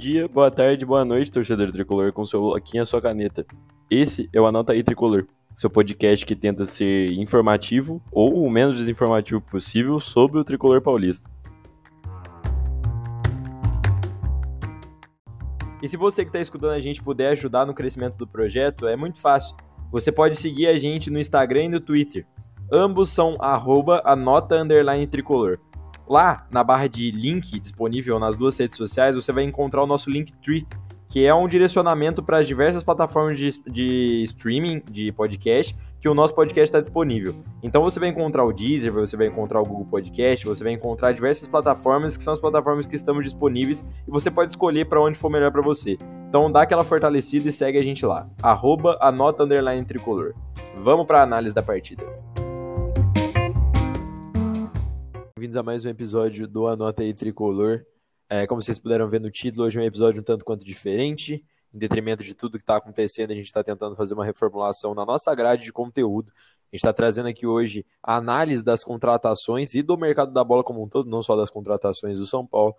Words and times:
Dia, 0.00 0.26
boa 0.26 0.50
tarde, 0.50 0.86
boa 0.86 1.04
noite, 1.04 1.30
torcedor 1.30 1.70
tricolor, 1.70 2.10
com 2.10 2.24
seu 2.24 2.54
aqui 2.56 2.78
e 2.78 2.80
a 2.80 2.86
sua 2.86 3.02
caneta. 3.02 3.44
Esse 3.90 4.30
é 4.32 4.40
o 4.40 4.46
Anota 4.46 4.72
aí 4.72 4.82
Tricolor, 4.82 5.26
seu 5.54 5.68
podcast 5.68 6.24
que 6.24 6.34
tenta 6.34 6.64
ser 6.64 7.12
informativo 7.12 8.02
ou 8.10 8.42
o 8.42 8.50
menos 8.50 8.78
desinformativo 8.78 9.42
possível 9.42 10.00
sobre 10.00 10.38
o 10.38 10.42
tricolor 10.42 10.80
paulista. 10.80 11.30
E 15.82 15.86
se 15.86 15.98
você 15.98 16.24
que 16.24 16.30
está 16.30 16.40
escutando 16.40 16.72
a 16.72 16.80
gente 16.80 17.02
puder 17.02 17.32
ajudar 17.32 17.66
no 17.66 17.74
crescimento 17.74 18.16
do 18.16 18.26
projeto, 18.26 18.88
é 18.88 18.96
muito 18.96 19.20
fácil. 19.20 19.54
Você 19.92 20.10
pode 20.10 20.34
seguir 20.34 20.68
a 20.68 20.78
gente 20.78 21.10
no 21.10 21.20
Instagram 21.20 21.64
e 21.64 21.68
no 21.68 21.78
Twitter. 21.78 22.26
Ambos 22.72 23.10
são 23.10 23.36
arroba 23.38 24.00
anota 24.06 24.56
tricolor. 25.10 25.58
Lá, 26.10 26.44
na 26.50 26.64
barra 26.64 26.88
de 26.88 27.12
link 27.12 27.60
disponível 27.60 28.18
nas 28.18 28.34
duas 28.34 28.58
redes 28.58 28.76
sociais, 28.76 29.14
você 29.14 29.30
vai 29.30 29.44
encontrar 29.44 29.80
o 29.80 29.86
nosso 29.86 30.10
Linktree, 30.10 30.66
que 31.08 31.24
é 31.24 31.32
um 31.32 31.46
direcionamento 31.46 32.20
para 32.20 32.38
as 32.38 32.48
diversas 32.48 32.82
plataformas 32.82 33.38
de, 33.38 33.48
de 33.70 34.24
streaming 34.24 34.82
de 34.90 35.12
podcast 35.12 35.76
que 36.00 36.08
o 36.08 36.14
nosso 36.14 36.34
podcast 36.34 36.64
está 36.64 36.80
disponível. 36.80 37.36
Então 37.62 37.80
você 37.80 38.00
vai 38.00 38.08
encontrar 38.08 38.44
o 38.44 38.52
Deezer, 38.52 38.92
você 38.92 39.16
vai 39.16 39.28
encontrar 39.28 39.60
o 39.60 39.64
Google 39.64 39.86
Podcast, 39.86 40.44
você 40.44 40.64
vai 40.64 40.72
encontrar 40.72 41.12
diversas 41.12 41.46
plataformas 41.46 42.16
que 42.16 42.24
são 42.24 42.32
as 42.32 42.40
plataformas 42.40 42.88
que 42.88 42.96
estamos 42.96 43.22
disponíveis 43.22 43.84
e 44.04 44.10
você 44.10 44.32
pode 44.32 44.50
escolher 44.50 44.86
para 44.86 45.00
onde 45.00 45.16
for 45.16 45.30
melhor 45.30 45.52
para 45.52 45.62
você. 45.62 45.96
Então 46.28 46.50
dá 46.50 46.62
aquela 46.62 46.82
fortalecida 46.82 47.48
e 47.48 47.52
segue 47.52 47.78
a 47.78 47.84
gente 47.84 48.04
lá. 48.04 48.28
Arroba 48.42 48.98
anota 49.00 49.44
underline 49.44 49.84
tricolor. 49.84 50.34
Vamos 50.74 51.06
para 51.06 51.20
a 51.20 51.22
análise 51.22 51.54
da 51.54 51.62
partida. 51.62 52.04
Bem-vindos 55.40 55.56
a 55.56 55.62
mais 55.62 55.86
um 55.86 55.88
episódio 55.88 56.46
do 56.46 56.66
Anota 56.66 57.00
aí 57.00 57.14
Tricolor. 57.14 57.86
É, 58.28 58.46
como 58.46 58.62
vocês 58.62 58.78
puderam 58.78 59.08
ver 59.08 59.22
no 59.22 59.30
título, 59.30 59.66
hoje 59.66 59.78
é 59.78 59.82
um 59.82 59.86
episódio 59.86 60.20
um 60.20 60.22
tanto 60.22 60.44
quanto 60.44 60.66
diferente. 60.66 61.42
Em 61.72 61.78
detrimento 61.78 62.22
de 62.22 62.34
tudo 62.34 62.58
que 62.58 62.62
está 62.62 62.76
acontecendo, 62.76 63.30
a 63.30 63.34
gente 63.34 63.46
está 63.46 63.64
tentando 63.64 63.96
fazer 63.96 64.12
uma 64.12 64.22
reformulação 64.22 64.94
na 64.94 65.06
nossa 65.06 65.34
grade 65.34 65.64
de 65.64 65.72
conteúdo. 65.72 66.30
A 66.30 66.76
gente 66.76 66.80
está 66.80 66.92
trazendo 66.92 67.26
aqui 67.26 67.46
hoje 67.46 67.86
a 68.02 68.16
análise 68.16 68.62
das 68.62 68.84
contratações 68.84 69.72
e 69.72 69.80
do 69.80 69.96
mercado 69.96 70.30
da 70.30 70.44
bola 70.44 70.62
como 70.62 70.84
um 70.84 70.86
todo, 70.86 71.08
não 71.08 71.22
só 71.22 71.34
das 71.34 71.48
contratações 71.48 72.18
do 72.18 72.26
São 72.26 72.46
Paulo. 72.46 72.74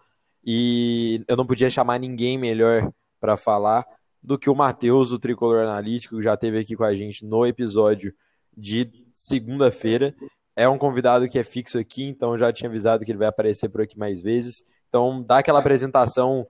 E 0.45 1.25
eu 1.27 1.35
não 1.35 1.47
podia 1.47 1.67
chamar 1.67 1.99
ninguém 1.99 2.37
melhor 2.37 2.93
para 3.19 3.37
falar 3.37 3.87
do 4.21 4.37
que 4.37 4.51
o 4.51 4.55
Matheus, 4.55 5.11
o 5.11 5.17
Tricolor 5.17 5.63
Analítico, 5.63 6.15
que 6.15 6.23
já 6.23 6.35
esteve 6.35 6.59
aqui 6.59 6.75
com 6.75 6.83
a 6.83 6.93
gente 6.93 7.25
no 7.25 7.43
episódio 7.43 8.13
de 8.55 8.87
segunda-feira 9.15 10.15
é 10.55 10.67
um 10.67 10.77
convidado 10.77 11.27
que 11.29 11.39
é 11.39 11.43
fixo 11.43 11.79
aqui, 11.79 12.03
então 12.03 12.37
já 12.37 12.51
tinha 12.51 12.69
avisado 12.69 13.05
que 13.05 13.11
ele 13.11 13.17
vai 13.17 13.27
aparecer 13.27 13.69
por 13.69 13.81
aqui 13.81 13.97
mais 13.97 14.21
vezes. 14.21 14.63
Então, 14.89 15.23
dá 15.23 15.39
aquela 15.39 15.59
apresentação. 15.59 16.45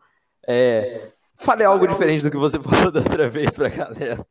É, 0.48 1.12
fale 1.36 1.64
algo 1.64 1.88
diferente 1.88 2.24
do 2.24 2.32
que 2.32 2.38
você 2.38 2.60
falou 2.62 2.92
da 2.92 3.00
outra 3.00 3.30
vez 3.30 3.56
pra 3.56 3.70
galera. 3.70 4.26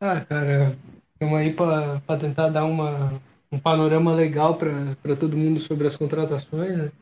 Ah, 0.00 0.20
cara, 0.20 0.76
estamos 1.12 1.38
aí 1.38 1.52
para 1.52 2.18
tentar 2.18 2.48
dar 2.48 2.64
uma, 2.64 3.12
um 3.50 3.58
panorama 3.58 4.12
legal 4.12 4.56
para 4.56 5.16
todo 5.16 5.36
mundo 5.36 5.60
sobre 5.60 5.86
as 5.86 5.96
contratações. 5.96 6.76
Né? 6.76 6.92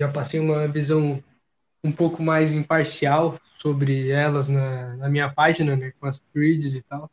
Já 0.00 0.08
passei 0.10 0.40
uma 0.40 0.66
visão 0.66 1.22
um 1.84 1.92
pouco 1.92 2.22
mais 2.22 2.52
imparcial 2.52 3.38
sobre 3.58 4.10
elas 4.10 4.48
na, 4.48 4.96
na 4.96 5.08
minha 5.08 5.30
página, 5.30 5.76
né, 5.76 5.92
com 6.00 6.06
as 6.06 6.18
threads 6.18 6.74
e 6.74 6.82
tal 6.82 7.10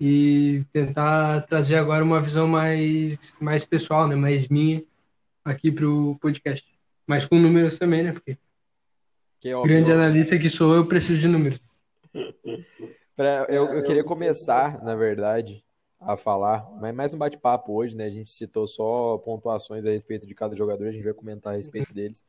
e 0.00 0.64
tentar 0.72 1.42
trazer 1.42 1.76
agora 1.76 2.04
uma 2.04 2.20
visão 2.20 2.46
mais, 2.46 3.34
mais 3.40 3.64
pessoal, 3.64 4.06
né, 4.06 4.14
mais 4.14 4.48
minha 4.48 4.84
aqui 5.44 5.72
para 5.72 5.88
o 5.88 6.16
podcast. 6.18 6.66
Mas 7.06 7.24
com 7.24 7.38
números 7.38 7.78
também, 7.78 8.02
né? 8.02 8.12
Porque 8.12 8.36
que 9.40 9.62
grande 9.62 9.92
analista 9.92 10.38
que 10.38 10.50
sou, 10.50 10.74
eu 10.74 10.86
preciso 10.86 11.20
de 11.20 11.28
números. 11.28 11.60
pra, 13.14 13.46
eu, 13.48 13.66
eu 13.66 13.84
queria 13.84 14.02
começar, 14.02 14.82
na 14.82 14.94
verdade, 14.94 15.64
a 16.00 16.16
falar, 16.16 16.68
mas 16.80 16.94
mais 16.94 17.14
um 17.14 17.18
bate-papo 17.18 17.72
hoje, 17.72 17.96
né? 17.96 18.04
A 18.04 18.10
gente 18.10 18.30
citou 18.30 18.66
só 18.66 19.18
pontuações 19.18 19.86
a 19.86 19.90
respeito 19.90 20.26
de 20.26 20.34
cada 20.34 20.56
jogador, 20.56 20.88
a 20.88 20.92
gente 20.92 21.04
vai 21.04 21.14
comentar 21.14 21.54
a 21.54 21.56
respeito 21.56 21.94
deles. 21.94 22.22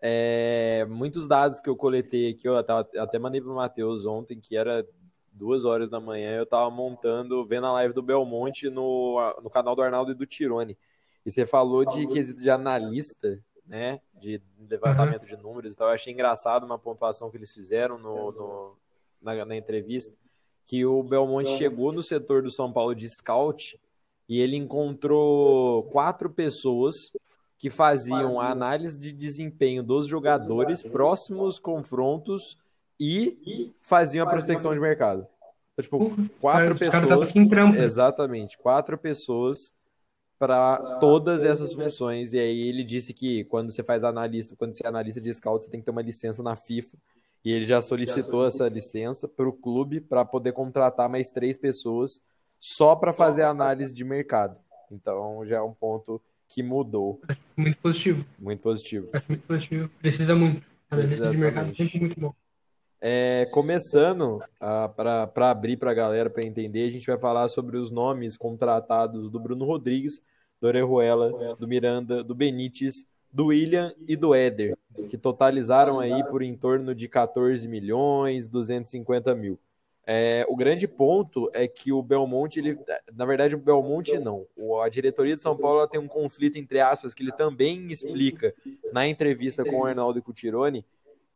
É, 0.00 0.84
muitos 0.88 1.26
dados 1.26 1.60
que 1.60 1.68
eu 1.68 1.76
coletei 1.76 2.30
aqui, 2.30 2.46
eu 2.46 2.56
até, 2.56 2.72
até 2.98 3.18
mandei 3.18 3.40
para 3.40 3.50
o 3.50 3.56
Matheus 3.56 4.04
ontem, 4.04 4.40
que 4.40 4.56
era 4.56 4.86
duas 5.36 5.64
horas 5.64 5.90
da 5.90 6.00
manhã, 6.00 6.36
eu 6.36 6.46
tava 6.46 6.70
montando, 6.70 7.44
vendo 7.44 7.66
a 7.66 7.72
live 7.72 7.94
do 7.94 8.02
Belmonte 8.02 8.70
no, 8.70 9.16
no 9.42 9.50
canal 9.50 9.76
do 9.76 9.82
Arnaldo 9.82 10.12
e 10.12 10.14
do 10.14 10.26
Tirone. 10.26 10.76
E 11.24 11.30
você 11.30 11.44
falou 11.44 11.84
de 11.84 12.06
quesito 12.06 12.40
de 12.40 12.48
analista, 12.48 13.38
né? 13.66 14.00
De 14.14 14.40
levantamento 14.68 15.22
uhum. 15.22 15.36
de 15.36 15.42
números 15.42 15.72
e 15.72 15.76
tal. 15.76 15.88
Eu 15.88 15.94
achei 15.94 16.12
engraçado 16.12 16.64
uma 16.64 16.78
pontuação 16.78 17.30
que 17.30 17.36
eles 17.36 17.52
fizeram 17.52 17.98
no, 17.98 18.32
no 18.32 18.76
na, 19.20 19.44
na, 19.44 19.56
entrevista. 19.56 20.14
Que 20.64 20.84
o 20.84 21.02
Belmonte 21.02 21.56
chegou 21.56 21.92
no 21.92 22.02
setor 22.02 22.42
do 22.42 22.50
São 22.50 22.72
Paulo 22.72 22.94
de 22.94 23.08
scout 23.08 23.78
e 24.28 24.40
ele 24.40 24.56
encontrou 24.56 25.84
quatro 25.84 26.30
pessoas 26.30 26.94
que 27.58 27.70
faziam 27.70 28.40
a 28.40 28.50
análise 28.50 28.98
de 28.98 29.12
desempenho 29.12 29.82
dos 29.82 30.06
jogadores 30.06 30.82
próximos 30.82 31.58
confrontos 31.58 32.56
e 32.98 33.74
faziam 33.82 34.26
a 34.26 34.30
prospecção 34.30 34.72
de 34.72 34.80
mercado. 34.80 35.26
Então, 35.72 35.82
tipo, 35.82 36.30
quatro 36.40 36.74
pessoas. 36.76 37.34
Exatamente, 37.76 38.56
quatro 38.58 38.96
pessoas 38.96 39.74
para 40.38 40.98
todas 40.98 41.44
essas 41.44 41.72
funções. 41.72 42.32
E 42.32 42.38
aí 42.38 42.68
ele 42.68 42.84
disse 42.84 43.12
que 43.12 43.44
quando 43.44 43.70
você 43.70 43.82
faz 43.82 44.04
analista, 44.04 44.54
quando 44.56 44.74
você 44.74 44.84
é 44.84 44.88
analista 44.88 45.20
de 45.20 45.32
scout, 45.32 45.64
você 45.64 45.70
tem 45.70 45.80
que 45.80 45.86
ter 45.86 45.90
uma 45.90 46.02
licença 46.02 46.42
na 46.42 46.56
FIFA. 46.56 46.96
E 47.44 47.52
ele 47.52 47.64
já 47.64 47.80
solicitou 47.80 48.46
essa 48.46 48.68
licença 48.68 49.28
para 49.28 49.48
o 49.48 49.52
clube 49.52 50.00
para 50.00 50.24
poder 50.24 50.52
contratar 50.52 51.08
mais 51.08 51.30
três 51.30 51.56
pessoas 51.56 52.20
só 52.58 52.96
para 52.96 53.12
fazer 53.12 53.42
análise 53.42 53.94
de 53.94 54.04
mercado. 54.04 54.58
Então 54.90 55.46
já 55.46 55.56
é 55.56 55.62
um 55.62 55.72
ponto 55.72 56.20
que 56.48 56.62
mudou. 56.62 57.20
Muito 57.56 57.78
positivo. 57.78 58.24
Muito 58.38 58.60
positivo. 58.60 59.08
Acho 59.12 59.24
muito 59.28 59.46
positivo. 59.46 59.88
Precisa 60.00 60.34
muito. 60.34 60.62
Analista 60.90 61.30
de 61.30 61.36
mercado 61.36 61.70
é 61.70 61.74
sempre 61.74 62.00
muito 62.00 62.20
bom. 62.20 62.34
É, 63.00 63.46
começando 63.52 64.40
para 64.58 65.50
abrir 65.50 65.76
para 65.76 65.90
a 65.90 65.94
galera 65.94 66.30
para 66.30 66.46
entender, 66.46 66.86
a 66.86 66.90
gente 66.90 67.06
vai 67.06 67.18
falar 67.18 67.48
sobre 67.48 67.76
os 67.76 67.90
nomes 67.90 68.36
contratados 68.36 69.30
do 69.30 69.38
Bruno 69.38 69.64
Rodrigues, 69.64 70.22
do 70.60 70.66
Orejuela, 70.66 71.54
do 71.56 71.68
Miranda, 71.68 72.24
do 72.24 72.34
Benítez, 72.34 73.06
do 73.32 73.46
William 73.46 73.94
e 74.08 74.16
do 74.16 74.34
Éder, 74.34 74.76
que 75.10 75.18
totalizaram 75.18 76.00
aí 76.00 76.24
por 76.24 76.42
em 76.42 76.56
torno 76.56 76.94
de 76.94 77.06
14 77.06 77.68
milhões, 77.68 78.46
250 78.46 79.34
mil. 79.34 79.58
É, 80.08 80.46
o 80.48 80.54
grande 80.54 80.86
ponto 80.86 81.50
é 81.52 81.66
que 81.66 81.92
o 81.92 82.00
Belmonte, 82.00 82.60
ele, 82.60 82.78
na 83.12 83.26
verdade, 83.26 83.56
o 83.56 83.58
Belmonte 83.58 84.16
não. 84.18 84.46
A 84.82 84.88
diretoria 84.88 85.34
de 85.34 85.42
São 85.42 85.56
Paulo 85.56 85.86
tem 85.88 86.00
um 86.00 86.06
conflito, 86.06 86.56
entre 86.56 86.80
aspas, 86.80 87.12
que 87.12 87.24
ele 87.24 87.32
também 87.32 87.90
explica 87.90 88.54
na 88.92 89.06
entrevista 89.06 89.64
com 89.64 89.80
o 89.80 89.84
Arnaldo 89.84 90.22
Cutirone, 90.22 90.84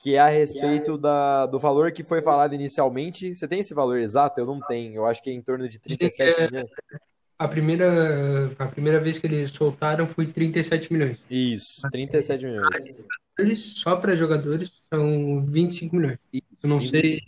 que 0.00 0.14
é 0.14 0.18
a 0.18 0.28
respeito 0.28 0.96
da, 0.96 1.44
do 1.44 1.58
valor 1.58 1.92
que 1.92 2.02
foi 2.02 2.22
falado 2.22 2.54
inicialmente. 2.54 3.36
Você 3.36 3.46
tem 3.46 3.60
esse 3.60 3.74
valor 3.74 3.98
exato? 3.98 4.40
Eu 4.40 4.46
não 4.46 4.58
tenho. 4.58 4.94
Eu 4.94 5.06
acho 5.06 5.22
que 5.22 5.28
é 5.28 5.32
em 5.34 5.42
torno 5.42 5.68
de 5.68 5.78
37 5.78 6.40
é, 6.40 6.46
milhões. 6.46 6.70
A 7.38 7.46
primeira, 7.46 8.50
a 8.58 8.66
primeira 8.66 8.98
vez 8.98 9.18
que 9.18 9.26
eles 9.26 9.50
soltaram 9.50 10.06
foi 10.06 10.26
37 10.26 10.90
milhões. 10.90 11.22
Isso, 11.30 11.82
37 11.90 12.46
milhões. 12.46 12.68
Só 13.76 13.94
para 13.94 14.16
jogadores 14.16 14.82
são 14.92 15.44
25 15.44 15.94
milhões. 15.94 16.18
Eu 16.32 16.68
não 16.68 16.80
sei, 16.80 17.20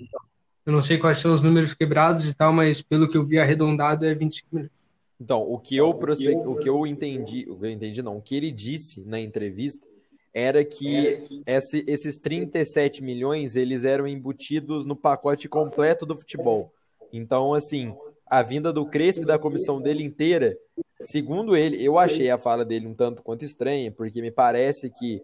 eu 0.64 0.72
não 0.72 0.80
sei 0.80 0.96
quais 0.96 1.18
são 1.18 1.34
os 1.34 1.42
números 1.42 1.74
quebrados 1.74 2.26
e 2.26 2.34
tal, 2.34 2.54
mas 2.54 2.80
pelo 2.80 3.08
que 3.08 3.18
eu 3.18 3.24
vi 3.24 3.38
arredondado 3.38 4.06
é 4.06 4.14
25 4.14 4.48
milhões. 4.50 4.72
Então, 5.20 5.42
o 5.42 5.58
que 5.58 5.76
eu 5.76 5.92
prospect... 5.92 6.46
o 6.46 6.56
que 6.56 6.68
eu 6.68 6.86
entendi, 6.86 7.46
o 7.48 7.56
que 7.56 7.66
eu 7.66 7.70
entendi 7.70 8.02
não, 8.02 8.16
o 8.16 8.22
que 8.22 8.34
ele 8.34 8.50
disse 8.50 9.02
na 9.02 9.20
entrevista 9.20 9.86
era 10.34 10.64
que 10.64 11.42
esse, 11.46 11.84
esses 11.86 12.18
37 12.18 13.02
milhões 13.02 13.54
eles 13.54 13.84
eram 13.84 14.06
embutidos 14.06 14.84
no 14.86 14.96
pacote 14.96 15.48
completo 15.48 16.06
do 16.06 16.16
futebol. 16.16 16.72
Então, 17.12 17.52
assim, 17.52 17.94
a 18.26 18.42
vinda 18.42 18.72
do 18.72 18.86
Crespo 18.86 19.24
e 19.24 19.26
da 19.26 19.38
comissão 19.38 19.80
dele 19.80 20.02
inteira, 20.02 20.56
segundo 21.02 21.54
ele, 21.54 21.84
eu 21.84 21.98
achei 21.98 22.30
a 22.30 22.38
fala 22.38 22.64
dele 22.64 22.86
um 22.86 22.94
tanto 22.94 23.22
quanto 23.22 23.44
estranha, 23.44 23.92
porque 23.92 24.22
me 24.22 24.30
parece 24.30 24.90
que 24.90 25.20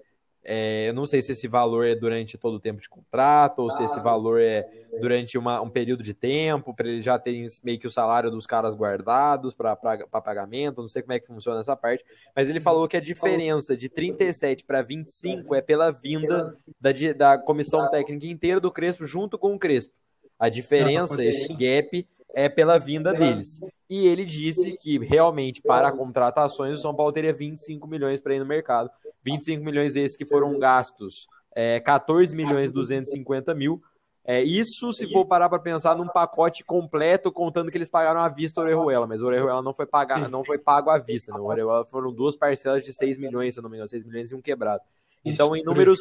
é, 0.51 0.89
eu 0.89 0.95
não 0.95 1.07
sei 1.07 1.21
se 1.21 1.33
esse 1.33 1.47
valor 1.47 1.87
é 1.87 1.95
durante 1.95 2.39
todo 2.39 2.55
o 2.55 2.61
tempo 2.61 2.81
de 2.81 2.89
contrato 2.89 3.59
ou 3.59 3.71
se 3.71 3.85
esse 3.85 4.01
valor 4.01 4.41
é 4.41 4.67
durante 4.99 5.37
uma, 5.37 5.61
um 5.61 5.69
período 5.69 6.03
de 6.03 6.15
tempo, 6.15 6.75
para 6.75 6.89
ele 6.89 7.03
já 7.03 7.19
ter 7.19 7.47
meio 7.63 7.79
que 7.79 7.87
o 7.87 7.91
salário 7.91 8.31
dos 8.31 8.47
caras 8.47 8.75
guardados 8.75 9.53
para 9.53 9.77
pagamento. 9.77 10.81
Não 10.81 10.89
sei 10.89 11.03
como 11.03 11.13
é 11.13 11.21
que 11.21 11.27
funciona 11.27 11.61
essa 11.61 11.77
parte, 11.77 12.03
mas 12.35 12.49
ele 12.49 12.61
falou 12.61 12.89
que 12.89 12.97
a 12.97 13.01
diferença 13.01 13.77
de 13.77 13.91
37 13.91 14.65
para 14.65 14.81
25 14.81 15.55
é 15.55 15.61
pela 15.61 15.91
vinda 15.91 16.57
da, 16.81 16.93
da 17.15 17.39
comissão 17.39 17.91
técnica 17.91 18.27
inteira 18.27 18.59
do 18.59 18.73
Crespo 18.73 19.05
junto 19.05 19.37
com 19.37 19.55
o 19.55 19.59
Crespo. 19.59 19.93
A 20.39 20.49
diferença, 20.49 21.23
esse 21.23 21.47
gap, 21.49 22.09
é 22.39 22.49
pela 22.49 22.79
vinda 22.79 23.13
deles. 23.13 23.59
E 23.91 24.07
ele 24.07 24.25
disse 24.25 24.77
que 24.79 24.97
realmente 24.99 25.61
para 25.61 25.91
contratações 25.91 26.79
o 26.79 26.83
São 26.83 26.95
Paulo 26.95 27.13
teria 27.13 27.33
25 27.33 27.89
milhões 27.89 28.21
para 28.21 28.35
ir 28.35 28.39
no 28.39 28.47
mercado 28.47 28.91
25 29.25 29.65
milhões 29.65 29.97
esses 29.97 30.17
que 30.17 30.25
foram 30.25 30.57
gastos 30.59 31.27
é, 31.55 31.81
14 31.81 32.37
milhões 32.37 32.71
250 32.71 33.53
mil. 33.55 33.83
É, 34.25 34.43
isso 34.43 34.93
se 34.93 35.11
for 35.11 35.27
parar 35.27 35.49
para 35.49 35.59
pensar 35.59 35.97
num 35.97 36.07
pacote 36.07 36.63
completo, 36.63 37.33
contando 37.33 37.71
que 37.71 37.79
eles 37.79 37.89
pagaram 37.89 38.21
à 38.21 38.29
vista 38.29 38.61
o 38.61 38.63
Orejuela, 38.63 39.07
mas 39.07 39.23
o 39.23 39.27
Orejuela 39.27 39.63
não 39.63 39.75
foi, 39.75 39.87
pagar, 39.87 40.29
não 40.29 40.45
foi 40.45 40.59
pago 40.59 40.91
à 40.91 40.99
vista. 40.99 41.33
Né? 41.33 41.41
O 41.41 41.47
Orejuela 41.47 41.85
foram 41.87 42.13
duas 42.13 42.37
parcelas 42.37 42.85
de 42.85 42.93
6 42.93 43.19
milhões, 43.19 43.55
se 43.55 43.61
não 43.63 43.71
me 43.71 43.77
engano, 43.77 43.89
6 43.89 44.05
milhões 44.05 44.31
e 44.31 44.35
um 44.35 44.43
quebrado. 44.43 44.83
Então, 45.25 45.55
em 45.55 45.63
números 45.63 46.01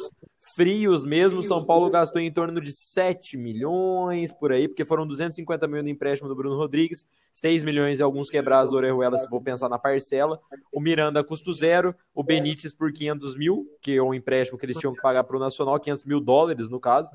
frios 0.54 1.04
mesmo, 1.04 1.42
São 1.42 1.64
Paulo 1.64 1.90
gastou 1.90 2.20
em 2.20 2.32
torno 2.32 2.60
de 2.60 2.72
7 2.72 3.36
milhões 3.36 4.32
por 4.32 4.52
aí, 4.52 4.68
porque 4.68 4.84
foram 4.84 5.06
250 5.06 5.66
mil 5.66 5.82
no 5.82 5.88
empréstimo 5.88 6.28
do 6.28 6.34
Bruno 6.34 6.56
Rodrigues, 6.56 7.06
6 7.32 7.64
milhões 7.64 8.00
e 8.00 8.02
alguns 8.02 8.30
quebrados 8.30 8.70
do 8.70 8.76
Orejuela, 8.76 9.18
se 9.18 9.28
for 9.28 9.42
pensar 9.42 9.68
na 9.68 9.78
parcela. 9.78 10.40
O 10.72 10.80
Miranda 10.80 11.22
custo 11.22 11.52
zero, 11.52 11.94
o 12.14 12.22
Benítez 12.22 12.72
por 12.72 12.92
500 12.92 13.36
mil, 13.36 13.66
que 13.80 13.96
é 13.96 14.02
um 14.02 14.14
empréstimo 14.14 14.58
que 14.58 14.64
eles 14.64 14.78
tinham 14.78 14.94
que 14.94 15.00
pagar 15.00 15.24
para 15.24 15.36
o 15.36 15.40
Nacional, 15.40 15.78
500 15.78 16.04
mil 16.04 16.20
dólares 16.20 16.68
no 16.68 16.80
caso. 16.80 17.10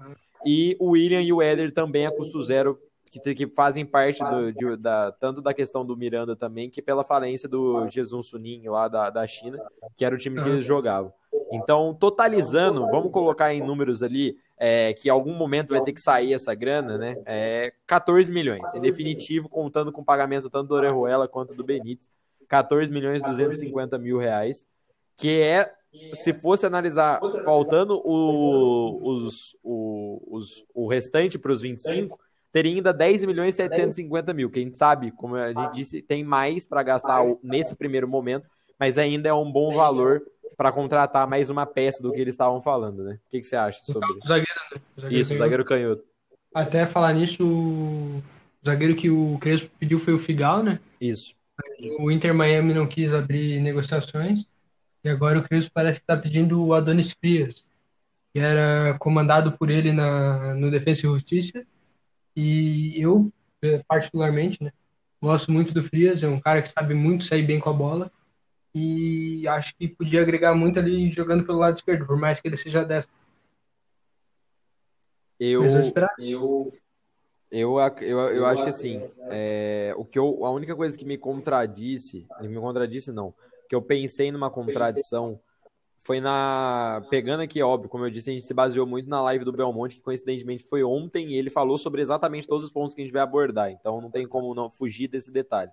E 0.46 0.76
o 0.80 0.92
William 0.92 1.22
e 1.22 1.32
o 1.32 1.42
Éder 1.42 1.74
também 1.74 2.06
a 2.06 2.12
custo 2.12 2.42
zero, 2.42 2.78
que, 3.06 3.36
que 3.36 3.48
fazem 3.48 3.86
parte 3.86 4.24
do, 4.24 4.52
de, 4.52 4.78
da, 4.78 5.12
tanto 5.12 5.42
da 5.42 5.54
questão 5.54 5.86
do 5.86 5.96
Miranda 5.96 6.36
também, 6.36 6.70
que 6.70 6.82
pela 6.82 7.04
falência 7.04 7.48
do 7.48 7.88
Jesus 7.90 8.28
Suninho 8.28 8.72
lá 8.72 8.88
da, 8.88 9.10
da 9.10 9.28
China, 9.28 9.60
que 9.96 10.04
era 10.04 10.16
o 10.16 10.18
time 10.18 10.42
que 10.42 10.50
eles 10.50 10.66
jogavam. 10.66 11.14
Então, 11.54 11.94
totalizando, 11.94 12.88
vamos 12.90 13.12
colocar 13.12 13.54
em 13.54 13.62
números 13.62 14.02
ali, 14.02 14.38
é, 14.58 14.94
que 14.94 15.08
em 15.08 15.12
algum 15.12 15.34
momento 15.34 15.70
vai 15.70 15.82
ter 15.82 15.94
que 15.94 16.02
sair 16.02 16.34
essa 16.34 16.56
grana, 16.56 16.98
né? 16.98 17.16
É 17.26 17.74
14 17.86 18.32
milhões. 18.32 18.74
Em 18.74 18.82
definitivo, 18.82 19.48
contando 19.48 19.92
com 19.92 20.02
o 20.02 20.06
pagamento 20.06 20.50
tanto 20.50 20.70
do 20.70 20.76
Orejuela 20.76 21.28
quanto 21.28 21.54
do 21.54 21.64
Benítez, 21.64 22.10
14 22.48 22.92
milhões 22.92 23.22
e 23.22 23.26
250 23.26 23.98
mil 24.00 24.18
reais, 24.18 24.66
que 25.16 25.42
é, 25.42 25.72
se 26.14 26.34
fosse 26.34 26.66
analisar, 26.66 27.20
faltando 27.46 28.02
o, 28.04 29.00
os, 29.04 29.56
o, 29.64 30.22
os, 30.38 30.66
o 30.74 30.88
restante 30.88 31.38
para 31.38 31.52
os 31.52 31.62
25, 31.62 32.20
teria 32.52 32.76
ainda 32.76 32.92
10 32.92 33.26
milhões 33.26 33.54
e 33.54 33.58
750 33.58 34.34
mil, 34.34 34.50
que 34.50 34.60
a 34.60 34.62
gente 34.64 34.78
sabe, 34.78 35.12
como 35.12 35.36
a 35.36 35.54
gente 35.54 35.74
disse, 35.74 36.02
tem 36.02 36.24
mais 36.24 36.66
para 36.66 36.82
gastar 36.84 37.24
nesse 37.44 37.76
primeiro 37.76 38.08
momento, 38.08 38.48
mas 38.80 38.98
ainda 38.98 39.30
é 39.30 39.34
um 39.34 39.52
bom 39.52 39.76
valor 39.76 40.24
para 40.56 40.72
contratar 40.72 41.28
mais 41.28 41.50
uma 41.50 41.66
peça 41.66 42.02
do 42.02 42.12
que 42.12 42.20
eles 42.20 42.34
estavam 42.34 42.62
falando, 42.62 43.04
né? 43.04 43.20
O 43.28 43.32
que, 43.32 43.42
que 43.42 43.48
você 43.48 43.56
acha 43.56 43.84
sobre 43.84 44.12
o 44.12 44.28
zagueiro, 44.28 44.60
né? 44.74 44.82
o 44.98 45.02
zagueiro 45.02 45.22
isso? 45.22 45.30
Canhoto. 45.30 45.44
zagueiro 45.44 45.66
canhoto. 45.66 46.04
Até 46.54 46.86
falar 46.86 47.14
nisso, 47.14 47.44
o 47.46 48.22
zagueiro 48.66 48.96
que 48.96 49.10
o 49.10 49.38
Crespo 49.40 49.70
pediu 49.80 50.00
foi 50.00 50.14
o 50.14 50.20
Figal, 50.20 50.62
né? 50.64 50.80
Isso. 51.00 51.34
O 52.00 52.12
Inter 52.12 52.34
Miami 52.34 52.74
não 52.74 52.88
quis 52.88 53.14
abrir 53.14 53.60
negociações 53.60 54.48
e 55.04 55.10
agora 55.10 55.40
o 55.40 55.44
Crespo 55.44 55.72
parece 55.74 56.00
que 56.00 56.04
está 56.04 56.16
pedindo 56.16 56.64
o 56.64 56.74
Adonis 56.74 57.12
Frias, 57.12 57.66
que 58.34 58.40
era 58.40 58.98
comandado 59.00 59.52
por 59.52 59.70
ele 59.70 59.92
na, 59.92 60.56
no 60.56 60.72
Defensa 60.72 61.02
e 61.02 61.10
Justiça. 61.10 61.66
E 62.36 62.94
eu, 63.00 63.32
particularmente, 63.88 64.64
né, 64.64 64.72
gosto 65.22 65.52
muito 65.52 65.74
do 65.74 65.84
Frias, 65.84 66.24
é 66.24 66.28
um 66.28 66.40
cara 66.40 66.62
que 66.62 66.70
sabe 66.70 66.94
muito 66.94 67.26
sair 67.26 67.44
bem 67.44 67.60
com 67.60 67.70
a 67.70 67.74
bola 67.74 68.12
e 68.74 69.48
acho 69.48 69.76
que 69.76 69.88
podia 69.88 70.22
agregar 70.22 70.56
muito 70.56 70.80
ali 70.80 71.10
jogando 71.10 71.46
pelo 71.46 71.60
lado 71.60 71.78
esquerdo, 71.78 72.06
por 72.06 72.18
mais 72.18 72.42
que 72.42 72.48
ele 72.48 72.58
seja 72.58 72.84
destro. 72.84 73.16
Eu, 75.40 75.64
eu, 75.64 76.74
eu, 77.52 77.80
eu, 78.02 78.20
eu 78.30 78.46
acho 78.46 78.64
que 78.64 78.70
assim, 78.70 79.02
é, 79.30 79.94
o 79.98 80.06
que 80.06 80.18
eu, 80.18 80.46
a 80.46 80.52
única 80.52 80.76
coisa 80.76 80.98
que 80.98 81.06
me 81.06 81.18
contradisse, 81.18 82.26
me 82.42 82.60
contradisse 82.60 83.12
não, 83.12 83.34
que 83.70 83.76
eu 83.76 83.82
pensei 83.82 84.32
numa 84.32 84.50
contradição 84.50 85.40
foi 86.00 86.20
na. 86.20 87.06
Pegando 87.10 87.42
aqui, 87.42 87.62
óbvio, 87.62 87.90
como 87.90 88.06
eu 88.06 88.10
disse, 88.10 88.30
a 88.30 88.34
gente 88.34 88.46
se 88.46 88.54
baseou 88.54 88.86
muito 88.86 89.10
na 89.10 89.22
live 89.22 89.46
do 89.46 89.54
Belmonte, 89.54 89.96
que 89.96 90.02
coincidentemente 90.02 90.64
foi 90.64 90.84
ontem, 90.84 91.30
e 91.30 91.38
ele 91.38 91.50
falou 91.50 91.78
sobre 91.78 92.02
exatamente 92.02 92.48
todos 92.48 92.66
os 92.66 92.72
pontos 92.72 92.94
que 92.94 93.02
a 93.02 93.04
gente 93.04 93.14
vai 93.14 93.22
abordar, 93.22 93.72
então 93.72 94.02
não 94.02 94.12
tem 94.12 94.28
como 94.28 94.54
não 94.54 94.70
fugir 94.70 95.08
desse 95.08 95.32
detalhe. 95.32 95.72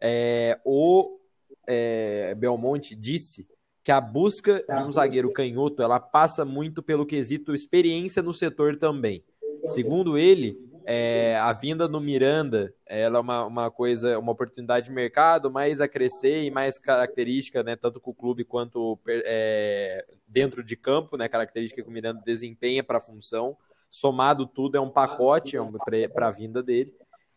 É, 0.00 0.60
o 0.64 1.18
é, 1.66 2.34
Belmonte 2.34 2.94
disse 2.94 3.46
que 3.82 3.92
a 3.92 4.00
busca 4.00 4.64
de 4.66 4.82
um 4.82 4.90
zagueiro 4.90 5.32
canhoto 5.32 5.82
ela 5.82 6.00
passa 6.00 6.44
muito 6.44 6.82
pelo 6.82 7.04
quesito 7.04 7.54
experiência 7.54 8.22
no 8.22 8.32
setor 8.32 8.76
também. 8.76 9.22
Segundo 9.68 10.16
ele, 10.16 10.56
é, 10.86 11.36
a 11.36 11.52
vinda 11.52 11.86
no 11.86 12.00
Miranda 12.00 12.72
ela 12.86 13.18
é 13.18 13.20
uma, 13.20 13.44
uma 13.44 13.70
coisa, 13.70 14.18
uma 14.18 14.32
oportunidade 14.32 14.86
de 14.86 14.92
mercado 14.92 15.50
mais 15.50 15.80
a 15.80 15.88
crescer 15.88 16.44
e 16.44 16.50
mais 16.50 16.78
característica, 16.78 17.62
né, 17.62 17.76
tanto 17.76 18.00
com 18.00 18.10
o 18.10 18.14
clube 18.14 18.44
quanto 18.44 18.98
é, 19.06 20.04
dentro 20.26 20.62
de 20.62 20.76
campo, 20.76 21.16
né, 21.16 21.28
característica 21.28 21.82
que 21.82 21.88
o 21.88 21.92
Miranda 21.92 22.22
desempenha 22.24 22.82
para 22.82 22.98
a 22.98 23.02
função. 23.02 23.56
Somado 23.90 24.46
tudo 24.46 24.76
é 24.76 24.80
um 24.80 24.90
pacote 24.90 25.56
é 25.56 26.08
para 26.08 26.28
a 26.28 26.32
vinda 26.32 26.62
dele 26.62 26.92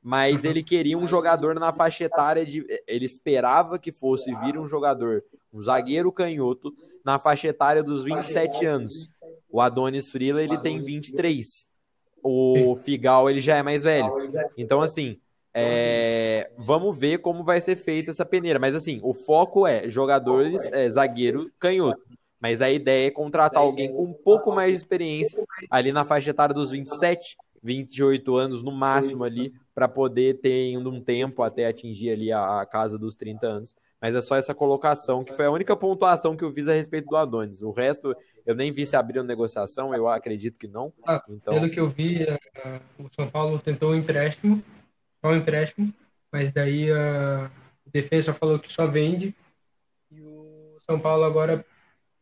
mas 0.07 0.45
ele 0.45 0.63
queria 0.63 0.98
um 0.98 1.06
jogador 1.06 1.54
na 1.56 1.74
faixa 1.74 2.06
etária 2.06 2.45
de. 2.45 2.65
Ele 2.88 3.04
esperava 3.04 3.77
que 3.77 3.92
fosse 3.92 4.33
vir 4.36 4.57
um 4.57 4.65
jogador, 4.65 5.21
um 5.54 5.62
zagueiro 5.62 6.13
canhoto, 6.13 6.74
na 7.04 7.19
faixa 7.19 7.50
etária 7.50 7.83
dos 7.83 8.06
27 8.06 8.65
anos. 8.65 9.09
O 9.50 9.59
Adonis 9.59 10.09
Frila 10.09 10.42
ele 10.42 10.57
tem 10.59 10.81
23. 10.81 11.68
O 12.24 12.77
Figal 12.77 13.30
ele 13.30 13.42
já 13.42 13.57
é 13.57 13.62
mais 13.62 13.83
velho. 13.83 14.31
Então, 14.57 14.81
assim, 14.81 15.19
é, 15.54 16.51
vamos 16.57 16.98
ver 16.98 17.18
como 17.18 17.44
vai 17.44 17.59
ser 17.59 17.75
feita 17.75 18.12
essa 18.12 18.25
peneira. 18.25 18.59
Mas, 18.59 18.75
assim, 18.75 19.01
o 19.04 19.13
foco 19.13 19.68
é 19.68 19.89
jogadores, 19.89 20.65
é, 20.68 20.89
zagueiro 20.89 21.51
canhoto. 21.59 22.01
Mas 22.39 22.62
a 22.62 22.71
ideia 22.71 23.07
é 23.07 23.12
contratar 23.12 23.62
alguém 23.62 23.92
com 23.92 24.06
um 24.06 24.13
pouco 24.13 24.54
mais 24.54 24.71
de 24.71 24.77
experiência, 24.77 25.44
ali 25.69 25.92
na 25.92 26.06
faixa 26.06 26.30
etária 26.30 26.56
dos 26.56 26.71
27, 26.71 27.36
28 27.68 28.36
anos 28.38 28.64
no 28.64 28.72
máximo 28.72 29.25
ali, 29.25 29.54
para 29.76 29.88
poder 29.88 30.40
ter 30.40 30.74
ainda 30.74 30.90
um 30.90 31.02
tempo 31.02 31.44
até 31.44 31.68
atingir 31.68 32.09
ali 32.12 32.31
a, 32.31 32.62
a, 32.62 32.66
casa 32.66 32.97
dos 32.97 33.14
30 33.14 33.45
anos. 33.45 33.76
Mas 34.02 34.16
é 34.16 34.21
só 34.21 34.36
essa 34.36 34.54
colocação, 34.54 35.24
que 35.24 35.33
foi 35.33 35.45
a 35.45 35.52
única 35.52 35.76
pontuação 35.76 36.38
que 36.38 36.44
eu 36.44 36.52
fiz 36.52 36.69
a 36.69 36.74
respeito 36.74 37.09
do 37.09 37.18
Adonis. 37.18 37.62
O 37.62 37.71
resto, 37.71 38.16
eu 38.45 38.56
nem 38.56 38.71
vi 38.71 38.86
se 38.86 38.95
abriram 38.95 39.24
negociação, 39.24 39.94
eu 39.94 40.07
acredito 40.07 40.57
que 40.57 40.68
não. 40.68 40.94
Ah, 41.06 41.21
então... 41.30 41.54
Pelo 41.54 41.69
que 41.69 41.80
eu 41.80 41.88
vi, 41.90 42.24
uh, 42.24 43.04
o 43.04 43.09
São 43.12 43.30
Paulo 43.30 43.59
tentou 43.59 43.92
um 43.92 43.95
empréstimo, 43.95 44.64
só 45.19 45.31
um 45.31 45.36
empréstimo, 45.36 45.94
mas 46.31 46.52
daí 46.52 46.92
a 46.92 47.52
defesa 47.92 48.33
falou 48.33 48.59
que 48.59 48.71
só 48.71 48.88
vende. 48.88 49.36
E 50.12 50.21
o 50.21 50.78
São 50.80 51.00
Paulo 51.00 51.24
agora 51.24 51.66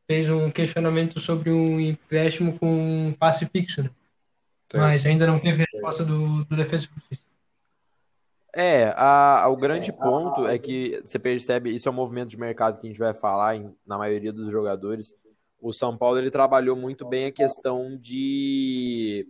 fez 0.08 0.30
um 0.30 0.50
questionamento 0.50 1.20
sobre 1.20 1.52
um 1.52 1.80
empréstimo 1.80 2.58
com 2.58 3.08
um 3.08 3.14
passe 3.14 3.46
fixo, 3.46 3.84
né? 3.84 3.90
Mas 4.74 5.06
ainda 5.06 5.28
não 5.28 5.40
teve 5.40 5.64
resposta 5.72 6.04
do, 6.04 6.44
do 6.46 6.56
Defesa 6.56 6.86
e 6.86 6.96
Justiça. 6.96 7.26
É, 8.58 8.94
a, 8.96 9.50
o 9.50 9.58
grande 9.58 9.92
ponto 9.92 10.48
é 10.48 10.58
que 10.58 11.02
você 11.04 11.20
percebe, 11.20 11.76
isso 11.76 11.90
é 11.90 11.92
um 11.92 11.96
movimento 11.96 12.30
de 12.30 12.40
mercado 12.40 12.80
que 12.80 12.88
a 12.88 12.90
gente 12.90 13.00
vai 13.00 13.14
falar 13.14 13.58
em, 13.58 13.76
na 13.86 13.98
maioria 13.98 14.32
dos 14.32 14.50
jogadores. 14.50 15.14
O 15.62 15.74
São 15.74 15.98
Paulo 15.98 16.18
ele 16.18 16.32
trabalhou 16.32 16.76
muito 16.76 17.06
bem 17.06 17.26
a 17.26 17.32
questão 17.34 17.98
de. 17.98 19.28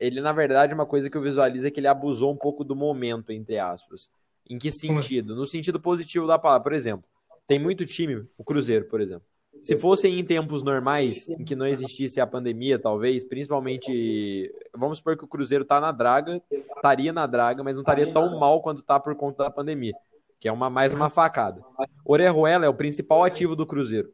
Ele, 0.00 0.22
na 0.22 0.32
verdade, 0.32 0.72
uma 0.72 0.86
coisa 0.86 1.10
que 1.10 1.16
eu 1.16 1.20
visualizo 1.20 1.66
é 1.66 1.70
que 1.70 1.78
ele 1.78 1.88
abusou 1.88 2.32
um 2.32 2.36
pouco 2.36 2.64
do 2.64 2.74
momento, 2.74 3.32
entre 3.32 3.58
aspas. 3.58 4.08
Em 4.48 4.58
que 4.58 4.70
sentido? 4.70 5.36
No 5.36 5.46
sentido 5.46 5.78
positivo 5.78 6.26
da 6.26 6.38
palavra. 6.38 6.62
Por 6.62 6.72
exemplo, 6.72 7.04
tem 7.46 7.58
muito 7.58 7.84
time, 7.84 8.26
o 8.38 8.44
Cruzeiro, 8.44 8.86
por 8.86 9.02
exemplo. 9.02 9.26
Se 9.62 9.76
fossem 9.76 10.18
em 10.18 10.24
tempos 10.24 10.62
normais, 10.62 11.28
em 11.28 11.44
que 11.44 11.56
não 11.56 11.66
existisse 11.66 12.20
a 12.20 12.26
pandemia, 12.26 12.78
talvez, 12.78 13.24
principalmente. 13.24 14.52
Vamos 14.76 14.98
supor 14.98 15.16
que 15.16 15.24
o 15.24 15.28
Cruzeiro 15.28 15.64
tá 15.64 15.80
na 15.80 15.92
draga, 15.92 16.42
estaria 16.50 17.12
na 17.12 17.26
draga, 17.26 17.62
mas 17.62 17.74
não 17.74 17.82
estaria 17.82 18.12
tão 18.12 18.38
mal 18.38 18.62
quanto 18.62 18.82
tá 18.82 18.98
por 18.98 19.14
conta 19.14 19.44
da 19.44 19.50
pandemia. 19.50 19.94
Que 20.40 20.48
é 20.48 20.52
uma 20.52 20.70
mais 20.70 20.94
uma 20.94 21.10
facada. 21.10 21.62
Orejuela 22.04 22.64
é 22.64 22.68
o 22.68 22.74
principal 22.74 23.24
ativo 23.24 23.56
do 23.56 23.66
Cruzeiro. 23.66 24.10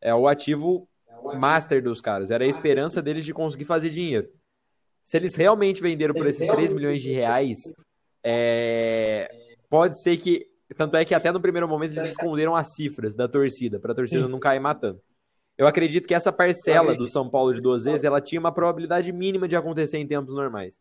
É 0.00 0.14
o 0.14 0.26
ativo 0.26 0.88
master 1.38 1.82
dos 1.82 2.00
caras. 2.00 2.30
Era 2.30 2.44
a 2.44 2.48
esperança 2.48 3.02
deles 3.02 3.24
de 3.24 3.34
conseguir 3.34 3.64
fazer 3.64 3.90
dinheiro. 3.90 4.28
Se 5.04 5.16
eles 5.16 5.34
realmente 5.34 5.82
venderam 5.82 6.14
por 6.14 6.26
esses 6.26 6.46
3 6.46 6.72
milhões 6.72 7.02
de 7.02 7.12
reais, 7.12 7.58
é... 8.24 9.28
pode 9.68 10.00
ser 10.00 10.16
que 10.16 10.49
tanto 10.74 10.96
é 10.96 11.04
que 11.04 11.14
até 11.14 11.32
no 11.32 11.40
primeiro 11.40 11.68
momento 11.68 11.92
eles 11.92 12.10
esconderam 12.10 12.54
as 12.54 12.74
cifras 12.74 13.14
da 13.14 13.28
torcida, 13.28 13.78
para 13.78 13.92
a 13.92 13.94
torcida 13.94 14.28
não 14.28 14.38
cair 14.38 14.60
matando. 14.60 15.00
Eu 15.58 15.66
acredito 15.66 16.06
que 16.06 16.14
essa 16.14 16.32
parcela 16.32 16.94
do 16.94 17.06
São 17.06 17.28
Paulo 17.28 17.52
de 17.52 17.60
duas 17.60 17.84
vezes, 17.84 18.04
ela 18.04 18.20
tinha 18.20 18.40
uma 18.40 18.52
probabilidade 18.52 19.12
mínima 19.12 19.46
de 19.46 19.56
acontecer 19.56 19.98
em 19.98 20.06
tempos 20.06 20.34
normais. 20.34 20.80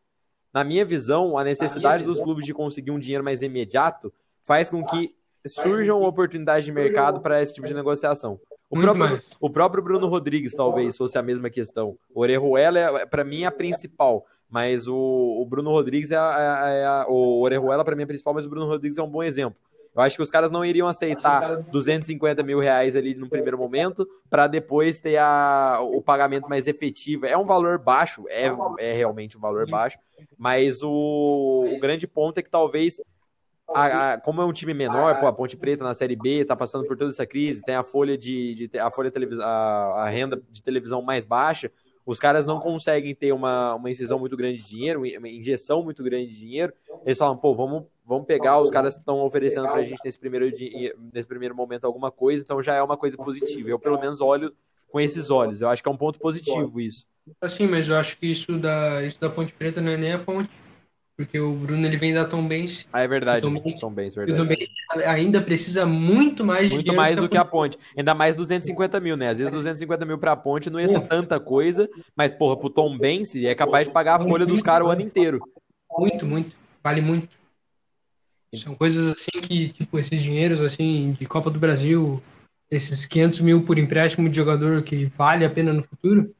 Na 0.54 0.64
minha 0.64 0.86
visão, 0.86 1.38
a 1.38 1.44
necessidade 1.44 2.06
dos 2.06 2.20
clubes 2.20 2.46
de 2.46 2.54
conseguir 2.54 2.92
um 2.92 3.00
dinheiro 3.00 3.24
mais 3.24 3.42
imediato 3.42 4.14
faz 4.48 4.70
com 4.70 4.84
que 4.86 5.14
surjam 5.46 6.02
oportunidades 6.02 6.66
de 6.66 6.72
mercado 6.72 7.20
para 7.22 7.42
esse 7.42 7.54
tipo 7.54 7.68
de 7.68 7.74
negociação. 7.74 8.40
O 8.70 8.80
próprio, 8.80 9.22
o 9.40 9.50
próprio, 9.50 9.84
Bruno 9.84 10.08
Rodrigues 10.08 10.54
talvez 10.54 10.96
fosse 10.96 11.18
a 11.18 11.24
mesma 11.24 11.50
questão. 11.50 11.98
O 12.14 12.22
Orejuela, 12.22 12.80
é, 12.80 13.06
para 13.06 13.24
mim, 13.24 13.44
é 13.44 13.48
a 13.48 13.52
principal. 13.52 14.26
Mas 14.50 14.88
o, 14.88 14.96
o 14.96 15.46
Bruno 15.46 15.72
Rodrigues 15.72 16.12
é, 16.12 16.18
a, 16.18 16.70
é 16.70 16.86
a, 16.86 17.06
o 17.08 17.42
Orejuela, 17.42 17.84
para 17.84 17.96
mim, 17.96 18.02
é 18.02 18.06
a 18.06 18.08
principal, 18.08 18.34
mas 18.34 18.46
o 18.46 18.50
Bruno 18.50 18.68
Rodrigues 18.68 18.98
é 18.98 19.04
um 19.04 19.10
bom 19.10 19.22
exemplo. 19.22 19.60
Eu 20.00 20.04
acho 20.04 20.16
que 20.16 20.24
os 20.24 20.30
caras 20.30 20.50
não 20.50 20.64
iriam 20.64 20.88
aceitar 20.88 21.58
250 21.64 22.42
mil 22.42 22.60
reais 22.60 22.96
ali 22.96 23.14
no 23.14 23.28
primeiro 23.28 23.58
momento 23.58 24.08
para 24.30 24.48
depois 24.48 25.00
ter 25.00 25.18
a, 25.18 25.80
o 25.82 26.02
pagamento 26.02 26.48
mais 26.48 26.68
efetivo. 26.68 27.26
É 27.26 27.38
um 27.38 27.46
valor 27.46 27.78
baixo, 27.78 28.24
é, 28.30 28.50
é 28.80 28.94
realmente 28.94 29.38
um 29.38 29.42
valor 29.42 29.70
baixo, 29.70 29.98
mas 30.38 30.82
o, 30.82 31.70
o 31.76 31.80
grande 31.80 32.08
ponto 32.08 32.38
é 32.38 32.42
que 32.42 32.50
talvez 32.50 33.00
a, 33.74 34.14
a, 34.14 34.22
como 34.22 34.42
é 34.42 34.46
um 34.46 34.54
time 34.54 34.74
menor, 34.74 35.20
pô, 35.20 35.28
a 35.28 35.34
Ponte 35.34 35.58
Preta 35.58 35.84
na 35.84 35.94
Série 35.94 36.16
B 36.16 36.46
tá 36.46 36.56
passando 36.56 36.88
por 36.88 36.98
toda 36.98 37.10
essa 37.10 37.26
crise, 37.26 37.62
tem 37.62 37.76
a 37.76 37.84
folha 37.84 38.18
de, 38.18 38.70
de 38.70 38.80
a 38.80 38.90
folha 38.90 39.12
televis, 39.12 39.40
a, 39.40 39.46
a, 39.46 40.10
renda 40.10 40.42
de 40.50 40.64
televisão 40.64 41.02
mais 41.02 41.26
baixa, 41.26 41.72
os 42.06 42.20
caras 42.20 42.48
não 42.48 42.60
conseguem 42.60 43.14
ter 43.14 43.32
uma, 43.32 43.76
uma 43.76 43.92
incisão 43.92 44.18
muito 44.18 44.36
grande 44.36 44.58
de 44.58 44.68
dinheiro, 44.68 45.02
uma 45.02 45.30
injeção 45.30 45.84
muito 45.84 46.04
grande 46.04 46.32
de 46.32 46.40
dinheiro. 46.40 46.74
Eles 47.06 47.20
falam, 47.20 47.38
pô, 47.38 47.54
vamos, 47.54 47.84
vamos 48.10 48.26
pegar 48.26 48.60
os 48.60 48.72
caras 48.72 48.96
que 48.96 49.02
estão 49.02 49.20
oferecendo 49.22 49.70
pra 49.70 49.84
gente 49.84 50.02
nesse 50.04 50.18
primeiro, 50.18 50.52
nesse 51.14 51.28
primeiro 51.28 51.56
momento 51.56 51.86
alguma 51.86 52.12
coisa, 52.12 52.44
então 52.44 52.62
já 52.62 52.74
é 52.74 52.82
uma 52.82 52.98
coisa 52.98 53.16
positiva. 53.16 53.70
Eu 53.70 53.80
pelo 53.80 54.00
menos 54.00 54.20
olho 54.20 54.52
com 54.92 55.00
esses 55.00 55.30
olhos. 55.30 55.62
Eu 55.62 55.70
acho 55.70 55.84
que 55.84 55.88
é 55.88 55.92
um 55.92 55.98
ponto 55.98 56.20
positivo 56.20 56.82
isso. 56.82 57.06
Assim, 57.40 57.68
mas 57.68 57.88
eu 57.88 57.96
acho 57.96 58.18
que 58.18 58.26
isso 58.26 58.58
da, 58.58 59.04
isso 59.04 59.22
da 59.22 59.30
Ponte 59.30 59.54
Preta 59.54 59.80
não 59.80 59.92
é 59.92 59.98
nem 59.98 60.14
a 60.14 60.18
ponte 60.18 60.50
porque 61.20 61.38
o 61.38 61.52
Bruno 61.52 61.86
ele 61.86 61.98
vem 61.98 62.14
da 62.14 62.24
Tom 62.24 62.48
Benz. 62.48 62.88
Ah, 62.94 63.02
é 63.02 63.08
verdade. 63.08 63.42
Tom 63.42 63.52
Benz, 63.52 63.78
Tom 63.78 63.92
Benz, 63.92 64.16
verdade. 64.16 64.40
O 64.40 64.42
Tom 64.42 64.48
Benz 64.48 64.70
ainda 65.06 65.42
precisa 65.42 65.86
muito 65.86 66.46
mais 66.46 66.70
muito 66.70 66.94
mais 66.94 67.20
do 67.20 67.28
que 67.28 67.36
a 67.36 67.44
ponte. 67.44 67.78
Ainda 67.98 68.16
mais 68.16 68.38
250 68.38 69.02
mil, 69.02 69.18
né? 69.18 69.28
Às 69.28 69.38
vezes 69.38 69.52
250 69.52 70.06
mil 70.06 70.18
pra 70.18 70.38
ponte 70.38 70.70
não 70.70 70.80
ia 70.80 70.88
ser 70.88 71.02
tanta 71.02 71.38
coisa, 71.38 71.90
mas, 72.16 72.32
porra, 72.32 72.56
pro 72.56 72.70
Tom 72.70 72.98
Benz 72.98 73.36
é 73.36 73.54
capaz 73.54 73.90
de 73.90 73.94
pagar 73.94 74.16
a 74.16 74.20
folha 74.20 74.46
dos 74.46 74.64
caras 74.64 74.88
o 74.88 74.90
ano 74.90 75.02
inteiro. 75.02 75.42
Muito, 75.98 76.26
muito. 76.26 76.56
Vale 76.82 77.02
muito. 77.02 77.39
São 78.56 78.74
coisas 78.74 79.12
assim 79.12 79.42
que, 79.42 79.70
tipo, 79.70 80.00
esses 80.00 80.22
dinheiros, 80.22 80.62
assim, 80.62 81.16
de 81.20 81.26
Copa 81.26 81.52
do 81.52 81.60
Brasil, 81.60 82.22
esses 82.70 83.06
500 83.06 83.42
mil 83.42 83.64
por 83.64 83.78
empréstimo 83.78 84.30
de 84.30 84.36
jogador 84.36 84.82
que 84.84 85.06
vale 85.18 85.46
a 85.46 85.50
pena 85.50 85.74
no 85.74 85.84
futuro, 85.84 86.34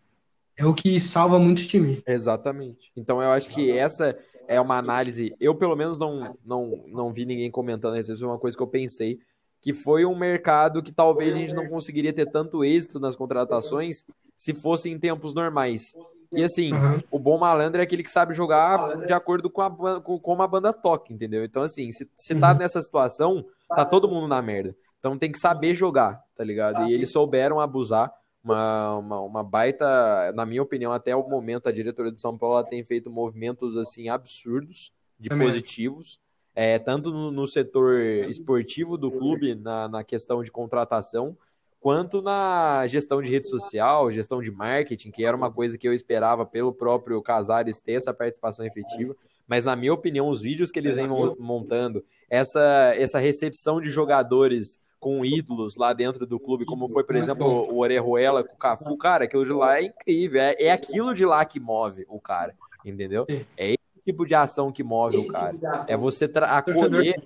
é 0.58 0.66
o 0.66 0.74
que 0.74 1.00
salva 1.00 1.40
muitos 1.40 1.68
times. 1.68 2.02
Exatamente. 2.06 2.92
Então 2.96 3.22
eu 3.22 3.30
acho 3.30 3.50
que 3.50 3.72
essa 3.72 4.18
é 4.48 4.60
uma 4.60 4.78
análise. 4.78 5.34
Eu, 5.40 5.56
pelo 5.56 5.76
menos, 5.76 5.98
não, 5.98 6.36
não, 6.46 6.84
não 6.88 7.14
vi 7.14 7.26
ninguém 7.26 7.52
comentando 7.52 7.98
isso. 7.98 8.12
Isso 8.12 8.24
é 8.24 8.28
uma 8.28 8.40
coisa 8.40 8.58
que 8.58 8.64
eu 8.64 8.68
pensei. 8.68 9.20
Que 9.62 9.74
foi 9.74 10.06
um 10.06 10.18
mercado 10.18 10.82
que 10.82 10.92
talvez 10.92 11.36
a 11.36 11.38
gente 11.38 11.54
não 11.54 11.68
conseguiria 11.68 12.14
ter 12.14 12.30
tanto 12.32 12.64
êxito 12.64 13.00
nas 13.00 13.16
contratações 13.16 14.06
se 14.40 14.54
fosse 14.54 14.90
em 14.90 14.98
tempos 14.98 15.34
normais. 15.34 15.84
E 16.32 16.42
assim, 16.42 16.72
uhum. 16.72 17.02
o 17.12 17.20
bom 17.20 17.38
malandro 17.38 17.82
é 17.82 17.84
aquele 17.84 18.04
que 18.04 18.10
sabe 18.10 18.34
jogar 18.34 18.96
de 19.06 19.12
acordo 19.12 19.50
com, 19.50 19.62
a, 19.62 20.02
com 20.02 20.18
como 20.18 20.42
a 20.42 20.48
banda 20.48 20.72
toca, 20.72 21.12
entendeu? 21.12 21.44
Então, 21.44 21.62
assim, 21.62 21.92
se, 21.92 22.10
se 22.16 22.40
tá 22.40 22.54
uhum. 22.54 22.58
nessa 22.58 22.82
situação, 22.82 23.46
tá 23.68 23.84
todo 23.84 24.08
mundo 24.08 24.30
na 24.30 24.42
merda. 24.42 24.74
Então 24.98 25.18
tem 25.18 25.32
que 25.32 25.40
saber 25.40 25.76
jogar, 25.76 26.24
tá 26.36 26.44
ligado? 26.44 26.88
E 26.88 26.94
eles 26.94 27.12
souberam 27.12 27.60
abusar 27.60 28.14
uma, 28.42 28.98
uma, 28.98 29.22
uma, 29.22 29.44
baita, 29.44 30.32
na 30.34 30.46
minha 30.46 30.64
opinião, 30.64 30.94
até 30.94 31.14
o 31.14 31.28
momento, 31.28 31.68
a 31.68 31.72
diretoria 31.72 32.12
de 32.12 32.22
São 32.22 32.38
Paulo 32.38 32.64
tem 32.64 32.84
feito 32.86 33.10
movimentos 33.10 33.76
assim 33.76 34.08
absurdos 34.08 34.94
de 35.20 35.30
positivos, 35.30 36.18
é, 36.56 36.80
tanto 36.80 37.12
no, 37.12 37.30
no, 37.30 37.46
setor 37.46 38.00
esportivo 38.30 38.98
do 38.98 39.12
clube, 39.12 39.56
na, 39.56 39.90
na 39.90 40.04
questão 40.04 40.42
de 40.42 40.52
contratação, 40.52 41.38
quanto 41.80 42.22
na 42.22 42.86
gestão 42.88 43.22
de 43.22 43.30
rede 43.30 43.48
social, 43.48 44.12
gestão 44.12 44.42
de 44.42 44.52
marketing, 44.52 45.12
que 45.12 45.24
era 45.24 45.36
uma 45.36 45.52
coisa 45.52 45.78
que 45.78 45.88
eu 45.88 45.94
esperava 45.94 46.46
pelo 46.46 46.74
próprio 46.74 47.22
Casares 47.22 47.80
ter 47.80 47.94
essa 47.94 48.14
participação 48.14 48.66
efetiva. 48.66 49.16
Mas, 49.48 49.66
na 49.66 49.76
minha 49.76 49.94
opinião, 49.94 50.30
os 50.30 50.42
vídeos 50.42 50.70
que 50.70 50.78
eles 50.78 50.96
vêm 50.96 51.08
montando, 51.40 52.04
essa, 52.30 52.94
essa 52.96 53.18
recepção 53.18 53.80
de 53.82 53.90
jogadores 53.90 54.80
com 55.00 55.26
ídolos 55.26 55.76
lá 55.78 55.94
dentro 55.94 56.26
do 56.28 56.40
clube, 56.40 56.66
como 56.66 56.90
foi, 56.90 57.04
por 57.04 57.16
exemplo, 57.16 57.48
o 57.48 57.80
Orejuela 57.80 58.44
com 58.44 58.54
o 58.54 58.58
Cafu, 58.58 58.98
cara, 58.98 59.24
aquilo 59.24 59.46
de 59.46 59.54
lá 59.54 59.80
é 59.80 59.86
incrível. 59.86 60.42
É, 60.42 60.56
é 60.64 60.72
aquilo 60.72 61.14
de 61.14 61.26
lá 61.26 61.44
que 61.46 61.60
move 61.60 62.06
o 62.10 62.20
cara, 62.20 62.54
entendeu? 62.84 63.26
É 63.56 63.70
esse 63.70 64.04
tipo 64.06 64.26
de 64.26 64.36
ação 64.36 64.72
que 64.72 64.84
move 64.84 65.18
o 65.18 65.28
cara. 65.28 65.56
É 65.88 65.96
você 65.96 66.30
acolher 66.36 67.24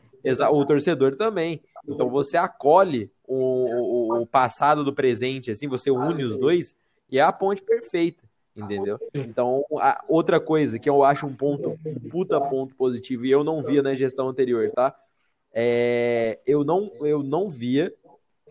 o 0.52 0.66
torcedor 0.66 1.16
também. 1.16 1.62
Então 1.88 2.10
você 2.10 2.38
acolhe 2.38 3.12
o, 3.28 4.22
o, 4.22 4.26
passado 4.26 4.84
do 4.84 4.94
presente, 4.94 5.52
assim, 5.52 5.68
você 5.68 5.92
une 5.92 6.24
os 6.24 6.38
dois 6.38 6.76
e 7.10 7.18
é 7.18 7.22
a 7.22 7.32
ponte 7.32 7.62
perfeita, 7.62 8.24
entendeu? 8.56 9.00
Então, 9.14 9.64
outra 10.08 10.40
coisa 10.40 10.80
que 10.80 10.90
eu 10.90 11.04
acho 11.04 11.26
um 11.26 11.36
ponto, 11.36 11.78
um 11.86 12.10
puta 12.10 12.40
ponto 12.42 12.76
positivo, 12.76 13.26
e 13.26 13.32
eu 13.32 13.44
não 13.44 13.62
via 13.62 13.82
na 13.82 13.94
gestão 13.94 14.30
anterior, 14.30 14.70
tá? 14.72 14.96
é, 15.54 16.40
eu, 16.48 16.64
não, 16.64 16.92
eu 17.02 17.22
não 17.22 17.48
via 17.48 17.94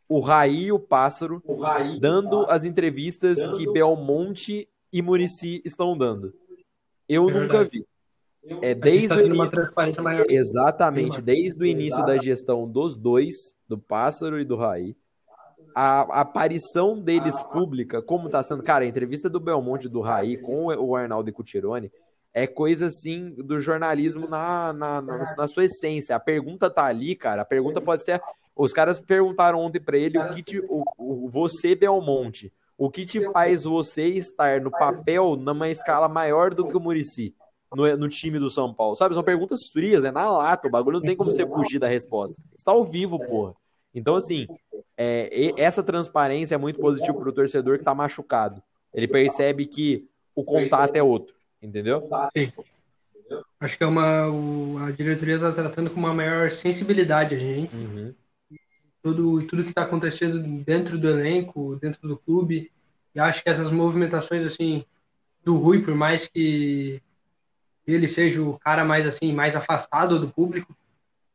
o 0.09 0.21
Raí 0.21 0.67
e 0.67 0.73
o 0.73 0.79
Pássaro 0.79 1.43
o 1.45 1.57
Raí, 1.57 1.99
dando 1.99 2.47
as 2.49 2.65
entrevistas 2.65 3.39
dando... 3.39 3.57
que 3.57 3.71
Belmonte 3.71 4.69
e 4.93 5.03
Murici 5.03 5.61
estão 5.65 5.99
dando. 5.99 6.33
Eu 7.09 7.29
é 7.29 7.33
nunca 7.33 7.65
vi. 7.65 7.85
É 8.61 8.75
desde 8.75 9.09
tá 9.09 9.15
início... 9.15 9.35
uma 9.35 9.49
transparência 9.49 10.03
maior. 10.03 10.27
Exatamente, 10.29 11.23
desde 11.23 11.63
o 11.63 11.67
início 11.67 11.95
Exato. 11.95 12.07
da 12.07 12.19
gestão 12.19 12.69
dos 12.69 12.97
dois, 12.97 13.35
do 13.69 13.79
Pássaro 13.79 14.41
e 14.41 14.45
do 14.45 14.57
Raí, 14.57 14.97
a, 15.75 16.21
aparição 16.21 16.99
deles 16.99 17.41
pública, 17.45 18.03
como 18.03 18.27
está 18.27 18.43
sendo, 18.43 18.63
cara, 18.63 18.85
a 18.85 18.89
entrevista 18.89 19.29
do 19.29 19.41
Belmonte 19.41 19.87
e 19.87 19.91
do 19.91 20.01
Raí 20.01 20.37
com 20.37 20.67
o 20.67 20.97
Arnaldo 20.97 21.33
Cutirone 21.33 21.91
é 22.35 22.47
coisa 22.47 22.87
assim 22.87 23.31
do 23.31 23.61
jornalismo 23.61 24.27
na, 24.27 24.73
na, 24.73 25.03
na, 25.03 25.35
na, 25.37 25.47
sua 25.47 25.65
essência. 25.65 26.17
A 26.17 26.21
pergunta 26.21 26.71
tá 26.71 26.85
ali, 26.85 27.15
cara. 27.15 27.43
A 27.43 27.45
pergunta 27.45 27.81
pode 27.81 28.05
ser. 28.05 28.21
Os 28.57 28.73
caras 28.73 28.99
perguntaram 28.99 29.61
ontem 29.61 29.81
para 29.81 29.99
ele 29.99 30.19
o 30.19 30.29
que 30.31 30.43
te, 30.43 30.59
o, 30.61 30.83
o, 30.99 31.29
você, 31.29 31.75
Belmonte, 31.75 32.53
o 32.77 32.91
que 32.91 33.05
te 33.05 33.21
faz 33.33 33.65
você 33.65 34.09
estar 34.09 34.61
no 34.61 34.71
papel 34.71 35.37
numa 35.37 35.69
escala 35.69 36.09
maior 36.09 36.55
do 36.55 36.67
que 36.67 36.77
o 36.77 36.81
Murici 36.81 37.35
no, 37.75 37.97
no 37.97 38.09
time 38.09 38.39
do 38.39 38.51
São 38.51 38.73
Paulo? 38.73 38.97
Sabe? 38.97 39.15
São 39.15 39.23
perguntas 39.23 39.69
frias, 39.69 40.05
é 40.05 40.11
na 40.11 40.31
lata. 40.31 40.69
O 40.69 40.71
bagulho 40.71 40.99
não 40.99 41.07
tem 41.07 41.17
como 41.17 41.31
você 41.31 41.47
fugir 41.47 41.79
da 41.79 41.89
resposta. 41.89 42.37
Está 42.57 42.73
ao 42.73 42.85
vivo, 42.85 43.19
porra. 43.19 43.55
Então, 43.95 44.17
assim, 44.17 44.47
é, 44.97 45.53
essa 45.57 45.83
transparência 45.83 46.55
é 46.55 46.59
muito 46.59 46.81
positiva 46.81 47.19
para 47.19 47.29
o 47.29 47.33
torcedor 47.33 47.77
que 47.77 47.83
está 47.83 47.95
machucado. 47.95 48.63
Ele 48.95 49.09
percebe 49.09 49.67
que 49.67 50.07
o 50.35 50.45
contato 50.45 50.97
é 50.97 51.03
outro. 51.03 51.35
Entendeu? 51.63 52.09
Sim. 52.37 52.53
Acho 53.61 53.79
que 53.79 53.85
é 53.85 53.87
uma. 53.87 54.29
O, 54.29 54.79
a 54.79 54.91
diretoria 54.91 55.37
está 55.37 55.53
tratando 55.53 55.91
com 55.91 56.01
uma 56.01 56.13
maior 56.13 56.51
sensibilidade 56.51 57.37
a 57.37 57.39
gente. 57.39 57.75
Uhum. 57.75 58.15
Tudo, 59.03 59.47
tudo 59.47 59.63
que 59.63 59.71
está 59.71 59.83
acontecendo 59.83 60.39
dentro 60.65 60.99
do 60.99 61.09
elenco, 61.09 61.77
dentro 61.77 62.07
do 62.09 62.17
clube. 62.17 62.71
E 63.15 63.21
acho 63.21 63.43
que 63.43 63.51
essas 63.51 63.71
movimentações, 63.71 64.45
assim, 64.45 64.85
do 65.45 65.57
Rui, 65.57 65.81
por 65.83 65.95
mais 65.95 66.27
que 66.27 67.01
ele 67.87 68.09
seja 68.09 68.43
o 68.43 68.59
cara 68.59 68.85
mais, 68.85 69.07
assim, 69.07 69.33
mais 69.33 69.57
afastado 69.57 70.19
do 70.19 70.29
público, 70.29 70.75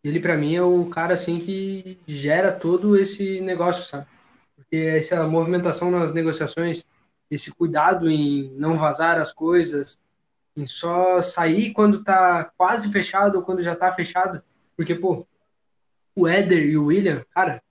ele, 0.03 0.19
para 0.19 0.37
mim, 0.37 0.55
é 0.55 0.61
o 0.61 0.85
cara, 0.85 1.13
assim, 1.15 1.39
que 1.39 1.99
gera 2.07 2.51
todo 2.51 2.95
esse 2.95 3.41
negócio, 3.41 3.83
sabe? 3.83 4.07
Porque 4.55 4.75
essa 4.75 5.27
movimentação 5.27 5.91
nas 5.91 6.13
negociações, 6.13 6.85
esse 7.29 7.51
cuidado 7.51 8.09
em 8.09 8.53
não 8.55 8.77
vazar 8.77 9.17
as 9.17 9.33
coisas, 9.33 9.99
em 10.55 10.65
só 10.65 11.21
sair 11.21 11.73
quando 11.73 12.03
tá 12.03 12.51
quase 12.57 12.89
fechado 12.91 13.35
ou 13.35 13.43
quando 13.43 13.61
já 13.61 13.75
tá 13.75 13.91
fechado. 13.93 14.41
Porque, 14.75 14.95
pô, 14.95 15.27
o 16.15 16.27
Éder 16.27 16.65
e 16.65 16.77
o 16.77 16.85
William, 16.85 17.25
cara, 17.29 17.61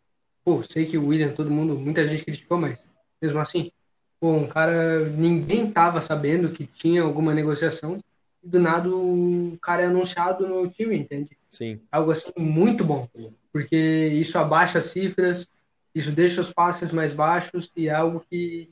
pô, 0.45 0.63
sei 0.63 0.87
que 0.87 0.99
o 0.99 1.07
William, 1.07 1.33
todo 1.33 1.51
mundo, 1.51 1.75
muita 1.75 2.07
gente 2.07 2.25
criticou, 2.25 2.59
mas 2.59 2.79
mesmo 3.21 3.39
assim, 3.39 3.73
pô, 4.21 4.33
um 4.33 4.47
cara, 4.47 5.01
ninguém 5.09 5.71
tava 5.71 6.01
sabendo 6.01 6.51
que 6.51 6.67
tinha 6.67 7.03
alguma 7.03 7.35
negociação 7.35 7.99
do 8.47 8.59
nada 8.59 8.89
o 8.89 9.59
cara 9.61 9.83
é 9.83 9.87
anunciado 9.87 10.47
no 10.47 10.69
time, 10.71 10.99
entende? 10.99 11.37
Sim. 11.51 11.81
Algo 11.91 12.11
assim 12.11 12.31
muito 12.37 12.85
bom, 12.85 13.09
porque 13.53 13.77
isso 13.77 14.39
abaixa 14.39 14.79
as 14.79 14.85
cifras, 14.85 15.49
isso 15.95 16.13
deixa 16.13 16.41
os 16.41 16.53
passes 16.53 16.93
mais 16.93 17.13
baixos 17.13 17.71
e 17.77 17.89
é 17.89 17.95
algo 17.95 18.25
que 18.31 18.71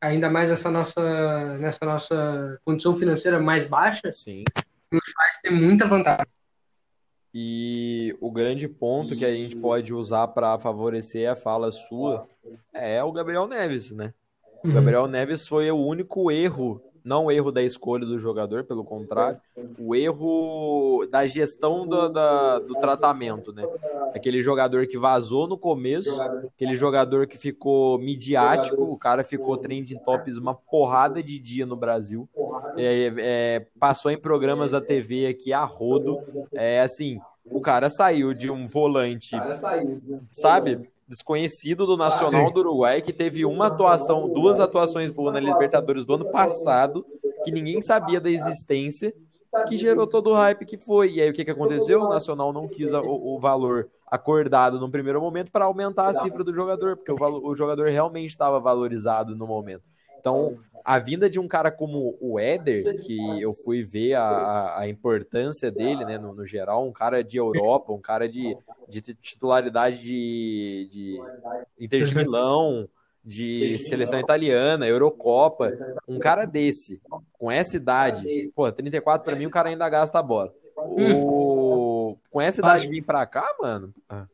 ainda 0.00 0.30
mais 0.30 0.50
nessa 0.50 0.70
nossa, 0.70 1.58
nessa 1.58 1.84
nossa 1.84 2.60
condição 2.64 2.96
financeira 2.96 3.40
mais 3.40 3.66
baixa, 3.66 4.12
Sim. 4.12 4.44
nos 4.90 5.12
faz 5.12 5.40
ter 5.42 5.50
muita 5.50 5.86
vantagem. 5.86 6.26
E 7.36 8.16
o 8.20 8.30
grande 8.30 8.68
ponto 8.68 9.16
que 9.16 9.24
a 9.24 9.34
gente 9.34 9.56
pode 9.56 9.92
usar 9.92 10.28
para 10.28 10.58
favorecer 10.58 11.28
a 11.28 11.34
fala 11.34 11.72
sua 11.72 12.28
é 12.72 13.02
o 13.02 13.10
Gabriel 13.10 13.48
Neves, 13.48 13.90
né? 13.90 14.14
O 14.62 14.68
uhum. 14.68 14.74
Gabriel 14.74 15.06
Neves 15.08 15.48
foi 15.48 15.70
o 15.70 15.76
único 15.76 16.30
erro 16.30 16.80
não 17.04 17.26
o 17.26 17.30
erro 17.30 17.52
da 17.52 17.62
escolha 17.62 18.06
do 18.06 18.18
jogador, 18.18 18.64
pelo 18.64 18.82
contrário, 18.82 19.38
o 19.78 19.94
erro 19.94 21.06
da 21.10 21.26
gestão 21.26 21.86
do, 21.86 22.08
da, 22.08 22.58
do 22.58 22.74
tratamento, 22.76 23.52
né? 23.52 23.62
Aquele 24.14 24.42
jogador 24.42 24.86
que 24.86 24.96
vazou 24.96 25.46
no 25.46 25.58
começo, 25.58 26.10
aquele 26.54 26.74
jogador 26.74 27.26
que 27.26 27.36
ficou 27.36 27.98
midiático, 27.98 28.82
o 28.82 28.96
cara 28.96 29.22
ficou 29.22 29.58
trending 29.58 29.98
tops 29.98 30.38
uma 30.38 30.54
porrada 30.54 31.22
de 31.22 31.38
dia 31.38 31.66
no 31.66 31.76
Brasil, 31.76 32.26
é, 32.76 33.12
é, 33.18 33.66
passou 33.78 34.10
em 34.10 34.18
programas 34.18 34.70
da 34.70 34.80
TV 34.80 35.26
aqui 35.26 35.52
a 35.52 35.64
rodo, 35.64 36.20
é 36.52 36.80
assim, 36.80 37.20
O 37.44 37.60
cara 37.60 37.90
saiu 37.90 38.32
de 38.32 38.50
um 38.50 38.66
volante, 38.66 39.36
sabe, 40.30 40.88
desconhecido 41.14 41.86
do 41.86 41.96
Nacional 41.96 42.50
do 42.50 42.60
Uruguai, 42.60 43.00
que 43.00 43.12
teve 43.12 43.44
uma 43.44 43.68
atuação, 43.68 44.28
duas 44.28 44.60
atuações 44.60 45.10
boas 45.10 45.32
na 45.32 45.40
Libertadores 45.40 46.04
do 46.04 46.14
ano 46.14 46.30
passado, 46.30 47.06
que 47.44 47.50
ninguém 47.50 47.80
sabia 47.80 48.20
da 48.20 48.30
existência, 48.30 49.14
que 49.68 49.76
gerou 49.76 50.06
todo 50.06 50.30
o 50.30 50.34
hype 50.34 50.66
que 50.66 50.76
foi. 50.76 51.12
E 51.12 51.22
aí 51.22 51.30
o 51.30 51.32
que, 51.32 51.44
que 51.44 51.50
aconteceu? 51.50 52.02
O 52.02 52.08
Nacional 52.08 52.52
não 52.52 52.66
quis 52.66 52.92
o, 52.92 53.00
o 53.02 53.38
valor 53.38 53.88
acordado 54.06 54.78
no 54.80 54.90
primeiro 54.90 55.20
momento 55.20 55.50
para 55.50 55.64
aumentar 55.64 56.08
a 56.08 56.12
cifra 56.12 56.42
do 56.42 56.52
jogador, 56.52 56.96
porque 56.96 57.12
o, 57.12 57.16
o 57.48 57.54
jogador 57.54 57.88
realmente 57.88 58.30
estava 58.30 58.58
valorizado 58.58 59.36
no 59.36 59.46
momento. 59.46 59.82
Então, 60.18 60.58
a 60.84 60.98
vinda 60.98 61.30
de 61.30 61.40
um 61.40 61.48
cara 61.48 61.70
como 61.70 62.14
o 62.20 62.38
Éder, 62.38 63.02
que 63.02 63.16
eu 63.40 63.54
fui 63.54 63.82
ver 63.82 64.14
a, 64.14 64.80
a 64.80 64.88
importância 64.88 65.70
dele, 65.70 66.04
né, 66.04 66.18
no, 66.18 66.34
no, 66.34 66.46
geral, 66.46 66.86
um 66.86 66.92
cara 66.92 67.24
de 67.24 67.38
Europa, 67.38 67.92
um 67.92 68.00
cara 68.00 68.28
de, 68.28 68.54
de 68.86 69.00
titularidade 69.00 70.02
de, 70.02 70.88
de 70.92 71.22
Inter 71.80 72.04
de 72.04 72.14
Milão, 72.14 72.86
de 73.24 73.78
seleção 73.78 74.20
italiana, 74.20 74.86
Eurocopa, 74.86 75.72
um 76.06 76.18
cara 76.18 76.44
desse, 76.44 77.00
com 77.32 77.50
essa 77.50 77.78
idade, 77.78 78.22
pô, 78.54 78.70
34 78.70 79.24
para 79.24 79.38
mim 79.38 79.46
o 79.46 79.50
cara 79.50 79.70
ainda 79.70 79.88
gasta 79.88 80.18
a 80.18 80.22
bola. 80.22 80.52
O... 80.76 82.18
Com 82.30 82.42
essa 82.42 82.60
idade 82.60 82.82
de 82.82 82.90
vir 82.90 83.02
pra 83.02 83.24
cá, 83.24 83.46
mano. 83.58 83.94
Ah. 84.06 84.26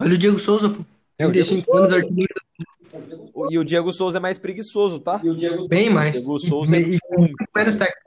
Olha 0.00 0.14
o 0.14 0.18
Diego 0.18 0.38
Souza, 0.40 0.68
pô. 0.70 0.84
35 1.18 1.76
anos, 1.76 1.92
artilheiro. 1.92 2.34
E 3.50 3.58
o 3.58 3.64
Diego 3.64 3.92
Souza 3.92 4.18
é 4.18 4.20
mais 4.20 4.38
preguiçoso, 4.38 4.98
tá? 4.98 5.20
Bem 5.68 5.90
mais. 5.90 6.16
O 6.16 6.18
Diego 6.18 6.38
Souza 6.38 6.76
é 6.76 6.80
muito 7.18 7.46
menos 7.54 7.76
técnico. 7.76 8.00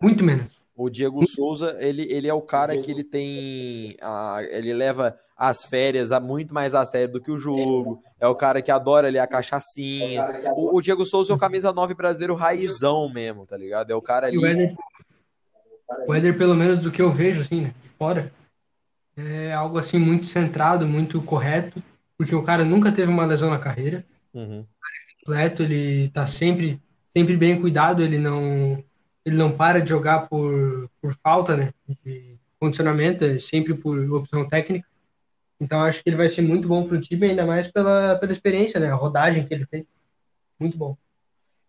Muito 0.00 0.24
menos. 0.24 0.60
O 0.76 0.90
Diego 0.90 1.26
Souza, 1.26 1.76
ele, 1.80 2.06
ele 2.10 2.28
é 2.28 2.34
o 2.34 2.42
cara 2.42 2.76
que 2.76 2.90
ele 2.90 3.02
tem. 3.02 3.96
A, 4.00 4.38
ele 4.50 4.74
leva 4.74 5.18
as 5.36 5.64
férias 5.64 6.12
a 6.12 6.20
muito 6.20 6.52
mais 6.52 6.74
a 6.74 6.84
sério 6.84 7.14
do 7.14 7.20
que 7.20 7.30
o 7.30 7.38
jogo. 7.38 8.02
É 8.20 8.28
o 8.28 8.34
cara 8.34 8.62
que 8.62 8.70
adora 8.70 9.08
ali 9.08 9.18
a 9.18 9.26
cachaçinha. 9.26 10.22
O, 10.54 10.76
o 10.76 10.80
Diego 10.82 11.04
Souza 11.04 11.32
é 11.32 11.36
o 11.36 11.38
camisa 11.38 11.72
9 11.72 11.94
brasileiro 11.94 12.34
raizão 12.34 13.08
mesmo, 13.08 13.46
tá 13.46 13.56
ligado? 13.56 13.90
É 13.90 13.94
o 13.94 14.02
cara 14.02 14.26
ali. 14.26 14.38
O 14.38 14.46
Éder, 14.46 14.76
o 16.06 16.14
Éder, 16.14 16.36
pelo 16.36 16.54
menos 16.54 16.78
do 16.78 16.90
que 16.90 17.00
eu 17.02 17.10
vejo, 17.10 17.40
assim, 17.40 17.62
né, 17.62 17.74
de 17.82 17.88
fora, 17.90 18.30
é 19.16 19.52
algo 19.52 19.78
assim 19.78 19.98
muito 19.98 20.26
centrado, 20.26 20.86
muito 20.86 21.20
correto, 21.22 21.82
porque 22.18 22.34
o 22.34 22.42
cara 22.42 22.64
nunca 22.64 22.92
teve 22.92 23.10
uma 23.10 23.24
lesão 23.24 23.50
na 23.50 23.58
carreira. 23.58 24.04
Uhum. 24.36 24.60
É 24.60 25.24
completo, 25.24 25.62
ele 25.62 26.10
tá 26.10 26.26
sempre, 26.26 26.80
sempre 27.08 27.36
bem 27.36 27.60
cuidado, 27.60 28.02
ele 28.02 28.18
não, 28.18 28.84
ele 29.24 29.36
não 29.36 29.56
para 29.56 29.80
de 29.80 29.88
jogar 29.88 30.28
por, 30.28 30.90
por 31.00 31.14
falta, 31.14 31.56
né? 31.56 31.72
De 32.04 32.36
condicionamento, 32.60 33.24
é 33.24 33.38
sempre 33.38 33.74
por 33.74 33.98
opção 34.12 34.46
técnica. 34.46 34.86
Então 35.58 35.80
acho 35.82 36.02
que 36.02 36.10
ele 36.10 36.16
vai 36.16 36.28
ser 36.28 36.42
muito 36.42 36.68
bom 36.68 36.86
para 36.86 36.98
o 36.98 37.00
time, 37.00 37.28
ainda 37.28 37.46
mais 37.46 37.66
pela, 37.66 38.16
pela 38.16 38.32
experiência, 38.32 38.78
né? 38.78 38.88
A 38.88 38.94
rodagem 38.94 39.46
que 39.46 39.54
ele 39.54 39.64
tem. 39.66 39.86
Muito 40.60 40.76
bom. 40.76 40.96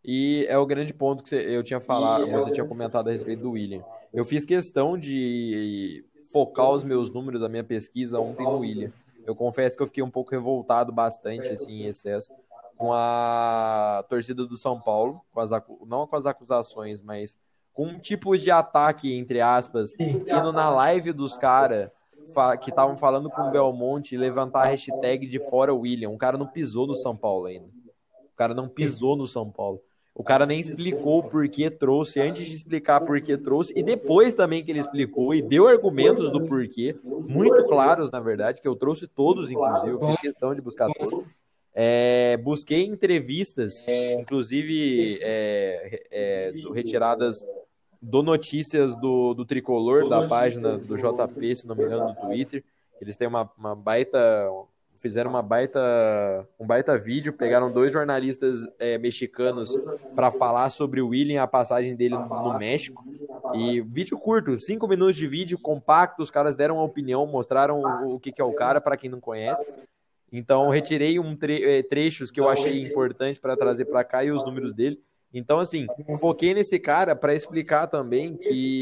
E 0.04 0.46
é 0.50 0.58
o 0.58 0.66
grande 0.66 0.94
ponto 0.94 1.24
que 1.24 1.36
eu 1.36 1.64
tinha 1.64 1.80
falado, 1.80 2.30
você 2.30 2.52
tinha 2.52 2.66
comentado 2.66 3.08
a 3.08 3.12
respeito 3.12 3.44
do 3.44 3.52
William. 3.52 3.84
Eu 4.14 4.24
fiz 4.24 4.46
questão 4.46 4.98
de 4.98 6.06
focar 6.32 6.70
os 6.70 6.84
meus 6.84 7.12
números 7.12 7.42
da 7.42 7.50
minha 7.50 7.64
pesquisa 7.64 8.20
ontem 8.20 8.44
no 8.44 8.60
William. 8.60 8.92
Eu 9.26 9.36
confesso 9.36 9.76
que 9.76 9.84
eu 9.84 9.88
fiquei 9.88 10.02
um 10.02 10.10
pouco 10.10 10.32
revoltado 10.32 10.92
bastante, 10.94 11.50
assim, 11.50 11.84
em 11.84 11.88
excesso, 11.88 12.32
com 12.78 12.94
a 12.94 14.06
torcida 14.08 14.46
do 14.46 14.56
São 14.56 14.80
Paulo, 14.80 15.22
com 15.32 15.40
as, 15.40 15.52
não 15.86 16.06
com 16.08 16.16
as 16.16 16.26
acusações, 16.26 17.02
mas 17.02 17.38
com 17.74 17.88
um 17.88 18.00
tipo 18.00 18.38
de 18.38 18.50
ataque, 18.50 19.14
entre 19.14 19.42
aspas, 19.42 19.94
indo 20.00 20.52
na 20.52 20.70
live 20.70 21.12
dos 21.12 21.38
caras 21.38 21.90
que 22.62 22.70
estavam 22.70 22.98
falando 22.98 23.30
com 23.30 23.42
o 23.44 23.52
Belmonte 23.52 24.18
levantar 24.18 24.66
a 24.66 24.70
hashtag 24.70 25.28
de 25.28 25.40
fora 25.40 25.74
William. 25.74 26.10
O 26.10 26.18
cara 26.18 26.38
não 26.38 26.48
pisou 26.48 26.86
no 26.86 26.96
São 26.96 27.16
Paulo 27.16 27.46
ainda. 27.46 27.68
O 27.68 28.36
cara 28.36 28.54
não 28.54 28.68
pisou 28.68 29.16
no 29.16 29.28
São 29.28 29.50
Paulo. 29.50 29.82
O 30.14 30.24
cara 30.24 30.48
nem 30.48 30.60
explicou 30.60 31.22
por 31.22 31.48
que 31.48 31.70
trouxe, 31.70 32.20
antes 32.20 32.48
de 32.48 32.56
explicar 32.56 33.02
por 33.02 33.22
que 33.22 33.38
trouxe, 33.38 33.72
e 33.76 33.84
depois 33.84 34.34
também 34.34 34.64
que 34.64 34.72
ele 34.72 34.80
explicou 34.80 35.34
e 35.34 35.44
deu 35.44 35.68
argumentos 35.68 36.32
do 36.32 36.44
porquê, 36.44 36.96
muito 37.04 37.68
claros, 37.68 38.10
na 38.10 38.20
verdade, 38.20 38.60
que 38.60 38.68
eu 38.68 38.76
trouxe 38.76 39.08
todos, 39.08 39.52
inclusive, 39.52 39.92
eu 39.92 40.00
fiz 40.00 40.18
questão 40.18 40.56
de 40.56 40.62
buscar 40.62 40.90
todos. 40.92 41.24
É, 41.80 42.36
busquei 42.38 42.86
entrevistas, 42.86 43.86
inclusive 44.20 45.20
é, 45.22 46.02
é, 46.10 46.54
retiradas 46.74 47.48
do 48.02 48.24
Notícias 48.24 48.96
do, 48.96 49.36
do 49.36 49.46
Tricolor, 49.46 50.10
da 50.10 50.28
página 50.28 50.76
do 50.76 50.98
JP, 50.98 51.56
se 51.56 51.68
não 51.68 51.76
me 51.76 51.84
engano, 51.84 52.08
do 52.08 52.22
Twitter. 52.22 52.64
Eles 53.00 53.16
têm 53.16 53.28
uma, 53.28 53.48
uma 53.56 53.76
baita. 53.76 54.20
Fizeram 54.96 55.30
uma 55.30 55.44
baita, 55.44 55.80
um 56.60 56.66
baita 56.66 56.98
vídeo, 56.98 57.32
pegaram 57.32 57.72
dois 57.72 57.94
jornalistas 57.94 58.68
é, 58.80 58.98
mexicanos 58.98 59.78
para 60.16 60.32
falar 60.32 60.72
sobre 60.72 61.00
o 61.00 61.10
William, 61.10 61.44
a 61.44 61.48
passagem 61.48 61.96
dele 61.96 62.16
no 62.18 62.58
México. 62.58 63.06
E 63.54 63.82
vídeo 63.82 64.18
curto, 64.18 64.60
cinco 64.60 64.88
minutos 64.88 65.16
de 65.16 65.28
vídeo, 65.28 65.60
compacto, 65.60 66.24
os 66.24 66.32
caras 66.32 66.56
deram 66.56 66.78
uma 66.78 66.84
opinião, 66.84 67.28
mostraram 67.28 67.82
o, 67.82 68.16
o 68.16 68.20
que, 68.20 68.32
que 68.32 68.42
é 68.42 68.44
o 68.44 68.54
cara, 68.54 68.82
para 68.82 68.98
quem 68.98 69.12
não 69.12 69.20
conhece. 69.20 69.64
Então, 70.32 70.70
retirei 70.70 71.20
um 71.20 71.36
tre 71.36 71.64
é, 71.64 71.84
trechos 71.84 72.30
que 72.32 72.40
eu 72.40 72.50
achei 72.50 72.74
importante 72.84 73.40
para 73.40 73.56
trazer 73.56 73.86
para 73.86 74.04
cá 74.04 74.24
e 74.24 74.32
os 74.32 74.44
números 74.46 74.74
dele. 74.74 75.00
Então, 75.34 75.60
assim, 75.60 75.88
foquei 76.20 76.54
nesse 76.54 76.80
cara 76.80 77.16
para 77.16 77.36
explicar 77.36 77.88
também 77.88 78.36
que 78.36 78.82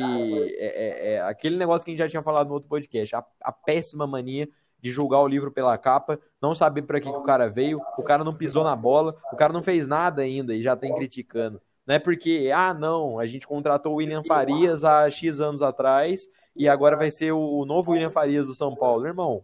é, 0.57 0.65
é, 0.65 1.13
é, 1.13 1.21
aquele 1.21 1.57
negócio 1.57 1.83
que 1.83 1.91
a 1.91 1.93
gente 1.93 1.99
já 1.99 2.07
tinha 2.07 2.21
falado 2.21 2.47
no 2.47 2.53
outro 2.53 2.69
podcast, 2.69 3.15
a, 3.15 3.23
a 3.41 3.51
péssima 3.51 4.05
mania 4.05 4.47
de 4.79 4.91
julgar 4.91 5.21
o 5.21 5.27
livro 5.27 5.51
pela 5.51 5.77
capa, 5.77 6.19
não 6.39 6.53
saber 6.53 6.83
para 6.83 6.99
que, 6.99 7.09
que 7.09 7.17
o 7.17 7.23
cara 7.23 7.49
veio, 7.49 7.81
o 7.97 8.03
cara 8.03 8.23
não 8.23 8.35
pisou 8.35 8.63
na 8.63 8.75
bola, 8.75 9.15
o 9.33 9.35
cara 9.35 9.51
não 9.51 9.63
fez 9.63 9.87
nada 9.87 10.21
ainda 10.21 10.53
e 10.53 10.61
já 10.61 10.75
tem 10.75 10.93
criticando. 10.93 11.59
Não 11.87 11.95
é 11.95 11.99
porque, 11.99 12.51
ah, 12.53 12.73
não, 12.73 13.19
a 13.19 13.25
gente 13.25 13.47
contratou 13.47 13.93
o 13.93 13.95
William 13.95 14.23
Farias 14.23 14.83
há 14.83 15.09
X 15.09 15.39
anos 15.39 15.61
atrás 15.61 16.27
e 16.55 16.67
agora 16.67 16.95
vai 16.95 17.09
ser 17.09 17.31
o 17.31 17.65
novo 17.65 17.91
William 17.91 18.09
Farias 18.09 18.47
do 18.47 18.53
São 18.53 18.75
Paulo. 18.75 19.05
Irmão, 19.05 19.43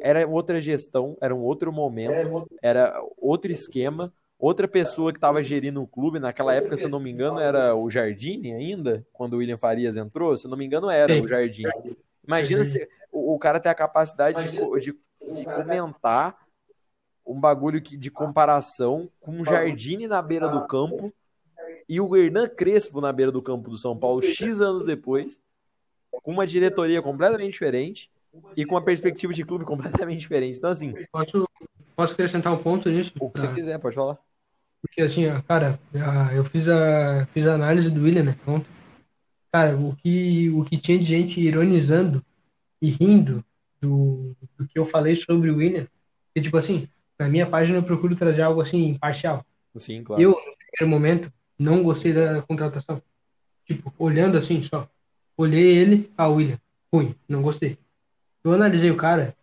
era 0.00 0.26
outra 0.26 0.60
gestão, 0.60 1.16
era 1.20 1.34
um 1.34 1.42
outro 1.42 1.72
momento, 1.72 2.48
era 2.62 3.00
outro 3.18 3.50
esquema 3.52 4.12
Outra 4.38 4.68
pessoa 4.68 5.12
que 5.12 5.16
estava 5.16 5.42
gerindo 5.42 5.82
o 5.82 5.86
clube 5.86 6.18
naquela 6.18 6.54
época, 6.54 6.76
se 6.76 6.84
eu 6.84 6.90
não 6.90 7.00
me 7.00 7.10
engano, 7.10 7.40
era 7.40 7.74
o 7.74 7.90
Jardine 7.90 8.52
ainda, 8.52 9.06
quando 9.10 9.32
o 9.32 9.36
William 9.38 9.56
Farias 9.56 9.96
entrou, 9.96 10.36
se 10.36 10.46
eu 10.46 10.50
não 10.50 10.58
me 10.58 10.66
engano, 10.66 10.90
era 10.90 11.14
o 11.14 11.26
Jardine. 11.26 11.72
Imagina 12.26 12.62
se 12.62 12.86
o, 13.10 13.34
o 13.34 13.38
cara 13.38 13.58
tem 13.58 13.72
a 13.72 13.74
capacidade 13.74 14.50
de, 14.50 14.58
de, 14.58 14.98
de 15.32 15.44
comentar 15.44 16.36
um 17.26 17.40
bagulho 17.40 17.80
que, 17.80 17.96
de 17.96 18.10
comparação 18.10 19.08
com 19.20 19.40
o 19.40 19.44
Jardine 19.44 20.06
na 20.06 20.20
beira 20.20 20.48
do 20.48 20.66
campo 20.66 21.10
e 21.88 21.98
o 21.98 22.14
Hernan 22.14 22.46
Crespo 22.46 23.00
na 23.00 23.12
beira 23.12 23.32
do 23.32 23.40
campo 23.40 23.70
do 23.70 23.78
São 23.78 23.96
Paulo, 23.96 24.22
X 24.22 24.60
anos 24.60 24.84
depois, 24.84 25.40
com 26.22 26.32
uma 26.32 26.46
diretoria 26.46 27.00
completamente 27.00 27.52
diferente 27.52 28.10
e 28.56 28.64
com 28.64 28.74
uma 28.74 28.82
perspectiva 28.82 29.32
de 29.32 29.44
clube 29.44 29.64
completamente 29.66 30.20
diferente. 30.20 30.58
Então, 30.58 30.70
assim. 30.70 30.94
Posso, 31.12 31.48
posso 31.94 32.14
acrescentar 32.14 32.52
um 32.52 32.58
ponto 32.58 32.88
nisso? 32.88 33.12
O 33.20 33.30
que 33.30 33.40
você 33.40 33.48
quiser, 33.54 33.78
pode 33.78 33.94
falar. 33.94 34.18
Porque 34.80 35.02
assim, 35.02 35.24
cara, 35.48 35.78
eu 36.34 36.44
fiz 36.44 36.68
a, 36.68 37.26
fiz 37.32 37.46
a 37.46 37.54
análise 37.54 37.90
do 37.90 38.02
William, 38.02 38.22
né, 38.22 38.36
ontem. 38.46 38.70
Cara, 39.52 39.76
o 39.76 39.96
que, 39.96 40.50
o 40.50 40.64
que 40.64 40.76
tinha 40.76 40.98
de 40.98 41.04
gente 41.04 41.40
ironizando 41.40 42.24
e 42.80 42.90
rindo 42.90 43.44
do, 43.80 44.36
do 44.56 44.66
que 44.66 44.78
eu 44.78 44.84
falei 44.84 45.16
sobre 45.16 45.50
o 45.50 45.56
William, 45.56 45.86
que 46.34 46.42
tipo 46.42 46.56
assim, 46.56 46.88
na 47.18 47.28
minha 47.28 47.46
página 47.46 47.78
eu 47.78 47.82
procuro 47.82 48.14
trazer 48.14 48.42
algo 48.42 48.60
assim, 48.60 48.86
imparcial. 48.86 49.44
Sim, 49.78 50.04
claro. 50.04 50.22
Eu, 50.22 50.30
no 50.30 50.36
primeiro 50.36 50.88
momento, 50.88 51.32
não 51.58 51.82
gostei 51.82 52.12
da 52.12 52.42
contratação. 52.42 53.02
Tipo, 53.64 53.92
olhando 53.98 54.38
assim 54.38 54.62
só. 54.62 54.88
Olhei 55.36 55.76
ele, 55.76 56.10
ah, 56.16 56.28
William, 56.28 56.58
ruim, 56.92 57.14
não 57.28 57.42
gostei. 57.42 57.78
Eu 58.46 58.52
analisei 58.52 58.92
o 58.92 58.96
cara 58.96 59.34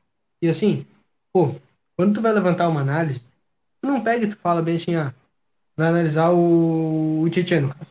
e 0.41 0.47
assim, 0.47 0.85
pô, 1.33 1.53
quando 1.97 2.13
tu 2.13 2.21
vai 2.21 2.31
levantar 2.31 2.69
uma 2.69 2.79
análise, 2.79 3.21
tu 3.81 3.89
não 3.89 4.01
pega 4.01 4.25
e 4.25 4.29
tu 4.29 4.37
fala 4.37 4.61
bem 4.61 4.75
assim, 4.75 4.95
ah, 4.95 5.13
vai 5.75 5.89
analisar 5.89 6.29
o, 6.31 7.21
o 7.21 7.29
Tietchan, 7.29 7.61
no 7.61 7.69
caso. 7.69 7.85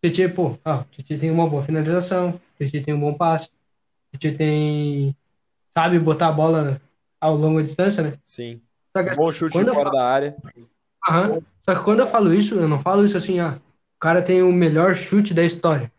Tietchan, 0.00 0.30
pô, 0.30 0.56
ah, 0.64 0.78
o 0.78 0.84
Tietchan 0.84 1.18
tem 1.18 1.30
uma 1.30 1.48
boa 1.48 1.64
finalização, 1.64 2.30
o 2.30 2.40
Tietchan 2.56 2.84
tem 2.84 2.94
um 2.94 3.00
bom 3.00 3.14
passe, 3.14 3.48
o 4.14 4.16
Tietchan 4.16 4.38
tem... 4.38 5.16
sabe 5.74 5.98
botar 5.98 6.28
a 6.28 6.32
bola 6.32 6.80
ao 7.20 7.34
longa 7.34 7.64
distância, 7.64 8.04
né? 8.04 8.14
Sim. 8.24 8.60
Que, 8.94 9.16
bom 9.16 9.32
chute 9.32 9.52
fora 9.52 9.72
falo... 9.72 9.90
da 9.90 10.06
área. 10.06 10.36
Aham. 11.08 11.40
Só 11.68 11.74
que 11.74 11.82
quando 11.82 12.00
eu 12.00 12.06
falo 12.06 12.32
isso, 12.32 12.54
eu 12.54 12.68
não 12.68 12.78
falo 12.78 13.04
isso 13.04 13.16
assim, 13.16 13.40
ah, 13.40 13.58
o 13.96 13.98
cara 13.98 14.22
tem 14.22 14.40
o 14.40 14.52
melhor 14.52 14.94
chute 14.94 15.34
da 15.34 15.42
história. 15.42 15.90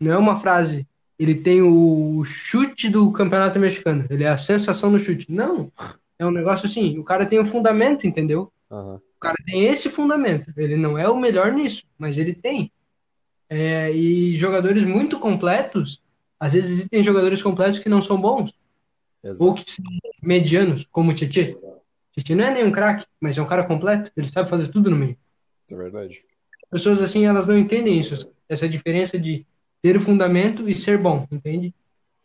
Não 0.00 0.12
é 0.12 0.18
uma 0.18 0.34
frase, 0.34 0.88
ele 1.20 1.34
tem 1.36 1.62
o 1.62 2.24
chute 2.24 2.88
do 2.88 3.12
campeonato 3.12 3.58
mexicano, 3.58 4.06
ele 4.10 4.24
é 4.24 4.28
a 4.28 4.38
sensação 4.38 4.90
no 4.90 4.98
chute. 4.98 5.30
Não. 5.30 5.70
É 6.18 6.26
um 6.26 6.30
negócio 6.30 6.66
assim, 6.66 6.98
o 6.98 7.04
cara 7.04 7.24
tem 7.24 7.38
um 7.38 7.46
fundamento, 7.46 8.06
entendeu? 8.06 8.52
Uhum 8.70 8.98
cara 9.20 9.36
tem 9.44 9.66
esse 9.66 9.90
fundamento. 9.90 10.52
Ele 10.56 10.76
não 10.76 10.98
é 10.98 11.06
o 11.08 11.16
melhor 11.16 11.52
nisso, 11.52 11.84
mas 11.98 12.16
ele 12.16 12.34
tem. 12.34 12.72
É, 13.48 13.92
e 13.92 14.36
jogadores 14.36 14.84
muito 14.84 15.18
completos 15.18 16.00
Às 16.38 16.52
vezes 16.52 16.70
existem 16.70 17.02
jogadores 17.02 17.42
completos 17.42 17.80
que 17.80 17.88
não 17.88 18.00
são 18.00 18.18
bons, 18.18 18.54
Exato. 19.22 19.44
ou 19.44 19.54
que 19.54 19.68
são 19.70 19.84
medianos, 20.22 20.86
como 20.90 21.10
o 21.10 21.14
Tietchan. 21.14 21.52
Tietchan 22.12 22.36
não 22.36 22.44
é 22.44 22.50
nenhum 22.54 22.70
craque, 22.72 23.06
mas 23.20 23.36
é 23.36 23.42
um 23.42 23.46
cara 23.46 23.64
completo, 23.64 24.10
ele 24.16 24.32
sabe 24.32 24.48
fazer 24.48 24.68
tudo 24.68 24.88
no 24.88 24.96
meio. 24.96 25.18
É 25.70 25.74
verdade. 25.74 26.24
Pessoas 26.70 27.02
assim, 27.02 27.26
elas 27.26 27.46
não 27.46 27.58
entendem 27.58 27.98
isso, 27.98 28.32
essa 28.48 28.68
diferença 28.68 29.18
de 29.18 29.44
ter 29.82 29.96
o 29.96 30.00
fundamento 30.00 30.68
e 30.68 30.74
ser 30.74 30.98
bom, 30.98 31.26
entende? 31.30 31.74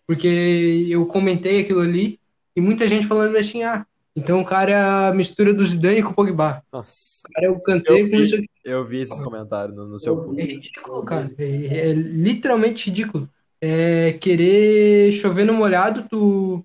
Porque 0.08 0.86
eu 0.89 1.06
comentei 1.06 1.62
aquilo 1.62 1.82
ali 1.82 2.20
e 2.56 2.62
muita 2.62 2.88
gente 2.88 3.08
falando 3.08 3.36
assim, 3.38 3.63
ah, 3.63 3.86
então 4.15 4.39
o 4.41 4.46
cara 4.46 4.72
é 4.72 5.10
a 5.10 5.13
mistura 5.13 5.54
do 5.54 5.65
Zidane 5.65 6.02
com 6.04 6.12
o 6.12 6.13
Pogba. 6.13 6.63
Nossa, 6.72 7.28
O 7.28 7.34
cara 7.34 7.48
é 7.48 7.50
o 7.50 7.54
Eu 7.54 8.10
com 8.10 8.15
isso 8.18 8.36
aqui. 8.36 8.50
eu 8.63 8.86
vi 8.86 9.02
esses 9.02 9.20
comentários 9.20 9.76
no, 9.76 9.88
no 9.88 10.00
seu 10.00 10.13
É 10.13 10.26
post. 10.26 10.41
ridículo, 10.41 11.04
cara. 11.04 11.26
É, 11.39 11.89
é 11.89 11.94
literalmente 11.94 12.86
ridículo. 12.89 13.30
É 13.62 14.13
querer 14.13 15.12
chover 15.13 15.44
no 15.46 15.54
molhado, 15.54 16.06
tu, 16.10 16.63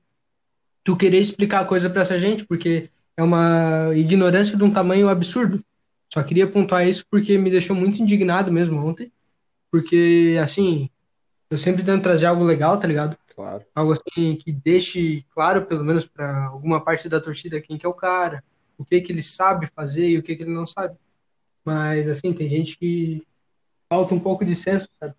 tu 0.85 0.97
querer 0.97 1.19
explicar 1.19 1.61
a 1.61 1.65
coisa 1.65 1.89
pra 1.89 2.03
essa 2.03 2.19
gente, 2.19 2.45
porque 2.47 2.89
é 3.17 3.23
uma 3.23 3.91
ignorância 3.97 4.57
de 4.57 4.63
um 4.63 4.71
tamanho 4.71 5.09
absurdo. 5.09 5.61
Só 6.13 6.23
queria 6.23 6.47
pontuar 6.47 6.87
isso 6.87 7.05
porque 7.11 7.39
me 7.39 7.51
deixou 7.51 7.75
muito 7.75 8.01
indignado 8.03 8.53
mesmo 8.53 8.85
ontem. 8.85 9.11
Porque, 9.71 10.37
assim, 10.43 10.91
eu 11.51 11.59
sempre 11.59 11.85
tento 11.85 12.03
trazer 12.03 12.27
algo 12.27 12.45
legal, 12.45 12.79
tá 12.79 12.87
ligado? 12.87 13.17
Claro. 13.35 13.65
Algo 13.75 13.93
assim 13.93 14.37
que 14.37 14.53
deixe 14.53 15.25
claro, 15.31 15.65
pelo 15.65 15.85
menos 15.85 16.07
para 16.07 16.47
alguma 16.47 16.83
parte 16.83 17.09
da 17.09 17.21
torcida, 17.21 17.61
quem 17.61 17.79
que 17.79 17.87
é 17.87 17.89
o 17.89 17.95
cara, 17.95 18.45
o 18.77 18.85
que 18.85 19.01
que 19.01 19.13
ele 19.13 19.23
sabe 19.23 19.67
fazer 19.67 20.09
e 20.09 20.19
o 20.19 20.23
que 20.23 20.37
que 20.37 20.43
ele 20.43 20.53
não 20.53 20.67
sabe. 20.67 20.97
Mas, 21.65 22.09
assim, 22.09 22.33
tem 22.33 22.49
gente 22.49 22.77
que 22.79 23.27
falta 23.89 24.15
um 24.15 24.21
pouco 24.21 24.45
de 24.45 24.55
senso, 24.55 24.89
sabe? 24.99 25.15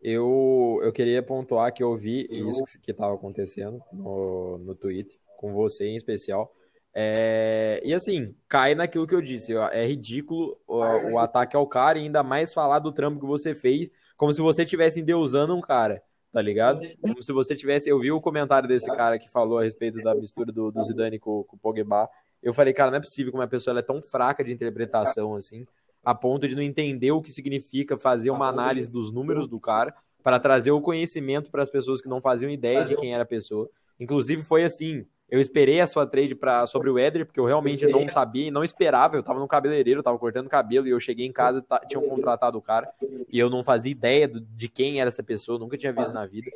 Eu, 0.00 0.80
eu 0.82 0.92
queria 0.92 1.22
pontuar 1.22 1.72
que 1.72 1.82
eu 1.82 1.96
vi 1.96 2.28
isso 2.30 2.62
que 2.82 2.90
estava 2.90 3.14
acontecendo 3.14 3.82
no, 3.90 4.58
no 4.58 4.74
Twitter, 4.74 5.16
com 5.38 5.54
você 5.54 5.86
em 5.86 5.96
especial. 5.96 6.54
É, 6.96 7.80
e 7.84 7.92
assim, 7.92 8.34
cai 8.48 8.74
naquilo 8.74 9.06
que 9.06 9.14
eu 9.14 9.20
disse. 9.20 9.54
ó, 9.54 9.68
É 9.68 9.84
ridículo 9.84 10.56
o, 10.66 10.78
o 11.12 11.18
ataque 11.18 11.56
ao 11.56 11.66
cara 11.66 11.98
e 11.98 12.02
ainda 12.02 12.22
mais 12.22 12.54
falar 12.54 12.78
do 12.78 12.92
trampo 12.92 13.18
que 13.18 13.26
você 13.26 13.54
fez, 13.54 13.90
como 14.16 14.32
se 14.32 14.40
você 14.40 14.62
estivesse 14.62 15.00
endeusando 15.00 15.56
um 15.56 15.60
cara, 15.60 16.00
tá 16.32 16.40
ligado? 16.40 16.80
Como 17.00 17.20
se 17.22 17.32
você 17.32 17.56
tivesse. 17.56 17.90
Eu 17.90 17.98
vi 17.98 18.12
o 18.12 18.20
comentário 18.20 18.68
desse 18.68 18.86
cara 18.94 19.18
que 19.18 19.28
falou 19.28 19.58
a 19.58 19.64
respeito 19.64 20.00
da 20.02 20.14
mistura 20.14 20.52
do, 20.52 20.70
do 20.70 20.82
Zidane 20.84 21.18
com, 21.18 21.42
com 21.42 21.56
o 21.56 21.58
Pogba. 21.58 22.08
Eu 22.40 22.54
falei, 22.54 22.72
cara, 22.72 22.90
não 22.90 22.98
é 22.98 23.00
possível 23.00 23.32
que 23.32 23.38
uma 23.38 23.48
pessoa 23.48 23.76
é 23.78 23.82
tão 23.82 24.00
fraca 24.00 24.44
de 24.44 24.52
interpretação 24.52 25.34
assim, 25.34 25.66
a 26.04 26.14
ponto 26.14 26.46
de 26.46 26.54
não 26.54 26.62
entender 26.62 27.10
o 27.10 27.22
que 27.22 27.32
significa 27.32 27.96
fazer 27.96 28.30
uma 28.30 28.48
análise 28.48 28.90
dos 28.90 29.10
números 29.10 29.48
do 29.48 29.58
cara 29.58 29.94
para 30.22 30.38
trazer 30.38 30.70
o 30.70 30.80
conhecimento 30.80 31.50
para 31.50 31.62
as 31.62 31.70
pessoas 31.70 32.00
que 32.00 32.08
não 32.08 32.20
faziam 32.20 32.50
ideia 32.50 32.84
de 32.84 32.96
quem 32.96 33.14
era 33.14 33.24
a 33.24 33.26
pessoa. 33.26 33.68
Inclusive 33.98 34.42
foi 34.42 34.64
assim, 34.64 35.06
eu 35.30 35.40
esperei 35.40 35.80
a 35.80 35.86
sua 35.86 36.06
trade 36.06 36.34
pra, 36.34 36.66
sobre 36.66 36.90
o 36.90 36.98
Éder, 36.98 37.26
porque 37.26 37.40
eu 37.40 37.44
realmente 37.44 37.86
não 37.86 38.08
sabia 38.08 38.46
e 38.46 38.50
não 38.50 38.62
esperava. 38.62 39.16
Eu 39.16 39.22
tava 39.22 39.40
no 39.40 39.48
cabeleireiro, 39.48 40.00
eu 40.00 40.04
tava 40.04 40.18
cortando 40.18 40.48
cabelo 40.48 40.86
e 40.86 40.90
eu 40.90 41.00
cheguei 41.00 41.26
em 41.26 41.32
casa 41.32 41.64
e 41.82 41.86
tinham 41.86 42.02
contratado 42.02 42.56
o 42.58 42.62
cara 42.62 42.88
e 43.28 43.38
eu 43.38 43.48
não 43.50 43.64
fazia 43.64 43.90
ideia 43.90 44.28
do- 44.28 44.40
de 44.40 44.68
quem 44.68 45.00
era 45.00 45.08
essa 45.08 45.22
pessoa, 45.22 45.58
nunca 45.58 45.76
tinha 45.76 45.92
visto 45.92 46.12
na 46.14 46.26
vida. 46.26 46.50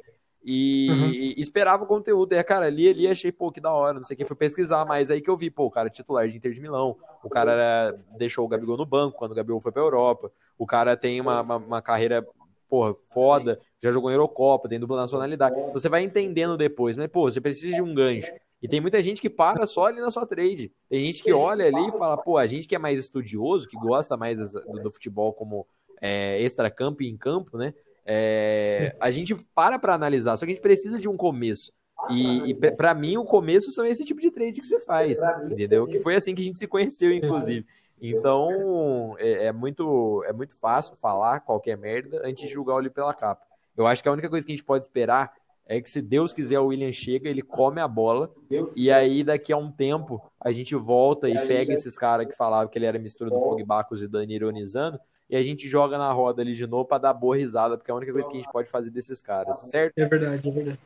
E, 0.45 0.89
Uhum. 0.91 1.09
e 1.11 1.41
esperava 1.41 1.83
o 1.85 1.87
conteúdo. 1.87 2.33
E, 2.33 2.43
cara, 2.45 2.67
ali, 2.67 2.89
ali 2.89 3.09
achei, 3.09 3.33
pô, 3.33 3.51
que 3.51 3.61
da 3.61 3.73
hora, 3.73 3.95
não 3.99 4.05
sei 4.05 4.15
o 4.15 4.17
que, 4.19 4.25
fui 4.25 4.37
pesquisar, 4.37 4.85
mas 4.85 5.11
aí 5.11 5.21
que 5.21 5.29
eu 5.29 5.37
vi, 5.37 5.51
pô, 5.51 5.65
o 5.67 5.71
cara 5.71 5.89
é 5.89 5.91
titular 5.91 6.29
de 6.29 6.37
Inter 6.37 6.53
de 6.53 6.61
Milão, 6.61 6.97
o 7.23 7.29
cara 7.29 7.53
era- 7.53 8.01
deixou 8.17 8.45
o 8.45 8.49
Gabigol 8.49 8.77
no 8.77 8.87
banco 8.87 9.19
quando 9.19 9.33
o 9.33 9.35
Gabigol 9.35 9.61
foi 9.61 9.73
pra 9.73 9.83
Europa, 9.83 10.31
o 10.57 10.65
cara 10.65 10.97
tem 10.97 11.21
uma, 11.21 11.41
uma, 11.43 11.57
uma 11.57 11.83
carreira, 11.83 12.27
porra, 12.69 12.95
foda, 13.13 13.61
já 13.83 13.91
jogou 13.91 14.11
em 14.11 14.15
Eurocopa, 14.15 14.69
tem 14.69 14.79
dupla 14.79 14.97
nacionalidade. 14.99 15.59
Então 15.59 15.73
você 15.73 15.89
vai 15.89 16.03
entendendo 16.03 16.57
depois, 16.57 16.97
mas, 16.97 17.09
pô, 17.11 17.31
você 17.31 17.41
precisa 17.41 17.75
de 17.75 17.83
um 17.83 17.93
gancho. 17.95 18.33
E 18.61 18.67
tem 18.67 18.81
muita 18.81 19.01
gente 19.01 19.21
que 19.21 19.31
para 19.31 19.67
só 19.67 19.87
ali 19.87 20.01
na 20.01 20.11
sua 20.11 20.27
trade. 20.27 20.73
Tem 20.89 21.05
gente 21.05 21.23
que 21.23 21.33
olha 21.33 21.67
ali 21.67 21.89
e 21.89 21.93
fala, 21.93 22.17
pô, 22.17 22.37
a 22.37 22.47
gente 22.47 22.67
que 22.67 22.75
é 22.75 22.79
mais 22.79 22.99
estudioso, 22.99 23.69
que 23.69 23.77
gosta 23.77 24.17
mais 24.17 24.53
do, 24.53 24.83
do 24.83 24.91
futebol 24.91 25.33
como 25.33 25.67
é, 26.01 26.41
extra-campo 26.43 27.03
e 27.03 27.09
em 27.09 27.17
campo, 27.17 27.57
né? 27.57 27.73
É, 28.05 28.97
a 28.99 29.11
gente 29.11 29.35
para 29.55 29.79
pra 29.79 29.95
analisar, 29.95 30.37
só 30.37 30.45
que 30.45 30.53
a 30.53 30.55
gente 30.55 30.63
precisa 30.63 30.99
de 30.99 31.09
um 31.09 31.17
começo. 31.17 31.73
E, 32.11 32.51
e 32.51 32.55
pra 32.55 32.95
mim, 32.95 33.17
o 33.17 33.25
começo 33.25 33.71
são 33.71 33.85
esse 33.85 34.05
tipo 34.05 34.21
de 34.21 34.31
trade 34.31 34.61
que 34.61 34.67
você 34.67 34.81
faz, 34.81 35.21
entendeu? 35.51 35.87
Que 35.87 35.99
foi 35.99 36.15
assim 36.15 36.35
que 36.35 36.41
a 36.41 36.45
gente 36.45 36.59
se 36.59 36.67
conheceu, 36.67 37.13
inclusive. 37.13 37.67
Então, 38.01 39.17
é, 39.19 39.47
é 39.47 39.53
muito, 39.53 40.23
é 40.25 40.33
muito 40.33 40.57
fácil 40.57 40.95
falar 40.97 41.41
qualquer 41.41 41.77
merda 41.77 42.23
antes 42.25 42.47
de 42.47 42.53
julgar 42.53 42.77
o 42.77 42.81
livro 42.81 42.95
pela 42.95 43.13
capa. 43.13 43.45
Eu 43.77 43.87
acho 43.87 44.03
que 44.03 44.09
a 44.09 44.13
única 44.13 44.29
coisa 44.29 44.47
que 44.47 44.53
a 44.53 44.57
gente 44.57 44.65
pode 44.65 44.85
esperar 44.85 45.33
é 45.69 45.81
que 45.81 45.89
se 45.91 46.01
Deus 46.03 46.33
quiser 46.33 46.59
o 46.59 46.67
William 46.69 46.91
chega, 46.91 47.29
ele 47.29 47.43
come 47.43 47.81
a 47.81 47.87
bola 47.87 48.33
e 48.75 48.91
aí 48.91 49.23
daqui 49.23 49.53
a 49.53 49.57
um 49.57 49.71
tempo 49.71 50.21
a 50.41 50.51
gente 50.51 50.75
volta 50.75 51.29
e 51.29 51.35
pega 51.47 51.73
esses 51.75 51.97
caras 51.99 52.27
que 52.27 52.35
falavam 52.35 52.69
que 52.69 52.79
ele 52.79 52.87
era 52.87 52.99
mistura 52.99 53.31
do 53.31 53.39
Pogba 53.39 53.85
com 53.85 53.95
o 53.95 53.99
Zidane 53.99 54.35
ironizando 54.35 54.99
e 55.29 55.37
a 55.37 55.43
gente 55.43 55.69
joga 55.69 55.99
na 55.99 56.11
roda 56.11 56.41
ali 56.41 56.55
de 56.55 56.67
novo 56.67 56.87
pra 56.87 56.97
dar 56.97 57.13
boa 57.13 57.37
risada, 57.37 57.77
porque 57.77 57.91
é 57.91 57.93
a 57.93 57.97
única 57.97 58.13
coisa 58.13 58.29
que 58.29 58.37
a 58.37 58.41
gente 58.41 58.51
pode 58.51 58.71
fazer 58.71 58.91
desses 58.91 59.21
caras, 59.21 59.59
certo? 59.71 59.93
É 59.99 60.07
verdade, 60.07 60.49
é 60.49 60.51
verdade. 60.51 60.79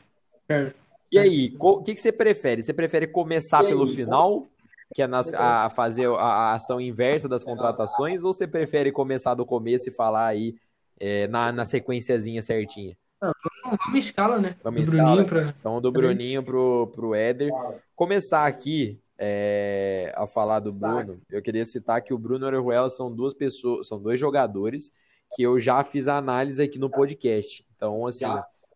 Certo. 0.49 0.77
E 1.13 1.19
aí, 1.19 1.55
o 1.61 1.83
que, 1.83 1.95
que 1.95 2.01
você 2.01 2.11
prefere? 2.11 2.63
Você 2.63 2.73
prefere 2.73 3.07
começar 3.07 3.63
pelo 3.63 3.87
final, 3.87 4.47
que 4.95 5.03
é 5.03 5.07
nas- 5.07 5.33
a, 5.33 5.67
a 5.67 5.71
fazer 5.71 6.07
a, 6.09 6.13
a 6.17 6.55
ação 6.55 6.81
inversa 6.81 7.29
das 7.29 7.45
contratações, 7.45 8.25
ou 8.25 8.33
você 8.33 8.49
prefere 8.49 8.91
começar 8.91 9.35
do 9.35 9.47
começo 9.47 9.89
e 9.89 9.93
falar 9.93 10.27
aí 10.27 10.57
é, 10.99 11.29
na, 11.29 11.53
na 11.53 11.65
sequenciazinha 11.65 12.41
certinha? 12.43 12.97
Então, 13.19 13.33
vamos 13.65 13.95
em 13.95 13.99
escala, 13.99 14.39
né? 14.39 14.57
Vamos 14.63 14.83
Do 14.85 14.91
Bruninho 14.91 15.25
pra... 15.27 15.43
Então, 15.59 15.81
do 15.81 15.93
Bruninho 15.93 16.43
pro, 16.43 16.91
pro 16.95 17.15
Éder. 17.15 17.51
Começar 17.95 18.47
aqui 18.47 18.99
é, 19.19 20.13
a 20.17 20.27
falar 20.27 20.61
do 20.61 20.73
Bruno, 20.73 21.21
eu 21.31 21.41
queria 21.41 21.65
citar 21.65 22.03
que 22.03 22.13
o 22.13 22.19
Bruno 22.19 22.45
e 22.45 22.47
o 22.47 22.49
Orejuela 22.49 22.91
são 22.91 23.11
duas 23.15 23.35
pessoas, 23.35 23.87
são 23.87 24.01
dois 24.01 24.19
jogadores 24.19 24.91
que 25.35 25.43
eu 25.43 25.59
já 25.59 25.83
fiz 25.85 26.09
a 26.09 26.17
análise 26.17 26.63
aqui 26.63 26.79
no 26.79 26.91
podcast. 26.91 27.65
Então, 27.77 28.07
assim, 28.07 28.25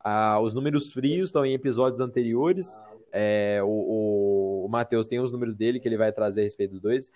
a- 0.00 0.40
os 0.40 0.54
números 0.54 0.92
frios 0.92 1.28
estão 1.28 1.44
em 1.44 1.52
episódios 1.52 2.00
anteriores. 2.00 2.78
É, 3.12 3.60
o, 3.62 3.66
o, 3.68 4.66
o 4.66 4.68
Matheus 4.68 5.06
tem 5.06 5.18
os 5.20 5.32
números 5.32 5.54
dele 5.54 5.80
que 5.80 5.88
ele 5.88 5.96
vai 5.96 6.12
trazer 6.12 6.40
a 6.42 6.44
respeito 6.44 6.72
dos 6.72 6.80
dois. 6.80 7.10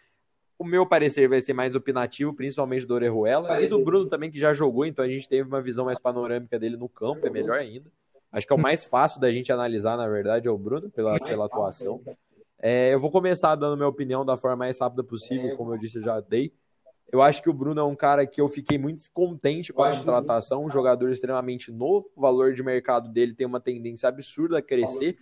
O 0.61 0.65
meu 0.65 0.85
parecer 0.85 1.27
vai 1.27 1.41
ser 1.41 1.55
mais 1.55 1.75
opinativo, 1.75 2.35
principalmente 2.35 2.87
do 2.87 2.93
Orejuela 2.93 3.63
e 3.63 3.67
do 3.67 3.83
Bruno 3.83 4.11
também, 4.11 4.31
que 4.31 4.39
já 4.39 4.53
jogou, 4.53 4.85
então 4.85 5.03
a 5.03 5.09
gente 5.09 5.27
teve 5.27 5.49
uma 5.49 5.63
visão 5.63 5.87
mais 5.87 5.99
panorâmica 5.99 6.59
dele 6.59 6.77
no 6.77 6.87
campo, 6.87 7.27
é 7.27 7.31
melhor 7.31 7.59
ainda. 7.59 7.91
Acho 8.31 8.47
que 8.47 8.53
é 8.53 8.57
o 8.57 8.61
mais 8.61 8.85
fácil 8.85 9.19
da 9.19 9.33
gente 9.33 9.51
analisar, 9.51 9.97
na 9.97 10.07
verdade, 10.07 10.47
é 10.47 10.51
o 10.51 10.59
Bruno, 10.59 10.91
pela, 10.91 11.19
pela 11.19 11.47
atuação. 11.47 12.03
É, 12.59 12.93
eu 12.93 13.01
vou 13.01 13.11
começar 13.11 13.55
dando 13.55 13.75
minha 13.75 13.89
opinião 13.89 14.23
da 14.23 14.37
forma 14.37 14.59
mais 14.59 14.79
rápida 14.79 15.03
possível, 15.03 15.57
como 15.57 15.73
eu 15.73 15.79
disse, 15.79 15.97
eu 15.97 16.03
já 16.03 16.21
dei. 16.21 16.53
Eu 17.11 17.23
acho 17.23 17.43
que 17.43 17.49
o 17.49 17.55
Bruno 17.55 17.81
é 17.81 17.85
um 17.85 17.97
cara 17.97 18.27
que 18.27 18.39
eu 18.39 18.47
fiquei 18.47 18.77
muito 18.77 19.05
contente 19.15 19.73
com 19.73 19.83
a 19.83 19.97
contratação, 19.97 20.67
um 20.67 20.71
jogador 20.71 21.11
extremamente 21.11 21.73
novo, 21.73 22.11
o 22.15 22.21
valor 22.21 22.53
de 22.53 22.63
mercado 22.63 23.09
dele 23.09 23.35
tem 23.35 23.47
uma 23.47 23.61
tendência 23.61 24.11
absurda 24.11 24.59
a 24.59 24.63
crescer. 24.63 25.17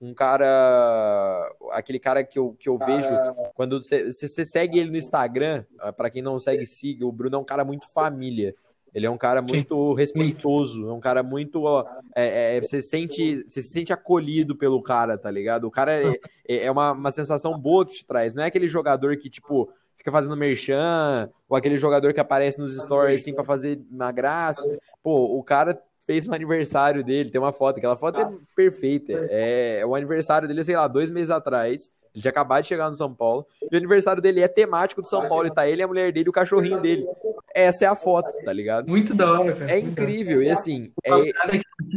Um 0.00 0.12
cara, 0.12 1.48
aquele 1.70 1.98
cara 1.98 2.22
que 2.24 2.38
eu, 2.38 2.54
que 2.58 2.68
eu 2.68 2.76
vejo 2.76 3.08
quando 3.54 3.82
você, 3.82 4.10
você 4.10 4.44
segue 4.44 4.78
ele 4.78 4.90
no 4.90 4.96
Instagram, 4.96 5.64
ah, 5.78 5.92
pra 5.92 6.10
quem 6.10 6.20
não 6.20 6.38
segue, 6.38 6.66
siga. 6.66 7.06
O 7.06 7.12
Bruno 7.12 7.36
é 7.36 7.38
um 7.38 7.44
cara 7.44 7.64
muito 7.64 7.90
família. 7.92 8.54
Ele 8.94 9.06
é 9.06 9.10
um 9.10 9.18
cara 9.18 9.42
muito 9.42 9.92
respeitoso, 9.94 10.88
é 10.88 10.92
um 10.92 11.00
cara 11.00 11.22
muito. 11.22 11.64
ó, 11.64 11.84
é, 12.14 12.56
é, 12.56 12.62
você, 12.62 12.80
sente, 12.80 13.42
você 13.42 13.60
se 13.60 13.68
sente 13.68 13.92
acolhido 13.92 14.54
pelo 14.54 14.80
cara, 14.80 15.18
tá 15.18 15.28
ligado? 15.30 15.64
O 15.64 15.70
cara 15.70 16.00
é, 16.00 16.18
é 16.46 16.70
uma, 16.70 16.92
uma 16.92 17.10
sensação 17.10 17.58
boa 17.58 17.84
que 17.84 17.94
te 17.94 18.06
traz. 18.06 18.34
Não 18.34 18.44
é 18.44 18.46
aquele 18.46 18.68
jogador 18.68 19.16
que, 19.16 19.28
tipo, 19.28 19.68
fica 19.96 20.12
fazendo 20.12 20.36
merchan, 20.36 21.28
ou 21.48 21.56
aquele 21.56 21.76
jogador 21.76 22.14
que 22.14 22.20
aparece 22.20 22.60
nos 22.60 22.76
stories 22.76 23.22
assim 23.22 23.34
pra 23.34 23.42
fazer 23.42 23.80
uma 23.90 24.12
graça. 24.12 24.62
Pô, 25.02 25.36
o 25.36 25.42
cara 25.42 25.82
fez 26.06 26.28
um 26.28 26.34
aniversário 26.34 27.02
dele, 27.04 27.30
tem 27.30 27.40
uma 27.40 27.52
foto, 27.52 27.78
aquela 27.78 27.96
foto 27.96 28.20
é 28.20 28.30
perfeita. 28.54 29.26
É, 29.30 29.78
é 29.80 29.86
o 29.86 29.94
aniversário 29.94 30.46
dele, 30.46 30.62
sei 30.64 30.76
lá, 30.76 30.86
dois 30.86 31.10
meses 31.10 31.30
atrás. 31.30 31.90
Ele 32.14 32.22
tinha 32.22 32.30
acabado 32.30 32.62
de 32.62 32.68
chegar 32.68 32.88
no 32.88 32.94
São 32.94 33.12
Paulo. 33.12 33.44
E 33.60 33.74
o 33.74 33.76
aniversário 33.76 34.22
dele 34.22 34.40
é 34.40 34.46
temático 34.46 35.02
do 35.02 35.08
São 35.08 35.26
Paulo. 35.26 35.48
E 35.48 35.50
tá 35.50 35.66
ele, 35.66 35.82
a 35.82 35.88
mulher 35.88 36.12
dele 36.12 36.26
e 36.26 36.30
o 36.30 36.32
cachorrinho 36.32 36.80
dele. 36.80 37.04
Essa 37.52 37.86
é 37.86 37.88
a 37.88 37.96
foto, 37.96 38.30
tá 38.44 38.52
ligado? 38.52 38.88
Muito 38.88 39.14
da 39.14 39.32
hora, 39.32 39.52
cara. 39.52 39.72
É 39.72 39.78
incrível. 39.80 40.40
E 40.40 40.48
assim, 40.48 40.92
é, 41.04 41.10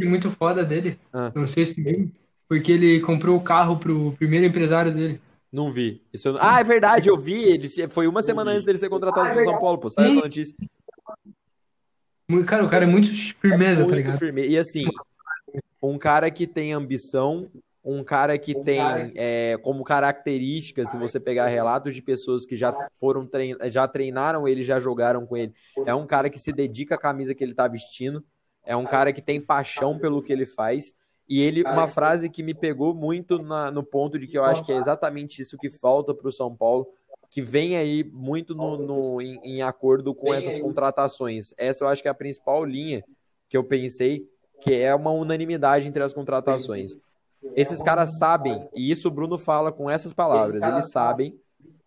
muito 0.04 0.30
foda 0.30 0.64
dele, 0.64 0.98
Ah. 1.12 1.30
não 1.34 1.46
sei 1.46 1.66
se 1.66 1.80
viu, 1.80 2.10
porque 2.48 2.72
ele 2.72 3.00
comprou 3.00 3.36
o 3.36 3.40
carro 3.40 3.76
pro 3.76 4.12
primeiro 4.12 4.46
empresário 4.46 4.90
dele. 4.92 5.20
não 5.52 5.70
vi. 5.72 6.02
Isso 6.12 6.28
eu 6.28 6.36
Ah, 6.40 6.60
é 6.60 6.64
verdade, 6.64 7.08
eu 7.08 7.16
vi. 7.16 7.44
Ele 7.44 7.68
foi 7.88 8.06
uma 8.08 8.20
semana 8.22 8.50
antes 8.50 8.64
dele 8.64 8.78
ser 8.78 8.88
contratado 8.88 9.32
pro 9.32 9.44
São 9.44 9.58
Paulo, 9.60 9.78
pô. 9.78 9.88
Saiu 9.88 10.10
essa 10.12 10.20
notícia. 10.20 10.54
Muito- 12.30 12.46
Cara, 12.46 12.64
o 12.64 12.68
cara 12.68 12.84
é 12.84 12.86
muito 12.86 13.08
firmeza, 13.08 13.80
tá 13.80 13.86
Muito 13.86 13.96
ligado? 13.96 14.18
firme. 14.18 14.46
E 14.46 14.58
assim, 14.58 14.84
um 15.82 15.98
cara 15.98 16.30
que 16.30 16.46
tem 16.46 16.74
ambição, 16.74 17.40
um 17.82 18.04
cara 18.04 18.36
que 18.36 18.54
tem 18.62 18.80
é, 19.16 19.56
como 19.62 19.82
característica, 19.82 20.84
se 20.84 20.98
você 20.98 21.18
pegar 21.18 21.46
relatos 21.46 21.94
de 21.94 22.02
pessoas 22.02 22.44
que 22.44 22.54
já 22.54 22.74
foram 23.00 23.26
trein... 23.26 23.56
já 23.70 23.88
treinaram 23.88 24.46
ele, 24.46 24.62
já 24.62 24.78
jogaram 24.78 25.26
com 25.26 25.36
ele, 25.38 25.54
é 25.86 25.94
um 25.94 26.06
cara 26.06 26.28
que 26.28 26.38
se 26.38 26.52
dedica 26.52 26.96
à 26.96 26.98
camisa 26.98 27.34
que 27.34 27.42
ele 27.42 27.54
tá 27.54 27.66
vestindo. 27.66 28.22
É 28.64 28.76
um 28.76 28.84
cara 28.84 29.10
que 29.10 29.22
tem 29.22 29.40
paixão 29.40 29.98
pelo 29.98 30.22
que 30.22 30.30
ele 30.30 30.44
faz. 30.44 30.92
E 31.26 31.40
ele, 31.40 31.62
uma 31.62 31.88
frase 31.88 32.28
que 32.28 32.42
me 32.42 32.52
pegou 32.54 32.94
muito 32.94 33.38
na, 33.38 33.70
no 33.70 33.82
ponto 33.82 34.18
de 34.18 34.26
que 34.26 34.36
eu 34.36 34.44
acho 34.44 34.62
que 34.64 34.72
é 34.72 34.76
exatamente 34.76 35.40
isso 35.40 35.56
que 35.56 35.70
falta 35.70 36.14
para 36.14 36.28
o 36.28 36.32
São 36.32 36.54
Paulo, 36.54 36.86
que 37.30 37.42
vem 37.42 37.76
aí 37.76 38.02
muito 38.04 38.54
no, 38.54 38.76
no 38.78 39.20
em, 39.20 39.38
em, 39.42 39.62
acordo 39.62 40.14
com 40.14 40.32
essas 40.32 40.58
contratações. 40.58 41.52
Essa 41.58 41.84
eu 41.84 41.88
acho 41.88 42.00
que 42.00 42.08
é 42.08 42.10
a 42.10 42.14
principal 42.14 42.64
linha 42.64 43.04
que 43.48 43.56
eu 43.56 43.64
pensei, 43.64 44.26
que 44.60 44.74
é 44.74 44.94
uma 44.94 45.10
unanimidade 45.10 45.88
entre 45.88 46.02
as 46.02 46.12
contratações. 46.12 46.96
Esses 47.54 47.82
caras 47.82 48.18
sabem, 48.18 48.68
e 48.74 48.90
isso 48.90 49.08
o 49.08 49.10
Bruno 49.10 49.38
fala 49.38 49.70
com 49.70 49.88
essas 49.90 50.12
palavras, 50.12 50.56
eles 50.56 50.90
sabem 50.90 51.38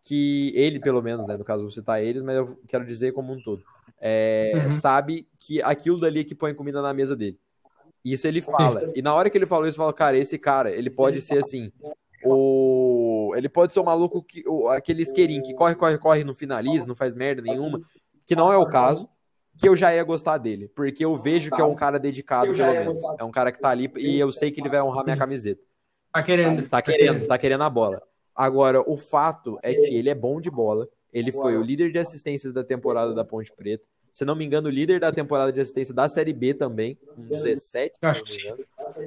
que 0.03 0.51
ele, 0.55 0.79
pelo 0.79 1.01
menos, 1.01 1.27
né, 1.27 1.37
no 1.37 1.43
caso 1.43 1.61
vou 1.61 1.71
citar 1.71 2.01
eles, 2.01 2.23
mas 2.23 2.37
eu 2.37 2.57
quero 2.67 2.85
dizer 2.85 3.11
como 3.11 3.33
um 3.33 3.41
todo, 3.41 3.63
é, 3.99 4.53
uhum. 4.55 4.71
sabe 4.71 5.27
que 5.39 5.61
aquilo 5.61 5.99
dali 5.99 6.21
é 6.21 6.23
que 6.23 6.33
põe 6.33 6.55
comida 6.55 6.81
na 6.81 6.93
mesa 6.93 7.15
dele. 7.15 7.37
Isso 8.03 8.27
ele 8.27 8.41
fala. 8.41 8.91
E 8.95 9.01
na 9.01 9.13
hora 9.13 9.29
que 9.29 9.37
ele 9.37 9.45
falou 9.45 9.67
isso, 9.67 9.77
fala, 9.77 9.93
cara, 9.93 10.17
esse 10.17 10.39
cara, 10.39 10.71
ele 10.71 10.89
pode 10.89 11.21
ser 11.21 11.37
assim, 11.37 11.71
o 12.23 12.90
ele 13.35 13.49
pode 13.49 13.73
ser 13.73 13.79
o 13.79 13.83
maluco 13.83 14.23
que 14.23 14.43
o, 14.47 14.67
aquele 14.69 15.01
isqueirinho 15.01 15.43
que 15.43 15.53
corre, 15.53 15.75
corre, 15.75 15.97
corre, 15.97 16.23
não 16.23 16.33
finaliza, 16.33 16.87
não 16.87 16.95
faz 16.95 17.15
merda 17.15 17.41
nenhuma, 17.41 17.79
que 18.25 18.35
não 18.35 18.51
é 18.51 18.57
o 18.57 18.67
caso, 18.67 19.09
que 19.57 19.67
eu 19.67 19.75
já 19.75 19.93
ia 19.93 20.03
gostar 20.03 20.37
dele, 20.37 20.67
porque 20.69 21.03
eu 21.03 21.15
vejo 21.15 21.51
que 21.51 21.61
é 21.61 21.65
um 21.65 21.75
cara 21.75 21.99
dedicado, 21.99 22.53
pelo 22.53 22.71
menos. 22.71 23.03
É 23.19 23.23
um 23.23 23.31
cara 23.31 23.51
que 23.51 23.59
tá 23.59 23.69
ali 23.69 23.91
e 23.97 24.19
eu 24.19 24.31
sei 24.31 24.51
que 24.51 24.61
ele 24.61 24.69
vai 24.69 24.81
honrar 24.81 25.03
minha 25.03 25.17
camiseta. 25.17 25.61
Tá 26.11 26.23
querendo. 26.23 26.67
Tá 26.67 26.81
querendo, 26.81 27.27
tá 27.27 27.37
querendo 27.37 27.63
a 27.63 27.69
bola. 27.69 28.01
Agora, 28.35 28.81
o 28.89 28.97
fato 28.97 29.59
é 29.61 29.73
que 29.73 29.93
ele 29.93 30.09
é 30.09 30.15
bom 30.15 30.41
de 30.41 30.49
bola. 30.49 30.87
Ele 31.11 31.31
foi 31.31 31.57
o 31.57 31.61
líder 31.61 31.91
de 31.91 31.99
assistências 31.99 32.53
da 32.53 32.63
temporada 32.63 33.13
da 33.13 33.23
Ponte 33.25 33.51
Preta. 33.51 33.83
Se 34.13 34.25
não 34.25 34.35
me 34.35 34.45
engano, 34.45 34.67
o 34.67 34.71
líder 34.71 34.99
da 34.99 35.11
temporada 35.11 35.51
de 35.53 35.59
assistência 35.59 35.93
da 35.93 36.07
Série 36.09 36.33
B 36.33 36.53
também, 36.53 36.97
com 37.15 37.23
17. 37.23 37.99
Acho 38.01 38.23
que 38.23 38.29
sim. 38.31 38.53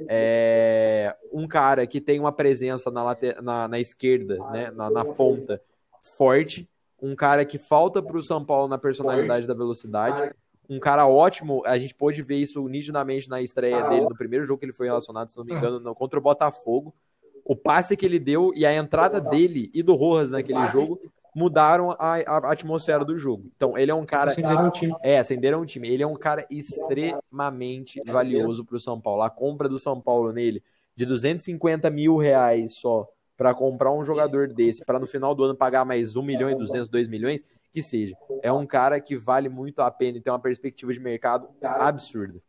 É 0.07 1.15
um 1.31 1.47
cara 1.47 1.85
que 1.85 2.01
tem 2.01 2.19
uma 2.19 2.31
presença 2.31 2.89
na, 2.89 3.03
later... 3.03 3.41
na, 3.41 3.67
na 3.67 3.79
esquerda, 3.79 4.37
né, 4.51 4.71
na, 4.71 4.89
na 4.89 5.05
ponta, 5.05 5.61
forte. 6.01 6.67
Um 7.01 7.15
cara 7.15 7.45
que 7.45 7.57
falta 7.57 8.01
para 8.01 8.17
o 8.17 8.23
São 8.23 8.43
Paulo 8.43 8.67
na 8.67 8.77
personalidade 8.77 9.45
da 9.45 9.53
velocidade. 9.53 10.33
Um 10.67 10.79
cara 10.79 11.07
ótimo, 11.07 11.61
a 11.65 11.77
gente 11.77 11.93
pôde 11.93 12.23
ver 12.23 12.37
isso 12.37 12.67
nitidamente 12.67 13.29
na 13.29 13.41
estreia 13.41 13.87
dele, 13.87 14.01
no 14.01 14.15
primeiro 14.15 14.45
jogo 14.45 14.59
que 14.59 14.65
ele 14.65 14.73
foi 14.73 14.87
relacionado, 14.87 15.29
se 15.29 15.37
não 15.37 15.45
me 15.45 15.53
engano, 15.53 15.79
no, 15.79 15.93
contra 15.93 16.17
o 16.17 16.21
Botafogo. 16.21 16.95
O 17.43 17.55
passe 17.55 17.95
que 17.95 18.07
ele 18.07 18.17
deu 18.17 18.51
e 18.55 18.65
a 18.65 18.73
entrada 18.73 19.21
dele 19.21 19.69
e 19.71 19.83
do 19.83 19.93
Rojas 19.93 20.31
naquele 20.31 20.67
jogo 20.69 20.99
mudaram 21.35 21.91
a, 21.91 22.15
a, 22.15 22.51
atmosfera 22.53 23.03
do 23.03 23.17
jogo. 23.17 23.51
Então, 23.57 23.77
ele 23.77 23.91
é 23.91 23.93
um 23.93 24.05
cara. 24.05 24.31
Acenderam 24.31 24.67
o 24.67 24.71
time. 24.71 24.95
É, 25.03 25.19
acenderam 25.19 25.61
o 25.61 25.65
time. 25.65 25.89
Ele 25.89 26.01
é 26.01 26.07
um 26.07 26.15
cara 26.15 26.47
extremamente 26.49 28.01
valioso 28.05 28.63
para 28.63 28.77
o 28.77 28.79
São 28.79 29.01
Paulo. 29.01 29.21
A 29.21 29.29
compra 29.29 29.67
do 29.67 29.77
São 29.77 29.99
Paulo 29.99 30.31
nele 30.31 30.63
de 30.95 31.05
250 31.05 31.89
mil 31.89 32.15
reais 32.15 32.75
só 32.75 33.05
para 33.35 33.53
comprar 33.53 33.91
um 33.91 34.01
jogador 34.01 34.47
desse, 34.47 34.85
para 34.85 34.97
no 34.97 35.05
final 35.05 35.35
do 35.35 35.43
ano 35.43 35.55
pagar 35.55 35.83
mais 35.83 36.15
1 36.15 36.21
milhão 36.21 36.49
e 36.49 36.55
200, 36.55 36.87
2 36.87 37.09
milhões, 37.09 37.43
que 37.73 37.81
seja. 37.81 38.15
É 38.41 38.49
um 38.49 38.65
cara 38.65 39.01
que 39.01 39.17
vale 39.17 39.49
muito 39.49 39.81
a 39.81 39.91
pena 39.91 40.17
e 40.17 40.21
tem 40.21 40.31
uma 40.31 40.39
perspectiva 40.39 40.93
de 40.93 41.01
mercado 41.01 41.49
absurda. 41.61 42.41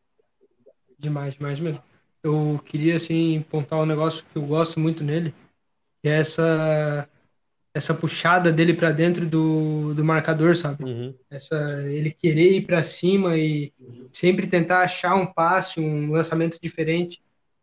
Demais, 0.96 1.34
demais 1.34 1.58
mesmo. 1.58 1.82
Eu 2.22 2.60
queria, 2.64 2.96
assim, 2.96 3.44
pontar 3.50 3.80
um 3.80 3.86
negócio 3.86 4.24
que 4.32 4.38
eu 4.38 4.42
gosto 4.42 4.78
muito 4.78 5.02
nele, 5.02 5.34
que 6.00 6.08
é 6.08 6.20
essa 6.20 7.08
essa 7.76 7.92
puxada 7.92 8.50
dele 8.50 8.72
para 8.72 8.90
dentro 8.90 9.26
do, 9.26 9.92
do 9.92 10.02
marcador, 10.02 10.56
sabe? 10.56 10.82
Uhum. 10.82 11.14
Essa 11.30 11.82
ele 11.84 12.10
querer 12.10 12.52
ir 12.52 12.62
para 12.62 12.82
cima 12.82 13.36
e 13.36 13.70
sempre 14.10 14.46
tentar 14.46 14.80
achar 14.80 15.14
um 15.14 15.26
passe, 15.26 15.78
um 15.78 16.10
lançamento 16.10 16.58
diferente. 16.58 17.20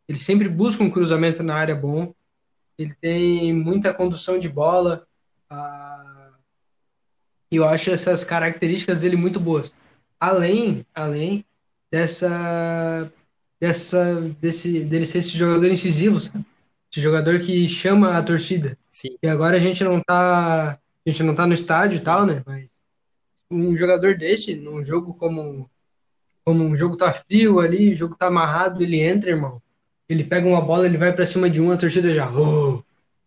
Ele 0.07 0.19
sempre 0.19 0.47
busca 0.47 0.83
um 0.83 0.89
cruzamento 0.91 1.41
na 1.41 1.55
área 1.55 1.73
bom. 1.73 2.13
Ele 2.77 2.93
tem 3.01 3.51
muita 3.53 3.91
condução 3.91 4.37
de 4.37 4.47
bola. 4.47 5.03
Ah, 5.49 6.29
e 7.51 7.55
eu 7.55 7.67
acho 7.67 7.89
essas 7.89 8.23
características 8.23 9.01
dele 9.01 9.15
muito 9.15 9.39
boas. 9.39 9.73
Além, 10.19 10.85
além 10.93 11.43
dessa 11.91 13.11
dessa 13.59 14.21
desse 14.39 14.83
dele 14.83 15.07
ser 15.07 15.19
esse 15.19 15.35
jogador 15.35 15.71
incisivo, 15.71 16.19
sabe? 16.19 16.45
Esse 16.93 17.01
jogador 17.01 17.39
que 17.39 17.67
chama 17.67 18.15
a 18.15 18.21
torcida. 18.21 18.77
Sim. 18.91 19.17
E 19.21 19.27
agora 19.27 19.57
a 19.57 19.59
gente 19.59 19.83
não 19.83 19.99
tá, 19.99 20.73
a 20.73 21.09
gente 21.09 21.23
não 21.23 21.33
tá 21.33 21.47
no 21.47 21.53
estádio 21.53 21.97
e 21.97 22.01
tal, 22.01 22.23
né? 22.23 22.43
Mas 22.45 22.67
um 23.49 23.75
jogador 23.75 24.15
desse, 24.15 24.55
num 24.55 24.83
jogo 24.83 25.15
como 25.15 25.67
como 26.45 26.63
um 26.63 26.75
jogo 26.75 26.97
tá 26.97 27.11
frio 27.11 27.59
ali, 27.59 27.93
o 27.93 27.95
jogo 27.95 28.15
tá 28.15 28.27
amarrado, 28.27 28.83
ele 28.83 28.99
entra, 28.99 29.31
irmão. 29.31 29.61
Ele 30.07 30.23
pega 30.23 30.47
uma 30.47 30.61
bola, 30.61 30.85
ele 30.85 30.97
vai 30.97 31.11
para 31.13 31.25
cima 31.25 31.49
de 31.49 31.61
um, 31.61 31.71
a 31.71 31.77
torcida 31.77 32.13
já 32.13 32.29
oh! 32.29 32.83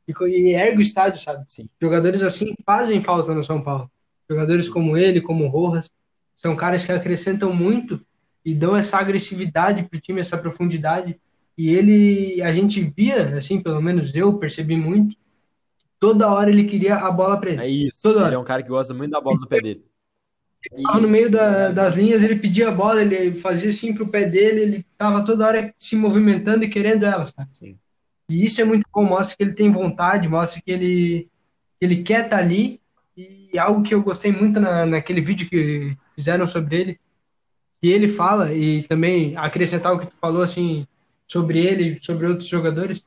e, 0.07 0.13
e 0.29 0.55
ergue 0.55 0.79
o 0.79 0.83
estádio, 0.83 1.21
sabe? 1.21 1.45
Sim. 1.49 1.69
Jogadores 1.81 2.23
assim 2.23 2.55
fazem 2.65 3.01
falta 3.01 3.35
no 3.35 3.43
São 3.43 3.61
Paulo. 3.61 3.91
Jogadores 4.31 4.69
como 4.69 4.97
ele, 4.97 5.21
como 5.21 5.45
o 5.45 5.49
Rojas, 5.49 5.91
são 6.35 6.55
caras 6.55 6.85
que 6.85 6.93
acrescentam 6.93 7.53
muito 7.53 8.01
e 8.45 8.55
dão 8.55 8.77
essa 8.77 8.99
agressividade 8.99 9.85
pro 9.85 9.99
time, 9.99 10.21
essa 10.21 10.39
profundidade 10.39 11.19
e 11.57 11.71
ele, 11.71 12.43
a 12.43 12.53
gente 12.53 12.81
via, 12.83 13.37
assim, 13.37 13.61
pelo 13.61 13.81
menos 13.81 14.15
eu 14.15 14.39
percebi 14.39 14.77
muito, 14.77 15.17
toda 15.99 16.31
hora 16.31 16.51
ele 16.51 16.65
queria 16.65 16.97
a 16.97 17.11
bola 17.11 17.41
para 17.41 17.51
ele. 17.51 17.63
É 17.63 17.69
isso. 17.69 18.03
Toda 18.03 18.19
ele 18.19 18.25
hora. 18.27 18.35
é 18.35 18.39
um 18.39 18.45
cara 18.45 18.63
que 18.63 18.69
gosta 18.69 18.93
muito 18.93 19.13
da 19.13 19.21
bola 19.21 19.39
no 19.39 19.49
pé 19.49 19.61
dele. 19.61 19.85
Tava 20.83 21.01
no 21.01 21.09
meio 21.09 21.31
da, 21.31 21.71
das 21.71 21.97
linhas, 21.97 22.23
ele 22.23 22.37
pedia 22.37 22.69
a 22.69 22.73
bola, 22.73 23.01
ele 23.01 23.35
fazia 23.37 23.71
assim 23.71 23.95
pro 23.95 24.09
pé 24.09 24.25
dele, 24.25 24.61
ele 24.61 24.87
tava 24.99 25.25
toda 25.25 25.47
hora 25.47 25.75
se 25.79 25.97
movimentando 25.97 26.65
e 26.65 26.69
querendo 26.69 27.07
ela, 27.07 27.27
sabe? 27.27 27.51
Sim. 27.55 27.79
E 28.29 28.45
isso 28.45 28.61
é 28.61 28.65
muito 28.65 28.85
bom, 28.93 29.05
mostra 29.05 29.37
que 29.37 29.43
ele 29.45 29.53
tem 29.53 29.71
vontade, 29.71 30.29
mostra 30.29 30.61
que 30.61 30.71
ele, 30.71 31.31
ele 31.81 32.03
quer 32.03 32.25
estar 32.25 32.39
tá 32.39 32.43
ali. 32.43 32.81
E 33.17 33.59
algo 33.59 33.83
que 33.83 33.95
eu 33.95 34.03
gostei 34.03 34.31
muito 34.33 34.61
na, 34.61 34.85
naquele 34.85 35.21
vídeo 35.21 35.49
que 35.49 35.97
fizeram 36.15 36.47
sobre 36.47 36.77
ele, 36.77 37.01
que 37.81 37.89
ele 37.89 38.09
fala, 38.09 38.53
e 38.53 38.83
também 38.83 39.37
acrescentar 39.37 39.95
o 39.95 39.99
que 39.99 40.07
tu 40.07 40.17
falou, 40.21 40.43
assim, 40.43 40.87
sobre 41.27 41.59
ele, 41.59 41.99
sobre 42.01 42.27
outros 42.27 42.49
jogadores, 42.49 43.05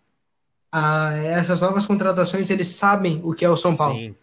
ah, 0.71 1.13
essas 1.15 1.61
novas 1.61 1.85
contratações, 1.85 2.49
eles 2.49 2.67
sabem 2.67 3.21
o 3.23 3.33
que 3.33 3.43
é 3.43 3.49
o 3.49 3.57
São 3.57 3.75
Paulo. 3.75 3.95
Sim. 3.95 4.15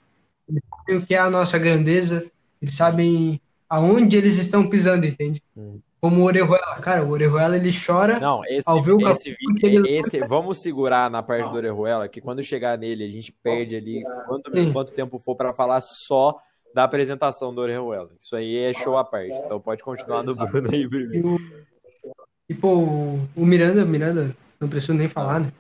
Eles 0.49 0.63
sabem 0.69 0.97
o 0.97 1.07
que 1.07 1.15
é 1.15 1.19
a 1.19 1.31
nossa 1.31 1.59
grandeza, 1.59 2.31
eles 2.61 2.75
sabem 2.75 3.41
aonde 3.69 4.17
eles 4.17 4.37
estão 4.39 4.69
pisando, 4.69 5.07
entende? 5.07 5.43
Hum. 5.57 5.81
Como 6.01 6.21
o 6.21 6.25
Orejuela. 6.25 6.77
Cara, 6.81 7.05
o 7.05 7.11
Orejuela, 7.11 7.57
ele 7.57 7.71
chora 7.73 8.21
Não, 8.21 8.45
esse, 8.45 8.69
ao 8.69 8.81
ver 8.81 8.93
o 8.93 9.09
esse, 9.09 9.37
ele... 9.63 9.91
esse 9.97 10.21
Vamos 10.21 10.59
segurar 10.59 11.11
na 11.11 11.23
parte 11.23 11.51
do 11.51 11.57
Orejuela, 11.57 12.07
que 12.07 12.21
quando 12.21 12.45
chegar 12.45 12.79
nele, 12.79 13.05
a 13.05 13.09
gente 13.09 13.33
perde 13.33 13.75
ali 13.75 14.05
quanto, 14.27 14.73
quanto 14.73 14.93
tempo 14.93 15.19
for 15.19 15.35
para 15.35 15.53
falar 15.53 15.81
só 15.81 16.39
da 16.73 16.85
apresentação 16.85 17.53
do 17.53 17.61
Orejuela. 17.61 18.11
Isso 18.21 18.37
aí 18.37 18.57
é 18.57 18.75
show 18.75 18.97
à 18.99 19.05
parte. 19.05 19.33
Então 19.33 19.59
pode 19.59 19.83
continuar 19.83 20.23
no 20.23 20.35
Bruno 20.35 20.69
aí 20.71 20.87
primeiro. 20.87 21.41
E, 22.49 22.55
pô, 22.55 22.75
o 23.35 23.47
Miranda, 23.47 23.85
Miranda, 23.85 24.37
não 24.61 24.69
preciso 24.69 24.95
nem 24.95 25.09
falar, 25.09 25.41
né? 25.41 25.53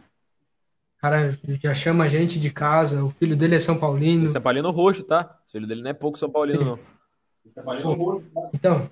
O 0.96 1.00
cara 1.00 1.38
já 1.62 1.74
chama 1.74 2.04
a 2.04 2.08
gente 2.08 2.40
de 2.40 2.50
casa, 2.50 3.04
o 3.04 3.10
filho 3.10 3.36
dele 3.36 3.56
é 3.56 3.60
São 3.60 3.78
Paulino. 3.78 4.28
São 4.28 4.40
Paulino 4.40 4.70
roxo, 4.70 5.02
tá? 5.02 5.38
O 5.46 5.52
filho 5.52 5.66
dele 5.66 5.82
não 5.82 5.90
é 5.90 5.94
pouco 5.94 6.18
São 6.18 6.30
Paulino, 6.30 6.64
não. 6.64 6.78
Pô, 7.96 8.22
então, 8.52 8.90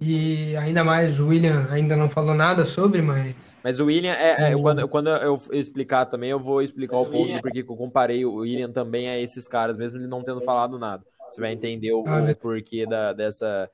e 0.00 0.56
ainda 0.56 0.82
mais 0.82 1.20
o 1.20 1.28
William 1.28 1.68
ainda 1.70 1.94
não 1.94 2.08
falou 2.08 2.34
nada 2.34 2.64
sobre, 2.64 3.02
mas. 3.02 3.34
Mas 3.62 3.78
o 3.78 3.84
William, 3.84 4.12
é, 4.12 4.52
é 4.52 4.56
quando, 4.56 4.88
quando 4.88 5.10
eu 5.10 5.38
explicar 5.52 6.06
também, 6.06 6.30
eu 6.30 6.40
vou 6.40 6.62
explicar 6.62 6.96
o 6.96 7.04
ponto 7.04 7.30
do 7.30 7.42
porquê 7.42 7.62
que 7.62 7.70
eu 7.70 7.76
comparei 7.76 8.24
o 8.24 8.36
William 8.36 8.72
também 8.72 9.10
a 9.10 9.18
esses 9.18 9.46
caras, 9.46 9.76
mesmo 9.76 9.98
ele 9.98 10.06
não 10.06 10.22
tendo 10.22 10.40
falado 10.40 10.78
nada. 10.78 11.04
Você 11.28 11.42
vai 11.42 11.52
entender 11.52 11.92
o, 11.92 12.02
ah, 12.06 12.22
o 12.22 12.36
porquê 12.36 12.86
da, 12.86 13.12
dessa, 13.12 13.70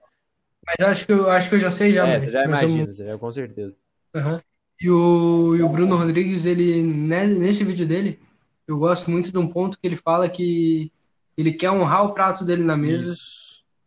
mas 0.66 0.88
acho 0.88 1.06
que 1.06 1.12
eu 1.12 1.30
acho 1.30 1.48
que 1.48 1.54
eu 1.54 1.60
já 1.60 1.70
sei 1.70 1.92
já. 1.92 2.06
É, 2.08 2.18
você 2.18 2.30
já 2.30 2.44
imagina, 2.44 2.92
você 2.92 3.06
já 3.06 3.16
com 3.16 3.30
certeza. 3.30 3.76
Uhum. 4.14 4.40
E, 4.80 4.90
o, 4.90 5.56
e 5.56 5.62
o 5.62 5.68
Bruno 5.68 5.96
Rodrigues, 5.96 6.44
ele 6.44 6.82
né, 6.82 7.26
nesse 7.26 7.64
vídeo 7.64 7.86
dele, 7.86 8.18
eu 8.66 8.76
gosto 8.78 9.10
muito 9.10 9.30
de 9.30 9.38
um 9.38 9.46
ponto 9.46 9.78
que 9.78 9.86
ele 9.86 9.96
fala 9.96 10.28
que 10.28 10.90
ele 11.36 11.52
quer 11.52 11.70
honrar 11.70 12.04
o 12.04 12.12
prato 12.12 12.44
dele 12.44 12.64
na 12.64 12.76
mesa. 12.76 13.14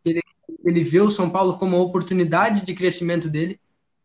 Ele, 0.06 0.22
ele 0.64 0.84
vê 0.84 1.02
o 1.02 1.12
São 1.12 1.30
Paulo 1.30 1.58
como 1.58 1.76
uma 1.76 1.84
oportunidade 1.84 2.66
de 2.66 2.74
crescimento 2.74 3.30
dele. 3.30 3.60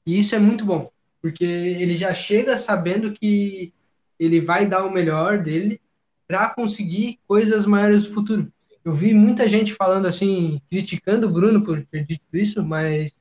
E 0.05 0.19
isso 0.19 0.35
é 0.35 0.39
muito 0.39 0.65
bom, 0.65 0.91
porque 1.23 1.45
ele 1.45 1.97
já 1.97 2.13
chega 2.13 2.57
sabendo 2.57 3.13
que 3.13 3.73
ele 4.19 4.41
vai 4.41 4.67
dar 4.67 4.85
o 4.85 4.91
melhor 4.91 5.43
dele 5.43 5.81
para 6.27 6.51
conseguir 6.51 7.19
coisas 7.27 7.67
maiores 7.67 8.05
no 8.05 8.15
futuro 8.15 8.53
eu 8.85 8.93
vi 8.93 9.15
muita 9.15 9.49
gente 9.49 9.73
falando 9.73 10.07
assim, 10.07 10.61
criticando 10.69 11.27
o 11.27 11.31
Bruno 11.31 11.63
por 11.63 11.85
ter 11.87 12.05
dito 12.05 12.25
isso, 12.33 12.63
mas 12.63 13.17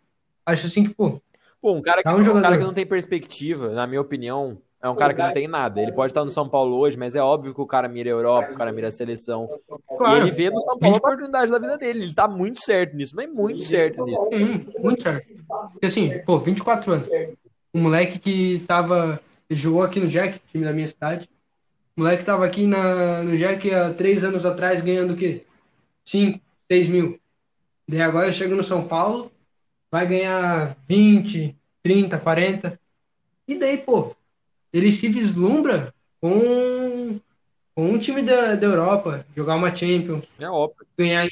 acho 0.45 0.67
assim 0.67 0.83
que, 0.83 0.93
pô. 0.93 1.21
Pô, 1.61 1.73
um 1.73 1.81
cara 1.81 2.03
que, 2.03 2.09
um, 2.09 2.37
um 2.37 2.41
cara 2.41 2.57
que 2.57 2.63
não 2.63 2.73
tem 2.73 2.85
perspectiva, 2.85 3.69
na 3.69 3.87
minha 3.87 4.01
opinião, 4.01 4.57
é 4.81 4.89
um 4.89 4.95
cara 4.95 5.13
que 5.13 5.21
não 5.21 5.31
tem 5.31 5.47
nada. 5.47 5.81
Ele 5.81 5.93
pode 5.93 6.11
estar 6.11 6.25
no 6.25 6.29
São 6.29 6.49
Paulo 6.49 6.75
hoje, 6.75 6.97
mas 6.97 7.15
é 7.15 7.21
óbvio 7.21 7.53
que 7.53 7.61
o 7.61 7.65
cara 7.65 7.87
mira 7.87 8.09
a 8.09 8.11
Europa, 8.11 8.51
o 8.51 8.55
cara 8.57 8.73
mira 8.73 8.89
a 8.89 8.91
seleção. 8.91 9.49
Claro. 9.97 10.17
E 10.17 10.21
ele 10.23 10.31
vê 10.31 10.49
no 10.49 10.59
São 10.59 10.77
Paulo 10.77 10.95
a 10.95 10.99
oportunidade 10.99 11.49
da 11.49 11.57
vida 11.57 11.77
dele. 11.77 12.03
Ele 12.03 12.13
tá 12.13 12.27
muito 12.27 12.59
certo 12.59 12.93
nisso, 12.93 13.15
mas 13.15 13.29
muito 13.31 13.63
certo 13.63 14.03
nisso. 14.03 14.21
Hum, 14.33 14.81
muito 14.83 15.01
certo. 15.01 15.25
Porque 15.71 15.85
assim, 15.85 16.19
pô, 16.25 16.37
24 16.37 16.91
anos. 16.91 17.07
Um 17.73 17.83
moleque 17.83 18.19
que 18.19 18.59
tava. 18.67 19.21
Ele 19.49 19.57
jogou 19.57 19.83
aqui 19.83 20.01
no 20.01 20.09
Jack, 20.09 20.41
time 20.51 20.65
da 20.65 20.73
minha 20.73 20.87
cidade. 20.87 21.29
O 21.95 22.01
moleque 22.01 22.25
tava 22.25 22.45
aqui 22.45 22.67
na, 22.67 23.23
no 23.23 23.37
Jack 23.37 23.73
há 23.73 23.93
três 23.93 24.25
anos 24.25 24.45
atrás 24.45 24.81
ganhando 24.81 25.13
o 25.13 25.17
quê? 25.17 25.45
5, 26.05 26.39
6 26.71 26.87
mil. 26.89 27.19
Daí 27.87 28.01
agora 28.01 28.31
chega 28.31 28.55
no 28.55 28.63
São 28.63 28.87
Paulo, 28.87 29.31
vai 29.91 30.07
ganhar 30.07 30.75
20, 30.87 31.55
30, 31.81 32.17
40. 32.19 32.79
E 33.47 33.55
daí, 33.55 33.77
pô, 33.77 34.15
ele 34.71 34.91
se 34.91 35.07
vislumbra 35.07 35.93
com, 36.19 37.19
com 37.75 37.85
um 37.91 37.97
time 37.97 38.21
da, 38.21 38.55
da 38.55 38.65
Europa, 38.65 39.25
jogar 39.35 39.55
uma 39.55 39.75
Champions, 39.75 40.25
é 40.39 40.49
óbvio. 40.49 40.85
ganhar 40.97 41.27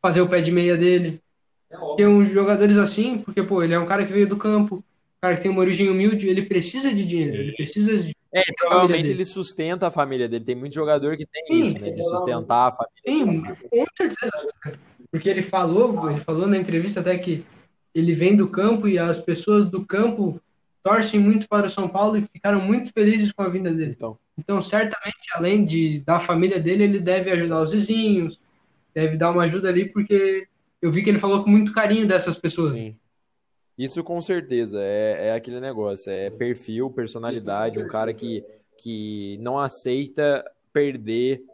fazer 0.00 0.20
o 0.20 0.28
pé 0.28 0.40
de 0.40 0.52
meia 0.52 0.76
dele. 0.76 1.20
É 1.70 1.76
Tem 1.96 2.06
uns 2.06 2.30
jogadores 2.30 2.76
assim, 2.76 3.18
porque 3.18 3.42
pô, 3.42 3.62
ele 3.62 3.74
é 3.74 3.78
um 3.78 3.86
cara 3.86 4.06
que 4.06 4.12
veio 4.12 4.28
do 4.28 4.36
campo, 4.36 4.76
um 4.76 5.20
cara 5.20 5.34
que 5.34 5.42
tem 5.42 5.50
uma 5.50 5.60
origem 5.60 5.88
humilde, 5.88 6.28
ele 6.28 6.42
precisa 6.42 6.92
de 6.94 7.04
dinheiro, 7.04 7.36
ele 7.36 7.52
precisa 7.52 7.96
de 7.98 8.14
é, 8.34 8.42
provavelmente 8.52 9.10
ele 9.10 9.24
sustenta 9.24 9.86
a 9.86 9.90
família 9.92 10.28
dele. 10.28 10.44
Tem 10.44 10.56
muito 10.56 10.74
jogador 10.74 11.16
que 11.16 11.24
tem 11.24 11.44
Sim, 11.46 11.62
isso, 11.62 11.78
né? 11.78 11.90
De 11.90 12.02
sustentar 12.02 12.68
a 12.68 12.72
família. 12.72 13.00
Sim, 13.06 13.68
com 13.70 13.84
certeza. 13.96 14.48
Porque 15.08 15.28
ele 15.28 15.42
falou, 15.42 16.10
ele 16.10 16.18
falou 16.18 16.48
na 16.48 16.58
entrevista 16.58 16.98
até 16.98 17.16
que 17.16 17.44
ele 17.94 18.12
vem 18.12 18.36
do 18.36 18.48
campo 18.48 18.88
e 18.88 18.98
as 18.98 19.20
pessoas 19.20 19.70
do 19.70 19.86
campo 19.86 20.40
torcem 20.82 21.20
muito 21.20 21.48
para 21.48 21.68
o 21.68 21.70
São 21.70 21.88
Paulo 21.88 22.16
e 22.16 22.22
ficaram 22.22 22.60
muito 22.60 22.92
felizes 22.92 23.30
com 23.30 23.42
a 23.42 23.48
vinda 23.48 23.72
dele. 23.72 23.92
Então, 23.96 24.18
então 24.36 24.60
certamente, 24.60 25.28
além 25.32 25.64
de 25.64 26.00
da 26.00 26.18
família 26.18 26.58
dele, 26.58 26.82
ele 26.82 26.98
deve 26.98 27.30
ajudar 27.30 27.62
os 27.62 27.70
vizinhos, 27.70 28.40
deve 28.92 29.16
dar 29.16 29.30
uma 29.30 29.44
ajuda 29.44 29.68
ali, 29.68 29.88
porque 29.88 30.48
eu 30.82 30.90
vi 30.90 31.04
que 31.04 31.08
ele 31.10 31.20
falou 31.20 31.44
com 31.44 31.50
muito 31.50 31.72
carinho 31.72 32.06
dessas 32.06 32.36
pessoas. 32.36 32.74
Sim. 32.74 32.96
Isso 33.76 34.04
com 34.04 34.20
certeza, 34.20 34.80
é, 34.80 35.28
é 35.28 35.32
aquele 35.32 35.60
negócio, 35.60 36.10
é 36.10 36.30
perfil, 36.30 36.90
personalidade, 36.90 37.78
um 37.78 37.88
cara 37.88 38.14
que, 38.14 38.44
que 38.78 39.36
não 39.40 39.58
aceita 39.58 40.44
perder 40.72 41.44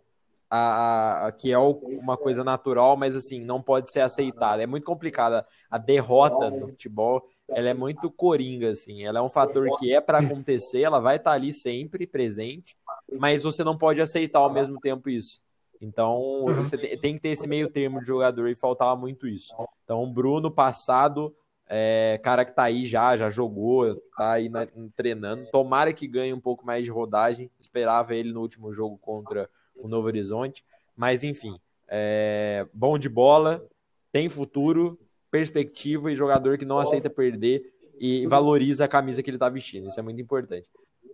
a, 0.50 1.26
a, 1.26 1.32
que 1.32 1.52
é 1.52 1.58
uma 1.58 2.16
coisa 2.16 2.42
natural, 2.42 2.96
mas 2.96 3.14
assim, 3.14 3.40
não 3.40 3.62
pode 3.62 3.92
ser 3.92 4.00
aceitada. 4.00 4.62
É 4.62 4.66
muito 4.66 4.84
complicada. 4.84 5.46
A 5.70 5.78
derrota 5.78 6.50
no 6.50 6.68
futebol 6.68 7.22
ela 7.48 7.68
é 7.68 7.74
muito 7.74 8.10
coringa, 8.10 8.70
assim. 8.70 9.04
Ela 9.04 9.20
é 9.20 9.22
um 9.22 9.28
fator 9.28 9.68
que 9.78 9.92
é 9.92 10.00
para 10.00 10.18
acontecer, 10.18 10.82
ela 10.82 11.00
vai 11.00 11.16
estar 11.16 11.30
tá 11.30 11.36
ali 11.36 11.52
sempre 11.52 12.06
presente, 12.06 12.76
mas 13.18 13.42
você 13.42 13.62
não 13.64 13.76
pode 13.76 14.00
aceitar 14.00 14.40
ao 14.40 14.52
mesmo 14.52 14.78
tempo 14.80 15.08
isso. 15.08 15.40
Então, 15.80 16.44
você 16.56 16.76
tem 16.98 17.14
que 17.14 17.22
ter 17.22 17.30
esse 17.30 17.48
meio 17.48 17.70
termo 17.70 18.00
de 18.00 18.06
jogador 18.06 18.48
e 18.48 18.54
faltava 18.54 18.94
muito 18.96 19.26
isso. 19.26 19.54
Então, 19.84 20.10
Bruno, 20.12 20.50
passado, 20.50 21.34
é, 21.72 22.18
cara 22.20 22.44
que 22.44 22.52
tá 22.52 22.64
aí 22.64 22.84
já, 22.84 23.16
já 23.16 23.30
jogou, 23.30 23.94
tá 24.16 24.32
aí 24.32 24.48
na, 24.48 24.66
treinando. 24.96 25.46
Tomara 25.52 25.92
que 25.92 26.08
ganhe 26.08 26.32
um 26.32 26.40
pouco 26.40 26.66
mais 26.66 26.82
de 26.82 26.90
rodagem. 26.90 27.48
Esperava 27.60 28.12
ele 28.12 28.32
no 28.32 28.40
último 28.40 28.74
jogo 28.74 28.98
contra 28.98 29.48
o 29.76 29.86
Novo 29.86 30.08
Horizonte. 30.08 30.64
Mas, 30.96 31.22
enfim, 31.22 31.60
é, 31.88 32.66
bom 32.74 32.98
de 32.98 33.08
bola, 33.08 33.64
tem 34.10 34.28
futuro, 34.28 34.98
perspectiva 35.30 36.10
e 36.10 36.16
jogador 36.16 36.58
que 36.58 36.64
não 36.64 36.80
aceita 36.80 37.08
perder 37.08 37.72
e 38.00 38.26
valoriza 38.26 38.84
a 38.84 38.88
camisa 38.88 39.22
que 39.22 39.30
ele 39.30 39.36
está 39.36 39.48
vestindo. 39.48 39.88
Isso 39.88 40.00
é 40.00 40.02
muito 40.02 40.20
importante. 40.20 40.68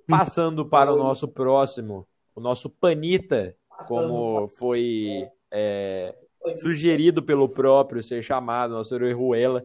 Passando 0.08 0.64
para 0.64 0.90
o 0.90 0.96
nosso 0.96 1.28
próximo, 1.28 2.08
o 2.34 2.40
nosso 2.40 2.70
Panita, 2.70 3.54
como 3.88 4.48
foi 4.48 5.28
é, 5.50 6.14
sugerido 6.54 7.22
pelo 7.22 7.46
próprio 7.46 8.02
ser 8.02 8.22
chamado, 8.22 8.72
nosso 8.72 8.94
Orejuela. 8.94 9.62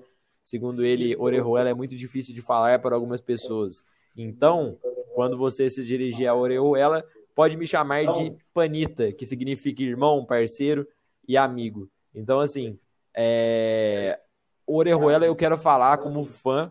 Segundo 0.52 0.84
ele, 0.84 1.16
Orejuela 1.16 1.70
é 1.70 1.74
muito 1.74 1.96
difícil 1.96 2.36
de 2.36 2.42
falar 2.42 2.78
para 2.80 2.94
algumas 2.94 3.22
pessoas. 3.22 3.86
Então, 4.18 4.78
quando 5.16 5.38
você 5.38 5.70
se 5.70 5.82
dirigir 5.82 6.28
a 6.28 6.36
Orejuela, 6.36 7.06
pode 7.34 7.56
me 7.56 7.66
chamar 7.66 8.06
de 8.08 8.36
Panita, 8.54 9.14
que 9.14 9.26
significa 9.26 9.82
irmão, 9.82 10.26
parceiro 10.26 10.86
e 11.26 11.38
amigo. 11.38 11.90
Então, 12.14 12.42
assim, 12.42 12.78
é, 13.16 14.20
Orejuela 14.68 15.26
eu 15.26 15.38
quero 15.38 15.58
falar 15.58 16.00
como 16.00 16.26
fã 16.26 16.70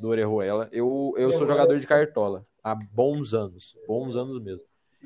do 0.00 0.08
Orejuela. 0.08 0.68
Eu, 0.72 1.14
eu 1.16 1.32
sou 1.32 1.46
jogador 1.46 1.78
de 1.78 1.86
cartola 1.86 2.44
há 2.64 2.74
bons 2.74 3.32
anos, 3.32 3.78
bons 3.86 4.16
anos 4.16 4.42
mesmo. 4.42 4.64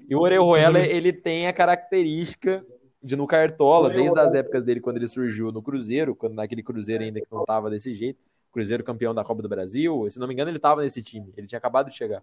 E 0.08 0.14
o 0.14 0.20
Orejuela, 0.20 0.78
ele 0.80 1.12
tem 1.12 1.46
a 1.46 1.52
característica 1.52 2.64
de 3.04 3.16
no 3.16 3.26
Cartola, 3.26 3.90
desde 3.90 4.18
as 4.18 4.34
épocas 4.34 4.64
dele 4.64 4.80
quando 4.80 4.96
ele 4.96 5.06
surgiu 5.06 5.52
no 5.52 5.62
Cruzeiro, 5.62 6.16
quando 6.16 6.34
naquele 6.34 6.62
Cruzeiro 6.62 7.04
ainda 7.04 7.20
que 7.20 7.26
não 7.30 7.42
estava 7.42 7.68
desse 7.68 7.94
jeito, 7.94 8.18
Cruzeiro 8.50 8.82
campeão 8.82 9.14
da 9.14 9.22
Copa 9.22 9.42
do 9.42 9.48
Brasil, 9.48 10.06
se 10.08 10.18
não 10.18 10.26
me 10.26 10.32
engano 10.32 10.50
ele 10.50 10.56
estava 10.56 10.80
nesse 10.80 11.02
time, 11.02 11.30
ele 11.36 11.46
tinha 11.46 11.58
acabado 11.58 11.90
de 11.90 11.96
chegar. 11.96 12.22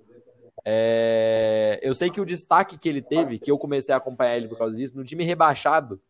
É... 0.66 1.80
Eu 1.84 1.94
sei 1.94 2.10
que 2.10 2.20
o 2.20 2.26
destaque 2.26 2.80
que 2.80 2.90
ele 2.90 3.02
teve, 3.02 3.38
que 3.38 3.52
eu 3.52 3.60
comecei 3.60 3.94
a 3.94 3.98
acompanhar 4.00 4.38
ele 4.38 4.48
por 4.48 4.58
causa 4.58 4.76
disso, 4.76 4.98
no 4.98 5.04
time 5.04 5.24
rebaixado, 5.24 6.02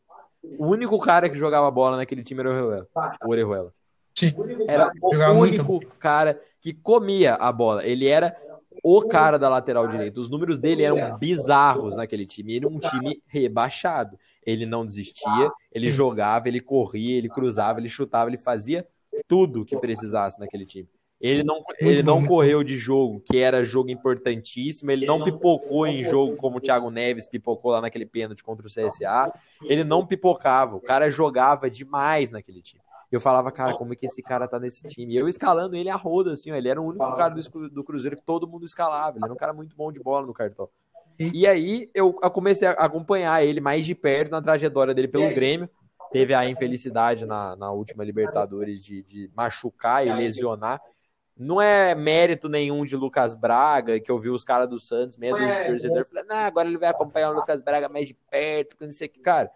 o 0.57 0.67
único 0.67 0.97
cara 0.99 1.29
que 1.29 1.37
jogava 1.37 1.69
bola 1.69 1.97
naquele 1.97 2.23
time 2.23 2.39
era 2.39 2.49
o 2.49 2.53
Orejuela. 2.53 2.87
O 3.23 3.29
Orejuela. 3.29 3.73
Sim. 4.15 4.33
Era 4.67 4.91
o 5.01 5.37
único 5.37 5.73
muito. 5.73 5.87
cara 5.99 6.41
que 6.61 6.73
comia 6.73 7.35
a 7.35 7.51
bola. 7.51 7.85
Ele 7.85 8.07
era 8.07 8.35
o 8.83 9.01
cara 9.03 9.37
da 9.37 9.49
lateral 9.49 9.87
direita. 9.87 10.19
Os 10.19 10.29
números 10.29 10.57
dele 10.57 10.83
eram 10.83 11.17
bizarros 11.17 11.95
naquele 11.95 12.25
time. 12.25 12.53
Ele 12.53 12.65
era 12.65 12.73
um 12.75 12.79
time 12.79 13.21
rebaixado. 13.27 14.17
Ele 14.45 14.65
não 14.65 14.85
desistia, 14.85 15.51
ele 15.71 15.89
jogava, 15.89 16.47
ele 16.47 16.59
corria, 16.59 17.17
ele 17.17 17.29
cruzava, 17.29 17.79
ele 17.79 17.89
chutava, 17.89 18.29
ele 18.29 18.37
fazia 18.37 18.87
tudo 19.27 19.65
que 19.65 19.77
precisasse 19.77 20.39
naquele 20.39 20.65
time. 20.65 20.89
Ele 21.19 21.43
não, 21.43 21.63
ele 21.79 22.01
não 22.01 22.25
correu 22.25 22.63
de 22.63 22.75
jogo, 22.75 23.19
que 23.19 23.37
era 23.37 23.63
jogo 23.63 23.91
importantíssimo. 23.91 24.89
Ele 24.89 25.05
não 25.05 25.23
pipocou 25.23 25.85
em 25.85 26.03
jogo 26.03 26.35
como 26.35 26.57
o 26.57 26.59
Thiago 26.59 26.89
Neves 26.89 27.27
pipocou 27.27 27.71
lá 27.71 27.81
naquele 27.81 28.07
pênalti 28.07 28.43
contra 28.43 28.65
o 28.65 28.69
CSA. 28.69 29.31
Ele 29.61 29.83
não 29.83 30.07
pipocava. 30.07 30.75
O 30.75 30.81
cara 30.81 31.11
jogava 31.11 31.69
demais 31.69 32.31
naquele 32.31 32.63
time 32.63 32.80
eu 33.15 33.19
falava, 33.19 33.51
cara, 33.51 33.73
como 33.73 33.93
é 33.93 33.95
que 33.95 34.05
esse 34.05 34.21
cara 34.21 34.47
tá 34.47 34.59
nesse 34.59 34.87
time? 34.87 35.13
E 35.13 35.17
eu 35.17 35.27
escalando 35.27 35.75
ele 35.75 35.89
a 35.89 35.95
roda, 35.95 36.31
assim, 36.31 36.51
ó, 36.51 36.55
ele 36.55 36.69
era 36.69 36.81
o 36.81 36.85
único 36.85 37.15
cara 37.15 37.33
do, 37.33 37.69
do 37.69 37.83
Cruzeiro 37.83 38.15
que 38.15 38.23
todo 38.23 38.47
mundo 38.47 38.65
escalava. 38.65 39.17
Ele 39.17 39.25
era 39.25 39.33
um 39.33 39.37
cara 39.37 39.53
muito 39.53 39.75
bom 39.75 39.91
de 39.91 39.99
bola 39.99 40.25
no 40.25 40.33
cartão. 40.33 40.69
E 41.19 41.45
aí 41.45 41.89
eu 41.93 42.13
comecei 42.13 42.67
a 42.67 42.71
acompanhar 42.71 43.43
ele 43.43 43.59
mais 43.59 43.85
de 43.85 43.93
perto 43.93 44.31
na 44.31 44.41
trajetória 44.41 44.93
dele 44.93 45.07
pelo 45.07 45.33
Grêmio. 45.33 45.69
Teve 46.11 46.33
a 46.33 46.49
infelicidade 46.49 47.25
na, 47.25 47.55
na 47.55 47.71
última 47.71 48.03
Libertadores 48.03 48.83
de, 48.83 49.03
de 49.03 49.29
machucar 49.35 50.05
e 50.05 50.11
lesionar. 50.11 50.81
Não 51.37 51.61
é 51.61 51.95
mérito 51.95 52.49
nenhum 52.49 52.85
de 52.85 52.95
Lucas 52.95 53.33
Braga, 53.33 53.99
que 53.99 54.11
eu 54.11 54.17
vi 54.17 54.29
os 54.29 54.43
caras 54.43 54.69
do 54.69 54.79
Santos, 54.79 55.17
meia 55.17 55.33
dúzia 55.33 55.63
de 55.63 55.67
torcedor, 55.69 56.05
falando, 56.05 56.27
nah, 56.27 56.45
agora 56.45 56.67
ele 56.67 56.77
vai 56.77 56.89
acompanhar 56.89 57.31
o 57.31 57.33
Lucas 57.33 57.61
Braga 57.61 57.87
mais 57.87 58.07
de 58.07 58.13
perto, 58.13 58.77
que 58.77 58.85
não 58.85 58.91
sei 58.91 59.07
o 59.07 59.11
que. 59.11 59.19
Cara, 59.19 59.49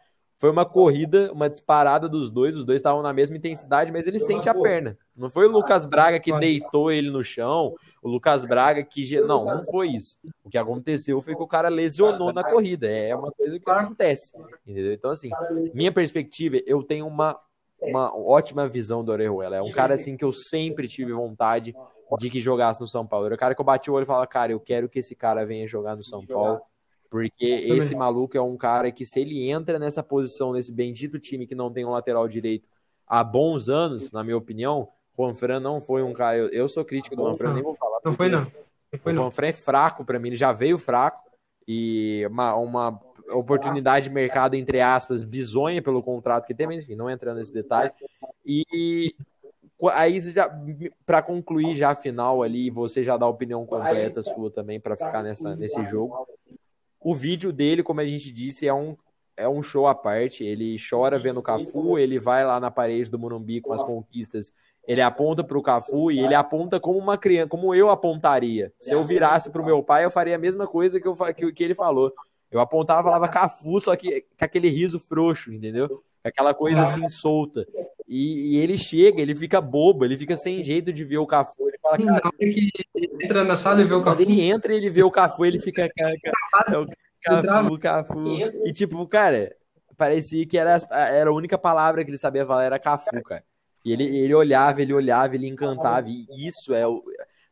foi 0.46 0.52
uma 0.52 0.64
corrida, 0.64 1.32
uma 1.34 1.50
disparada 1.50 2.08
dos 2.08 2.30
dois, 2.30 2.56
os 2.56 2.64
dois 2.64 2.78
estavam 2.78 3.02
na 3.02 3.12
mesma 3.12 3.36
intensidade, 3.36 3.92
mas 3.92 4.06
ele 4.06 4.20
sente 4.20 4.48
a 4.48 4.54
perna. 4.54 4.96
Não 5.18 5.28
foi 5.28 5.48
o 5.48 5.52
Lucas 5.52 5.88
Braga 5.88 6.20
que 6.20 6.32
deitou 6.38 6.92
ele 6.92 7.10
no 7.10 7.24
chão, 7.24 7.74
o 8.00 8.08
Lucas 8.08 8.46
Braga 8.46 8.84
que. 8.84 9.20
Não, 9.22 9.44
não 9.44 9.66
foi 9.66 9.88
isso. 9.90 10.18
O 10.44 10.50
que 10.52 10.58
aconteceu 10.60 11.20
foi 11.20 11.36
que 11.36 11.42
o 11.42 11.48
cara 11.48 11.68
lesionou 11.68 12.32
na 12.32 12.44
corrida. 12.44 12.88
É 12.88 13.16
uma 13.16 13.32
coisa 13.32 13.60
que 13.60 13.68
acontece. 13.68 14.34
Entendeu? 14.68 14.94
Então, 14.94 15.10
assim, 15.10 15.32
minha 15.74 15.92
perspectiva, 15.92 16.58
eu 16.68 16.84
tenho 16.84 17.08
uma, 17.08 17.40
uma 17.82 18.16
ótima 18.16 18.68
visão 18.68 19.04
do 19.04 19.12
Orejuela. 19.12 19.56
É 19.56 19.62
um 19.64 19.72
cara 19.72 19.96
assim 19.96 20.16
que 20.16 20.24
eu 20.24 20.32
sempre 20.32 20.88
tive 20.88 21.12
vontade 21.12 21.74
de 22.20 22.30
que 22.30 22.40
jogasse 22.40 22.80
no 22.80 22.86
São 22.86 23.08
Paulo. 23.08 23.26
Era 23.26 23.34
o 23.34 23.40
cara 23.40 23.56
que 23.56 23.62
eu 23.62 23.66
bati 23.66 23.90
o 23.90 23.96
olho 23.96 24.04
e 24.04 24.06
falava, 24.06 24.28
cara, 24.28 24.52
eu 24.52 24.60
quero 24.60 24.88
que 24.88 25.00
esse 25.00 25.16
cara 25.16 25.44
venha 25.44 25.68
jogar 25.68 25.96
no 25.96 26.04
São 26.04 26.24
Paulo. 26.24 26.62
Porque 27.10 27.46
esse 27.46 27.96
maluco 27.96 28.38
é 28.38 28.42
um 28.42 28.58
cara 28.58 28.92
que, 28.92 29.06
se 29.06 29.20
ele 29.20 29.50
entra 29.50 29.80
nessa 29.80 30.04
posição, 30.04 30.54
nesse 30.54 30.72
bendito 30.72 31.20
time 31.20 31.48
que 31.48 31.56
não 31.56 31.72
tem 31.72 31.86
um 31.86 31.92
lateral 31.92 32.28
direito 32.28 32.68
há 33.08 33.24
bons 33.24 33.70
anos, 33.70 34.12
na 34.12 34.24
minha 34.24 34.38
opinião, 34.38 34.90
o 35.16 35.24
Juanfran 35.24 35.60
não 35.60 35.80
foi 35.80 36.04
um 36.04 36.14
cara. 36.14 36.38
Eu, 36.38 36.50
eu 36.50 36.70
sou 36.70 36.84
crítico 36.84 37.16
do 37.16 37.24
Juanfran, 37.24 37.54
nem 37.54 37.64
vou 37.64 37.76
falar. 37.76 38.00
Não 38.04 38.14
foi, 38.14 38.30
não. 38.30 38.42
não 38.42 39.00
foi, 39.00 39.14
o 39.14 39.16
Juanfran 39.16 39.48
é 39.48 39.54
fraco 39.54 40.04
para 40.04 40.20
mim, 40.20 40.30
ele 40.30 40.36
já 40.36 40.52
veio 40.52 40.78
fraco. 40.78 41.24
E 41.68 42.26
uma, 42.30 42.56
uma 42.56 43.02
oportunidade 43.32 44.08
de 44.08 44.14
mercado, 44.14 44.56
entre 44.56 44.82
aspas, 44.82 45.24
bizonha 45.24 45.82
pelo 45.82 46.04
contrato 46.04 46.46
que 46.46 46.54
tem, 46.54 46.68
mas 46.68 46.84
enfim, 46.84 46.96
não 46.96 47.10
entrando 47.10 47.38
nesse 47.38 47.54
detalhe. 47.54 47.92
E 48.46 49.16
aí, 49.94 50.22
para 51.06 51.22
concluir 51.22 51.76
já 51.76 51.92
a 51.92 51.96
final 51.96 52.44
ali, 52.44 52.70
você 52.70 53.04
já 53.04 53.18
dá 53.18 53.26
a 53.26 53.30
opinião 53.30 53.66
completa 53.66 54.22
sua 54.22 54.52
também 54.52 54.80
para 54.80 54.96
ficar 54.96 55.24
nessa, 55.24 55.56
nesse 55.56 55.84
jogo. 55.86 56.28
O 57.06 57.14
vídeo 57.14 57.54
dele, 57.54 57.84
como 57.84 58.02
a 58.02 58.08
gente 58.08 58.32
disse, 58.32 58.68
é 58.68 58.74
um, 58.74 58.98
é 59.38 59.48
um 59.48 59.62
show 59.62 59.86
à 59.86 59.94
parte. 59.94 60.44
Ele 60.44 60.76
chora 60.90 61.20
vendo 61.20 61.40
o 61.40 61.44
Cafu, 61.44 62.00
ele 62.00 62.18
vai 62.18 62.44
lá 62.44 62.60
na 62.60 62.72
parede 62.72 63.12
do 63.12 63.20
Morumbi 63.20 63.62
com 63.62 63.74
as 63.74 63.84
conquistas 63.84 64.52
Ele 64.88 65.02
aponta 65.02 65.44
para 65.44 65.56
o 65.56 65.62
Cafu 65.62 66.12
e 66.12 66.20
ele 66.20 66.34
aponta 66.34 66.80
como 66.80 66.98
uma 66.98 67.16
criança, 67.16 67.48
como 67.48 67.76
eu 67.76 67.92
apontaria. 67.92 68.74
Se 68.80 68.92
eu 68.92 69.04
virasse 69.04 69.52
para 69.52 69.62
o 69.62 69.66
meu 69.66 69.84
pai, 69.84 70.04
eu 70.04 70.10
faria 70.10 70.36
a 70.36 70.40
mesma 70.40 70.66
coisa 70.66 71.00
que, 71.00 71.08
eu, 71.08 71.16
que, 71.36 71.52
que 71.52 71.64
ele 71.64 71.76
falou. 71.76 72.12
Eu 72.50 72.60
apontava, 72.60 73.04
falava 73.04 73.28
Cafu, 73.28 73.80
só 73.80 73.96
que 73.96 74.22
com 74.22 74.44
aquele 74.44 74.70
riso 74.70 75.00
frouxo, 75.00 75.54
entendeu? 75.54 76.04
Aquela 76.26 76.56
coisa 76.56 76.82
assim 76.82 77.08
solta. 77.08 77.68
E, 78.08 78.56
e, 78.56 78.58
ele 78.58 78.78
chega, 78.78 79.22
ele 79.22 79.36
fica 79.36 79.62
bobo, 79.62 80.04
ele 80.04 80.18
fica 80.18 80.36
sem 80.36 80.64
jeito 80.64 80.92
de 80.92 81.04
ver 81.04 81.20
o 81.20 81.28
Cafu. 81.28 81.68
Ele 81.68 81.78
fala, 81.78 81.98
cara, 81.98 82.32
que 82.40 82.72
entra 83.22 83.44
na 83.44 83.56
sala 83.56 83.82
e 83.82 83.84
vê 83.84 83.94
o 83.94 84.02
Cafu. 84.02 84.18
Quando 84.18 84.30
ele 84.30 84.42
entra 84.42 84.74
e 84.74 84.78
ele 84.78 84.90
vê 84.90 85.04
o 85.04 85.12
Cafu, 85.12 85.46
ele 85.46 85.60
fica, 85.60 85.88
cara, 85.96 86.16
cara, 86.52 86.76
é 86.76 86.78
o 86.80 86.88
Cafu, 87.44 87.80
Cafu. 87.80 88.24
E 88.66 88.74
tipo, 88.74 89.08
cara, 89.08 89.56
parecia 89.96 90.48
que 90.48 90.58
era, 90.58 90.82
era 90.90 91.30
a 91.30 91.34
única 91.34 91.60
palavra 91.60 92.04
que 92.04 92.10
ele 92.10 92.18
sabia 92.18 92.44
falar 92.44 92.64
era 92.64 92.80
Cafu, 92.80 93.22
cara. 93.24 93.44
E 93.86 93.94
ele, 93.94 94.04
ele 94.18 94.34
olhava, 94.34 94.82
ele 94.82 94.94
olhava, 94.94 95.36
ele 95.36 95.48
encantava. 95.48 96.10
E 96.10 96.26
isso 96.36 96.74
é 96.74 96.84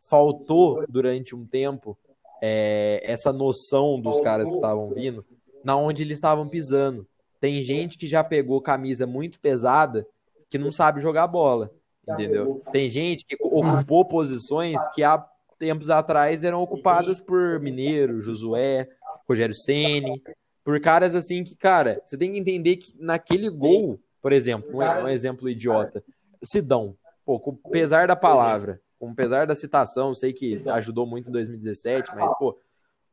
faltou 0.01 0.83
durante 0.89 1.35
um 1.35 1.45
tempo 1.45 1.95
é, 2.41 2.99
essa 3.03 3.31
noção 3.31 4.01
dos 4.01 4.19
caras 4.19 4.49
que 4.49 4.55
estavam 4.55 4.89
vindo, 4.89 5.23
na 5.63 5.77
onde 5.77 6.01
eles 6.03 6.17
estavam 6.17 6.47
pisando. 6.47 7.07
Tem 7.43 7.61
gente 7.61 7.97
que 7.97 8.07
já 8.07 8.23
pegou 8.23 8.61
camisa 8.61 9.05
muito 9.05 9.37
pesada 9.37 10.07
que 10.49 10.57
não 10.57 10.71
sabe 10.71 11.01
jogar 11.01 11.27
bola, 11.27 11.73
entendeu? 12.07 12.63
Tem 12.71 12.89
gente 12.89 13.25
que 13.25 13.35
ocupou 13.41 14.05
posições 14.05 14.77
que 14.95 15.03
há 15.03 15.17
tempos 15.59 15.89
atrás 15.89 16.45
eram 16.45 16.61
ocupadas 16.61 17.19
por 17.19 17.59
Mineiro, 17.59 18.21
Josué, 18.21 18.87
Rogério 19.27 19.53
Ceni, 19.53 20.23
por 20.63 20.79
caras 20.79 21.17
assim 21.17 21.43
que, 21.43 21.53
cara, 21.53 22.01
você 22.05 22.17
tem 22.17 22.31
que 22.31 22.39
entender 22.39 22.77
que 22.77 22.95
naquele 22.97 23.49
gol, 23.49 23.99
por 24.21 24.31
exemplo, 24.31 24.79
um, 24.79 25.03
um 25.03 25.09
exemplo 25.09 25.49
idiota, 25.49 26.01
Sidão, 26.41 26.95
pô, 27.25 27.41
com 27.41 27.53
pesar 27.57 28.07
da 28.07 28.15
palavra, 28.15 28.79
com 28.97 29.13
pesar 29.13 29.45
da 29.45 29.53
citação, 29.53 30.13
sei 30.13 30.31
que 30.31 30.63
ajudou 30.69 31.05
muito 31.05 31.27
em 31.27 31.33
2017, 31.33 32.07
mas, 32.15 32.37
pô, 32.37 32.57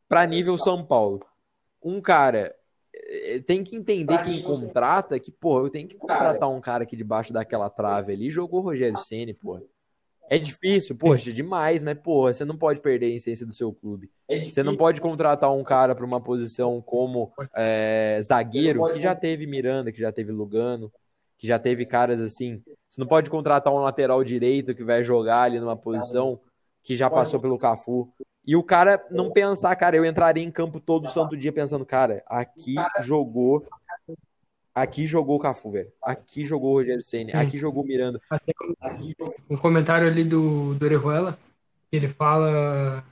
para 0.08 0.24
nível 0.24 0.56
São 0.56 0.84
Paulo, 0.84 1.26
um 1.82 2.00
cara 2.00 2.54
tem 3.46 3.64
que 3.64 3.76
entender 3.76 4.22
quem 4.24 4.40
contrata 4.42 5.18
que, 5.18 5.30
pô, 5.30 5.60
eu 5.60 5.70
tenho 5.70 5.88
que 5.88 5.96
contratar 5.96 6.48
um 6.48 6.60
cara 6.60 6.84
aqui 6.84 6.96
debaixo 6.96 7.32
daquela 7.32 7.68
trave 7.68 8.12
ali, 8.12 8.30
jogou 8.30 8.60
o 8.60 8.64
Rogério 8.64 8.98
Ceni, 8.98 9.34
pô. 9.34 9.60
É 10.28 10.38
difícil, 10.38 10.94
poxa, 10.94 11.32
demais, 11.32 11.82
mas, 11.82 11.98
pô, 11.98 12.32
você 12.32 12.44
não 12.44 12.56
pode 12.56 12.80
perder 12.80 13.06
a 13.06 13.16
essência 13.16 13.44
do 13.44 13.52
seu 13.52 13.72
clube. 13.72 14.08
Você 14.28 14.62
não 14.62 14.76
pode 14.76 15.00
contratar 15.00 15.52
um 15.52 15.64
cara 15.64 15.92
para 15.92 16.04
uma 16.04 16.20
posição 16.20 16.80
como 16.80 17.32
é, 17.56 18.20
zagueiro, 18.22 18.92
que 18.92 19.00
já 19.00 19.12
teve 19.12 19.44
Miranda, 19.44 19.90
que 19.90 20.00
já 20.00 20.12
teve 20.12 20.30
Lugano, 20.30 20.92
que 21.36 21.48
já 21.48 21.58
teve 21.58 21.84
caras 21.84 22.20
assim. 22.20 22.62
Você 22.88 23.00
não 23.00 23.08
pode 23.08 23.28
contratar 23.28 23.72
um 23.72 23.78
lateral 23.78 24.22
direito 24.22 24.72
que 24.72 24.84
vai 24.84 25.02
jogar 25.02 25.42
ali 25.42 25.58
numa 25.58 25.76
posição 25.76 26.38
que 26.80 26.94
já 26.94 27.10
passou 27.10 27.40
pelo 27.40 27.58
Cafu. 27.58 28.12
E 28.46 28.56
o 28.56 28.62
cara 28.62 29.04
não 29.10 29.30
pensar, 29.30 29.74
cara, 29.76 29.96
eu 29.96 30.04
entraria 30.04 30.42
em 30.42 30.50
campo 30.50 30.80
todo 30.80 31.10
santo 31.10 31.36
dia 31.36 31.52
pensando, 31.52 31.84
cara, 31.84 32.22
aqui 32.26 32.74
jogou 33.02 33.60
Aqui 34.74 35.06
jogou 35.06 35.36
o 35.36 35.40
Cafu, 35.40 35.72
velho. 35.72 35.88
Aqui 36.02 36.46
jogou 36.46 36.72
o 36.72 36.74
Rogério 36.78 37.02
Senna. 37.02 37.40
Aqui 37.40 37.58
jogou 37.58 37.82
o 37.82 37.86
Miranda. 37.86 38.20
Um 39.48 39.56
comentário 39.56 40.06
ali 40.06 40.22
do, 40.22 40.74
do 40.74 40.84
Orejuela, 40.84 41.38
ele 41.90 42.08
fala. 42.08 43.04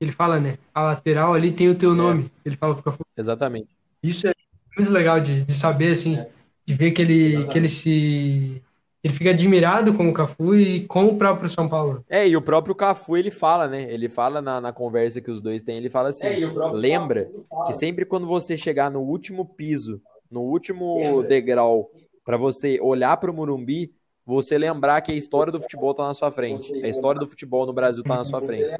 Ele 0.00 0.12
fala, 0.12 0.40
né? 0.40 0.58
A 0.74 0.82
lateral 0.82 1.34
ali 1.34 1.52
tem 1.52 1.68
o 1.68 1.74
teu 1.74 1.92
é. 1.92 1.94
nome. 1.94 2.30
Ele 2.44 2.56
fala 2.56 2.74
pro 2.74 2.84
Cafu. 2.84 3.04
Exatamente. 3.16 3.68
Isso 4.02 4.26
é 4.26 4.32
muito 4.76 4.90
legal 4.90 5.20
de, 5.20 5.44
de 5.44 5.54
saber, 5.54 5.92
assim, 5.92 6.16
é. 6.16 6.30
de 6.64 6.74
ver 6.74 6.92
que 6.92 7.02
ele, 7.02 7.46
que 7.48 7.58
ele 7.58 7.68
se. 7.68 8.62
Ele 9.02 9.12
fica 9.12 9.30
admirado 9.30 9.94
com 9.94 10.08
o 10.08 10.12
Cafu 10.12 10.54
e 10.54 10.86
com 10.86 11.06
o 11.06 11.16
próprio 11.16 11.48
São 11.48 11.68
Paulo. 11.68 12.04
É, 12.08 12.28
e 12.28 12.36
o 12.36 12.42
próprio 12.42 12.74
Cafu 12.74 13.16
ele 13.16 13.30
fala, 13.30 13.66
né? 13.66 13.92
Ele 13.92 14.08
fala 14.08 14.40
na, 14.40 14.60
na 14.60 14.72
conversa 14.72 15.20
que 15.20 15.30
os 15.30 15.40
dois 15.40 15.62
têm, 15.62 15.76
ele 15.76 15.90
fala 15.90 16.10
assim: 16.10 16.26
é, 16.26 16.38
lembra 16.72 17.28
que 17.66 17.72
sempre 17.72 18.04
quando 18.04 18.26
você 18.26 18.56
chegar 18.56 18.90
no 18.90 19.00
último 19.00 19.44
piso 19.44 20.00
no 20.32 20.40
último 20.40 21.22
degrau, 21.28 21.90
para 22.24 22.38
você 22.38 22.80
olhar 22.80 23.16
para 23.18 23.30
o 23.30 23.34
Murumbi, 23.34 23.92
você 24.24 24.56
lembrar 24.56 25.02
que 25.02 25.12
a 25.12 25.14
história 25.14 25.52
do 25.52 25.60
futebol 25.60 25.94
tá 25.94 26.06
na 26.06 26.14
sua 26.14 26.32
frente. 26.32 26.72
A 26.82 26.88
história 26.88 27.20
do 27.20 27.26
futebol 27.26 27.66
no 27.66 27.72
Brasil 27.72 28.02
tá 28.02 28.16
na 28.16 28.24
sua 28.24 28.40
frente. 28.40 28.74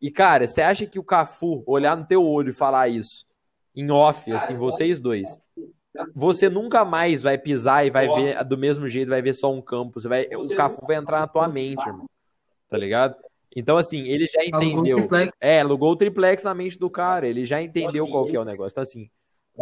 E, 0.00 0.10
cara, 0.10 0.46
você 0.46 0.60
acha 0.60 0.86
que 0.86 0.98
o 0.98 1.04
Cafu 1.04 1.62
olhar 1.66 1.96
no 1.96 2.04
teu 2.04 2.24
olho 2.24 2.50
e 2.50 2.54
falar 2.54 2.88
isso, 2.88 3.24
em 3.74 3.90
off, 3.90 4.30
assim, 4.32 4.54
vocês 4.54 4.98
dois, 4.98 5.38
você 6.14 6.48
nunca 6.48 6.84
mais 6.84 7.22
vai 7.22 7.36
pisar 7.38 7.86
e 7.86 7.90
vai 7.90 8.08
ver 8.08 8.44
do 8.44 8.56
mesmo 8.56 8.88
jeito, 8.88 9.08
vai 9.08 9.22
ver 9.22 9.34
só 9.34 9.52
um 9.52 9.60
campo. 9.60 10.00
Você 10.00 10.08
vai, 10.08 10.26
o 10.34 10.48
Cafu 10.56 10.86
vai 10.86 10.96
entrar 10.96 11.20
na 11.20 11.26
tua 11.26 11.48
mente, 11.48 11.86
irmão. 11.86 12.06
Tá 12.68 12.76
ligado? 12.76 13.16
Então, 13.54 13.76
assim, 13.76 14.02
ele 14.02 14.26
já 14.28 14.44
entendeu. 14.44 15.08
É, 15.40 15.60
alugou 15.60 15.92
o 15.92 15.96
triplex 15.96 16.44
na 16.44 16.54
mente 16.54 16.78
do 16.78 16.90
cara. 16.90 17.26
Ele 17.26 17.44
já 17.46 17.60
entendeu 17.60 18.06
qual 18.06 18.26
que 18.26 18.36
é 18.36 18.40
o 18.40 18.44
negócio. 18.44 18.72
Então, 18.72 18.82
assim, 18.82 19.10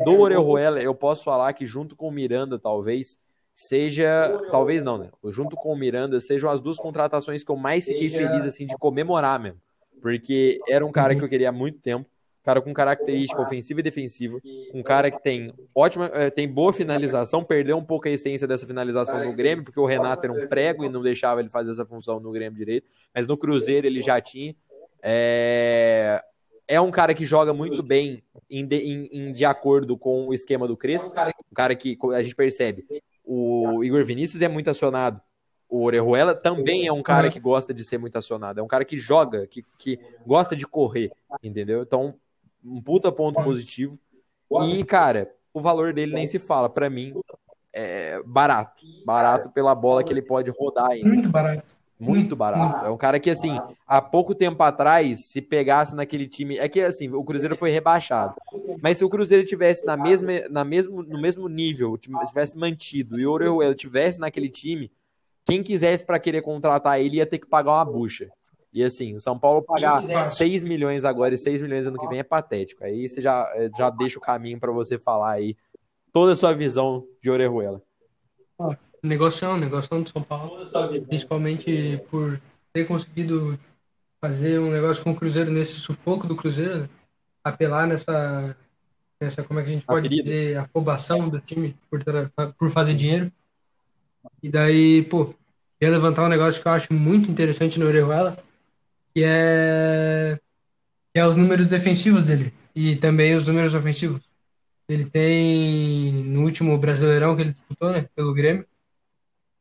do 0.04 0.20
Orejuela, 0.20 0.82
eu 0.82 0.94
posso 0.94 1.24
falar 1.24 1.52
que 1.52 1.64
junto 1.64 1.96
com 1.96 2.08
o 2.08 2.12
Miranda, 2.12 2.58
talvez, 2.58 3.18
seja. 3.54 4.38
Talvez 4.50 4.82
não, 4.82 4.98
né? 4.98 5.10
Junto 5.26 5.56
com 5.56 5.72
o 5.72 5.76
Miranda, 5.76 6.20
sejam 6.20 6.50
as 6.50 6.60
duas 6.60 6.78
contratações 6.78 7.42
que 7.42 7.50
eu 7.50 7.56
mais 7.56 7.86
fiquei 7.86 8.10
feliz, 8.10 8.44
assim, 8.44 8.66
de 8.66 8.76
comemorar 8.76 9.40
mesmo. 9.40 9.60
Porque 10.02 10.58
era 10.68 10.84
um 10.84 10.92
cara 10.92 11.14
que 11.14 11.24
eu 11.24 11.28
queria 11.28 11.48
há 11.48 11.52
muito 11.52 11.78
tempo. 11.78 12.08
Cara 12.46 12.62
com 12.62 12.72
característica 12.72 13.42
ofensiva 13.42 13.80
e 13.80 13.82
defensiva. 13.82 14.40
Um 14.72 14.80
cara 14.80 15.10
que 15.10 15.20
tem 15.20 15.52
ótima, 15.74 16.08
eh, 16.14 16.30
tem 16.30 16.46
boa 16.46 16.72
finalização, 16.72 17.42
perdeu 17.42 17.76
um 17.76 17.84
pouco 17.84 18.06
a 18.06 18.10
essência 18.12 18.46
dessa 18.46 18.64
finalização 18.64 19.18
no 19.18 19.34
Grêmio, 19.34 19.64
porque 19.64 19.80
o 19.80 19.84
Renato 19.84 20.24
era 20.24 20.32
um 20.32 20.46
prego 20.46 20.84
e 20.84 20.88
não 20.88 21.02
deixava 21.02 21.40
ele 21.40 21.48
fazer 21.48 21.72
essa 21.72 21.84
função 21.84 22.20
no 22.20 22.30
Grêmio 22.30 22.56
direito. 22.56 22.86
Mas 23.12 23.26
no 23.26 23.36
Cruzeiro 23.36 23.84
ele 23.84 24.00
já 24.00 24.20
tinha. 24.20 24.54
É, 25.02 26.22
é 26.68 26.80
um 26.80 26.92
cara 26.92 27.14
que 27.14 27.26
joga 27.26 27.52
muito 27.52 27.82
bem 27.82 28.22
em 28.48 28.64
de, 28.64 28.76
em, 28.76 29.08
em 29.10 29.32
de 29.32 29.44
acordo 29.44 29.98
com 29.98 30.28
o 30.28 30.32
esquema 30.32 30.68
do 30.68 30.76
Crespo. 30.76 31.08
Um 31.08 31.54
cara 31.54 31.74
que 31.74 31.98
a 32.14 32.22
gente 32.22 32.36
percebe. 32.36 32.86
O 33.24 33.82
Igor 33.82 34.04
Vinícius 34.04 34.40
é 34.40 34.46
muito 34.46 34.70
acionado. 34.70 35.20
O 35.68 35.82
Orejuela 35.82 36.32
também 36.32 36.86
é 36.86 36.92
um 36.92 37.02
cara 37.02 37.28
que 37.28 37.40
gosta 37.40 37.74
de 37.74 37.84
ser 37.84 37.98
muito 37.98 38.16
acionado. 38.16 38.60
É 38.60 38.62
um 38.62 38.68
cara 38.68 38.84
que 38.84 38.98
joga, 38.98 39.48
que, 39.48 39.64
que 39.76 39.98
gosta 40.24 40.54
de 40.54 40.64
correr, 40.64 41.10
entendeu? 41.42 41.82
Então, 41.82 42.14
um 42.66 42.80
puta 42.80 43.12
ponto 43.12 43.42
positivo. 43.42 43.98
E, 44.64 44.84
cara, 44.84 45.30
o 45.52 45.60
valor 45.60 45.92
dele 45.92 46.14
nem 46.14 46.26
se 46.26 46.38
fala. 46.38 46.68
Para 46.68 46.90
mim, 46.90 47.14
é 47.72 48.20
barato. 48.24 48.84
Barato 49.04 49.50
pela 49.50 49.74
bola 49.74 50.02
que 50.02 50.12
ele 50.12 50.22
pode 50.22 50.50
rodar 50.50 50.90
ainda. 50.90 51.08
Muito 51.08 51.28
barato. 51.28 51.76
Muito 51.98 52.36
barato. 52.36 52.84
É 52.84 52.90
um 52.90 52.96
cara 52.96 53.18
que, 53.18 53.30
assim, 53.30 53.58
há 53.86 54.02
pouco 54.02 54.34
tempo 54.34 54.62
atrás, 54.62 55.28
se 55.28 55.40
pegasse 55.40 55.96
naquele 55.96 56.28
time. 56.28 56.58
É 56.58 56.68
que, 56.68 56.80
assim, 56.80 57.08
o 57.08 57.24
Cruzeiro 57.24 57.56
foi 57.56 57.70
rebaixado. 57.70 58.34
Mas 58.82 58.98
se 58.98 59.04
o 59.04 59.08
Cruzeiro 59.08 59.46
tivesse 59.46 59.86
na 59.86 59.96
mesma, 59.96 60.32
na 60.50 60.62
mesmo, 60.64 61.02
no 61.02 61.18
mesmo 61.20 61.48
nível, 61.48 61.96
tivesse 61.96 62.56
mantido, 62.58 63.18
e 63.18 63.26
o 63.26 63.32
Orejuela 63.32 63.74
tivesse 63.74 64.20
naquele 64.20 64.50
time, 64.50 64.92
quem 65.46 65.62
quisesse 65.62 66.04
para 66.04 66.18
querer 66.18 66.42
contratar 66.42 67.00
ele 67.00 67.16
ia 67.16 67.26
ter 67.26 67.38
que 67.38 67.46
pagar 67.46 67.72
uma 67.72 67.84
bucha. 67.84 68.30
E 68.76 68.84
assim, 68.84 69.14
o 69.14 69.20
São 69.20 69.38
Paulo 69.38 69.62
pagar 69.62 70.28
6 70.28 70.66
milhões 70.66 71.06
agora 71.06 71.32
e 71.32 71.38
6 71.38 71.62
milhões 71.62 71.86
ano 71.86 71.98
que 71.98 72.06
vem 72.08 72.18
é 72.18 72.22
patético. 72.22 72.84
Aí 72.84 73.08
você 73.08 73.22
já, 73.22 73.48
já 73.74 73.88
deixa 73.88 74.18
o 74.18 74.20
caminho 74.20 74.60
para 74.60 74.70
você 74.70 74.98
falar 74.98 75.32
aí 75.32 75.56
toda 76.12 76.34
a 76.34 76.36
sua 76.36 76.52
visão 76.52 77.02
de 77.22 77.30
Orejuela. 77.30 77.80
Negocião, 79.02 79.56
negocião 79.56 80.02
do 80.02 80.10
São 80.10 80.20
Paulo, 80.20 80.58
principalmente 81.06 82.02
por 82.10 82.38
ter 82.70 82.86
conseguido 82.86 83.58
fazer 84.20 84.58
um 84.58 84.70
negócio 84.70 85.02
com 85.02 85.12
o 85.12 85.16
Cruzeiro 85.16 85.50
nesse 85.50 85.80
sufoco 85.80 86.26
do 86.26 86.36
Cruzeiro, 86.36 86.80
né? 86.80 86.88
apelar 87.42 87.86
nessa, 87.86 88.54
nessa, 89.18 89.42
como 89.42 89.58
é 89.58 89.62
que 89.62 89.70
a 89.70 89.72
gente 89.72 89.86
pode 89.86 90.06
a 90.06 90.22
dizer, 90.22 90.58
afobação 90.58 91.30
do 91.30 91.40
time 91.40 91.74
por, 91.88 92.00
por 92.58 92.70
fazer 92.70 92.94
dinheiro. 92.94 93.32
E 94.42 94.50
daí, 94.50 95.02
pô, 95.04 95.34
ia 95.80 95.88
levantar 95.88 96.26
um 96.26 96.28
negócio 96.28 96.60
que 96.60 96.68
eu 96.68 96.72
acho 96.72 96.92
muito 96.92 97.30
interessante 97.30 97.78
no 97.78 97.86
Orejuela, 97.86 98.36
que 99.16 99.24
é, 99.24 100.38
é 101.14 101.26
os 101.26 101.36
números 101.36 101.68
defensivos 101.68 102.26
dele 102.26 102.52
e 102.74 102.96
também 102.96 103.34
os 103.34 103.46
números 103.46 103.74
ofensivos. 103.74 104.20
Ele 104.86 105.06
tem, 105.06 106.12
no 106.24 106.42
último 106.42 106.76
Brasileirão 106.76 107.34
que 107.34 107.40
ele 107.40 107.52
disputou, 107.54 107.92
né, 107.92 108.06
pelo 108.14 108.34
Grêmio, 108.34 108.66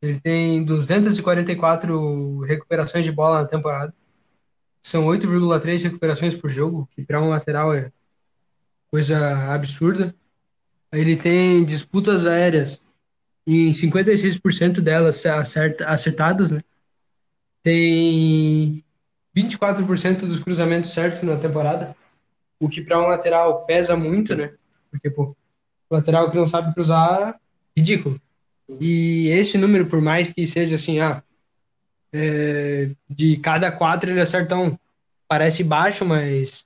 ele 0.02 0.20
tem 0.20 0.62
244 0.66 2.40
recuperações 2.42 3.06
de 3.06 3.14
bola 3.14 3.44
na 3.44 3.48
temporada. 3.48 3.96
São 4.84 5.06
8,3 5.06 5.84
recuperações 5.84 6.36
por 6.36 6.50
jogo, 6.50 6.90
que 6.92 7.02
para 7.02 7.22
um 7.22 7.30
lateral 7.30 7.74
é 7.74 7.94
coisa 8.92 9.54
absurda. 9.54 10.14
Ele 10.92 11.16
tem 11.16 11.64
disputas 11.64 12.26
aéreas 12.26 12.82
em 13.48 13.70
56% 13.70 14.82
delas 14.82 15.26
acertadas, 15.26 16.52
né? 16.52 16.60
Tem 17.64 18.85
24% 19.36 20.20
dos 20.22 20.40
cruzamentos 20.40 20.92
certos 20.92 21.22
na 21.24 21.38
temporada, 21.38 21.96
o 22.60 22.70
que 22.70 22.82
para 22.82 23.00
um 23.00 23.08
lateral 23.08 23.66
pesa 23.66 23.96
muito, 23.96 24.36
né? 24.36 24.54
Porque, 24.90 25.10
pô, 25.10 25.36
lateral 25.90 26.32
que 26.32 26.38
não 26.38 26.48
sabe 26.48 26.74
cruzar, 26.74 27.40
ridículo. 27.76 28.20
E 28.80 29.30
esse 29.30 29.58
número, 29.58 29.86
por 29.86 30.02
mais 30.02 30.32
que 30.32 30.48
seja 30.48 30.76
assim, 30.76 31.00
ah, 31.00 31.22
é, 32.14 32.92
de 33.10 33.38
cada 33.38 33.72
quatro 33.72 34.10
ele 34.10 34.22
acerta 34.22 34.56
um. 34.56 34.78
Parece 35.28 35.64
baixo, 35.64 36.06
mas 36.06 36.66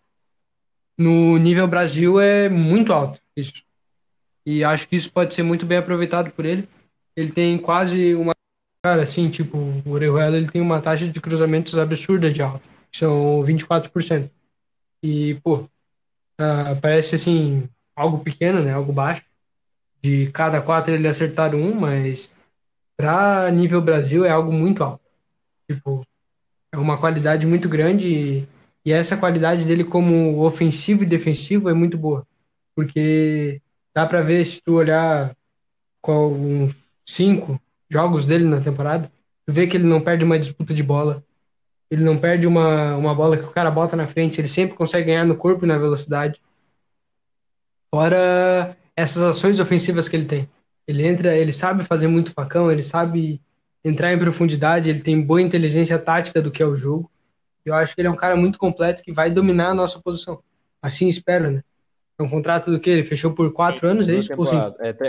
no 0.97 1.37
nível 1.37 1.67
Brasil 1.67 2.19
é 2.19 2.49
muito 2.49 2.93
alto 2.93 3.19
isso. 3.35 3.63
E 4.45 4.63
acho 4.63 4.87
que 4.87 4.95
isso 4.95 5.11
pode 5.11 5.33
ser 5.33 5.43
muito 5.43 5.65
bem 5.65 5.77
aproveitado 5.77 6.31
por 6.31 6.45
ele. 6.45 6.67
Ele 7.15 7.31
tem 7.31 7.57
quase 7.57 8.13
uma. 8.15 8.33
Cara, 8.81 9.03
assim, 9.03 9.29
tipo, 9.29 9.57
o 9.57 9.91
Orejuela 9.91 10.37
ele 10.37 10.49
tem 10.49 10.61
uma 10.61 10.81
taxa 10.81 11.07
de 11.07 11.19
cruzamentos 11.19 11.77
absurda 11.77 12.31
de 12.31 12.41
alta, 12.41 12.63
que 12.89 12.97
são 12.97 13.43
24%. 13.43 14.31
E, 15.03 15.35
pô, 15.43 15.57
uh, 16.39 16.81
parece 16.81 17.15
assim, 17.15 17.69
algo 17.95 18.19
pequeno, 18.19 18.63
né? 18.63 18.73
Algo 18.73 18.93
baixo. 18.93 19.25
De 20.01 20.31
cada 20.31 20.61
quatro 20.61 20.93
ele 20.93 21.07
acertar 21.07 21.53
um, 21.53 21.75
mas 21.75 22.33
para 22.97 23.51
nível 23.51 23.81
Brasil 23.81 24.25
é 24.25 24.29
algo 24.29 24.51
muito 24.51 24.83
alto. 24.83 25.03
Tipo, 25.69 26.05
é 26.71 26.77
uma 26.77 26.97
qualidade 26.97 27.45
muito 27.45 27.69
grande 27.69 28.07
e, 28.07 28.47
e 28.85 28.91
essa 28.93 29.17
qualidade 29.17 29.65
dele 29.65 29.83
como 29.83 30.41
ofensivo 30.45 31.03
e 31.03 31.07
defensivo 31.07 31.69
é 31.69 31.73
muito 31.73 31.97
boa. 31.97 32.25
Porque 32.75 33.61
dá 33.93 34.05
para 34.05 34.21
ver 34.21 34.45
se 34.45 34.61
tu 34.61 34.75
olhar 34.75 35.35
com 36.01 36.33
um, 36.33 36.73
cinco 37.05 37.59
jogos 37.89 38.25
dele 38.25 38.45
na 38.45 38.61
temporada, 38.61 39.11
tu 39.45 39.53
vê 39.53 39.67
que 39.67 39.77
ele 39.77 39.87
não 39.87 40.01
perde 40.01 40.23
uma 40.23 40.37
disputa 40.39 40.73
de 40.73 40.83
bola, 40.83 41.23
ele 41.89 42.03
não 42.03 42.17
perde 42.17 42.45
uma, 42.45 42.95
uma 42.95 43.15
bola 43.15 43.37
que 43.37 43.45
o 43.45 43.51
cara 43.51 43.71
bota 43.71 43.95
na 43.95 44.05
frente, 44.05 44.39
ele 44.39 44.47
sempre 44.47 44.77
consegue 44.77 45.07
ganhar 45.07 45.25
no 45.25 45.35
corpo 45.35 45.65
e 45.65 45.67
na 45.67 45.77
velocidade. 45.77 46.39
Fora 47.89 48.77
essas 48.95 49.23
ações 49.23 49.59
ofensivas 49.59 50.07
que 50.07 50.15
ele 50.15 50.25
tem. 50.25 50.47
Ele 50.87 51.05
entra, 51.05 51.35
ele 51.35 51.53
sabe 51.53 51.83
fazer 51.83 52.07
muito 52.07 52.31
facão, 52.31 52.71
ele 52.71 52.83
sabe 52.83 53.41
entrar 53.83 54.13
em 54.13 54.19
profundidade, 54.19 54.89
ele 54.89 55.01
tem 55.01 55.21
boa 55.21 55.41
inteligência 55.41 55.97
tática 55.97 56.41
do 56.41 56.51
que 56.51 56.61
é 56.61 56.65
o 56.65 56.75
jogo. 56.75 57.09
Eu 57.65 57.73
acho 57.73 57.95
que 57.95 58.01
ele 58.01 58.07
é 58.07 58.11
um 58.11 58.15
cara 58.15 58.35
muito 58.35 58.59
completo 58.59 59.03
que 59.03 59.11
vai 59.11 59.31
dominar 59.31 59.69
a 59.69 59.73
nossa 59.73 59.99
posição. 59.99 60.41
Assim 60.81 61.07
espero, 61.07 61.51
né? 61.51 61.63
É 62.17 62.23
um 62.23 62.29
contrato 62.29 62.69
do 62.71 62.79
que? 62.79 62.89
Ele 62.89 63.03
fechou 63.03 63.33
por 63.33 63.51
quatro 63.53 63.87
anos, 63.87 64.07
é 64.09 64.15
isso? 64.15 64.33
É, 64.33 64.35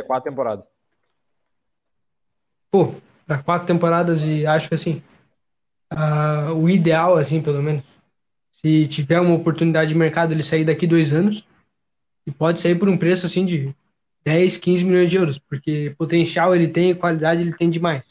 quatro 0.03 0.31
temporadas. 0.31 0.65
Pô, 2.71 2.95
para 3.27 3.43
quatro 3.43 3.67
temporadas 3.67 4.23
e 4.23 4.47
acho 4.47 4.69
que 4.69 4.75
assim, 4.75 5.03
uh, 5.93 6.55
o 6.55 6.69
ideal, 6.69 7.17
assim, 7.17 7.43
pelo 7.43 7.63
menos, 7.63 7.83
se 8.51 8.87
tiver 8.87 9.21
uma 9.21 9.35
oportunidade 9.35 9.93
de 9.93 9.99
mercado, 9.99 10.33
ele 10.33 10.43
sair 10.43 10.65
daqui 10.65 10.87
dois 10.87 11.13
anos 11.13 11.47
e 12.27 12.31
pode 12.31 12.61
sair 12.61 12.79
por 12.79 12.89
um 12.89 12.97
preço 12.97 13.27
assim 13.27 13.45
de 13.45 13.75
10, 14.25 14.59
15 14.59 14.85
milhões 14.85 15.11
de 15.11 15.17
euros, 15.17 15.39
porque 15.39 15.95
potencial 15.97 16.55
ele 16.55 16.69
tem 16.69 16.91
e 16.91 16.95
qualidade 16.95 17.43
ele 17.43 17.57
tem 17.57 17.71
demais. 17.71 18.07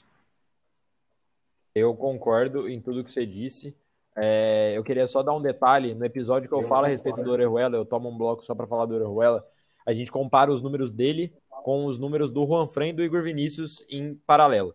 Eu 1.74 1.96
concordo 1.96 2.68
em 2.68 2.82
tudo 2.82 3.04
que 3.04 3.14
você 3.14 3.26
disse. 3.26 3.76
É, 4.18 4.74
eu 4.76 4.84
queria 4.84 5.08
só 5.08 5.22
dar 5.22 5.34
um 5.34 5.42
detalhe. 5.42 5.94
No 5.94 6.04
episódio 6.04 6.50
que 6.50 6.56
eu 6.56 6.64
falo 6.64 6.86
a 6.86 6.90
respeito 6.90 7.22
do 7.22 7.32
Orejuela, 7.32 7.78
eu 7.78 7.86
tomo 7.86 8.10
um 8.10 8.18
bloco 8.18 8.44
só 8.44 8.54
para 8.56 8.68
falar 8.68 8.86
do 8.86 8.96
Orejuela. 8.96 9.46
A 9.86 9.94
gente 9.94 10.12
compara 10.12 10.52
os 10.52 10.62
números 10.62 10.92
dele 10.92 11.32
com 11.64 11.86
os 11.86 11.98
números 11.98 12.32
do 12.32 12.46
Juan 12.46 12.68
Fran 12.68 12.88
e 12.88 12.94
do 12.94 13.04
Igor 13.04 13.22
Vinícius 13.22 13.84
em 13.90 14.16
paralelo. 14.26 14.74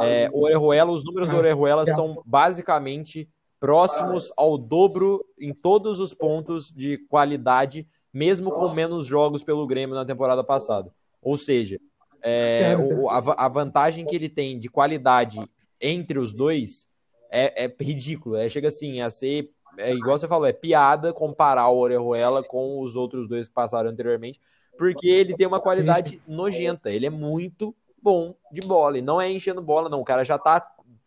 É, 0.00 0.28
o 0.32 0.42
Orejuela, 0.42 0.90
os 0.90 1.04
números 1.04 1.28
do 1.28 1.36
Orejuela 1.36 1.86
são 1.86 2.22
basicamente 2.24 3.28
próximos 3.60 4.32
ao 4.36 4.58
dobro 4.58 5.24
em 5.38 5.54
todos 5.54 6.00
os 6.00 6.12
pontos 6.12 6.72
de 6.72 6.98
qualidade, 7.08 7.86
mesmo 8.12 8.50
com 8.50 8.72
menos 8.74 9.06
jogos 9.06 9.42
pelo 9.42 9.66
Grêmio 9.66 9.94
na 9.94 10.04
temporada 10.04 10.42
passada. 10.42 10.92
Ou 11.22 11.36
seja, 11.36 11.78
é, 12.22 12.76
o, 12.76 13.08
a, 13.08 13.46
a, 13.46 13.48
vantagem 13.48 14.04
que 14.04 14.14
ele 14.14 14.28
tem 14.28 14.58
de 14.58 14.68
qualidade 14.68 15.38
entre 15.80 16.18
os 16.18 16.32
dois 16.32 16.86
é, 17.30 17.64
é 17.64 17.76
ridículo. 17.80 18.36
É, 18.36 18.48
chega 18.48 18.68
assim 18.68 19.00
a 19.00 19.10
ser, 19.10 19.50
é, 19.78 19.94
igual 19.94 20.18
você 20.18 20.28
falou, 20.28 20.46
é 20.46 20.52
piada 20.52 21.12
comparar 21.12 21.68
o 21.68 21.78
Orejuela 21.78 22.42
com 22.42 22.80
os 22.80 22.96
outros 22.96 23.28
dois 23.28 23.48
que 23.48 23.54
passaram 23.54 23.90
anteriormente, 23.90 24.40
porque 24.76 25.08
ele 25.08 25.36
tem 25.36 25.46
uma 25.46 25.60
qualidade 25.60 26.20
nojenta. 26.26 26.90
Ele 26.90 27.06
é 27.06 27.10
muito 27.10 27.74
bom 28.02 28.34
de 28.52 28.60
bola. 28.60 28.98
E 28.98 29.02
não 29.02 29.20
é 29.20 29.30
enchendo 29.30 29.60
bola, 29.60 29.88
não. 29.88 30.00
O 30.00 30.04
cara 30.04 30.24
já 30.24 30.38
tá 30.38 30.60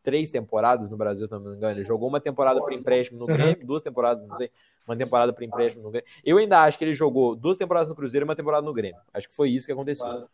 três 0.03 0.31
temporadas 0.31 0.89
no 0.89 0.97
Brasil, 0.97 1.27
se 1.27 1.31
não 1.31 1.39
me 1.39 1.55
engano. 1.55 1.77
Ele 1.77 1.85
jogou 1.85 2.09
uma 2.09 2.19
temporada 2.19 2.59
por 2.59 2.73
empréstimo 2.73 3.19
no 3.19 3.25
Grêmio, 3.25 3.65
duas 3.65 3.81
temporadas, 3.81 4.25
não 4.27 4.35
sei, 4.37 4.49
uma 4.87 4.95
temporada 4.97 5.31
por 5.31 5.43
empréstimo 5.43 5.83
no 5.83 5.91
Grêmio. 5.91 6.09
Eu 6.23 6.37
ainda 6.37 6.63
acho 6.63 6.77
que 6.77 6.83
ele 6.83 6.93
jogou 6.93 7.35
duas 7.35 7.57
temporadas 7.57 7.87
no 7.87 7.95
Cruzeiro 7.95 8.25
e 8.25 8.27
uma 8.27 8.35
temporada 8.35 8.65
no 8.65 8.73
Grêmio. 8.73 8.99
Acho 9.13 9.29
que 9.29 9.35
foi 9.35 9.49
isso 9.49 9.65
que 9.65 9.71
aconteceu. 9.71 10.27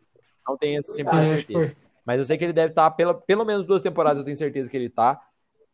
Não 0.48 0.58
tenho 0.58 0.78
essa 0.78 0.92
certeza. 0.92 1.76
Mas 2.06 2.20
eu 2.20 2.26
sei 2.26 2.38
que 2.38 2.44
ele 2.44 2.54
deve 2.54 2.72
estar, 2.72 2.90
pela, 2.92 3.16
pelo 3.16 3.44
menos 3.44 3.66
duas 3.66 3.82
temporadas, 3.82 4.20
eu 4.20 4.24
tenho 4.24 4.38
certeza 4.38 4.70
que 4.70 4.78
ele 4.78 4.90
tá. 4.90 5.20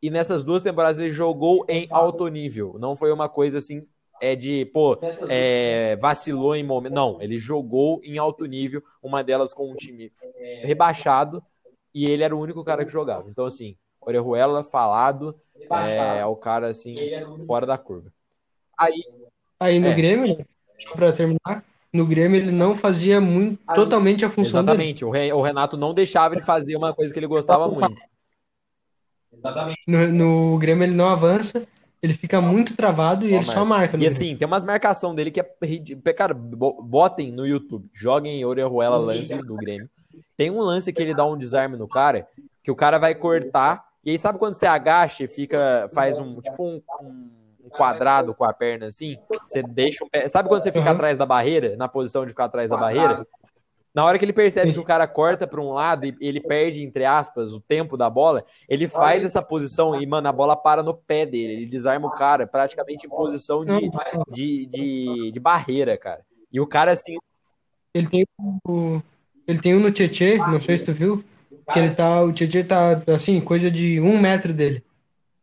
E 0.01 0.09
nessas 0.09 0.43
duas 0.43 0.63
temporadas 0.63 0.97
ele 0.97 1.11
jogou 1.11 1.65
em 1.67 1.87
alto 1.91 2.27
nível. 2.27 2.77
Não 2.79 2.95
foi 2.95 3.11
uma 3.11 3.29
coisa 3.29 3.57
assim 3.57 3.85
é 4.21 4.35
de, 4.35 4.65
pô, 4.65 4.97
é, 5.29 5.95
vacilou 5.97 6.55
em 6.55 6.63
momento. 6.63 6.93
Não, 6.93 7.21
ele 7.21 7.39
jogou 7.39 7.99
em 8.03 8.17
alto 8.17 8.45
nível, 8.45 8.83
uma 9.01 9.23
delas 9.23 9.53
com 9.53 9.71
um 9.71 9.75
time 9.75 10.13
rebaixado, 10.63 11.43
e 11.93 12.05
ele 12.05 12.23
era 12.23 12.35
o 12.35 12.39
único 12.39 12.63
cara 12.63 12.85
que 12.85 12.91
jogava. 12.91 13.27
Então, 13.29 13.45
assim, 13.45 13.75
Orejuela, 13.99 14.63
falado, 14.63 15.35
é, 15.59 16.19
é 16.19 16.25
o 16.25 16.35
cara, 16.35 16.67
assim, 16.67 16.95
fora 17.45 17.65
da 17.65 17.77
curva. 17.77 18.13
Aí, 18.77 19.03
aí 19.59 19.79
no 19.79 19.87
é, 19.87 19.93
Grêmio, 19.93 20.45
só 20.79 20.95
pra 20.95 21.11
terminar, 21.11 21.63
no 21.91 22.05
Grêmio 22.05 22.39
ele 22.39 22.51
não 22.51 22.73
fazia 22.73 23.19
muito, 23.19 23.59
totalmente 23.75 24.23
a 24.23 24.29
função 24.29 24.61
Exatamente, 24.61 25.03
dele. 25.03 25.33
o 25.33 25.41
Renato 25.41 25.75
não 25.75 25.93
deixava 25.93 26.35
ele 26.35 26.43
fazer 26.43 26.75
uma 26.77 26.93
coisa 26.93 27.11
que 27.11 27.19
ele 27.19 27.27
gostava 27.27 27.67
muito. 27.67 27.95
Exatamente. 29.33 29.79
No, 29.87 30.07
no 30.07 30.57
Grêmio 30.57 30.83
ele 30.83 30.95
não 30.95 31.09
avança, 31.09 31.67
ele 32.01 32.13
fica 32.13 32.41
muito 32.41 32.75
travado 32.75 33.25
e 33.25 33.27
ele 33.27 33.35
marca. 33.35 33.51
só 33.51 33.63
marca. 33.63 33.97
E 33.97 34.07
assim, 34.07 34.35
tem 34.35 34.47
umas 34.47 34.63
marcação 34.63 35.13
dele 35.13 35.29
que 35.29 35.39
é. 35.39 36.13
Cara, 36.13 36.33
botem 36.33 37.31
no 37.31 37.45
YouTube, 37.45 37.89
joguem 37.93 38.43
Orejuela 38.43 38.97
lances 38.97 39.45
do 39.45 39.55
Grêmio. 39.55 39.89
Tem 40.35 40.49
um 40.49 40.59
lance 40.59 40.91
que 40.91 41.01
ele 41.01 41.13
dá 41.13 41.25
um 41.25 41.37
desarme 41.37 41.77
no 41.77 41.87
cara, 41.87 42.27
que 42.63 42.71
o 42.71 42.75
cara 42.75 42.97
vai 42.97 43.13
cortar, 43.13 43.85
e 44.03 44.09
aí 44.09 44.17
sabe 44.17 44.39
quando 44.39 44.55
você 44.55 44.65
agacha 44.65 45.23
e 45.23 45.27
fica. 45.27 45.89
faz 45.93 46.17
um. 46.17 46.41
Tipo 46.41 46.63
um, 46.63 46.81
um 47.03 47.69
quadrado 47.69 48.33
com 48.33 48.43
a 48.43 48.51
perna 48.51 48.87
assim? 48.87 49.17
Você 49.47 49.61
deixa 49.61 50.03
o 50.03 50.09
pé. 50.09 50.27
Sabe 50.27 50.49
quando 50.49 50.63
você 50.63 50.71
fica 50.71 50.85
uhum. 50.85 50.95
atrás 50.95 51.17
da 51.19 51.25
barreira, 51.25 51.75
na 51.75 51.87
posição 51.87 52.25
de 52.25 52.31
ficar 52.31 52.45
atrás 52.45 52.71
da 52.71 52.77
barreira? 52.77 53.25
Na 53.93 54.05
hora 54.05 54.17
que 54.17 54.23
ele 54.23 54.31
percebe 54.31 54.71
que 54.71 54.79
o 54.79 54.85
cara 54.85 55.05
corta 55.05 55.45
para 55.45 55.59
um 55.59 55.73
lado 55.73 56.05
e 56.05 56.15
ele 56.21 56.39
perde, 56.39 56.81
entre 56.81 57.03
aspas, 57.03 57.51
o 57.51 57.59
tempo 57.59 57.97
da 57.97 58.09
bola, 58.09 58.45
ele 58.69 58.87
faz 58.87 59.25
essa 59.25 59.41
posição 59.41 60.01
e, 60.01 60.05
mano, 60.05 60.29
a 60.29 60.31
bola 60.31 60.55
para 60.55 60.81
no 60.81 60.93
pé 60.93 61.25
dele. 61.25 61.53
Ele 61.53 61.65
desarma 61.65 62.07
o 62.07 62.11
cara 62.11 62.47
praticamente 62.47 63.05
em 63.05 63.09
posição 63.09 63.65
de, 63.65 63.91
de, 64.31 64.65
de, 64.67 65.31
de 65.33 65.39
barreira, 65.41 65.97
cara. 65.97 66.21
E 66.51 66.59
o 66.61 66.65
cara, 66.65 66.91
assim. 66.91 67.17
Ele 67.93 68.07
tem 68.07 68.25
o. 68.65 69.01
Ele 69.45 69.59
tem 69.59 69.75
um 69.75 69.79
no 69.79 69.91
Tietê, 69.91 70.37
não 70.37 70.61
sei 70.61 70.77
se 70.77 70.85
tu 70.85 70.93
viu. 70.93 71.23
Que 71.73 71.79
ele 71.79 71.93
tá. 71.93 72.21
O 72.21 72.31
Tietê 72.31 72.63
tá, 72.63 73.01
assim, 73.07 73.41
coisa 73.41 73.69
de 73.69 73.99
um 73.99 74.17
metro 74.17 74.53
dele. 74.53 74.81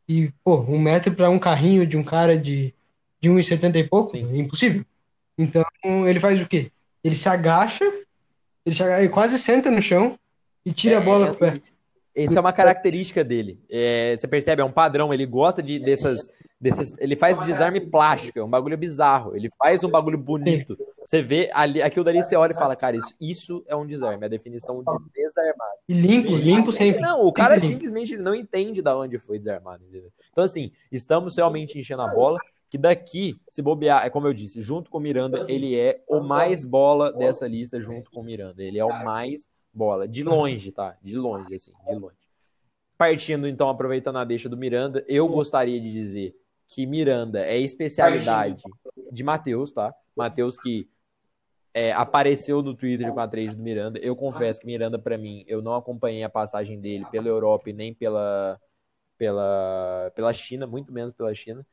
E, 0.09 0.33
pô, 0.43 0.61
um 0.61 0.79
metro 0.79 1.15
para 1.15 1.29
um 1.29 1.39
carrinho 1.39 1.87
de 1.87 1.99
um 1.99 2.03
cara 2.03 2.39
de, 2.39 2.75
de 3.21 3.29
1,70 3.29 3.77
e 3.77 3.85
pouco, 3.85 4.17
Sim. 4.17 4.27
é 4.33 4.39
impossível. 4.39 4.83
Então, 5.37 5.63
ele 6.09 6.19
faz 6.19 6.43
o 6.43 6.49
quê? 6.49 6.73
Ele 7.05 7.15
se 7.15 7.29
agacha 7.29 7.85
ele, 8.69 8.75
chega, 8.75 8.99
ele 9.01 9.09
quase 9.09 9.39
senta 9.39 9.71
no 9.71 9.81
chão 9.81 10.19
e 10.65 10.73
tira 10.73 10.97
é, 10.97 10.99
a 10.99 11.01
bola 11.01 11.29
com 11.29 11.33
o 11.33 11.37
pé. 11.37 11.61
Essa 12.15 12.39
é 12.39 12.41
uma 12.41 12.53
característica 12.53 13.23
dele. 13.23 13.61
É, 13.71 14.17
você 14.17 14.27
percebe, 14.27 14.61
é 14.61 14.65
um 14.65 14.73
padrão. 14.73 15.15
Ele 15.15 15.25
gosta 15.25 15.63
de 15.63 15.79
dessas, 15.79 16.19
desses. 16.61 16.93
Ele 16.99 17.15
faz 17.15 17.39
desarme 17.45 17.81
plástico, 17.81 18.39
é 18.39 18.45
um 18.45 18.51
bagulho 18.51 18.77
bizarro. 18.77 19.37
Ele 19.37 19.49
faz 19.57 19.85
um 19.85 19.89
bagulho 19.89 20.19
bonito. 20.19 20.77
Você 21.05 21.23
vê 21.23 21.49
ali, 21.55 21.81
aquilo 21.81 22.05
dali 22.05 22.23
você 22.23 22.37
olha 22.37 22.53
e 22.53 22.57
fala, 22.57 22.77
cara, 22.77 22.97
isso, 22.97 23.15
isso 23.19 23.65
é 23.67 23.75
um 23.75 23.87
desarme, 23.87 24.25
é 24.25 24.27
a 24.27 24.29
definição 24.29 24.81
de 24.81 24.85
desarmado. 25.15 25.79
E 25.89 25.95
limpo, 25.95 26.37
limpo 26.37 26.73
sempre. 26.73 27.01
Não, 27.01 27.25
o 27.25 27.33
cara 27.33 27.59
simplesmente 27.59 28.17
não 28.17 28.35
entende 28.35 28.83
de 28.83 28.91
onde 28.91 29.19
foi 29.19 29.39
desarmado. 29.39 29.83
Entendeu? 29.85 30.11
Então, 30.31 30.45
assim, 30.45 30.73
estamos 30.91 31.37
realmente 31.37 31.79
enchendo 31.79 32.03
a 32.03 32.09
bola 32.09 32.39
que 32.71 32.77
daqui, 32.77 33.41
se 33.51 33.63
bobear, 33.63 34.05
é 34.05 34.11
como 34.11 34.27
eu 34.27 34.35
disse, 34.35 34.63
junto 34.63 34.91
com 34.91 34.99
o 34.99 35.01
Miranda, 35.01 35.41
ele 35.49 35.75
é 35.75 36.03
o 36.07 36.21
mais 36.21 36.65
bola 36.65 37.13
dessa 37.13 37.47
lista 37.47 37.81
junto 37.81 38.11
com 38.11 38.21
o 38.21 38.25
Miranda. 38.25 38.63
Ele 38.63 38.79
é 38.79 38.85
o 38.85 39.05
mais 39.05 39.49
bola, 39.73 40.07
de 40.07 40.23
longe, 40.23 40.71
tá? 40.71 40.97
De 41.03 41.17
longe, 41.17 41.55
assim, 41.55 41.73
de 41.87 41.95
longe. 41.95 42.17
Partindo, 42.97 43.49
então, 43.49 43.69
aproveitando 43.71 44.19
a 44.19 44.25
deixa 44.25 44.49
do 44.49 44.57
Miranda, 44.57 45.05
eu 45.09 45.27
gostaria 45.29 45.81
de 45.81 45.91
dizer 45.91 46.37
que 46.67 46.85
Miranda 46.85 47.41
é 47.41 47.59
especialidade 47.59 48.63
de 49.11 49.25
Matheus, 49.25 49.73
tá? 49.73 49.95
Matheus 50.15 50.59
que 50.59 50.91
é, 51.73 51.93
apareceu 51.93 52.61
no 52.63 52.75
Twitter 52.75 53.11
com 53.15 53.21
a 53.21 53.29
trade 53.29 53.57
do 53.57 53.63
Miranda. 53.63 53.99
Eu 54.01 54.15
confesso 54.15 54.61
que 54.61 54.67
Miranda, 54.67 54.99
para 54.99 55.17
mim, 55.17 55.43
eu 55.47 55.63
não 55.63 55.75
acompanhei 55.75 56.23
a 56.23 56.29
passagem 56.29 56.79
dele 56.79 57.07
pela 57.11 57.29
Europa 57.29 57.71
e 57.71 57.73
nem 57.73 57.95
pela, 57.95 58.61
pela, 59.17 60.13
pela 60.15 60.33
China, 60.35 60.67
muito 60.67 60.93
menos 60.93 61.15
pela 61.15 61.33
China 61.35 61.65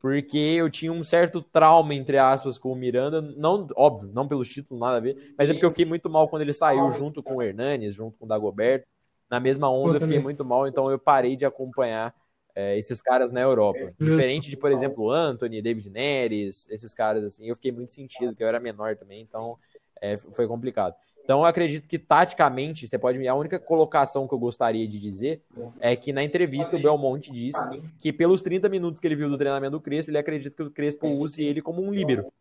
porque 0.00 0.38
eu 0.38 0.70
tinha 0.70 0.92
um 0.92 1.02
certo 1.02 1.42
trauma, 1.42 1.94
entre 1.94 2.18
aspas, 2.18 2.58
com 2.58 2.72
o 2.72 2.76
Miranda, 2.76 3.20
não, 3.20 3.66
óbvio, 3.76 4.10
não 4.12 4.28
pelo 4.28 4.44
título, 4.44 4.78
nada 4.78 4.98
a 4.98 5.00
ver, 5.00 5.34
mas 5.38 5.48
é 5.48 5.52
porque 5.52 5.66
eu 5.66 5.70
fiquei 5.70 5.84
muito 5.84 6.08
mal 6.08 6.28
quando 6.28 6.42
ele 6.42 6.52
saiu 6.52 6.90
junto 6.92 7.22
com 7.22 7.36
o 7.36 7.42
Hernanes, 7.42 7.94
junto 7.94 8.18
com 8.18 8.24
o 8.24 8.28
Dagoberto, 8.28 8.86
na 9.28 9.40
mesma 9.40 9.70
onda 9.70 9.96
eu, 9.96 10.00
fiquei 10.00 10.20
muito 10.20 10.44
mal, 10.44 10.68
então 10.68 10.90
eu 10.90 10.98
parei 10.98 11.36
de 11.36 11.44
acompanhar 11.44 12.14
é, 12.54 12.78
esses 12.78 13.02
caras 13.02 13.30
na 13.30 13.40
Europa. 13.40 13.92
Diferente 13.98 14.48
de, 14.48 14.56
por 14.56 14.70
exemplo, 14.70 15.10
Anthony, 15.10 15.60
David 15.60 15.90
Neres, 15.90 16.68
esses 16.70 16.94
caras 16.94 17.24
assim, 17.24 17.46
eu 17.46 17.54
fiquei 17.54 17.72
muito 17.72 17.92
sentido, 17.92 18.34
que 18.34 18.42
eu 18.42 18.48
era 18.48 18.60
menor 18.60 18.96
também, 18.96 19.20
então 19.20 19.58
é, 20.00 20.16
foi 20.16 20.46
complicado. 20.46 20.94
Então, 21.26 21.40
eu 21.40 21.44
acredito 21.44 21.88
que 21.88 21.98
taticamente, 21.98 22.86
você 22.86 22.96
pode 22.96 23.18
me. 23.18 23.26
A 23.26 23.34
única 23.34 23.58
colocação 23.58 24.28
que 24.28 24.32
eu 24.32 24.38
gostaria 24.38 24.86
de 24.86 25.00
dizer 25.00 25.42
é 25.80 25.96
que 25.96 26.12
na 26.12 26.22
entrevista 26.22 26.76
o 26.76 26.80
Belmonte 26.80 27.32
disse 27.32 27.58
que 27.98 28.12
pelos 28.12 28.42
30 28.42 28.68
minutos 28.68 29.00
que 29.00 29.08
ele 29.08 29.16
viu 29.16 29.28
do 29.28 29.36
treinamento 29.36 29.72
do 29.72 29.80
Crespo, 29.80 30.08
ele 30.08 30.18
acredita 30.18 30.54
que 30.54 30.62
o 30.62 30.70
Crespo 30.70 31.08
use 31.08 31.42
ele 31.42 31.60
como 31.60 31.82
um 31.82 31.92
líbero. 31.92 32.32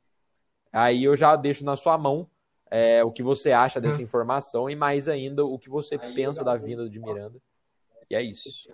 Aí 0.71 1.03
eu 1.03 1.17
já 1.17 1.35
deixo 1.35 1.65
na 1.65 1.75
sua 1.75 1.97
mão 1.97 2.29
é, 2.69 3.03
o 3.03 3.11
que 3.11 3.23
você 3.23 3.51
acha 3.51 3.81
dessa 3.81 4.03
informação 4.03 4.69
e 4.69 4.75
mais 4.75 5.07
ainda 5.07 5.43
o 5.43 5.57
que 5.57 5.67
você 5.67 5.97
pensa 5.97 6.43
da 6.43 6.55
vinda 6.55 6.87
de 6.87 6.99
Miranda. 6.99 7.39
E 8.07 8.13
é 8.13 8.21
isso. 8.21 8.69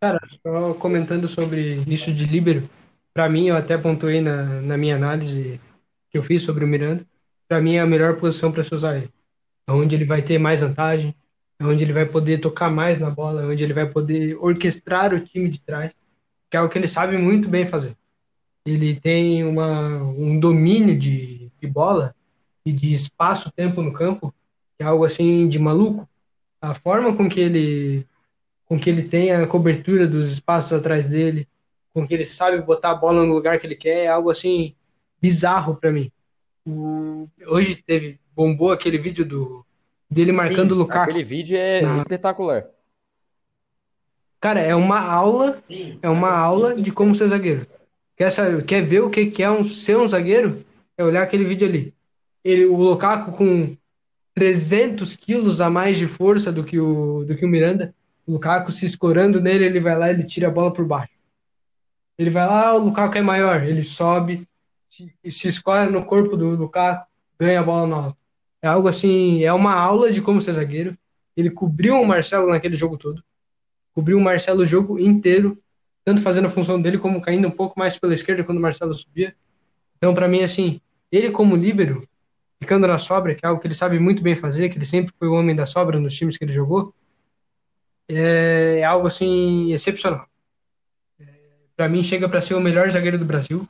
Cara, 0.00 0.20
só 0.46 0.74
comentando 0.74 1.26
sobre 1.26 1.82
isso 1.88 2.14
de 2.14 2.24
líbero, 2.24 2.70
para 3.12 3.28
mim, 3.28 3.48
eu 3.48 3.56
até 3.56 3.76
pontuei 3.76 4.20
na, 4.20 4.44
na 4.60 4.76
minha 4.76 4.94
análise 4.94 5.60
que 6.08 6.16
eu 6.16 6.22
fiz 6.22 6.44
sobre 6.44 6.64
o 6.64 6.68
Miranda 6.68 7.04
para 7.48 7.60
mim 7.60 7.76
é 7.76 7.80
a 7.80 7.86
melhor 7.86 8.16
posição 8.16 8.52
para 8.52 8.62
se 8.62 8.74
usar 8.74 8.96
ele. 8.96 9.10
É 9.66 9.72
onde 9.72 9.94
ele 9.94 10.04
vai 10.04 10.22
ter 10.22 10.38
mais 10.38 10.60
vantagem, 10.60 11.14
é 11.58 11.64
onde 11.64 11.82
ele 11.82 11.92
vai 11.92 12.06
poder 12.06 12.38
tocar 12.38 12.70
mais 12.70 13.00
na 13.00 13.10
bola, 13.10 13.42
é 13.42 13.46
onde 13.46 13.64
ele 13.64 13.72
vai 13.72 13.88
poder 13.88 14.36
orquestrar 14.36 15.12
o 15.14 15.20
time 15.20 15.48
de 15.48 15.60
trás, 15.60 15.96
que 16.50 16.56
é 16.56 16.60
o 16.60 16.68
que 16.68 16.78
ele 16.78 16.86
sabe 16.86 17.16
muito 17.16 17.48
bem 17.48 17.66
fazer. 17.66 17.96
Ele 18.64 18.94
tem 18.94 19.44
uma, 19.44 20.02
um 20.02 20.38
domínio 20.38 20.96
de, 20.96 21.50
de 21.60 21.66
bola 21.66 22.14
e 22.64 22.72
de 22.72 22.92
espaço-tempo 22.92 23.82
no 23.82 23.92
campo, 23.92 24.32
que 24.76 24.84
é 24.84 24.86
algo 24.86 25.04
assim 25.04 25.48
de 25.48 25.58
maluco. 25.58 26.08
A 26.60 26.74
forma 26.74 27.16
com 27.16 27.28
que 27.28 27.40
ele 27.40 28.06
com 28.66 28.78
que 28.78 28.90
ele 28.90 29.02
tem 29.02 29.32
a 29.32 29.46
cobertura 29.46 30.06
dos 30.06 30.30
espaços 30.30 30.74
atrás 30.74 31.08
dele, 31.08 31.48
com 31.94 32.06
que 32.06 32.12
ele 32.12 32.26
sabe 32.26 32.60
botar 32.60 32.90
a 32.90 32.94
bola 32.94 33.24
no 33.24 33.32
lugar 33.32 33.58
que 33.58 33.66
ele 33.66 33.74
quer, 33.74 34.04
é 34.04 34.08
algo 34.08 34.30
assim 34.30 34.74
bizarro 35.20 35.74
para 35.74 35.90
mim. 35.90 36.12
O, 36.68 37.28
hoje 37.46 37.82
teve 37.82 38.20
bombou 38.34 38.70
aquele 38.70 38.98
vídeo 38.98 39.24
do 39.24 39.64
dele 40.10 40.32
marcando 40.32 40.70
Sim, 40.70 40.74
o 40.74 40.78
Lukaku. 40.78 41.10
Aquele 41.10 41.24
vídeo 41.24 41.56
é 41.56 41.80
na... 41.80 41.98
espetacular. 41.98 42.66
Cara, 44.40 44.60
é 44.60 44.74
uma 44.74 45.00
aula, 45.00 45.60
é 46.00 46.08
uma 46.08 46.30
aula 46.30 46.80
de 46.80 46.92
como 46.92 47.14
ser 47.14 47.28
zagueiro. 47.28 47.66
Quer, 48.16 48.30
saber, 48.30 48.64
quer 48.64 48.82
ver 48.82 49.00
o 49.00 49.10
que 49.10 49.42
é 49.42 49.50
um, 49.50 49.64
ser 49.64 49.96
um 49.96 50.06
zagueiro? 50.06 50.64
É 50.96 51.04
olhar 51.04 51.22
aquele 51.22 51.44
vídeo 51.44 51.66
ali. 51.66 51.94
Ele, 52.44 52.66
o 52.66 52.76
Lukaku 52.76 53.32
com 53.32 53.76
300 54.34 55.16
quilos 55.16 55.60
a 55.60 55.68
mais 55.68 55.98
de 55.98 56.06
força 56.06 56.52
do 56.52 56.62
que 56.62 56.78
o, 56.78 57.24
do 57.24 57.36
que 57.36 57.44
o 57.44 57.48
Miranda. 57.48 57.94
O 58.26 58.32
Lukaku 58.32 58.70
se 58.70 58.86
escorando 58.86 59.40
nele, 59.40 59.64
ele 59.64 59.80
vai 59.80 59.96
lá 59.96 60.10
ele 60.10 60.22
tira 60.22 60.48
a 60.48 60.50
bola 60.50 60.72
por 60.72 60.84
baixo. 60.84 61.12
Ele 62.16 62.30
vai 62.30 62.46
lá, 62.46 62.74
o 62.74 62.84
Lukaku 62.84 63.18
é 63.18 63.22
maior, 63.22 63.64
ele 63.64 63.84
sobe, 63.84 64.46
se 64.90 65.48
escolhe 65.48 65.90
no 65.90 66.04
corpo 66.04 66.36
do 66.36 66.50
Lukaku, 66.50 67.06
ganha 67.38 67.60
a 67.60 67.62
bola 67.62 67.86
no 67.86 67.94
alto. 67.94 68.18
É 68.60 68.66
algo 68.66 68.88
assim, 68.88 69.44
é 69.44 69.52
uma 69.52 69.74
aula 69.74 70.12
de 70.12 70.20
como 70.20 70.40
ser 70.40 70.52
zagueiro. 70.52 70.96
Ele 71.36 71.50
cobriu 71.50 72.00
o 72.00 72.06
Marcelo 72.06 72.48
naquele 72.48 72.74
jogo 72.74 72.96
todo. 72.96 73.22
Cobriu 73.94 74.18
o 74.18 74.20
Marcelo 74.20 74.62
o 74.62 74.66
jogo 74.66 74.98
inteiro, 74.98 75.56
tanto 76.04 76.20
fazendo 76.20 76.46
a 76.46 76.50
função 76.50 76.80
dele 76.80 76.98
como 76.98 77.20
caindo 77.20 77.46
um 77.46 77.50
pouco 77.52 77.78
mais 77.78 77.96
pela 77.98 78.14
esquerda 78.14 78.42
quando 78.42 78.58
o 78.58 78.60
Marcelo 78.60 78.92
subia. 78.94 79.34
Então, 79.96 80.14
para 80.14 80.26
mim, 80.26 80.42
assim, 80.42 80.80
ele 81.10 81.30
como 81.30 81.54
líbero, 81.54 82.02
ficando 82.60 82.86
na 82.86 82.98
sobra, 82.98 83.34
que 83.34 83.44
é 83.44 83.48
algo 83.48 83.60
que 83.60 83.66
ele 83.66 83.74
sabe 83.74 83.98
muito 83.98 84.22
bem 84.22 84.34
fazer, 84.34 84.68
que 84.68 84.78
ele 84.78 84.86
sempre 84.86 85.14
foi 85.16 85.28
o 85.28 85.34
homem 85.34 85.54
da 85.54 85.66
sobra 85.66 86.00
nos 86.00 86.14
times 86.14 86.36
que 86.36 86.44
ele 86.44 86.52
jogou, 86.52 86.92
é, 88.08 88.78
é 88.80 88.84
algo 88.84 89.06
assim 89.06 89.72
excepcional. 89.72 90.26
É, 91.20 91.24
para 91.76 91.88
mim, 91.88 92.02
chega 92.02 92.28
para 92.28 92.40
ser 92.40 92.54
o 92.54 92.60
melhor 92.60 92.90
zagueiro 92.90 93.18
do 93.18 93.24
Brasil. 93.24 93.68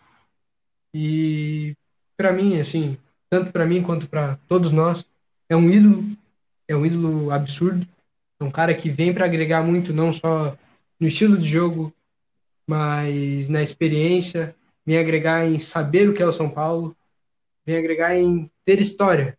E 0.95 1.74
para 2.16 2.32
mim, 2.32 2.59
assim, 2.59 2.97
tanto 3.30 3.53
para 3.53 3.66
mim 3.66 3.82
quanto 3.82 4.09
para 4.09 4.39
todos 4.49 4.72
nós, 4.72 5.05
é 5.49 5.57
um 5.57 5.70
ídolo, 5.70 6.05
é 6.66 6.76
um 6.76 6.84
ídolo 6.84 7.30
absurdo. 7.30 7.86
É 8.41 8.45
um 8.45 8.51
cara 8.51 8.74
que 8.74 8.89
vem 8.89 9.12
para 9.12 9.24
agregar 9.24 9.62
muito, 9.62 9.93
não 9.93 10.12
só 10.12 10.57
no 11.01 11.07
estilo 11.07 11.36
de 11.36 11.49
jogo, 11.49 11.93
mas 12.66 13.49
na 13.49 13.62
experiência, 13.62 14.55
vem 14.86 14.99
agregar 14.99 15.47
em 15.47 15.59
saber 15.59 16.09
o 16.09 16.14
que 16.14 16.22
é 16.22 16.26
o 16.26 16.32
São 16.32 16.49
Paulo, 16.49 16.97
vem 17.66 17.76
agregar 17.76 18.16
em 18.16 18.51
ter 18.64 18.80
história. 18.80 19.36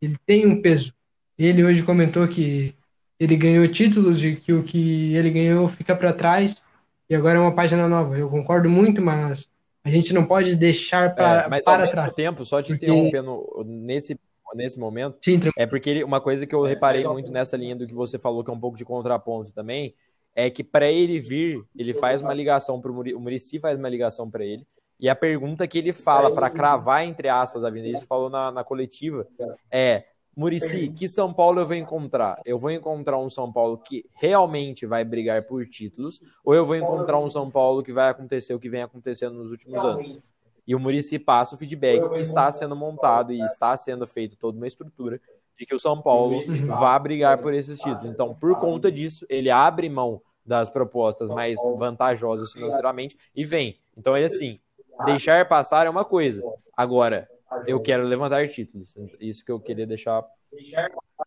Ele 0.00 0.16
tem 0.26 0.46
um 0.46 0.60
peso. 0.60 0.92
Ele 1.38 1.62
hoje 1.64 1.82
comentou 1.82 2.26
que 2.26 2.74
ele 3.18 3.36
ganhou 3.36 3.66
títulos 3.68 4.24
e 4.24 4.36
que 4.36 4.52
o 4.52 4.62
que 4.62 5.14
ele 5.14 5.30
ganhou 5.30 5.68
fica 5.68 5.94
para 5.94 6.12
trás 6.12 6.62
e 7.08 7.14
agora 7.14 7.38
é 7.38 7.40
uma 7.40 7.54
página 7.54 7.86
nova. 7.88 8.16
Eu 8.18 8.28
concordo 8.28 8.68
muito, 8.68 9.02
mas 9.02 9.48
a 9.84 9.90
gente 9.90 10.12
não 10.14 10.24
pode 10.24 10.54
deixar 10.54 11.14
pra, 11.14 11.44
é, 11.44 11.48
mas 11.48 11.64
para 11.64 11.88
trás. 11.88 12.14
tempo, 12.14 12.44
só 12.44 12.62
te 12.62 12.72
porque... 12.72 12.86
interrompendo 12.86 13.64
nesse, 13.66 14.18
nesse 14.54 14.78
momento, 14.78 15.18
Sim, 15.20 15.40
é 15.56 15.66
porque 15.66 15.90
ele, 15.90 16.04
uma 16.04 16.20
coisa 16.20 16.46
que 16.46 16.54
eu 16.54 16.62
reparei 16.62 17.04
muito 17.04 17.30
nessa 17.30 17.56
linha 17.56 17.74
do 17.74 17.86
que 17.86 17.94
você 17.94 18.18
falou, 18.18 18.44
que 18.44 18.50
é 18.50 18.52
um 18.54 18.60
pouco 18.60 18.76
de 18.76 18.84
contraponto 18.84 19.52
também, 19.52 19.94
é 20.34 20.48
que 20.48 20.62
para 20.62 20.90
ele 20.90 21.18
vir, 21.18 21.62
ele 21.76 21.92
faz 21.94 22.22
uma 22.22 22.32
ligação 22.32 22.80
para 22.80 22.90
o 22.90 22.94
Murici, 22.94 23.16
o 23.16 23.20
Murici 23.20 23.58
faz 23.58 23.78
uma 23.78 23.88
ligação 23.88 24.30
para 24.30 24.44
ele, 24.44 24.66
e 25.00 25.08
a 25.08 25.16
pergunta 25.16 25.66
que 25.66 25.78
ele 25.78 25.92
fala 25.92 26.32
para 26.32 26.48
cravar, 26.48 27.04
entre 27.04 27.28
aspas, 27.28 27.64
a 27.64 27.70
vida, 27.70 27.88
isso 27.88 28.06
falou 28.06 28.30
na, 28.30 28.52
na 28.52 28.62
coletiva, 28.62 29.26
é 29.70 30.04
Murici, 30.34 30.90
que 30.90 31.08
São 31.08 31.32
Paulo 31.32 31.60
eu 31.60 31.66
vou 31.66 31.76
encontrar? 31.76 32.40
Eu 32.44 32.58
vou 32.58 32.70
encontrar 32.70 33.18
um 33.18 33.28
São 33.28 33.52
Paulo 33.52 33.76
que 33.76 34.06
realmente 34.14 34.86
vai 34.86 35.04
brigar 35.04 35.42
por 35.42 35.66
títulos, 35.66 36.20
ou 36.44 36.54
eu 36.54 36.64
vou 36.64 36.76
encontrar 36.76 37.18
um 37.18 37.28
São 37.28 37.50
Paulo 37.50 37.82
que 37.82 37.92
vai 37.92 38.08
acontecer 38.08 38.54
o 38.54 38.60
que 38.60 38.68
vem 38.68 38.82
acontecendo 38.82 39.34
nos 39.34 39.50
últimos 39.50 39.84
anos? 39.84 40.20
E 40.66 40.74
o 40.74 40.80
Murici 40.80 41.18
passa 41.18 41.54
o 41.54 41.58
feedback 41.58 42.08
que 42.10 42.20
está 42.20 42.50
sendo 42.50 42.74
montado 42.74 43.32
e 43.32 43.40
está 43.44 43.76
sendo 43.76 44.06
feito 44.06 44.36
toda 44.36 44.56
uma 44.56 44.66
estrutura 44.66 45.20
de 45.58 45.66
que 45.66 45.74
o 45.74 45.78
São 45.78 46.00
Paulo 46.00 46.40
vai 46.66 46.98
brigar 46.98 47.38
por 47.38 47.52
esses 47.52 47.78
títulos. 47.78 48.06
Então, 48.06 48.34
por 48.34 48.58
conta 48.58 48.90
disso, 48.90 49.26
ele 49.28 49.50
abre 49.50 49.88
mão 49.88 50.22
das 50.44 50.70
propostas 50.70 51.30
mais 51.30 51.58
vantajosas 51.78 52.52
financeiramente 52.52 53.16
e 53.34 53.44
vem. 53.44 53.78
Então, 53.96 54.16
ele 54.16 54.26
assim, 54.26 54.58
deixar 55.04 55.46
passar 55.46 55.86
é 55.86 55.90
uma 55.90 56.04
coisa. 56.04 56.42
Agora, 56.76 57.28
eu 57.66 57.80
quero 57.80 58.04
levantar 58.04 58.48
títulos. 58.48 58.94
Isso 59.20 59.44
que 59.44 59.52
eu 59.52 59.60
queria 59.60 59.86
deixar. 59.86 60.24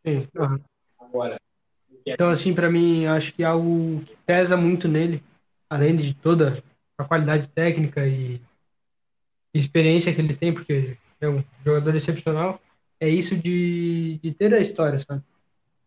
Sim, 0.06 0.28
uhum. 0.36 0.60
Então, 2.06 2.30
assim, 2.30 2.54
para 2.54 2.70
mim, 2.70 3.06
acho 3.06 3.34
que 3.34 3.44
algo 3.44 4.02
que 4.06 4.16
pesa 4.26 4.56
muito 4.56 4.88
nele, 4.88 5.24
além 5.70 5.96
de 5.96 6.14
toda 6.14 6.62
a 6.98 7.04
qualidade 7.04 7.50
técnica 7.50 8.06
e 8.06 8.40
experiência 9.54 10.14
que 10.14 10.22
ele 10.22 10.36
tem, 10.36 10.54
porque 10.54 10.98
é 11.20 11.28
um 11.28 11.44
jogador 11.66 11.96
excepcional, 11.96 12.62
é 13.00 13.10
isso 13.10 13.36
de, 13.36 14.20
de 14.22 14.34
ter 14.34 14.54
a 14.54 14.60
história, 14.60 15.00
sabe? 15.00 15.24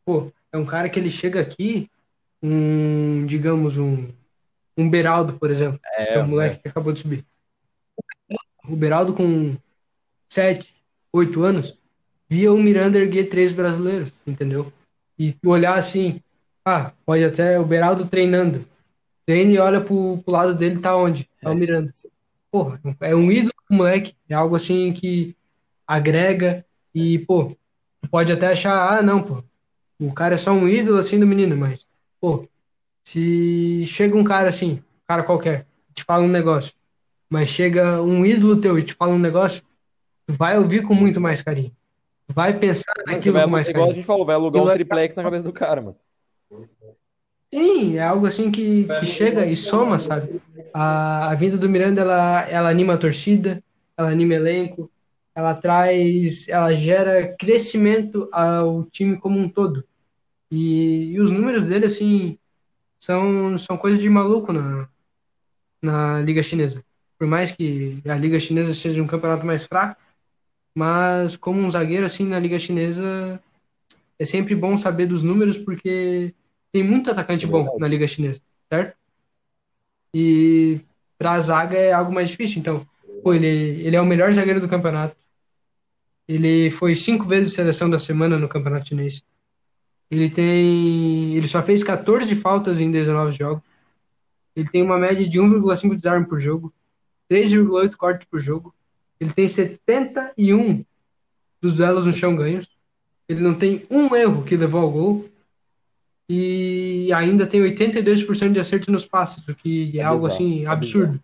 Pô, 0.04 0.32
é 0.52 0.58
um 0.58 0.66
cara 0.66 0.88
que 0.88 0.98
ele 0.98 1.10
chega 1.10 1.40
aqui, 1.40 1.88
um, 2.42 3.26
digamos, 3.26 3.76
um, 3.76 4.08
um 4.76 4.88
Beraldo, 4.88 5.34
por 5.34 5.50
exemplo, 5.50 5.78
é, 5.84 6.14
é 6.14 6.22
um 6.22 6.26
moleque 6.26 6.56
é. 6.56 6.58
que 6.62 6.68
acabou 6.68 6.92
de 6.92 7.00
subir. 7.00 7.24
O 8.68 8.76
Beraldo 8.76 9.14
com 9.14 9.56
sete, 10.28 10.74
oito 11.12 11.42
anos, 11.42 11.76
via 12.28 12.52
o 12.52 12.62
Miranda 12.62 12.98
erguer 12.98 13.28
três 13.28 13.52
brasileiros, 13.52 14.12
entendeu? 14.26 14.72
E 15.18 15.34
olhar 15.44 15.76
assim, 15.76 16.20
ah, 16.64 16.92
pode 17.04 17.24
até 17.24 17.58
o 17.58 17.64
Beraldo 17.64 18.06
treinando. 18.06 18.64
Treina 19.26 19.52
e 19.52 19.58
olha 19.58 19.80
pro, 19.80 20.18
pro 20.18 20.32
lado 20.32 20.54
dele, 20.54 20.78
tá 20.78 20.96
onde? 20.96 21.28
Tá 21.40 21.50
o 21.50 21.52
é. 21.52 21.56
Miranda. 21.56 21.92
Porra, 22.50 22.80
é 23.00 23.14
um 23.14 23.30
ídolo 23.30 23.52
moleque, 23.70 24.14
é 24.28 24.34
algo 24.34 24.56
assim 24.56 24.92
que 24.92 25.36
agrega 25.86 26.64
e, 26.94 27.18
pô, 27.20 27.56
pode 28.10 28.32
até 28.32 28.48
achar, 28.48 28.98
ah, 28.98 29.02
não, 29.02 29.22
pô, 29.22 29.42
o 29.98 30.12
cara 30.12 30.34
é 30.34 30.38
só 30.38 30.52
um 30.52 30.68
ídolo 30.68 30.98
assim 30.98 31.18
do 31.18 31.26
menino, 31.26 31.56
mas, 31.56 31.86
pô, 32.20 32.48
se 33.04 33.84
chega 33.86 34.16
um 34.16 34.24
cara 34.24 34.48
assim, 34.48 34.82
cara 35.06 35.22
qualquer, 35.22 35.66
te 35.94 36.04
fala 36.04 36.22
um 36.22 36.28
negócio, 36.28 36.72
mas 37.28 37.48
chega 37.48 38.00
um 38.02 38.24
ídolo 38.24 38.60
teu 38.60 38.78
e 38.78 38.82
te 38.82 38.94
fala 38.94 39.12
um 39.12 39.18
negócio, 39.18 39.62
vai 40.28 40.58
ouvir 40.58 40.82
com 40.82 40.94
muito 40.94 41.20
mais 41.20 41.40
carinho. 41.42 41.72
Vai 42.28 42.56
pensar 42.56 42.92
naquilo 43.06 43.34
vai, 43.34 43.44
com 43.44 43.50
mais 43.50 43.68
igual 43.68 43.86
carinho. 43.86 43.90
Igual 43.90 43.90
a 43.90 43.94
gente 43.94 44.06
falou, 44.06 44.26
vai 44.26 44.34
alugar 44.34 44.62
um 44.62 44.70
triplex 44.70 45.16
na 45.16 45.22
cabeça 45.22 45.44
do 45.44 45.52
cara, 45.52 45.80
mano. 45.80 45.96
Sim, 47.52 47.96
é 47.96 48.02
algo 48.02 48.26
assim 48.26 48.50
que, 48.50 48.84
que 49.00 49.06
chega 49.06 49.46
e 49.46 49.56
soma, 49.56 49.98
sabe? 49.98 50.40
A, 50.74 51.30
a 51.30 51.34
vinda 51.34 51.56
do 51.56 51.68
Miranda, 51.68 52.02
ela, 52.02 52.42
ela 52.48 52.68
anima 52.68 52.94
a 52.94 52.98
torcida, 52.98 53.62
ela 53.96 54.10
anima 54.10 54.34
elenco, 54.34 54.90
ela 55.34 55.54
traz, 55.54 56.46
ela 56.48 56.74
gera 56.74 57.34
crescimento 57.38 58.28
ao 58.30 58.84
time 58.84 59.16
como 59.16 59.38
um 59.38 59.48
todo. 59.48 59.82
E, 60.50 61.12
e 61.12 61.20
os 61.20 61.30
números 61.30 61.68
dele, 61.68 61.86
assim, 61.86 62.38
são, 63.00 63.56
são 63.56 63.78
coisas 63.78 64.00
de 64.00 64.10
maluco 64.10 64.52
na, 64.52 64.86
na 65.80 66.20
Liga 66.20 66.42
Chinesa. 66.42 66.84
Por 67.18 67.26
mais 67.26 67.52
que 67.52 68.02
a 68.06 68.14
Liga 68.14 68.38
Chinesa 68.38 68.74
seja 68.74 69.02
um 69.02 69.06
campeonato 69.06 69.46
mais 69.46 69.64
fraco, 69.64 70.00
mas 70.74 71.36
como 71.36 71.60
um 71.60 71.70
zagueiro 71.70 72.06
assim 72.06 72.26
na 72.26 72.38
liga 72.38 72.58
chinesa 72.58 73.40
é 74.18 74.24
sempre 74.24 74.54
bom 74.54 74.76
saber 74.76 75.06
dos 75.06 75.22
números 75.22 75.56
porque 75.56 76.34
tem 76.72 76.82
muito 76.82 77.10
atacante 77.10 77.46
É 77.46 77.48
bom 77.48 77.76
na 77.78 77.88
Liga 77.88 78.06
Chinesa, 78.06 78.40
certo? 78.70 78.96
E 80.12 80.80
para 81.16 81.32
a 81.32 81.40
zaga 81.40 81.76
é 81.76 81.92
algo 81.92 82.12
mais 82.12 82.28
difícil. 82.28 82.58
Então, 82.58 82.86
pô, 83.22 83.32
ele, 83.32 83.46
ele 83.46 83.96
é 83.96 84.00
o 84.00 84.06
melhor 84.06 84.32
zagueiro 84.32 84.60
do 84.60 84.68
campeonato. 84.68 85.16
Ele 86.26 86.70
foi 86.70 86.94
cinco 86.94 87.24
vezes 87.24 87.54
seleção 87.54 87.88
da 87.88 87.98
semana 87.98 88.38
no 88.38 88.48
campeonato 88.48 88.88
chinês. 88.88 89.22
Ele 90.10 90.28
tem, 90.28 91.34
ele 91.34 91.46
só 91.46 91.62
fez 91.62 91.84
14 91.84 92.34
faltas 92.36 92.80
em 92.80 92.90
19 92.90 93.32
jogos. 93.32 93.62
Ele 94.56 94.68
tem 94.68 94.82
uma 94.82 94.98
média 94.98 95.26
de 95.26 95.38
1,5 95.38 95.94
desarme 95.94 96.26
por 96.26 96.40
jogo, 96.40 96.72
3,8 97.30 97.96
cortes 97.96 98.26
por 98.28 98.40
jogo. 98.40 98.74
Ele 99.20 99.32
tem 99.32 99.48
71 99.48 100.84
dos 101.60 101.74
duelos 101.74 102.06
no 102.06 102.12
chão 102.12 102.36
ganhos. 102.36 102.68
Ele 103.28 103.40
não 103.40 103.54
tem 103.54 103.84
um 103.90 104.14
erro 104.14 104.44
que 104.44 104.56
levou 104.56 104.80
ao 104.80 104.90
gol. 104.90 105.28
E 106.30 107.10
ainda 107.14 107.46
tem 107.46 107.60
82% 107.62 108.52
de 108.52 108.60
acerto 108.60 108.90
nos 108.92 109.06
passes, 109.06 109.46
o 109.48 109.54
que 109.54 109.96
é, 109.98 110.00
É 110.00 110.04
algo 110.04 110.26
bizarro, 110.26 110.34
assim 110.34 110.64
é 110.64 110.66
absurdo. 110.66 111.20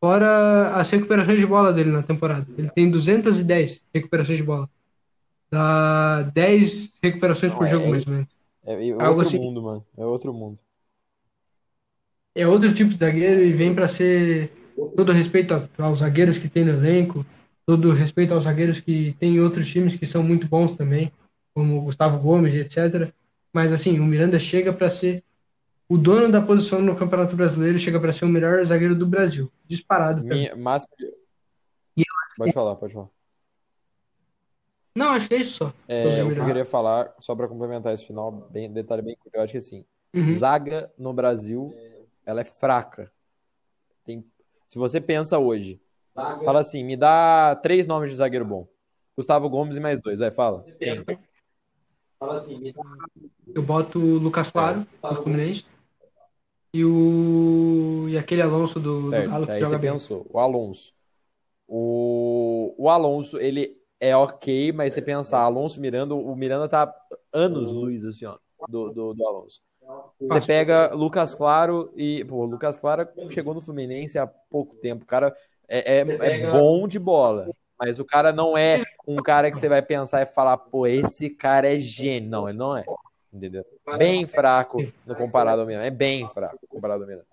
Fora 0.00 0.76
as 0.76 0.90
recuperações 0.90 1.40
de 1.40 1.46
bola 1.46 1.72
dele 1.72 1.90
na 1.90 2.02
temporada. 2.02 2.46
Ele 2.56 2.70
tem 2.70 2.90
210 2.90 3.82
recuperações 3.92 4.38
de 4.38 4.44
bola. 4.44 4.68
Dá 5.50 6.22
10 6.34 6.92
recuperações 7.02 7.52
Não, 7.52 7.58
por 7.58 7.66
é- 7.66 7.70
jogo, 7.70 7.88
mais 7.88 8.06
ou 8.06 8.12
menos. 8.12 8.28
É, 8.66 8.88
é 8.88 9.08
outro 9.08 9.20
assim. 9.20 9.38
mundo, 9.38 9.62
mano. 9.62 9.86
É 9.96 10.04
outro 10.04 10.32
mundo. 10.32 10.58
É 12.34 12.46
outro 12.46 12.72
tipo 12.74 12.90
de 12.90 12.96
zagueiro 12.96 13.42
e 13.42 13.52
vem 13.52 13.74
para 13.74 13.88
ser 13.88 14.52
todo 14.96 15.12
respeito 15.12 15.68
aos 15.78 15.98
zagueiros 16.00 16.38
que 16.38 16.48
tem 16.48 16.64
no 16.64 16.72
elenco, 16.72 17.24
todo 17.66 17.92
respeito 17.92 18.34
aos 18.34 18.44
zagueiros 18.44 18.80
que 18.80 19.14
tem 19.18 19.36
em 19.36 19.40
outros 19.40 19.70
times 19.70 19.96
que 19.96 20.06
são 20.06 20.22
muito 20.22 20.48
bons 20.48 20.72
também, 20.72 21.12
como 21.54 21.78
o 21.78 21.82
Gustavo 21.82 22.18
Gomes, 22.18 22.54
etc. 22.54 23.12
Mas 23.52 23.72
assim, 23.72 23.98
o 24.00 24.04
Miranda 24.04 24.38
chega 24.38 24.72
para 24.72 24.90
ser 24.90 25.22
o 25.88 25.96
dono 25.96 26.30
da 26.30 26.40
posição 26.40 26.80
no 26.80 26.96
Campeonato 26.96 27.36
Brasileiro, 27.36 27.78
chega 27.78 28.00
para 28.00 28.12
ser 28.12 28.24
o 28.24 28.28
melhor 28.28 28.64
zagueiro 28.64 28.94
do 28.94 29.06
Brasil, 29.06 29.50
disparado. 29.66 30.24
Minha. 30.24 30.54
E 31.96 32.02
Pode 32.36 32.52
falar, 32.52 32.74
pode 32.76 32.92
falar. 32.92 33.08
Não, 34.94 35.10
acho 35.10 35.28
que 35.28 35.34
é 35.34 35.38
isso 35.38 35.64
só. 35.64 35.72
É, 35.88 36.22
o 36.24 36.32
que 36.32 36.40
eu 36.40 36.46
queria 36.46 36.64
falar, 36.64 37.14
só 37.20 37.34
para 37.34 37.48
complementar 37.48 37.92
esse 37.92 38.06
final, 38.06 38.30
bem, 38.30 38.72
detalhe 38.72 39.02
bem 39.02 39.16
curioso, 39.16 39.36
eu 39.36 39.42
acho 39.42 39.52
que 39.52 39.58
assim, 39.58 39.84
Uhum. 40.14 40.30
zaga 40.30 40.92
no 40.96 41.12
Brasil, 41.12 41.74
ela 42.24 42.40
é 42.40 42.44
fraca. 42.44 43.10
Tem, 44.04 44.24
se 44.68 44.78
você 44.78 45.00
pensa 45.00 45.38
hoje, 45.38 45.80
fala 46.44 46.60
assim, 46.60 46.84
me 46.84 46.96
dá 46.96 47.56
três 47.56 47.86
nomes 47.86 48.10
de 48.10 48.16
zagueiro 48.16 48.44
bom. 48.44 48.66
Gustavo 49.16 49.48
Gomes 49.48 49.76
e 49.76 49.80
mais 49.80 50.00
dois, 50.00 50.18
vai, 50.18 50.30
fala. 50.30 50.60
Quem? 50.78 50.96
Eu 53.54 53.62
boto 53.62 53.98
o 53.98 54.18
Lucas 54.18 54.50
Claro, 54.50 54.86
do 55.02 55.16
Fluminense, 55.16 55.64
e 56.74 56.84
o 56.84 58.08
e 58.08 58.18
aquele 58.18 58.42
Alonso 58.42 58.80
do, 58.80 59.02
do 59.02 59.08
Certo, 59.10 59.30
Galo 59.30 59.46
que 59.46 59.52
aí 59.52 59.60
joga 59.60 59.76
você 59.76 59.78
bem. 59.78 59.92
pensou, 59.92 60.26
o 60.28 60.40
Alonso. 60.40 60.92
O, 61.68 62.74
o 62.76 62.90
Alonso, 62.90 63.38
ele 63.38 63.80
é 64.00 64.16
ok, 64.16 64.72
mas 64.72 64.92
você 64.92 65.00
pensar, 65.00 65.40
Alonso 65.40 65.80
Miranda, 65.80 66.16
o 66.16 66.34
Miranda 66.34 66.68
tá 66.68 66.92
anos 67.32 67.70
luz, 67.70 68.04
assim, 68.04 68.26
ó, 68.26 68.36
do, 68.68 68.90
do, 68.90 69.14
do 69.14 69.26
Alonso. 69.26 69.62
Você 70.20 70.40
pega 70.40 70.94
Lucas 70.94 71.34
Claro 71.34 71.92
e, 71.96 72.24
pô, 72.24 72.44
Lucas 72.44 72.78
Claro 72.78 73.08
chegou 73.30 73.54
no 73.54 73.60
Fluminense 73.60 74.18
há 74.18 74.26
pouco 74.26 74.74
tempo, 74.76 75.04
o 75.04 75.06
cara 75.06 75.34
é, 75.68 75.98
é, 75.98 76.00
é 76.00 76.50
bom 76.50 76.86
de 76.86 76.98
bola, 76.98 77.50
mas 77.78 77.98
o 77.98 78.04
cara 78.04 78.32
não 78.32 78.56
é 78.56 78.82
um 79.06 79.16
cara 79.16 79.50
que 79.50 79.58
você 79.58 79.68
vai 79.68 79.82
pensar 79.82 80.22
e 80.22 80.26
falar, 80.26 80.56
pô, 80.56 80.86
esse 80.86 81.30
cara 81.30 81.72
é 81.72 81.80
gênio. 81.80 82.30
Não, 82.30 82.48
ele 82.48 82.58
não 82.58 82.76
é, 82.76 82.84
entendeu? 83.32 83.64
Bem 83.98 84.26
fraco 84.26 84.78
no 85.06 85.14
comparado 85.14 85.60
ao 85.60 85.66
Miranda, 85.66 85.86
é 85.86 85.90
bem 85.90 86.28
fraco 86.28 86.58
comparado 86.68 87.02
ao 87.02 87.08
Miranda. 87.08 87.26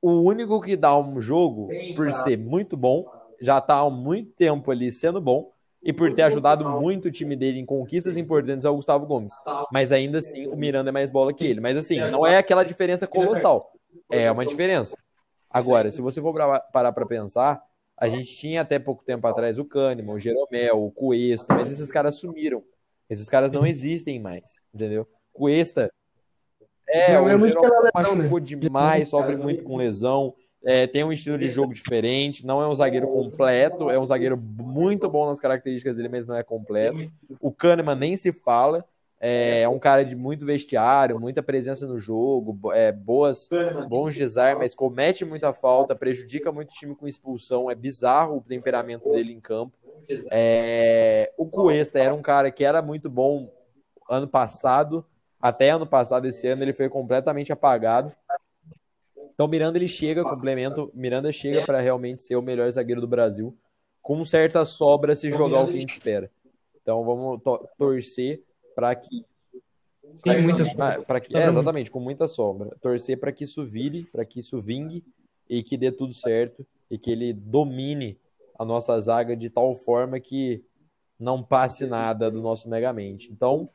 O 0.00 0.12
único 0.22 0.60
que 0.60 0.76
dá 0.76 0.96
um 0.96 1.20
jogo, 1.20 1.68
por 1.96 2.12
ser 2.12 2.38
muito 2.38 2.76
bom, 2.76 3.10
já 3.40 3.60
tá 3.60 3.76
há 3.76 3.90
muito 3.90 4.32
tempo 4.32 4.70
ali 4.70 4.92
sendo 4.92 5.20
bom, 5.20 5.52
e 5.86 5.92
por 5.92 6.12
ter 6.12 6.22
ajudado 6.22 6.68
muito 6.68 7.06
o 7.06 7.10
time 7.12 7.36
dele 7.36 7.60
em 7.60 7.64
conquistas 7.64 8.16
importantes 8.16 8.64
é 8.64 8.68
o 8.68 8.74
Gustavo 8.74 9.06
Gomes. 9.06 9.32
Mas 9.72 9.92
ainda 9.92 10.18
assim, 10.18 10.48
o 10.48 10.56
Miranda 10.56 10.90
é 10.90 10.92
mais 10.92 11.12
bola 11.12 11.32
que 11.32 11.46
ele. 11.46 11.60
Mas 11.60 11.78
assim, 11.78 12.00
não 12.10 12.26
é 12.26 12.36
aquela 12.36 12.64
diferença 12.64 13.06
colossal. 13.06 13.70
É 14.10 14.30
uma 14.30 14.44
diferença. 14.44 14.98
Agora, 15.48 15.88
se 15.90 16.00
você 16.00 16.20
for 16.20 16.32
pra- 16.34 16.58
parar 16.60 16.90
para 16.92 17.06
pensar, 17.06 17.62
a 17.96 18.08
gente 18.08 18.34
tinha 18.36 18.62
até 18.62 18.80
pouco 18.80 19.04
tempo 19.04 19.24
atrás 19.28 19.60
o 19.60 19.64
Kahneman, 19.64 20.16
o 20.16 20.18
Jeromel, 20.18 20.84
o 20.84 20.90
Cuesta, 20.90 21.54
mas 21.54 21.70
esses 21.70 21.90
caras 21.92 22.16
sumiram. 22.16 22.64
Esses 23.08 23.28
caras 23.28 23.52
não 23.52 23.64
existem 23.64 24.18
mais, 24.18 24.60
entendeu? 24.74 25.06
Cuesta 25.32 25.88
é, 26.88 27.06
Jeromel 27.12 27.30
é 27.30 27.36
o 27.36 27.38
muito 27.38 27.52
Jeromel 27.52 27.90
machucou 27.94 28.40
demais, 28.40 29.08
sofre 29.08 29.36
muito 29.36 29.62
com 29.62 29.76
lesão, 29.76 30.34
é, 30.66 30.84
tem 30.84 31.04
um 31.04 31.12
estilo 31.12 31.38
de 31.38 31.48
jogo 31.48 31.72
diferente, 31.72 32.44
não 32.44 32.60
é 32.60 32.66
um 32.66 32.74
zagueiro 32.74 33.06
completo, 33.06 33.88
é 33.88 33.96
um 33.96 34.04
zagueiro 34.04 34.36
muito 34.36 35.08
bom 35.08 35.26
nas 35.26 35.38
características 35.38 35.94
dele, 35.94 36.08
mas 36.08 36.26
não 36.26 36.34
é 36.34 36.42
completo. 36.42 36.98
O 37.40 37.52
Kahneman 37.52 37.94
nem 37.94 38.16
se 38.16 38.32
fala, 38.32 38.84
é, 39.20 39.60
é 39.60 39.68
um 39.68 39.78
cara 39.78 40.04
de 40.04 40.16
muito 40.16 40.44
vestiário, 40.44 41.20
muita 41.20 41.40
presença 41.40 41.86
no 41.86 42.00
jogo, 42.00 42.72
é, 42.72 42.90
boas, 42.90 43.48
bons 43.88 44.16
desarmes, 44.16 44.74
comete 44.74 45.24
muita 45.24 45.52
falta, 45.52 45.94
prejudica 45.94 46.50
muito 46.50 46.70
o 46.70 46.74
time 46.74 46.96
com 46.96 47.06
expulsão, 47.06 47.70
é 47.70 47.74
bizarro 47.76 48.38
o 48.38 48.42
temperamento 48.42 49.08
dele 49.12 49.32
em 49.32 49.40
campo. 49.40 49.72
É, 50.32 51.32
o 51.38 51.46
Cuesta 51.46 52.00
era 52.00 52.12
um 52.12 52.22
cara 52.22 52.50
que 52.50 52.64
era 52.64 52.82
muito 52.82 53.08
bom 53.08 53.48
ano 54.10 54.26
passado, 54.26 55.06
até 55.40 55.70
ano 55.70 55.86
passado, 55.86 56.26
esse 56.26 56.48
ano 56.48 56.62
ele 56.62 56.72
foi 56.72 56.88
completamente 56.88 57.52
apagado. 57.52 58.12
Então 59.36 59.46
Miranda 59.46 59.76
ele 59.76 59.86
chega, 59.86 60.22
complemento, 60.22 60.90
Miranda 60.94 61.30
chega 61.30 61.62
para 61.62 61.78
realmente 61.78 62.22
ser 62.22 62.36
o 62.36 62.42
melhor 62.42 62.70
zagueiro 62.72 63.02
do 63.02 63.06
Brasil, 63.06 63.54
com 64.00 64.24
certa 64.24 64.64
sobra 64.64 65.14
se 65.14 65.30
jogar 65.30 65.60
o 65.60 65.66
que 65.66 65.76
a 65.76 65.80
gente 65.80 65.90
espera. 65.98 66.30
Então 66.82 67.04
vamos 67.04 67.42
to- 67.42 67.68
torcer 67.76 68.42
para 68.74 68.94
que 68.94 69.24
Tem 70.22 70.40
muitas 70.40 70.72
para 70.72 71.20
que 71.20 71.36
é, 71.36 71.48
exatamente, 71.48 71.90
com 71.90 72.00
muita 72.00 72.26
sobra. 72.26 72.74
Torcer 72.80 73.20
para 73.20 73.30
que 73.30 73.44
isso 73.44 73.62
vire, 73.64 74.04
para 74.10 74.24
que 74.24 74.40
isso 74.40 74.58
vingue 74.58 75.04
e 75.50 75.62
que 75.62 75.76
dê 75.76 75.92
tudo 75.92 76.14
certo 76.14 76.66
e 76.90 76.96
que 76.96 77.10
ele 77.10 77.34
domine 77.34 78.18
a 78.58 78.64
nossa 78.64 78.98
zaga 78.98 79.36
de 79.36 79.50
tal 79.50 79.74
forma 79.74 80.18
que 80.18 80.64
não 81.20 81.42
passe 81.42 81.84
nada 81.86 82.30
do 82.30 82.40
nosso 82.40 82.68
Megamente. 82.70 83.30
Então, 83.30 83.68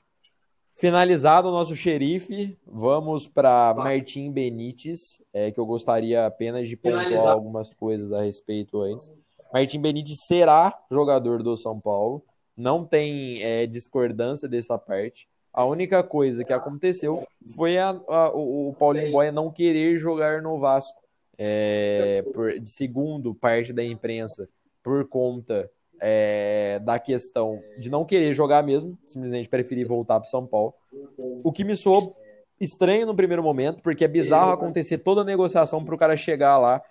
finalizado 0.76 1.48
o 1.48 1.52
nosso 1.52 1.76
xerife, 1.76 2.58
vamos 2.66 3.28
para 3.28 3.74
Martim 3.76 4.32
Benítez, 4.32 5.22
é, 5.34 5.52
que 5.52 5.60
eu 5.60 5.66
gostaria 5.66 6.26
apenas 6.26 6.68
de 6.68 6.76
pontuar 6.76 7.28
algumas 7.32 7.74
coisas 7.74 8.12
a 8.12 8.22
respeito 8.24 8.82
antes. 8.82 9.12
Martim 9.54 9.80
Benítez 9.82 10.22
será 10.26 10.78
jogador 10.90 11.44
do 11.44 11.56
São 11.58 11.80
Paulo, 11.80 12.24
não 12.56 12.86
tem 12.86 13.42
é, 13.44 13.66
discordância 13.68 14.48
dessa 14.48 14.78
parte. 14.78 15.28
A 15.54 15.66
única 15.66 16.02
coisa 16.02 16.44
que 16.44 16.54
aconteceu 16.54 17.28
foi 17.56 17.78
a- 17.78 17.90
a- 18.08 18.32
o, 18.34 18.70
o 18.70 18.74
Paulinho 18.74 19.12
Boia 19.12 19.32
não 19.32 19.52
querer 19.52 19.98
jogar 19.98 20.42
no 20.42 20.58
Vasco. 20.58 21.00
É, 21.38 22.24
por, 22.34 22.54
segundo 22.66 23.34
parte 23.34 23.74
da 23.74 23.84
imprensa, 23.84 24.48
por 24.84 25.08
conta 25.08 25.70
é, 26.02 26.80
da 26.80 26.98
questão 26.98 27.62
de 27.78 27.90
não 27.90 28.04
querer 28.04 28.34
jogar 28.34 28.64
mesmo, 28.64 28.98
simplesmente 29.06 29.48
preferir 29.48 29.88
voltar 29.88 30.20
para 30.20 30.30
São 30.30 30.46
Paulo. 30.46 30.74
O 31.44 31.52
que 31.52 31.64
me 31.64 31.76
soou 31.76 32.16
estranho 32.60 33.06
no 33.06 33.16
primeiro 33.16 33.44
momento, 33.44 33.82
porque 33.82 34.04
é 34.04 34.08
bizarro 34.08 34.52
acontecer 34.52 34.98
toda 35.00 35.22
a 35.22 35.26
negociação 35.26 35.84
para 35.84 35.96
o 35.96 35.98
cara 35.98 36.18
chegar 36.18 36.58
lá 36.58 36.82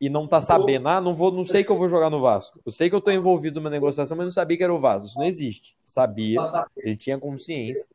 e 0.00 0.08
não 0.08 0.26
tá 0.26 0.40
sabendo, 0.40 0.88
ah, 0.88 1.00
não 1.00 1.14
vou, 1.14 1.30
não 1.30 1.44
sei 1.44 1.62
que 1.62 1.70
eu 1.70 1.76
vou 1.76 1.88
jogar 1.88 2.10
no 2.10 2.20
Vasco. 2.20 2.60
Eu 2.64 2.72
sei 2.72 2.90
que 2.90 2.96
eu 2.96 3.00
tô 3.00 3.10
envolvido 3.10 3.60
numa 3.60 3.70
negociação, 3.70 4.16
mas 4.16 4.26
não 4.26 4.32
sabia 4.32 4.56
que 4.56 4.64
era 4.64 4.74
o 4.74 4.78
Vasco. 4.78 5.06
Isso 5.06 5.18
não 5.18 5.24
existe. 5.24 5.76
Sabia, 5.86 6.40
ele 6.76 6.96
tinha 6.96 7.18
consciência. 7.18 7.86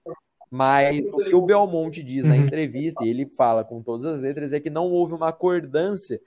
Mas 0.49 1.05
o 1.07 1.17
que 1.17 1.35
o 1.35 1.41
Belmonte 1.41 2.01
diz 2.01 2.25
na 2.25 2.35
entrevista, 2.35 3.03
e 3.03 3.09
ele 3.09 3.27
fala 3.27 3.63
com 3.63 3.83
todas 3.83 4.05
as 4.05 4.21
letras, 4.21 4.53
é 4.53 4.59
que 4.59 4.69
não 4.69 4.89
houve 4.89 5.13
uma 5.13 5.29
acordância 5.29 6.19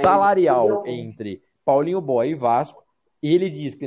salarial 0.00 0.86
entre 0.86 1.42
Paulinho 1.64 2.00
Boy 2.00 2.30
e 2.30 2.34
Vasco. 2.34 2.82
E 3.22 3.34
ele 3.34 3.50
diz 3.50 3.74
que 3.74 3.86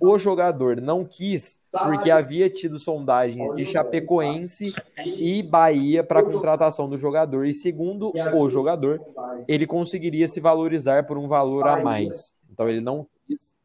o 0.00 0.18
jogador 0.18 0.80
não 0.80 1.04
quis 1.04 1.58
porque 1.72 2.10
havia 2.10 2.50
tido 2.50 2.78
sondagens 2.78 3.54
de 3.56 3.64
Chapecoense 3.64 4.74
e 5.04 5.42
Bahia 5.42 6.04
para 6.04 6.20
a 6.20 6.22
contratação 6.22 6.88
do 6.88 6.98
jogador. 6.98 7.46
E 7.46 7.54
segundo 7.54 8.12
o 8.34 8.48
jogador, 8.48 9.00
ele 9.48 9.66
conseguiria 9.66 10.28
se 10.28 10.38
valorizar 10.38 11.06
por 11.06 11.16
um 11.16 11.26
valor 11.26 11.66
a 11.66 11.82
mais. 11.82 12.32
Então 12.52 12.68
ele 12.68 12.80
não 12.80 13.06
quis. 13.26 13.56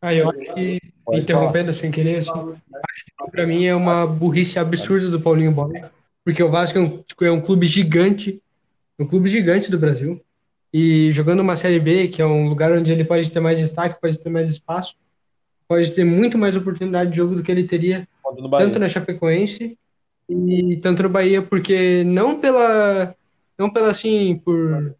Aí 0.00 0.18
eu 0.18 0.30
acho 0.30 0.54
que, 0.54 0.80
Pode 1.04 1.20
interrompendo 1.20 1.72
sem 1.72 1.90
querer, 1.90 2.18
assim, 2.18 2.30
acho 2.30 3.04
que 3.04 3.30
pra 3.30 3.46
mim 3.46 3.64
é 3.64 3.74
uma 3.74 4.06
burrice 4.06 4.58
absurda 4.58 5.08
do 5.08 5.20
Paulinho 5.20 5.52
Boia, 5.52 5.90
porque 6.24 6.42
o 6.42 6.50
Vasco 6.50 6.78
é 6.78 6.82
um, 6.82 7.04
é 7.22 7.30
um 7.30 7.40
clube 7.40 7.66
gigante, 7.66 8.42
um 8.98 9.06
clube 9.06 9.28
gigante 9.28 9.70
do 9.70 9.78
Brasil, 9.78 10.20
e 10.72 11.10
jogando 11.12 11.40
uma 11.40 11.56
Série 11.56 11.80
B, 11.80 12.08
que 12.08 12.20
é 12.20 12.26
um 12.26 12.48
lugar 12.48 12.72
onde 12.72 12.90
ele 12.92 13.04
pode 13.04 13.30
ter 13.30 13.40
mais 13.40 13.58
destaque, 13.58 14.00
pode 14.00 14.18
ter 14.18 14.28
mais 14.28 14.50
espaço, 14.50 14.94
pode 15.68 15.92
ter 15.92 16.04
muito 16.04 16.36
mais 16.36 16.56
oportunidade 16.56 17.10
de 17.10 17.16
jogo 17.16 17.34
do 17.34 17.42
que 17.42 17.50
ele 17.50 17.64
teria 17.64 18.06
tanto 18.58 18.78
na 18.78 18.88
Chapecoense 18.88 19.78
e 20.28 20.76
tanto 20.82 21.02
no 21.02 21.08
Bahia, 21.08 21.40
porque 21.42 22.02
não 22.04 22.40
pela 22.40 23.14
não 23.58 23.70
pela 23.70 23.90
assim 23.90 24.40
por 24.44 24.94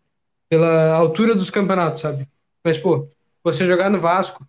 pela 0.48 0.92
altura 0.94 1.34
dos 1.34 1.50
campeonatos, 1.50 2.00
sabe? 2.00 2.26
Mas 2.64 2.78
pô, 2.78 3.08
você 3.42 3.66
jogar 3.66 3.90
no 3.90 4.00
Vasco 4.00 4.46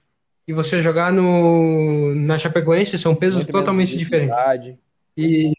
e 0.48 0.54
você 0.54 0.82
jogar 0.82 1.12
no 1.12 2.14
na 2.16 2.38
Chapecoense 2.38 2.98
são 2.98 3.16
pesos 3.16 3.38
muito 3.38 3.52
totalmente 3.52 3.98
diferentes. 3.98 4.38
E 5.16 5.54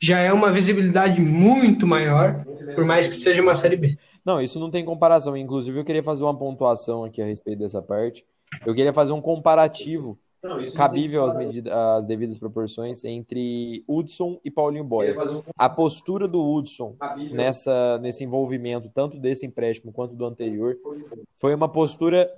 já 0.00 0.18
é 0.18 0.32
uma 0.32 0.50
visibilidade 0.50 1.20
muito 1.20 1.86
maior, 1.86 2.44
por 2.74 2.84
mais 2.84 3.06
que 3.06 3.14
seja 3.14 3.42
uma 3.42 3.54
série 3.54 3.76
B. 3.76 3.98
Não, 4.24 4.40
isso 4.40 4.58
não 4.58 4.70
tem 4.70 4.84
comparação. 4.84 5.36
Inclusive, 5.36 5.78
eu 5.78 5.84
queria 5.84 6.02
fazer 6.02 6.24
uma 6.24 6.36
pontuação 6.36 7.04
aqui 7.04 7.20
a 7.20 7.26
respeito 7.26 7.58
dessa 7.58 7.82
parte. 7.82 8.24
Eu 8.66 8.74
queria 8.74 8.92
fazer 8.92 9.12
um 9.12 9.20
comparativo 9.20 10.18
cabível 10.74 11.26
às, 11.26 11.36
medidas, 11.36 11.72
às 11.72 12.06
devidas 12.06 12.38
proporções 12.38 13.04
entre 13.04 13.84
Hudson 13.86 14.40
e 14.44 14.50
Paulinho 14.50 14.84
Boia. 14.84 15.14
A 15.56 15.68
postura 15.68 16.26
do 16.26 16.42
Hudson 16.42 16.96
nessa, 17.30 17.98
nesse 17.98 18.24
envolvimento, 18.24 18.90
tanto 18.94 19.18
desse 19.18 19.44
empréstimo 19.44 19.92
quanto 19.92 20.14
do 20.14 20.24
anterior, 20.24 20.76
foi 21.38 21.54
uma 21.54 21.68
postura 21.68 22.30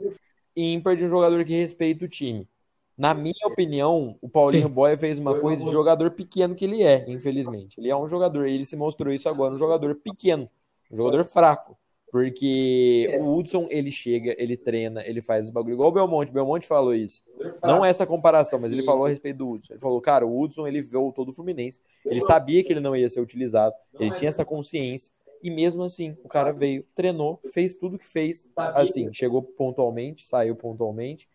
ímpar 0.57 0.97
de 0.97 1.05
um 1.05 1.09
jogador 1.09 1.45
que 1.45 1.55
respeita 1.55 2.05
o 2.05 2.09
time. 2.09 2.49
Na 2.97 3.15
minha 3.15 3.47
opinião, 3.47 4.17
o 4.21 4.29
Paulinho 4.29 4.69
Boia 4.69 4.97
fez 4.97 5.19
uma 5.19 5.39
coisa 5.41 5.65
de 5.65 5.71
jogador 5.71 6.11
pequeno 6.11 6.55
que 6.55 6.65
ele 6.65 6.83
é, 6.83 7.05
infelizmente. 7.09 7.81
Ele 7.81 7.89
é 7.89 7.97
um 7.97 8.07
jogador, 8.07 8.47
ele 8.47 8.67
se 8.67 8.77
mostrou 8.77 9.13
isso 9.13 9.29
agora, 9.29 9.55
um 9.55 9.59
jogador 9.59 9.95
pequeno, 9.95 10.49
um 10.91 10.97
jogador 10.97 11.25
fraco. 11.25 11.77
Porque 12.13 13.09
o 13.19 13.35
Hudson, 13.35 13.69
ele 13.71 13.91
chega, 13.91 14.37
ele 14.37 14.55
treina, 14.55 15.03
ele 15.07 15.23
faz 15.23 15.47
os 15.47 15.51
bagulho. 15.51 15.73
Igual 15.73 15.89
o 15.89 15.93
Belmonte. 15.93 16.31
O 16.31 16.35
Belmonte 16.35 16.67
falou 16.67 16.95
isso. 16.95 17.25
Não 17.63 17.83
é 17.83 17.89
essa 17.89 18.07
comparação, 18.07 18.61
mas 18.61 18.71
ele 18.71 18.83
falou 18.83 19.07
a 19.07 19.09
respeito 19.09 19.39
do 19.39 19.49
Hudson. 19.49 19.73
Ele 19.73 19.81
falou, 19.81 19.99
cara, 19.99 20.27
o 20.27 20.39
Hudson, 20.39 20.67
ele 20.67 20.83
voltou 20.83 21.25
do 21.25 21.33
Fluminense. 21.33 21.81
Ele 22.05 22.21
sabia 22.21 22.63
que 22.63 22.71
ele 22.71 22.81
não 22.81 22.95
ia 22.95 23.09
ser 23.09 23.23
utilizado. 23.23 23.75
Ele 23.99 24.11
tinha 24.11 24.29
essa 24.29 24.45
consciência. 24.45 25.11
E 25.43 25.51
mesmo 25.51 25.83
assim, 25.85 26.15
o 26.23 26.29
cara 26.29 26.53
veio, 26.53 26.85
treinou, 26.95 27.41
fez 27.51 27.75
tudo 27.75 27.99
que 27.99 28.07
fez. 28.07 28.47
Assim, 28.59 29.11
chegou 29.15 29.43
pontualmente, 29.43 30.23
saiu 30.27 30.55
pontualmente. 30.55 31.27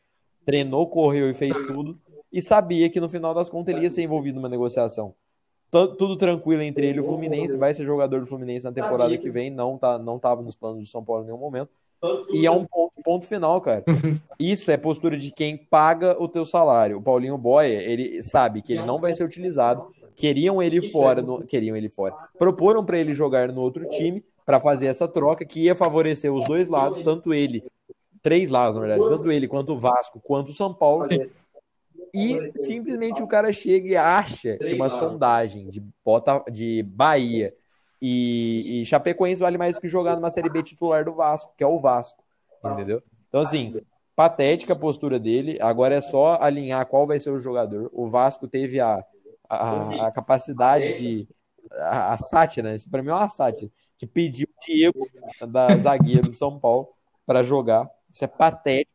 Treinou, 0.47 0.87
correu 0.87 1.29
e 1.29 1.33
fez 1.35 1.55
tudo. 1.67 1.95
E 2.33 2.41
sabia 2.41 2.89
que 2.89 2.99
no 2.99 3.07
final 3.07 3.35
das 3.35 3.49
contas 3.49 3.75
ele 3.75 3.83
ia 3.83 3.89
ser 3.91 4.01
envolvido 4.01 4.37
numa 4.37 4.49
negociação 4.49 5.13
tudo 5.69 6.15
tranquilo 6.15 6.61
entre 6.61 6.87
ele 6.87 6.99
e 6.99 7.01
o 7.01 7.03
Fluminense, 7.03 7.57
vai 7.57 7.73
ser 7.73 7.85
jogador 7.85 8.21
do 8.21 8.25
Fluminense 8.25 8.65
na 8.65 8.71
temporada 8.71 9.17
que 9.17 9.29
vem, 9.29 9.49
não 9.49 9.77
tá 9.77 9.97
não 9.97 10.17
tava 10.17 10.41
nos 10.41 10.55
planos 10.55 10.79
do 10.79 10.85
São 10.85 11.03
Paulo 11.03 11.23
em 11.23 11.25
nenhum 11.25 11.37
momento. 11.37 11.69
E 12.31 12.45
é 12.45 12.51
um 12.51 12.63
ponto, 12.63 12.93
ponto 13.03 13.25
final, 13.25 13.59
cara. 13.59 13.83
Isso 14.39 14.69
é 14.69 14.77
postura 14.77 15.17
de 15.17 15.31
quem 15.31 15.57
paga 15.57 16.15
o 16.21 16.27
teu 16.27 16.45
salário. 16.45 16.97
O 16.97 17.01
Paulinho 17.01 17.37
Boia, 17.37 17.81
ele 17.81 18.21
sabe 18.21 18.61
que 18.61 18.73
ele 18.73 18.85
não 18.85 18.99
vai 18.99 19.15
ser 19.15 19.23
utilizado. 19.23 19.91
Queriam 20.15 20.61
ele 20.61 20.89
fora, 20.89 21.21
no, 21.21 21.43
queriam 21.43 21.75
ele 21.75 21.89
fora. 21.89 22.13
Proporam 22.37 22.85
para 22.85 22.99
ele 22.99 23.13
jogar 23.13 23.51
no 23.51 23.61
outro 23.61 23.87
time 23.89 24.23
para 24.45 24.59
fazer 24.59 24.87
essa 24.87 25.07
troca 25.07 25.43
que 25.43 25.61
ia 25.61 25.75
favorecer 25.75 26.31
os 26.31 26.45
dois 26.45 26.69
lados, 26.69 27.01
tanto 27.01 27.33
ele, 27.33 27.63
três 28.27 28.49
lados 28.49 28.75
na 28.75 28.81
verdade, 28.85 29.07
tanto 29.07 29.31
ele 29.31 29.47
quanto 29.47 29.71
o 29.71 29.79
Vasco, 29.79 30.19
quanto 30.19 30.49
o 30.49 30.53
São 30.53 30.73
Paulo 30.73 31.07
e 32.13 32.51
simplesmente 32.57 33.23
o 33.23 33.27
cara 33.27 33.53
chega 33.53 33.87
e 33.87 33.95
acha 33.95 34.57
que 34.57 34.73
uma 34.73 34.89
sondagem 34.89 35.69
de, 35.69 35.81
Bota, 36.03 36.43
de 36.51 36.83
Bahia 36.83 37.53
e, 38.01 38.81
e 38.81 38.85
Chapecoense 38.85 39.41
vale 39.41 39.57
mais 39.57 39.77
que 39.77 39.87
jogar 39.87 40.17
numa 40.17 40.29
Série 40.29 40.49
B 40.49 40.61
titular 40.61 41.05
do 41.05 41.13
Vasco, 41.13 41.53
que 41.57 41.63
é 41.63 41.67
o 41.67 41.79
Vasco, 41.79 42.21
entendeu? 42.65 43.01
Então, 43.29 43.39
assim, 43.39 43.73
patética 44.13 44.73
a 44.73 44.75
postura 44.75 45.17
dele, 45.17 45.57
agora 45.61 45.95
é 45.95 46.01
só 46.01 46.37
alinhar 46.41 46.85
qual 46.87 47.07
vai 47.07 47.21
ser 47.21 47.29
o 47.29 47.39
jogador. 47.39 47.89
O 47.93 48.07
Vasco 48.07 48.45
teve 48.45 48.81
a, 48.81 49.05
a, 49.49 50.07
a 50.07 50.11
capacidade 50.11 50.97
de. 50.97 51.27
A, 51.71 52.13
a 52.13 52.17
sátira, 52.17 52.75
isso 52.75 52.89
pra 52.89 53.01
mim 53.01 53.09
é 53.09 53.13
uma 53.13 53.29
sátira, 53.29 53.71
que 53.97 54.05
pediu 54.05 54.47
o 54.47 54.65
Diego, 54.65 55.07
da 55.47 55.77
zagueira 55.77 56.23
do 56.23 56.33
São 56.33 56.59
Paulo, 56.59 56.89
para 57.25 57.41
jogar. 57.43 57.89
Isso 58.17 58.25
é 58.25 58.27
patético. 58.27 58.91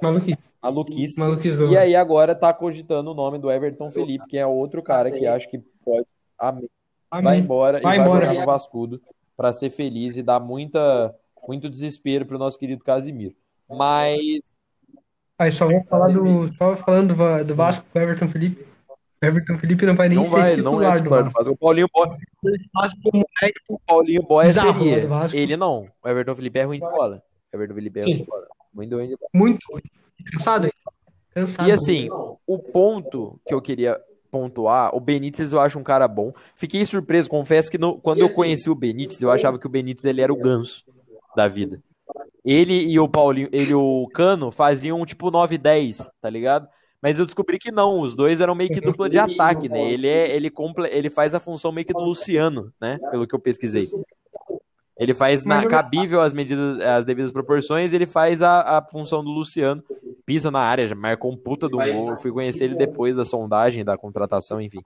Maluquice 0.00 0.38
maluquice. 0.62 1.20
e 1.64 1.76
aí 1.76 1.96
agora 1.96 2.36
tá 2.36 2.54
cogitando 2.54 3.10
o 3.10 3.14
nome 3.14 3.36
do 3.36 3.50
Everton 3.50 3.90
Felipe, 3.90 4.28
que 4.28 4.38
é 4.38 4.46
outro 4.46 4.80
cara 4.80 5.10
que 5.10 5.26
acho 5.26 5.50
que 5.50 5.58
pode. 5.84 6.06
Amém. 6.38 6.68
Vai 7.10 7.38
embora 7.38 7.80
vai 7.80 7.96
e 7.96 7.98
vai 7.98 8.06
embora. 8.06 8.26
jogar 8.26 8.40
no 8.40 8.46
Vascudo 8.46 9.02
para 9.36 9.52
ser 9.52 9.70
feliz 9.70 10.16
e 10.16 10.22
dar 10.22 10.38
muita, 10.38 11.12
muito 11.48 11.68
desespero 11.68 12.24
pro 12.24 12.38
nosso 12.38 12.56
querido 12.56 12.84
Casimiro. 12.84 13.34
Mas. 13.68 14.40
Aí 15.36 15.50
só 15.50 15.66
vou 15.66 15.82
falar 15.84 16.12
do. 16.12 16.46
Só 16.56 16.76
falando 16.76 17.14
do, 17.14 17.44
do 17.44 17.54
Vasco 17.56 17.84
com 17.92 17.98
o 17.98 18.02
Everton 18.02 18.28
Felipe. 18.28 18.64
O 19.20 19.26
Everton 19.26 19.58
Felipe 19.58 19.84
não 19.84 19.96
vai 19.96 20.08
nem 20.08 20.18
não 20.18 20.24
ser 20.24 20.30
vai, 20.30 20.54
titular 20.54 20.72
não 20.72 20.82
é 20.82 20.96
titular 20.96 21.24
do 21.24 21.30
Vasco. 21.30 21.52
O 21.52 21.56
Paulinho 21.56 21.88
Boy. 21.92 22.08
O 23.68 23.80
Paulinho 23.80 24.22
Boy 24.22 24.46
seria. 24.52 25.08
Ele 25.32 25.56
não. 25.56 25.88
O 26.02 26.08
Everton 26.08 26.36
Felipe 26.36 26.60
é 26.60 26.62
ruim 26.62 26.78
de 26.78 26.86
bola. 26.86 27.20
Everton 27.52 27.74
Felipe 27.74 28.24
bola. 28.24 28.46
Muito 28.72 28.96
ruim 28.96 29.08
de 29.08 29.16
bola. 29.16 29.30
Muito 29.34 29.60
ruim. 29.70 29.82
Cansado, 30.32 30.66
hein? 30.66 30.72
Cansado. 31.34 31.68
E 31.68 31.72
assim, 31.72 32.08
o 32.46 32.58
ponto 32.58 33.40
que 33.46 33.54
eu 33.54 33.60
queria 33.60 34.00
pontuar, 34.30 34.94
o 34.94 35.00
Benítez 35.00 35.52
eu 35.52 35.60
acho 35.60 35.78
um 35.78 35.82
cara 35.82 36.08
bom. 36.08 36.32
Fiquei 36.54 36.84
surpreso, 36.86 37.28
confesso 37.28 37.70
que 37.70 37.78
no, 37.78 37.98
quando 37.98 38.20
eu 38.20 38.26
assim, 38.26 38.34
conheci 38.34 38.70
o 38.70 38.74
Benítez, 38.74 39.20
eu 39.20 39.30
achava 39.30 39.58
que 39.58 39.66
o 39.66 39.70
Benítez 39.70 40.04
ele 40.04 40.22
era 40.22 40.32
o 40.32 40.38
ganso 40.38 40.84
da 41.36 41.48
vida. 41.48 41.82
Ele 42.44 42.74
e 42.74 42.98
o 42.98 43.08
Paulinho, 43.08 43.48
ele 43.52 43.70
e 43.70 43.74
o 43.74 44.08
Cano 44.12 44.50
faziam 44.50 45.04
tipo 45.04 45.30
9 45.30 45.58
10, 45.58 46.10
tá 46.20 46.30
ligado? 46.30 46.66
Mas 47.00 47.18
eu 47.18 47.26
descobri 47.26 47.58
que 47.58 47.72
não, 47.72 48.00
os 48.00 48.14
dois 48.14 48.40
eram 48.40 48.54
meio 48.54 48.70
que 48.70 48.80
dupla 48.80 49.10
de 49.10 49.18
ataque, 49.18 49.68
né? 49.68 49.90
Ele 49.90 50.06
é 50.06 50.34
ele 50.34 50.48
comple, 50.50 50.88
ele 50.88 51.10
faz 51.10 51.34
a 51.34 51.40
função 51.40 51.72
meio 51.72 51.86
que 51.86 51.92
do 51.92 52.00
Luciano, 52.00 52.72
né? 52.80 52.98
Pelo 53.10 53.26
que 53.26 53.34
eu 53.34 53.40
pesquisei. 53.40 53.88
Ele 54.98 55.14
faz 55.14 55.44
na, 55.44 55.66
cabível 55.66 56.20
as 56.20 56.34
medidas, 56.34 56.80
as 56.80 57.04
devidas 57.04 57.32
proporções, 57.32 57.92
ele 57.92 58.06
faz 58.06 58.42
a, 58.42 58.78
a 58.78 58.82
função 58.82 59.24
do 59.24 59.30
Luciano, 59.30 59.82
pisa 60.26 60.50
na 60.50 60.60
área, 60.60 60.86
já 60.86 60.94
marcou 60.94 61.32
um 61.32 61.36
puta 61.36 61.68
do 61.68 61.78
gol. 61.78 62.10
Eu 62.10 62.16
fui 62.16 62.30
conhecer 62.30 62.64
ele 62.64 62.74
depois 62.74 63.16
da 63.16 63.24
sondagem, 63.24 63.84
da 63.84 63.96
contratação, 63.96 64.60
enfim. 64.60 64.84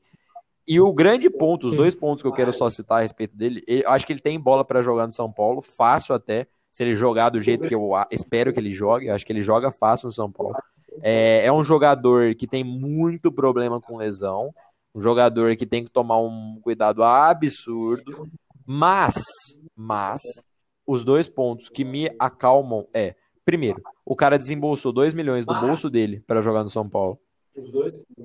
E 0.67 0.81
o 0.81 0.93
grande 0.93 1.31
ponto, 1.31 1.69
os 1.69 1.77
dois 1.77 1.95
pontos 1.95 2.23
que 2.23 2.29
eu 2.29 2.33
quero 2.33 2.53
só 2.53 2.69
citar 2.69 2.99
a 2.99 3.03
respeito 3.03 3.37
dele, 3.37 3.63
eu 3.67 3.89
acho 3.89 4.07
que 4.07 4.13
ele 4.13 4.21
tem 4.21 4.39
bola 4.39 4.65
para 4.65 4.83
jogar 4.83 5.07
no 5.07 5.13
São 5.13 5.31
Paulo, 5.31 5.61
fácil 5.63 6.15
até, 6.15 6.47
se 6.73 6.83
ele 6.83 6.97
jogar 6.97 7.31
do 7.31 7.41
jeito 7.41 7.69
que 7.69 7.75
eu 7.75 7.93
espero 8.11 8.53
que 8.53 8.59
ele 8.59 8.75
jogue, 8.75 9.09
acho 9.09 9.25
que 9.25 9.33
ele 9.33 9.43
joga 9.43 9.71
fácil 9.71 10.07
no 10.07 10.13
São 10.13 10.31
Paulo. 10.31 10.57
É, 11.03 11.47
é 11.47 11.53
um 11.53 11.63
jogador 11.63 12.35
que 12.35 12.47
tem 12.47 12.65
muito 12.65 13.31
problema 13.31 13.81
com 13.81 13.97
lesão, 13.97 14.53
um 14.95 15.01
jogador 15.01 15.55
que 15.57 15.67
tem 15.67 15.85
que 15.85 15.91
tomar 15.91 16.21
um 16.21 16.59
cuidado 16.63 17.05
absurdo, 17.05 18.29
mas 18.67 19.23
mas 19.77 20.23
os 20.87 21.05
dois 21.05 21.29
pontos 21.29 21.69
que 21.69 21.85
me 21.85 22.11
acalmam 22.19 22.87
é, 22.95 23.15
primeiro, 23.45 23.83
o 24.05 24.17
cara 24.17 24.39
desembolsou 24.39 24.93
2 24.93 25.13
milhões 25.13 25.45
do 25.45 25.55
bolso 25.55 25.91
dele 25.91 26.23
para 26.27 26.41
jogar 26.41 26.65
no 26.65 26.71
São 26.71 26.89
Paulo. 26.89 27.19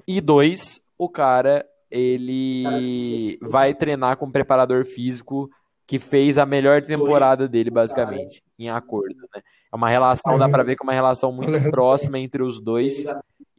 E 0.07 0.21
dois, 0.21 0.79
o 0.97 1.09
cara 1.09 1.65
ele 1.89 3.37
vai 3.41 3.73
treinar 3.73 4.15
com 4.15 4.25
um 4.25 4.31
preparador 4.31 4.85
físico 4.85 5.49
que 5.85 5.99
fez 5.99 6.37
a 6.37 6.45
melhor 6.45 6.81
temporada 6.81 7.49
dele, 7.49 7.69
basicamente, 7.69 8.41
em 8.57 8.69
acordo. 8.69 9.15
Né? 9.35 9.41
É 9.71 9.75
uma 9.75 9.89
relação, 9.89 10.37
dá 10.37 10.47
para 10.47 10.63
ver 10.63 10.77
que 10.77 10.83
é 10.83 10.85
uma 10.85 10.93
relação 10.93 11.33
muito 11.33 11.69
próxima 11.69 12.17
entre 12.17 12.41
os 12.41 12.61
dois. 12.61 13.03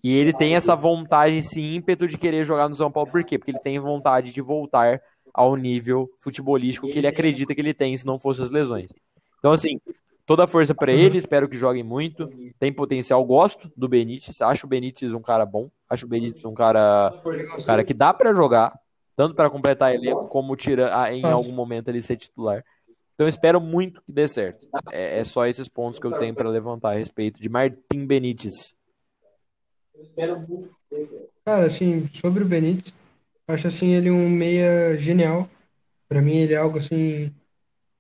E 0.02 0.16
ele 0.16 0.32
tem 0.32 0.54
essa 0.54 0.74
vontade, 0.74 1.36
esse 1.36 1.60
ímpeto 1.60 2.08
de 2.08 2.16
querer 2.16 2.44
jogar 2.44 2.68
no 2.68 2.74
São 2.74 2.90
Paulo. 2.90 3.10
Por 3.10 3.22
quê? 3.22 3.38
Porque 3.38 3.50
ele 3.50 3.60
tem 3.60 3.78
vontade 3.78 4.32
de 4.32 4.40
voltar 4.40 5.00
ao 5.32 5.56
nível 5.56 6.10
futebolístico 6.18 6.88
que 6.88 6.98
ele 6.98 7.06
acredita 7.06 7.54
que 7.54 7.60
ele 7.60 7.74
tem 7.74 7.96
se 7.96 8.06
não 8.06 8.18
fosse 8.18 8.42
as 8.42 8.50
lesões. 8.50 8.90
Então, 9.38 9.52
assim, 9.52 9.80
toda 10.26 10.44
a 10.44 10.46
força 10.46 10.74
para 10.74 10.92
ele, 10.92 11.18
espero 11.18 11.48
que 11.48 11.56
joguem 11.56 11.82
muito. 11.82 12.28
Tem 12.58 12.72
potencial, 12.72 13.24
gosto 13.24 13.70
do 13.76 13.88
Benítez, 13.88 14.40
acho 14.40 14.66
o 14.66 14.68
Benítez 14.68 15.12
um 15.12 15.22
cara 15.22 15.44
bom, 15.44 15.70
acho 15.88 16.06
o 16.06 16.08
Benítez 16.08 16.44
um 16.44 16.54
cara, 16.54 17.12
um 17.58 17.64
cara 17.64 17.84
que 17.84 17.94
dá 17.94 18.12
para 18.14 18.34
jogar, 18.34 18.78
tanto 19.16 19.34
para 19.34 19.50
completar 19.50 19.94
elenco 19.94 20.28
como 20.28 20.56
tira 20.56 20.90
em 21.12 21.24
algum 21.24 21.52
momento 21.52 21.88
ele 21.88 22.02
ser 22.02 22.16
titular. 22.16 22.64
Então 23.14 23.28
espero 23.28 23.60
muito 23.60 24.02
que 24.02 24.12
dê 24.12 24.26
certo. 24.26 24.66
É, 24.90 25.20
é 25.20 25.24
só 25.24 25.46
esses 25.46 25.68
pontos 25.68 26.00
que 26.00 26.06
eu 26.06 26.18
tenho 26.18 26.34
para 26.34 26.48
levantar 26.48 26.90
a 26.90 26.98
respeito 26.98 27.40
de 27.40 27.48
Martim 27.48 28.06
Benítez. 28.06 28.74
Cara, 31.44 31.66
assim, 31.66 32.08
sobre 32.08 32.42
o 32.42 32.46
Benítez, 32.46 32.94
Acho 33.52 33.68
assim 33.68 33.94
ele 33.94 34.10
um 34.10 34.28
meia 34.28 34.96
genial. 34.98 35.48
Para 36.08 36.22
mim 36.22 36.36
ele 36.36 36.54
é 36.54 36.56
algo 36.56 36.78
assim 36.78 37.32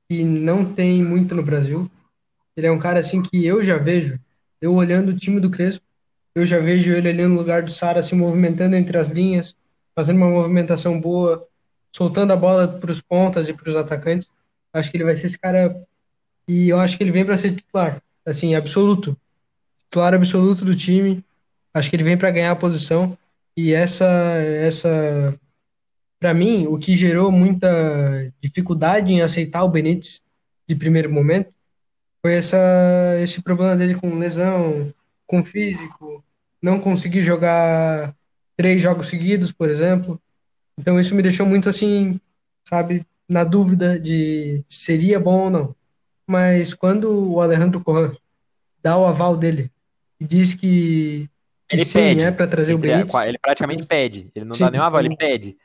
que 0.08 0.24
não 0.24 0.64
tem 0.64 1.02
muito 1.04 1.34
no 1.34 1.42
Brasil. 1.42 1.90
Ele 2.56 2.66
é 2.66 2.72
um 2.72 2.78
cara 2.78 3.00
assim 3.00 3.22
que 3.22 3.44
eu 3.44 3.62
já 3.62 3.78
vejo, 3.78 4.18
eu 4.60 4.74
olhando 4.74 5.10
o 5.10 5.16
time 5.16 5.40
do 5.40 5.50
Crespo, 5.50 5.84
eu 6.34 6.44
já 6.44 6.58
vejo 6.58 6.92
ele 6.92 7.08
ali 7.08 7.26
no 7.26 7.34
lugar 7.36 7.62
do 7.62 7.70
Sara 7.70 8.02
se 8.02 8.14
movimentando 8.14 8.76
entre 8.76 8.96
as 8.98 9.08
linhas, 9.08 9.54
fazendo 9.94 10.16
uma 10.16 10.30
movimentação 10.30 11.00
boa, 11.00 11.46
soltando 11.94 12.32
a 12.32 12.36
bola 12.36 12.68
para 12.68 12.90
os 12.90 13.00
pontas 13.00 13.48
e 13.48 13.52
para 13.52 13.68
os 13.68 13.76
atacantes. 13.76 14.28
Acho 14.72 14.90
que 14.90 14.96
ele 14.96 15.04
vai 15.04 15.16
ser 15.16 15.26
esse 15.26 15.38
cara 15.38 15.74
e 16.48 16.68
eu 16.68 16.78
acho 16.78 16.96
que 16.96 17.04
ele 17.04 17.12
vem 17.12 17.24
para 17.24 17.36
ser 17.36 17.54
titular, 17.54 18.02
assim, 18.26 18.54
absoluto. 18.54 19.16
titular 19.84 20.14
absoluto 20.14 20.64
do 20.64 20.74
time. 20.74 21.24
Acho 21.74 21.88
que 21.88 21.96
ele 21.96 22.04
vem 22.04 22.16
para 22.18 22.30
ganhar 22.30 22.50
a 22.50 22.56
posição. 22.56 23.16
E 23.56 23.72
essa, 23.72 24.06
essa 24.06 25.38
para 26.22 26.32
mim, 26.32 26.68
o 26.68 26.78
que 26.78 26.96
gerou 26.96 27.32
muita 27.32 28.32
dificuldade 28.40 29.12
em 29.12 29.22
aceitar 29.22 29.64
o 29.64 29.68
Benítez 29.68 30.22
de 30.68 30.76
primeiro 30.76 31.12
momento 31.12 31.50
foi 32.20 32.34
essa, 32.34 32.56
esse 33.20 33.42
problema 33.42 33.74
dele 33.74 33.96
com 33.96 34.20
lesão, 34.20 34.94
com 35.26 35.42
físico, 35.42 36.24
não 36.62 36.78
conseguir 36.78 37.22
jogar 37.22 38.14
três 38.56 38.80
jogos 38.80 39.08
seguidos, 39.08 39.50
por 39.50 39.68
exemplo. 39.68 40.16
Então 40.78 41.00
isso 41.00 41.12
me 41.16 41.22
deixou 41.22 41.44
muito 41.44 41.68
assim, 41.68 42.20
sabe, 42.68 43.04
na 43.28 43.42
dúvida 43.42 43.98
de 43.98 44.64
seria 44.68 45.18
bom 45.18 45.46
ou 45.46 45.50
não. 45.50 45.74
Mas 46.24 46.72
quando 46.72 47.32
o 47.32 47.40
Alejandro 47.40 47.82
Corran 47.82 48.14
dá 48.80 48.96
o 48.96 49.04
aval 49.04 49.36
dele 49.36 49.72
e 50.20 50.24
diz 50.24 50.54
que, 50.54 51.28
que 51.68 51.74
ele 51.74 51.84
sim, 51.84 51.98
pede. 51.98 52.20
é 52.20 52.30
para 52.30 52.46
trazer 52.46 52.74
ele, 52.74 52.78
o 52.78 52.78
Benítez. 52.78 53.12
Ele 53.22 53.38
praticamente 53.38 53.84
pede. 53.84 54.30
Ele 54.36 54.44
não 54.44 54.54
Sim, 54.54 54.62
dá 54.62 54.70
nenhum 54.70 54.84
aval, 54.84 55.00
ele 55.00 55.16
pede. 55.16 55.56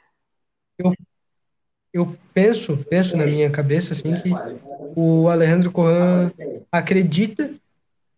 Eu, 0.78 0.94
eu 1.94 2.18
penso, 2.34 2.78
penso 2.90 3.18
na 3.18 3.26
minha 3.26 3.50
cabeça 3.50 3.94
assim 3.94 4.14
que 4.20 4.30
o 4.96 5.28
Alejandro 5.30 5.72
Corran 5.72 6.32
acredita 6.72 7.54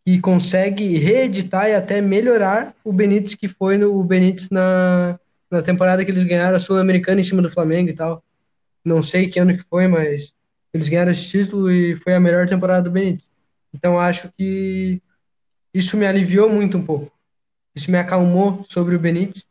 que 0.06 0.20
consegue 0.20 0.98
reeditar 0.98 1.70
e 1.70 1.76
até 1.76 2.02
melhorar 2.02 2.74
o 2.84 2.92
Benítez 2.92 3.36
que 3.36 3.48
foi 3.48 3.78
no 3.78 4.00
o 4.00 4.04
Benítez 4.04 4.50
na, 4.50 5.20
na 5.52 5.62
temporada 5.62 6.04
que 6.04 6.12
eles 6.12 6.24
ganharam 6.24 6.58
a 6.58 6.60
Sul-Americana 6.60 7.22
em 7.22 7.24
cima 7.24 7.42
do 7.42 7.50
Flamengo 7.50 7.90
e 7.90 7.94
tal. 7.94 8.24
Não 8.84 9.04
sei 9.04 9.28
que 9.28 9.40
ano 9.40 9.56
que 9.56 9.64
foi, 9.64 9.88
mas 9.88 10.34
eles 10.74 10.90
ganharam 10.90 11.12
esse 11.12 11.28
título 11.28 11.72
e 11.72 11.96
foi 11.96 12.14
a 12.14 12.20
melhor 12.20 12.48
temporada 12.48 12.84
do 12.84 12.92
Benítez. 12.92 13.28
Então 13.74 14.00
acho 14.00 14.32
que 14.38 15.02
isso 15.74 15.96
me 15.98 16.06
aliviou 16.06 16.50
muito 16.50 16.78
um 16.78 16.84
pouco. 16.84 17.12
Isso 17.76 17.92
me 17.92 17.98
acalmou 17.98 18.66
sobre 18.68 18.96
o 18.96 19.00
Benítez. 19.00 19.46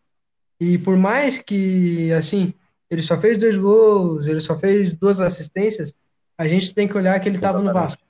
E 0.60 0.76
por 0.78 0.96
mais 0.96 1.38
que, 1.38 2.12
assim, 2.12 2.52
ele 2.90 3.02
só 3.02 3.18
fez 3.18 3.38
dois 3.38 3.56
gols, 3.58 4.26
ele 4.26 4.40
só 4.40 4.56
fez 4.56 4.92
duas 4.92 5.20
assistências, 5.20 5.94
a 6.36 6.46
gente 6.48 6.72
tem 6.74 6.88
que 6.88 6.96
olhar 6.96 7.18
que 7.20 7.28
ele 7.28 7.36
estava 7.36 7.58
no 7.58 7.64
Exatamente. 7.64 7.90
Vasco. 7.90 8.02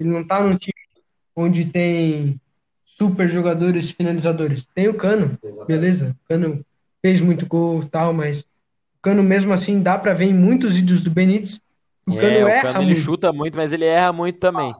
Ele 0.00 0.10
não 0.10 0.22
está 0.22 0.42
num 0.42 0.56
time 0.56 0.74
onde 1.36 1.66
tem 1.66 2.40
super 2.84 3.28
jogadores 3.28 3.90
finalizadores. 3.90 4.66
Tem 4.74 4.88
o 4.88 4.94
Cano, 4.94 5.38
beleza. 5.66 6.16
O 6.24 6.28
Cano 6.28 6.64
fez 7.00 7.20
muito 7.20 7.46
gol 7.46 7.82
e 7.82 7.88
tal, 7.88 8.12
mas 8.12 8.40
o 8.42 9.00
Cano 9.02 9.22
mesmo 9.22 9.52
assim 9.52 9.82
dá 9.82 9.98
para 9.98 10.14
ver 10.14 10.26
em 10.26 10.34
muitos 10.34 10.76
vídeos 10.76 11.00
do 11.00 11.10
Benítez. 11.10 11.60
O 12.06 12.16
Cano 12.16 12.36
é, 12.36 12.44
o 12.44 12.48
erra 12.48 12.62
Cano 12.62 12.78
ele 12.84 12.92
muito. 12.92 13.00
chuta 13.04 13.32
muito, 13.32 13.56
mas 13.56 13.72
ele 13.72 13.84
erra 13.84 14.12
muito 14.12 14.38
também. 14.38 14.72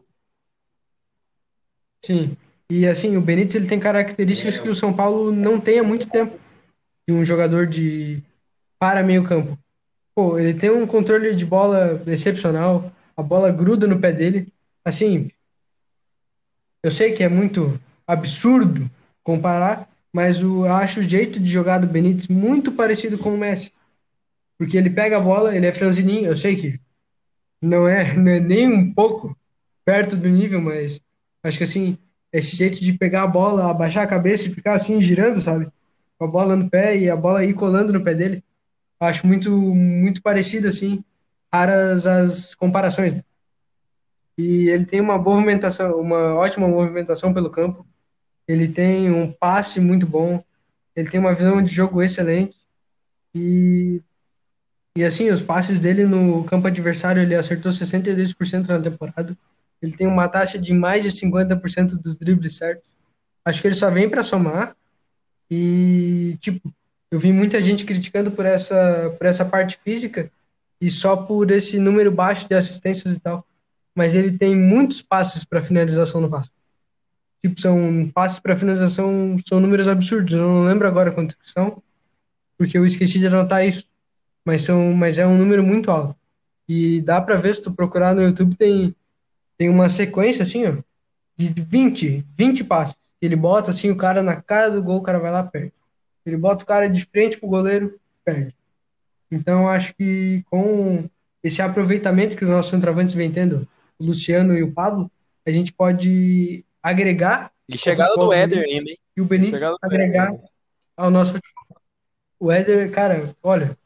Sim. 2.05 2.37
E 2.69 2.87
assim, 2.87 3.17
o 3.17 3.21
Benítez 3.21 3.55
ele 3.55 3.67
tem 3.67 3.79
características 3.79 4.59
que 4.59 4.69
o 4.69 4.75
São 4.75 4.93
Paulo 4.93 5.31
não 5.31 5.61
tem 5.61 5.79
há 5.79 5.83
muito 5.83 6.09
tempo. 6.09 6.39
De 7.07 7.13
um 7.13 7.25
jogador 7.25 7.67
de 7.67 8.23
para 8.83 9.05
meio 9.05 9.23
campo. 9.23 9.57
Pô, 10.13 10.37
ele 10.37 10.55
tem 10.55 10.69
um 10.69 10.89
controle 10.89 11.37
de 11.37 11.47
bola 11.47 12.03
excepcional, 12.05 12.93
a 13.17 13.23
bola 13.23 13.49
gruda 13.49 13.87
no 13.87 14.01
pé 14.01 14.11
dele. 14.11 14.53
Assim, 14.85 15.31
eu 16.83 16.91
sei 16.91 17.13
que 17.13 17.23
é 17.23 17.29
muito 17.29 17.81
absurdo 18.05 18.91
comparar, 19.23 19.89
mas 20.13 20.41
eu 20.41 20.65
acho 20.67 20.99
o 20.99 21.05
jeito 21.05 21.39
de 21.39 21.49
jogar 21.49 21.79
do 21.79 21.87
Benítez 21.87 22.27
muito 22.27 22.73
parecido 22.73 23.17
com 23.17 23.33
o 23.33 23.39
Messi. 23.39 23.71
Porque 24.59 24.77
ele 24.77 24.91
pega 24.91 25.17
a 25.17 25.21
bola, 25.21 25.55
ele 25.55 25.67
é 25.67 25.73
franzininho, 25.73 26.27
eu 26.27 26.37
sei 26.37 26.57
que 26.57 26.81
não 27.63 27.87
é, 27.87 28.15
não 28.19 28.33
é 28.33 28.41
nem 28.41 28.67
um 28.67 28.93
pouco 28.93 29.39
perto 29.85 30.17
do 30.17 30.29
nível, 30.29 30.61
mas 30.61 31.01
acho 31.45 31.59
que 31.59 31.65
assim, 31.65 31.97
esse 32.33 32.57
jeito 32.57 32.83
de 32.83 32.95
pegar 32.95 33.23
a 33.23 33.29
bola, 33.29 33.71
abaixar 33.71 34.03
a 34.03 34.09
cabeça 34.09 34.49
e 34.49 34.53
ficar 34.53 34.75
assim 34.75 35.01
girando, 35.01 35.41
sabe? 35.41 35.69
Com 36.19 36.25
a 36.25 36.29
bola 36.29 36.57
no 36.57 36.69
pé 36.69 36.99
e 36.99 37.09
a 37.09 37.15
bola 37.15 37.45
ir 37.45 37.55
colando 37.55 37.93
no 37.93 38.03
pé 38.03 38.13
dele. 38.13 38.43
Acho 39.03 39.27
muito 39.27 39.51
muito 39.51 40.23
parecido 40.23 40.69
assim, 40.69 41.05
raras 41.53 42.07
as 42.07 42.55
comparações. 42.55 43.15
né? 43.15 43.23
E 44.39 44.69
ele 44.71 44.87
tem 44.87 45.01
uma 45.01 45.19
boa 45.19 45.37
movimentação, 45.37 46.01
uma 46.01 46.35
ótima 46.35 46.69
movimentação 46.69 47.33
pelo 47.35 47.51
campo. 47.51 47.87
Ele 48.49 48.69
tem 48.69 49.11
um 49.11 49.33
passe 49.33 49.81
muito 49.81 50.07
bom. 50.07 50.43
Ele 50.97 51.11
tem 51.11 51.21
uma 51.21 51.35
visão 51.35 51.63
de 51.63 51.73
jogo 51.73 52.03
excelente. 52.03 52.57
E 53.35 54.03
e 54.97 55.05
assim, 55.05 55.31
os 55.31 55.41
passes 55.41 55.81
dele 55.81 56.05
no 56.05 56.45
campo 56.45 56.67
adversário, 56.67 57.23
ele 57.23 57.35
acertou 57.35 57.73
62% 57.73 58.69
na 58.69 58.79
temporada. 58.81 59.37
Ele 59.81 59.97
tem 59.97 60.07
uma 60.07 60.29
taxa 60.29 60.59
de 60.59 60.75
mais 60.75 61.03
de 61.03 61.11
50% 61.11 61.97
dos 61.97 62.17
dribles 62.17 62.57
certos. 62.57 62.87
Acho 63.45 63.63
que 63.63 63.69
ele 63.69 63.75
só 63.75 63.91
vem 63.91 64.09
para 64.09 64.23
somar. 64.23 64.77
E, 65.51 66.37
tipo, 66.41 66.73
eu 67.13 67.19
vi 67.19 67.31
muita 67.31 67.61
gente 67.61 67.85
criticando 67.85 68.31
por 68.31 68.47
essa, 68.47 69.15
por 69.19 69.27
essa 69.27 69.45
parte 69.45 69.79
física 69.85 70.33
e 70.81 70.91
só 70.91 71.15
por 71.15 71.51
esse 71.51 71.79
número 71.79 72.11
baixo 72.11 72.49
de 72.49 72.55
assistências 72.55 73.15
e 73.15 73.21
tal. 73.21 73.47
Mas 73.95 74.15
ele 74.15 74.39
tem 74.39 74.57
muitos 74.57 75.03
passes 75.03 75.45
para 75.45 75.61
finalização 75.61 76.23
no 76.23 76.29
Vasco. 76.31 76.55
Tipo, 77.45 77.61
são 77.61 78.11
passes 78.15 78.41
para 78.41 78.57
finalização, 78.57 79.37
são 79.47 79.61
números 79.61 79.87
absurdos. 79.89 80.33
Eu 80.33 80.41
não 80.41 80.65
lembro 80.65 80.89
agora 80.89 81.13
quantos 81.13 81.37
são, 81.45 81.83
porque 82.57 82.79
eu 82.79 82.87
esqueci 82.87 83.19
de 83.19 83.27
anotar 83.27 83.63
isso. 83.63 83.87
Mas, 84.43 84.63
são, 84.63 84.95
mas 84.95 85.19
é 85.19 85.27
um 85.27 85.37
número 85.37 85.63
muito 85.63 85.91
alto. 85.91 86.17
E 86.67 87.03
dá 87.03 87.21
para 87.21 87.37
ver, 87.37 87.55
se 87.55 87.63
tu 87.63 87.75
procurar 87.75 88.15
no 88.15 88.23
YouTube, 88.23 88.57
tem, 88.57 88.97
tem 89.59 89.69
uma 89.69 89.91
sequência 89.91 90.45
assim, 90.45 90.65
ó, 90.67 90.77
de 91.37 91.53
20, 91.63 92.25
20 92.35 92.65
passes. 92.65 92.97
Ele 93.21 93.37
bota 93.37 93.71
assim 93.71 93.91
o 93.91 93.97
cara 93.97 94.23
na 94.23 94.41
cara 94.41 94.71
do 94.71 94.83
gol, 94.83 94.97
o 94.97 95.03
cara 95.03 95.19
vai 95.19 95.31
lá 95.31 95.43
perto. 95.43 95.82
Ele 96.25 96.37
bota 96.37 96.65
o 96.65 96.67
cara 96.67 96.89
de 96.89 97.05
frente 97.05 97.39
pro 97.39 97.49
goleiro, 97.49 97.99
perde. 98.25 98.55
Então 99.31 99.69
acho 99.69 99.95
que 99.95 100.45
com 100.51 101.09
esse 101.43 101.61
aproveitamento 101.61 102.37
que 102.37 102.45
os 102.45 102.51
nossos 102.51 102.71
centroavantes 102.71 103.15
vêm 103.15 103.31
tendo, 103.31 103.67
o 103.99 104.05
Luciano 104.05 104.57
e 104.57 104.63
o 104.63 104.73
Pablo, 104.73 105.11
a 105.47 105.51
gente 105.51 105.73
pode 105.73 106.65
agregar 106.83 107.51
E 107.69 107.77
chegada 107.77 108.15
do 108.15 108.33
Éder 108.33 108.65
ainda, 108.65 108.91
hein? 108.91 108.99
e 109.17 109.21
o 109.21 109.25
Benítez 109.25 109.63
agregar 109.83 110.29
Éder. 110.29 110.41
ao 110.97 111.11
nosso 111.11 111.33
futebol. 111.33 111.83
O 112.39 112.51
Éder, 112.51 112.91
cara, 112.91 113.35
olha, 113.43 113.77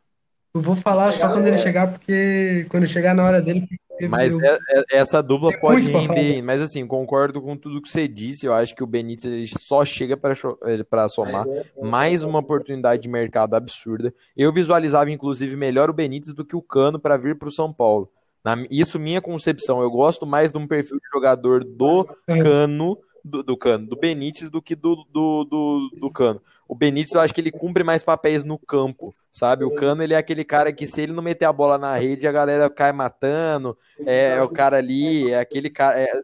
eu 0.55 0.61
vou 0.61 0.75
falar 0.75 1.13
só 1.13 1.29
quando 1.29 1.47
ele 1.47 1.59
chegar, 1.59 1.87
porque 1.93 2.67
quando 2.71 2.87
chegar 2.87 3.15
na 3.15 3.25
hora 3.25 3.43
dele. 3.43 3.69
Mas 4.09 4.37
é- 4.37 4.59
é- 4.71 4.85
essa 4.99 5.23
dupla 5.23 5.51
Tem 5.51 5.61
pode 5.61 5.91
render, 5.91 6.43
mas 6.43 6.61
assim, 6.61 6.87
concordo 6.87 7.41
com 7.41 7.57
tudo 7.57 7.81
que 7.81 7.91
você 7.91 8.07
disse. 8.07 8.47
Eu 8.47 8.53
acho 8.55 8.75
que 8.75 8.83
o 8.85 8.87
Benítez 8.87 9.25
ele 9.33 9.47
só 9.47 9.85
chega 9.85 10.17
para 10.17 11.09
somar 11.09 11.45
mais 11.81 12.23
uma 12.23 12.39
oportunidade 12.41 13.03
de 13.03 13.09
mercado 13.09 13.55
absurda. 13.55 14.13
Eu 14.37 14.53
visualizava, 14.53 15.11
inclusive, 15.11 15.57
melhor 15.57 15.89
o 15.91 15.95
Benítez 15.95 16.35
do 16.35 16.45
que 16.45 16.57
o 16.57 16.63
Cano 16.63 16.99
para 16.99 17.17
vir 17.17 17.39
para 17.39 17.49
o 17.49 17.53
São 17.53 17.73
Paulo. 17.73 18.11
Na- 18.45 18.65
isso, 18.71 18.99
minha 18.99 19.21
concepção. 19.21 19.83
Eu 19.83 19.91
gosto 19.91 20.25
mais 20.25 20.53
de 20.53 20.59
um 20.59 20.69
perfil 20.69 20.99
de 20.99 21.09
jogador 21.13 21.65
do 21.65 22.07
É. 22.29 22.39
Cano, 22.41 22.97
do, 23.27 23.43
do 23.43 23.57
Cano, 23.57 23.87
do 23.87 23.97
Benítez, 23.97 24.49
do 24.49 24.63
que 24.63 24.75
do, 24.75 25.05
do, 25.11 25.45
do, 25.45 25.91
do 25.99 26.11
Cano. 26.11 26.41
O 26.69 26.75
Benítez, 26.75 27.15
eu 27.15 27.21
acho 27.21 27.35
que 27.35 27.41
ele 27.41 27.51
cumpre 27.51 27.83
mais 27.83 28.03
papéis 28.03 28.45
no 28.45 28.59
campo, 28.59 29.15
sabe? 29.33 29.65
O 29.65 29.75
Cano, 29.75 30.03
ele 30.03 30.15
é 30.15 30.17
aquele 30.17 30.45
cara 30.45 30.73
que, 30.73 30.87
se 30.87 31.03
ele 31.03 31.13
não 31.13 31.23
meter 31.23 31.45
a 31.45 31.53
bola 31.53 31.77
na 31.77 31.97
rede, 31.97 32.27
a 32.27 32.33
galera 32.33 32.71
cai 32.71 32.93
matando. 32.93 33.77
É, 34.05 34.33
é 34.33 34.43
o 34.43 34.49
cara 34.49 34.79
ali, 34.79 35.31
é 35.31 35.41
aquele 35.41 35.69
cara. 35.69 36.01
é- 36.01 36.21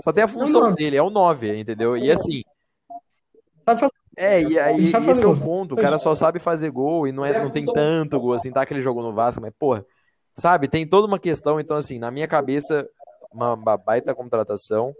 só 0.00 0.12
tem 0.12 0.24
a 0.24 0.28
função 0.28 0.74
dele, 0.74 0.96
é 0.96 1.02
o 1.02 1.10
9, 1.10 1.58
entendeu? 1.58 1.96
E 1.96 2.10
assim. 2.10 2.42
É, 4.16 4.42
e 4.42 4.58
aí 4.58 4.84
esse 4.84 5.24
é 5.24 5.26
o 5.26 5.36
ponto. 5.36 5.74
O 5.74 5.76
cara 5.76 5.98
só 5.98 6.14
sabe 6.14 6.38
fazer 6.40 6.70
gol 6.70 7.06
e 7.06 7.12
não, 7.12 7.24
é, 7.24 7.38
não 7.38 7.50
tem 7.50 7.64
tanto 7.64 8.18
gol 8.18 8.32
assim, 8.32 8.50
tá? 8.50 8.66
Que 8.66 8.74
ele 8.74 8.82
jogou 8.82 9.02
no 9.02 9.12
Vasco, 9.12 9.40
mas, 9.40 9.52
porra, 9.56 9.86
sabe? 10.34 10.68
Tem 10.68 10.86
toda 10.86 11.06
uma 11.06 11.18
questão. 11.18 11.60
Então, 11.60 11.76
assim, 11.76 11.98
na 11.98 12.10
minha 12.10 12.26
cabeça, 12.26 12.88
uma, 13.32 13.76
baita 13.76 14.14
contratação. 14.14 14.94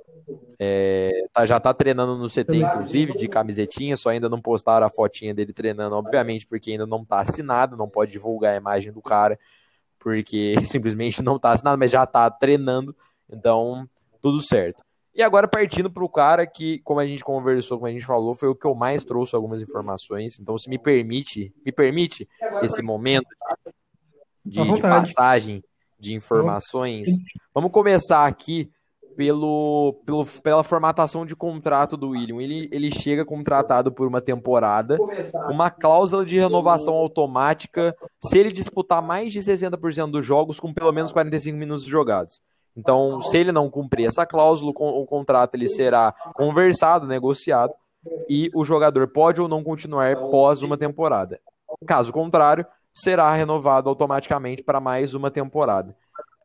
É, 0.59 1.27
tá- 1.33 1.47
já 1.47 1.61
tá 1.61 1.73
treinando 1.73 2.17
no 2.17 2.29
CT, 2.29 2.57
inclusive, 2.57 3.17
de 3.17 3.29
camisetinha, 3.29 3.97
só 3.97 4.11
ainda 4.11 4.29
não 4.29 4.41
postaram 4.41 4.87
a 4.87 4.91
fotinha 4.91 5.35
dele 5.35 5.53
treinando, 5.53 5.95
obviamente, 5.95 6.47
porque 6.47 6.73
ainda 6.73 6.87
não 6.87 7.05
tá 7.05 7.19
assinado, 7.19 7.77
não 7.77 7.89
pode 7.89 8.13
divulgar 8.13 8.55
a 8.55 8.57
imagem 8.57 8.93
do 8.93 9.01
cara, 9.01 9.39
porque 9.99 10.55
simplesmente 10.67 11.23
não 11.23 11.39
tá 11.39 11.53
assinado, 11.53 11.79
mas 11.79 11.91
já 11.91 12.05
tá 12.05 12.31
treinando, 12.31 12.95
então 13.31 13.89
tudo 14.21 14.43
certo. 14.43 14.83
E 15.15 15.23
agora 15.23 15.49
partindo 15.49 15.91
pro 15.91 16.09
cara 16.09 16.47
que, 16.47 16.79
como 16.81 17.01
a 17.01 17.07
gente 17.07 17.25
conversou, 17.25 17.79
como 17.79 17.89
a 17.89 17.93
gente 17.93 18.07
falou, 18.07 18.37
foi 18.37 18.49
o 18.49 18.55
que 18.55 18.67
eu 18.67 18.75
mais 18.75 19.03
trouxe 19.05 19.35
algumas 19.35 19.61
informações. 19.61 20.39
Então, 20.39 20.57
se 20.57 20.71
me 20.71 20.79
permite, 20.79 21.53
me 21.67 21.73
permite 21.73 22.29
esse 22.63 22.81
momento 22.83 23.27
de, 24.45 24.75
de 24.75 24.81
passagem 24.81 25.63
de 25.99 26.15
informações. 26.15 27.09
Vamos 27.55 27.73
começar 27.73 28.27
aqui 28.27 28.71
pelo, 29.17 30.01
pelo, 30.07 30.25
pela 30.25 30.63
formatação 30.63 31.27
de 31.27 31.35
contrato 31.35 31.97
do 31.97 32.11
William. 32.11 32.41
Ele, 32.41 32.69
ele 32.71 32.89
chega 32.91 33.25
contratado 33.25 33.91
por 33.91 34.07
uma 34.07 34.21
temporada, 34.21 34.97
uma 35.51 35.71
cláusula 35.71 36.25
de 36.25 36.39
renovação 36.39 36.95
automática 36.95 37.97
se 38.21 38.39
ele 38.39 38.53
disputar 38.53 39.03
mais 39.03 39.33
de 39.33 39.41
60% 39.41 40.13
dos 40.13 40.25
jogos 40.25 40.61
com 40.61 40.73
pelo 40.73 40.93
menos 40.93 41.11
45 41.11 41.59
minutos 41.59 41.85
jogados. 41.85 42.41
Então, 42.77 43.21
se 43.23 43.37
ele 43.37 43.51
não 43.51 43.69
cumprir 43.69 44.07
essa 44.07 44.25
cláusula, 44.25 44.71
o 44.71 45.05
contrato 45.05 45.57
ele 45.57 45.67
será 45.67 46.15
conversado, 46.35 47.09
negociado, 47.09 47.73
e 48.29 48.49
o 48.55 48.65
jogador 48.65 49.09
pode 49.09 49.41
ou 49.41 49.49
não 49.49 49.65
continuar 49.65 50.15
pós 50.31 50.63
uma 50.63 50.79
temporada. 50.79 51.41
Caso 51.85 52.13
contrário, 52.13 52.65
será 52.99 53.33
renovado 53.35 53.89
automaticamente 53.89 54.63
para 54.63 54.81
mais 54.81 55.15
uma 55.15 55.31
temporada. 55.31 55.95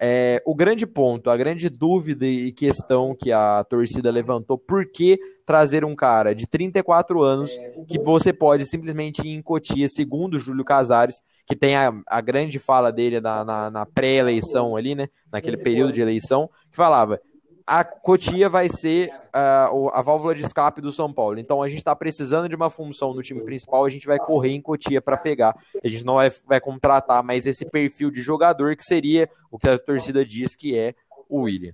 É, 0.02 0.42
o 0.46 0.54
grande 0.54 0.86
ponto, 0.86 1.30
a 1.30 1.38
grande 1.38 1.70
dúvida 1.70 2.26
e 2.26 2.52
questão 2.52 3.16
que 3.18 3.32
a 3.32 3.64
torcida 3.64 4.12
levantou, 4.12 4.58
por 4.58 4.86
que 4.86 5.18
trazer 5.46 5.86
um 5.86 5.96
cara 5.96 6.36
de 6.36 6.46
34 6.46 7.22
anos 7.22 7.52
que 7.88 7.98
você 7.98 8.34
pode 8.34 8.66
simplesmente 8.66 9.26
ir 9.26 9.32
em 9.32 9.42
Cotia, 9.42 9.88
segundo 9.88 10.40
Júlio 10.40 10.66
Casares, 10.66 11.22
que 11.46 11.56
tem 11.56 11.76
a, 11.76 11.94
a 12.08 12.22
grande 12.22 12.60
fala 12.60 12.92
dele 12.92 13.22
na, 13.22 13.46
na, 13.46 13.72
na 13.72 13.86
pré-eleição 13.86 14.76
ali, 14.76 14.94
né? 14.94 15.08
Naquele 15.32 15.58
período 15.58 15.94
de 15.94 16.02
eleição, 16.02 16.50
que 16.70 16.76
falava: 16.76 17.20
a 17.66 17.84
Cotia 17.84 18.50
vai 18.50 18.68
ser 18.70 19.10
uh, 19.10 19.90
a 19.94 20.02
válvula 20.02 20.36
de 20.36 20.44
escape 20.44 20.82
do 20.82 20.92
São 20.92 21.12
Paulo. 21.14 21.40
Então 21.40 21.62
a 21.62 21.70
gente 21.70 21.80
está 21.80 21.96
precisando 21.96 22.50
de 22.50 22.56
uma 22.56 22.70
função 22.70 23.14
no 23.14 23.22
time 23.22 23.42
principal, 23.42 23.86
a 23.86 23.90
gente 23.90 24.06
vai 24.06 24.18
correr 24.18 24.52
em 24.52 24.62
Cotia 24.62 25.02
para 25.02 25.18
pegar. 25.18 25.56
A 25.84 25.88
gente 25.88 26.06
não 26.06 26.16
vai, 26.16 26.30
vai 26.46 26.60
contratar 26.60 27.24
mais 27.24 27.46
esse 27.46 27.66
perfil 27.66 28.12
de 28.12 28.22
jogador 28.22 28.76
que 28.76 28.84
seria 28.84 29.30
o 29.50 29.58
que 29.58 29.70
a 29.70 29.80
torcida 29.80 30.26
diz 30.26 30.56
que 30.56 30.78
é 30.78 30.94
o 31.30 31.42
William. 31.42 31.74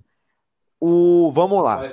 O, 0.79 1.31
vamos 1.31 1.63
lá. 1.63 1.91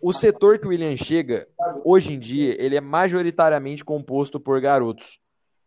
O 0.00 0.12
setor 0.12 0.58
que 0.58 0.66
o 0.66 0.70
William 0.70 0.94
chega, 0.96 1.48
hoje 1.84 2.12
em 2.12 2.18
dia, 2.18 2.54
ele 2.62 2.76
é 2.76 2.80
majoritariamente 2.80 3.84
composto 3.84 4.38
por 4.38 4.60
garotos. 4.60 5.18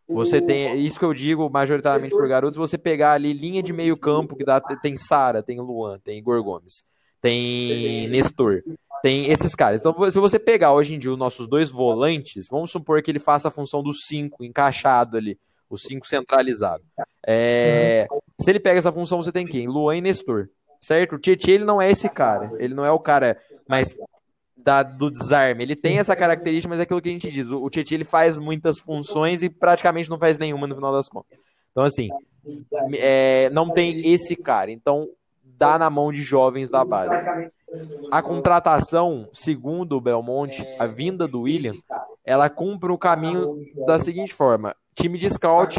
Você 0.08 0.40
tem, 0.40 0.80
isso 0.80 0.98
que 0.98 1.04
eu 1.04 1.14
digo 1.14 1.48
majoritariamente 1.48 2.10
por 2.10 2.28
garotos, 2.28 2.56
você 2.56 2.76
pegar 2.76 3.12
ali 3.12 3.32
linha 3.32 3.62
de 3.62 3.72
meio 3.72 3.96
campo, 3.96 4.34
que 4.34 4.44
dá, 4.44 4.60
tem 4.60 4.96
Sara, 4.96 5.42
tem 5.42 5.60
Luan, 5.60 6.00
tem 6.00 6.18
Igor 6.18 6.42
Gomes, 6.42 6.82
tem 7.20 8.08
Nestor, 8.08 8.62
tem 9.02 9.30
esses 9.30 9.54
caras. 9.54 9.80
Então, 9.80 10.10
se 10.10 10.18
você 10.18 10.38
pegar 10.38 10.72
hoje 10.72 10.94
em 10.94 10.98
dia 10.98 11.12
os 11.12 11.18
nossos 11.18 11.48
dois 11.48 11.70
volantes, 11.70 12.46
vamos 12.50 12.70
supor 12.70 13.02
que 13.02 13.10
ele 13.10 13.18
faça 13.18 13.48
a 13.48 13.50
função 13.50 13.82
do 13.82 13.92
5 13.92 14.44
encaixado 14.44 15.16
ali, 15.16 15.38
o 15.68 15.78
5 15.78 16.06
centralizado. 16.06 16.82
É, 17.26 18.06
se 18.40 18.50
ele 18.50 18.60
pega 18.60 18.78
essa 18.78 18.92
função, 18.92 19.22
você 19.22 19.32
tem 19.32 19.46
quem? 19.46 19.66
Luan 19.66 19.96
e 19.96 20.00
Nestor, 20.00 20.48
certo? 20.80 21.16
O 21.16 21.18
Tietchan, 21.18 21.52
ele 21.52 21.64
não 21.64 21.80
é 21.80 21.90
esse 21.90 22.08
cara, 22.08 22.50
ele 22.58 22.74
não 22.74 22.84
é 22.84 22.90
o 22.90 22.98
cara 22.98 23.38
mais 23.68 23.88
da, 24.56 24.82
do 24.82 25.10
desarme. 25.10 25.62
Ele 25.62 25.76
tem 25.76 25.98
essa 25.98 26.16
característica, 26.16 26.68
mas 26.68 26.80
é 26.80 26.82
aquilo 26.82 27.00
que 27.00 27.08
a 27.08 27.12
gente 27.12 27.30
diz. 27.30 27.46
O, 27.46 27.62
o 27.62 27.70
Tietchan 27.70 27.96
ele 27.96 28.04
faz 28.04 28.36
muitas 28.36 28.78
funções 28.78 29.42
e 29.42 29.48
praticamente 29.48 30.10
não 30.10 30.18
faz 30.18 30.38
nenhuma 30.38 30.66
no 30.66 30.74
final 30.74 30.92
das 30.92 31.08
contas. 31.08 31.38
Então, 31.70 31.84
assim, 31.84 32.08
é, 32.94 33.48
não 33.50 33.70
tem 33.70 34.12
esse 34.12 34.34
cara. 34.36 34.70
Então, 34.70 35.08
dá 35.60 35.78
na 35.78 35.90
mão 35.90 36.10
de 36.10 36.22
jovens 36.22 36.70
da 36.70 36.82
base. 36.82 37.50
A 38.10 38.22
contratação, 38.22 39.28
segundo 39.34 39.96
o 39.96 40.00
Belmonte, 40.00 40.66
a 40.78 40.86
vinda 40.86 41.28
do 41.28 41.42
William, 41.42 41.74
ela 42.24 42.48
cumpre 42.48 42.90
o 42.90 42.98
caminho 42.98 43.58
da 43.86 43.98
seguinte 43.98 44.32
forma: 44.32 44.74
time 44.94 45.18
de 45.18 45.28
scout 45.28 45.78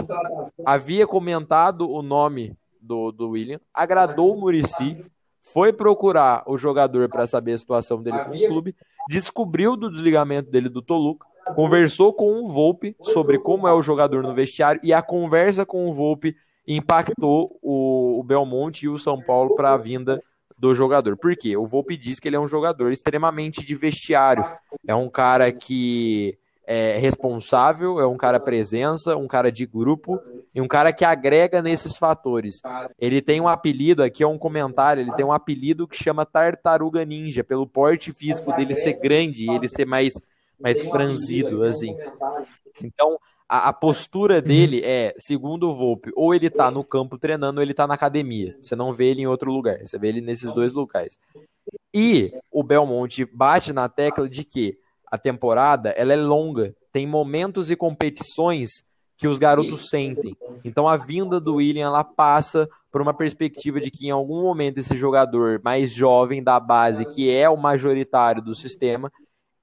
havia 0.64 1.08
comentado 1.08 1.90
o 1.90 2.04
nome 2.04 2.56
do, 2.80 3.12
do 3.12 3.32
William, 3.32 3.60
agradou 3.74 4.36
o 4.36 4.40
Murici, 4.40 5.04
foi 5.42 5.74
procurar 5.74 6.44
o 6.46 6.58
jogador 6.58 7.10
para 7.10 7.26
saber 7.26 7.54
a 7.54 7.58
situação 7.58 8.04
dele 8.04 8.20
com 8.20 8.38
o 8.38 8.48
clube, 8.48 8.76
descobriu 9.10 9.76
do 9.76 9.90
desligamento 9.90 10.52
dele 10.52 10.70
do 10.70 10.82
Toluca, 10.82 11.26
conversou 11.56 12.14
com 12.14 12.44
o 12.44 12.48
Volpe 12.48 12.96
sobre 13.02 13.40
como 13.40 13.68
é 13.68 13.74
o 13.74 13.82
jogador 13.82 14.22
no 14.22 14.36
vestiário 14.36 14.80
e 14.84 14.94
a 14.94 15.02
conversa 15.02 15.66
com 15.66 15.90
o 15.90 15.94
Volpe 15.94 16.36
impactou 16.68 17.58
o, 17.62 18.20
o 18.20 18.24
Belmonte 18.24 18.86
e 18.86 18.90
o 18.90 18.98
São 18.98 19.22
Paulo 19.22 19.56
para 19.56 19.74
a 19.74 19.78
vinda 19.78 20.22
do 20.58 20.76
jogador. 20.76 21.18
Por 21.18 21.36
quê? 21.36 21.58
O 21.58 21.66
Volpe 21.66 21.98
diz 21.98 22.20
que 22.20 22.28
ele 22.28 22.36
é 22.36 22.40
um 22.40 22.48
jogador 22.48 22.92
extremamente 22.92 23.66
de 23.66 23.74
vestiário. 23.74 24.46
É 24.88 24.94
um 24.94 25.10
cara 25.10 25.52
que 25.52 26.38
é 26.66 26.98
responsável, 26.98 28.00
é 28.00 28.06
um 28.06 28.16
cara 28.16 28.40
presença, 28.40 29.18
um 29.18 29.28
cara 29.28 29.52
de 29.52 29.66
grupo 29.66 30.20
e 30.54 30.62
um 30.62 30.68
cara 30.68 30.94
que 30.94 31.04
agrega 31.04 31.62
nesses 31.62 31.98
fatores. 31.98 32.62
Ele 33.00 33.22
tem 33.22 33.42
um 33.42 33.48
apelido, 33.48 34.04
aqui 34.04 34.24
é 34.24 34.28
um 34.28 34.38
comentário, 34.38 35.02
ele 35.02 35.14
tem 35.14 35.26
um 35.26 35.34
apelido 35.34 35.88
que 35.88 36.02
chama 36.02 36.26
Tartaruga 36.26 37.04
Ninja, 37.04 37.44
pelo 37.44 37.68
porte 37.68 38.14
físico 38.14 38.56
dele 38.56 38.76
ser 38.76 38.94
grande 38.94 39.46
e 39.46 39.54
ele 39.54 39.68
ser 39.68 39.86
mais, 39.86 40.14
mais 40.60 40.82
franzido, 40.84 41.64
assim. 41.64 41.96
Então, 42.82 43.18
a, 43.52 43.68
a, 43.68 43.74
postura 43.74 44.42
dele 44.42 44.82
é, 44.82 45.14
segundo 45.18 45.70
o 45.70 45.76
Volpe, 45.76 46.10
ou 46.16 46.34
ele 46.34 46.50
tá 46.50 46.72
no 46.72 46.86
campo 46.86 47.18
treinando 47.18 47.60
ou 47.60 47.62
ele 47.62 47.74
tá 47.74 47.86
na 47.86 47.96
academia. 47.96 48.58
Você 48.62 48.78
não 48.78 48.94
vê 48.94 49.08
ele 49.08 49.24
em 49.24 49.28
outro 49.28 49.52
lugar, 49.52 49.86
você 49.86 50.00
vê 50.00 50.08
ele 50.08 50.22
nesses 50.22 50.54
dois 50.54 50.74
locais. 50.74 51.20
E 51.94 52.32
o 52.50 52.64
Belmonte 52.64 53.26
bate 53.26 53.74
na 53.74 53.90
tecla 53.90 54.30
de 54.30 54.46
que 54.46 54.80
a 55.06 55.18
temporada 55.18 55.90
ela 55.90 56.14
é 56.14 56.16
longa, 56.16 56.74
tem 56.94 57.06
momentos 57.06 57.70
e 57.70 57.76
competições 57.76 58.86
que 59.18 59.28
os 59.28 59.38
garotos 59.38 59.90
sentem. 59.90 60.34
Então 60.64 60.88
a 60.88 60.96
vinda 60.96 61.38
do 61.38 61.56
William 61.56 61.88
ela 61.88 62.06
passa 62.06 62.70
por 62.90 63.02
uma 63.02 63.14
perspectiva 63.14 63.82
de 63.82 63.92
que 63.92 64.08
em 64.08 64.12
algum 64.12 64.42
momento 64.42 64.78
esse 64.78 64.96
jogador 64.96 65.60
mais 65.62 65.92
jovem 65.92 66.42
da 66.42 66.58
base, 66.58 67.04
que 67.04 67.30
é 67.30 67.50
o 67.50 67.58
majoritário 67.58 68.42
do 68.42 68.56
sistema, 68.56 69.12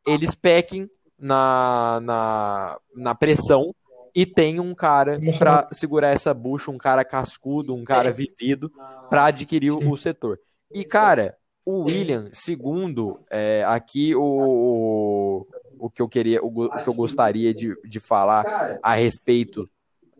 eles 0.06 0.34
pequem 0.34 0.90
na, 1.18 2.00
na, 2.02 2.78
na 2.94 3.14
pressão 3.14 3.74
e 4.14 4.26
tem 4.26 4.60
um 4.60 4.74
cara 4.74 5.18
para 5.38 5.68
segurar 5.72 6.10
essa 6.10 6.32
bucha, 6.32 6.70
um 6.70 6.78
cara 6.78 7.04
cascudo, 7.04 7.74
um 7.74 7.84
cara 7.84 8.10
vivido 8.10 8.70
para 9.08 9.26
adquirir 9.26 9.72
o, 9.72 9.90
o 9.90 9.96
setor. 9.96 10.38
E 10.72 10.84
cara, 10.84 11.36
o 11.64 11.84
William, 11.84 12.28
segundo 12.32 13.18
é, 13.30 13.64
aqui 13.64 14.14
o, 14.14 15.46
o 15.78 15.90
que 15.90 16.02
eu 16.02 16.08
queria, 16.08 16.42
o, 16.42 16.64
o 16.64 16.82
que 16.82 16.88
eu 16.88 16.94
gostaria 16.94 17.54
de, 17.54 17.74
de 17.84 18.00
falar 18.00 18.44
a 18.82 18.94
respeito 18.94 19.68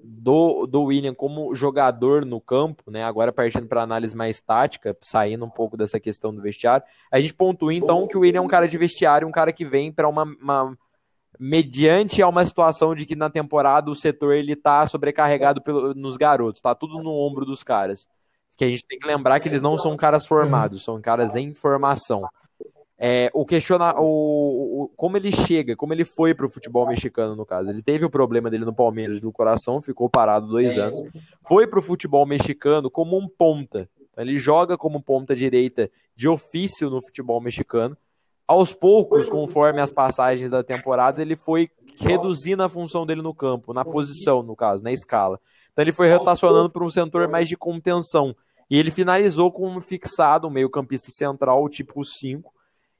do, 0.02 0.66
do 0.66 0.84
William 0.84 1.14
como 1.14 1.54
jogador 1.54 2.24
no 2.24 2.40
campo, 2.40 2.90
né? 2.90 3.04
Agora 3.04 3.32
partindo 3.32 3.66
para 3.66 3.82
análise 3.82 4.16
mais 4.16 4.40
tática, 4.40 4.96
saindo 5.02 5.44
um 5.44 5.50
pouco 5.50 5.76
dessa 5.76 5.98
questão 5.98 6.34
do 6.34 6.40
vestiário, 6.40 6.86
a 7.10 7.20
gente 7.20 7.34
pontua 7.34 7.74
então 7.74 8.06
que 8.06 8.16
o 8.16 8.20
William 8.20 8.40
é 8.40 8.42
um 8.42 8.48
cara 8.48 8.68
de 8.68 8.78
vestiário, 8.78 9.26
um 9.26 9.32
cara 9.32 9.52
que 9.52 9.64
vem 9.64 9.92
para 9.92 10.08
uma, 10.08 10.24
uma, 10.24 10.78
mediante 11.38 12.20
a 12.20 12.28
uma 12.28 12.44
situação 12.44 12.94
de 12.94 13.06
que 13.06 13.14
na 13.14 13.30
temporada 13.30 13.90
o 13.90 13.94
setor 13.94 14.34
ele 14.34 14.56
tá 14.56 14.86
sobrecarregado 14.86 15.62
pelo, 15.62 15.94
nos 15.94 16.16
garotos, 16.16 16.60
tá 16.60 16.74
tudo 16.74 17.02
no 17.02 17.12
ombro 17.12 17.44
dos 17.44 17.62
caras 17.62 18.08
que 18.58 18.64
a 18.64 18.68
gente 18.68 18.84
tem 18.84 18.98
que 18.98 19.06
lembrar 19.06 19.38
que 19.38 19.48
eles 19.48 19.62
não 19.62 19.78
são 19.78 19.96
caras 19.96 20.26
formados, 20.26 20.82
são 20.82 21.00
caras 21.00 21.36
em 21.36 21.54
formação. 21.54 22.28
É, 22.98 23.30
o 23.32 23.46
questionar 23.46 23.94
o, 24.00 24.02
o, 24.82 24.88
como 24.96 25.16
ele 25.16 25.30
chega, 25.30 25.76
como 25.76 25.92
ele 25.92 26.04
foi 26.04 26.34
para 26.34 26.44
o 26.44 26.48
futebol 26.48 26.84
mexicano 26.84 27.36
no 27.36 27.46
caso. 27.46 27.70
Ele 27.70 27.80
teve 27.80 28.04
o 28.04 28.10
problema 28.10 28.50
dele 28.50 28.64
no 28.64 28.74
Palmeiras 28.74 29.20
do 29.20 29.30
coração, 29.30 29.80
ficou 29.80 30.10
parado 30.10 30.48
dois 30.48 30.76
é. 30.76 30.80
anos. 30.80 31.00
Foi 31.46 31.68
para 31.68 31.78
o 31.78 31.82
futebol 31.82 32.26
mexicano 32.26 32.90
como 32.90 33.16
um 33.16 33.28
ponta. 33.28 33.88
Ele 34.16 34.36
joga 34.36 34.76
como 34.76 35.00
ponta 35.00 35.36
direita 35.36 35.88
de 36.16 36.28
ofício 36.28 36.90
no 36.90 37.00
futebol 37.00 37.40
mexicano. 37.40 37.96
Aos 38.48 38.72
poucos, 38.72 39.28
conforme 39.28 39.78
as 39.78 39.90
passagens 39.90 40.50
da 40.50 40.64
temporada, 40.64 41.20
ele 41.20 41.36
foi 41.36 41.70
reduzindo 42.00 42.62
a 42.62 42.68
função 42.68 43.04
dele 43.04 43.20
no 43.20 43.34
campo, 43.34 43.74
na 43.74 43.84
posição, 43.84 44.42
no 44.42 44.56
caso, 44.56 44.82
na 44.82 44.90
escala. 44.90 45.38
Então 45.70 45.82
ele 45.84 45.92
foi 45.92 46.10
rotacionando 46.10 46.70
para 46.70 46.82
um 46.82 46.90
setor 46.90 47.28
mais 47.28 47.46
de 47.46 47.56
contenção. 47.56 48.34
E 48.70 48.78
ele 48.78 48.90
finalizou 48.90 49.52
com 49.52 49.68
um 49.68 49.80
fixado, 49.80 50.46
um 50.46 50.50
meio-campista 50.50 51.10
central, 51.10 51.68
tipo 51.68 52.04
5, 52.04 52.52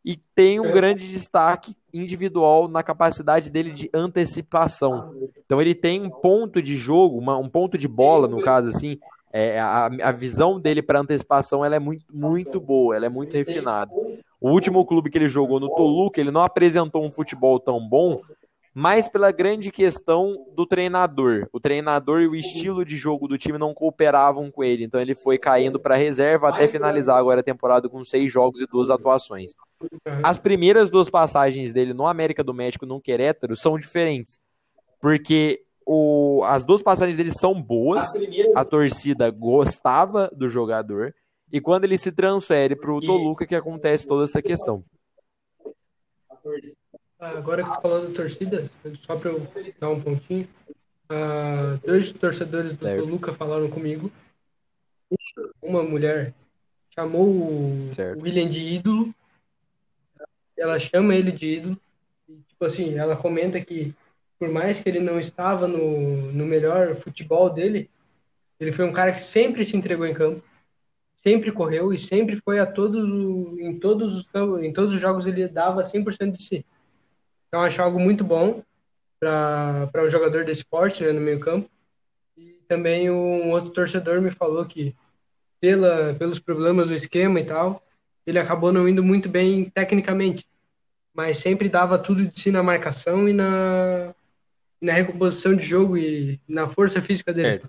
e 0.05 0.17
tem 0.35 0.61
um 0.61 0.71
grande 0.71 1.11
destaque 1.11 1.75
individual 1.93 2.69
na 2.69 2.83
capacidade 2.83 3.51
dele 3.51 3.71
de 3.71 3.91
antecipação. 3.93 5.15
Então 5.45 5.61
ele 5.61 5.75
tem 5.75 6.03
um 6.03 6.11
ponto 6.11 6.63
de 6.63 6.77
jogo, 6.77 7.19
uma, 7.19 7.37
um 7.37 7.49
ponto 7.49 7.77
de 7.77 7.89
bola, 7.89 8.29
no 8.29 8.41
caso 8.41 8.69
assim, 8.69 8.99
é, 9.33 9.61
a, 9.61 9.87
a 9.87 10.13
visão 10.13 10.59
dele 10.59 10.83
para 10.83 11.01
antecipação 11.01 11.65
ela 11.65 11.77
é 11.77 11.79
muito, 11.79 12.05
muito 12.11 12.59
boa, 12.61 12.97
ela 12.97 13.07
é 13.07 13.11
muito 13.11 13.35
refinada. 13.35 13.93
O 14.41 14.51
último 14.51 14.85
clube 14.87 15.11
que 15.11 15.19
ele 15.19 15.29
jogou 15.29 15.59
no 15.59 15.75
Toluca, 15.75 16.21
ele 16.21 16.31
não 16.31 16.43
apresentou 16.43 17.05
um 17.05 17.11
futebol 17.11 17.59
tão 17.59 17.81
bom, 17.81 18.21
mais 18.79 19.09
pela 19.09 19.33
grande 19.33 19.73
questão 19.73 20.47
do 20.55 20.65
treinador. 20.65 21.49
O 21.53 21.59
treinador 21.59 22.21
e 22.21 22.29
o 22.29 22.37
estilo 22.37 22.85
de 22.85 22.97
jogo 22.97 23.27
do 23.27 23.37
time 23.37 23.59
não 23.59 23.75
cooperavam 23.75 24.53
com 24.53 24.63
ele, 24.63 24.85
então 24.85 25.01
ele 25.01 25.17
foi 25.17 25.37
caindo 25.37 25.81
para 25.81 25.97
reserva 25.97 26.49
até 26.49 26.69
finalizar 26.69 27.17
agora 27.17 27.41
a 27.41 27.43
temporada 27.43 27.89
com 27.89 28.05
seis 28.05 28.33
jogos 28.33 28.61
e 28.61 28.67
duas 28.67 28.89
atuações. 28.89 29.53
As 30.23 30.39
primeiras 30.39 30.91
duas 30.91 31.11
passagens 31.11 31.73
dele 31.73 31.93
no 31.93 32.07
América 32.07 32.45
do 32.45 32.55
México 32.55 32.87
no 32.87 33.01
Querétaro 33.01 33.57
são 33.57 33.77
diferentes, 33.77 34.39
porque 35.01 35.61
o, 35.85 36.43
as 36.45 36.65
duas 36.65 36.81
passagens 36.81 37.17
dele 37.17 37.33
são 37.33 37.61
boas, 37.61 38.07
a 38.55 38.65
torcida 38.65 39.29
gostava 39.31 40.31
do 40.33 40.49
jogador, 40.49 41.13
e 41.53 41.61
quando 41.61 41.85
ele 41.85 41.99
se 41.99 42.13
transfere 42.13 42.77
para 42.77 42.93
o 42.93 43.01
Toluca 43.01 43.47
que 43.47 43.55
acontece 43.55 44.07
toda 44.07 44.25
essa 44.25 44.43
questão. 44.43 44.85
Agora 47.19 47.65
que 47.65 47.71
tu 47.71 47.81
falou 47.81 48.09
da 48.09 48.15
torcida, 48.15 48.71
só 49.03 49.17
para 49.17 49.31
eu 49.31 49.47
dar 49.81 49.91
um 49.91 50.01
pontinho, 50.01 50.49
uh, 51.11 51.79
dois 51.85 52.13
torcedores 52.13 52.73
do 52.75 52.85
certo. 52.85 53.05
Toluca 53.05 53.33
falaram 53.33 53.69
comigo. 53.69 54.11
Uma 55.61 55.83
mulher 55.83 56.35
chamou 56.95 57.27
o, 57.27 57.91
o 58.17 58.23
William 58.23 58.49
de 58.49 58.61
ídolo. 58.61 59.15
Ela 60.57 60.79
chama 60.79 61.15
ele 61.15 61.33
de 61.33 61.57
ídolo. 61.57 61.81
E, 62.29 62.35
tipo 62.49 62.65
assim, 62.65 62.97
ela 62.97 63.17
comenta 63.17 63.61
que 63.61 63.95
por 64.39 64.49
mais 64.49 64.81
que 64.81 64.89
ele 64.89 65.01
não 65.01 65.19
estava 65.19 65.67
no, 65.67 66.33
no 66.33 66.47
melhor 66.47 66.95
futebol 66.95 67.51
dele, 67.51 67.91
ele 68.61 68.73
foi 68.73 68.85
um 68.85 68.93
cara 68.93 69.13
que 69.13 69.21
sempre 69.21 69.65
se 69.65 69.77
entregou 69.77 70.07
em 70.07 70.15
campo, 70.15 70.43
sempre 71.29 71.53
correu 71.53 71.93
e 71.93 71.99
sempre 71.99 72.37
foi 72.37 72.59
a 72.59 72.65
todos 72.65 73.07
em 73.61 73.79
todos 73.79 74.17
os 74.17 74.27
em 74.63 74.73
todos 74.73 74.95
os 74.95 75.01
jogos 75.01 75.27
ele 75.27 75.47
dava 75.47 75.85
100% 75.85 76.33
de 76.33 76.43
si. 76.43 76.67
Então 77.47 77.63
acho 77.63 77.83
algo 77.83 78.01
muito 78.01 78.25
bom 78.25 78.63
para 79.21 80.05
um 80.05 80.09
jogador 80.09 80.45
de 80.45 80.53
esporte 80.53 81.05
né, 81.05 81.13
no 81.13 81.21
meio 81.21 81.39
campo. 81.39 81.69
E 82.37 82.61
também 82.67 83.11
um 83.11 83.51
outro 83.51 83.71
torcedor 83.71 84.23
me 84.23 84.31
falou 84.31 84.65
que 84.65 84.95
pela 85.61 86.15
pelos 86.15 86.39
problemas 86.39 86.89
do 86.89 86.95
esquema 86.95 87.41
e 87.41 87.45
tal, 87.45 87.83
ele 88.27 88.39
acabou 88.39 88.73
não 88.73 88.89
indo 88.89 89.03
muito 89.03 89.29
bem 89.29 89.65
tecnicamente, 89.69 90.47
mas 91.13 91.39
sempre 91.39 91.69
dava 91.69 91.99
tudo 91.99 92.25
de 92.25 92.41
si 92.41 92.51
na 92.51 92.63
marcação 92.63 93.29
e 93.29 93.35
na 93.35 94.15
na 94.81 94.93
recomposição 94.93 95.57
de 95.57 95.67
jogo 95.67 95.99
e 95.99 96.41
na 96.49 96.69
força 96.69 97.03
física 97.03 97.35
dele. 97.35 97.49
Acho 97.49 97.61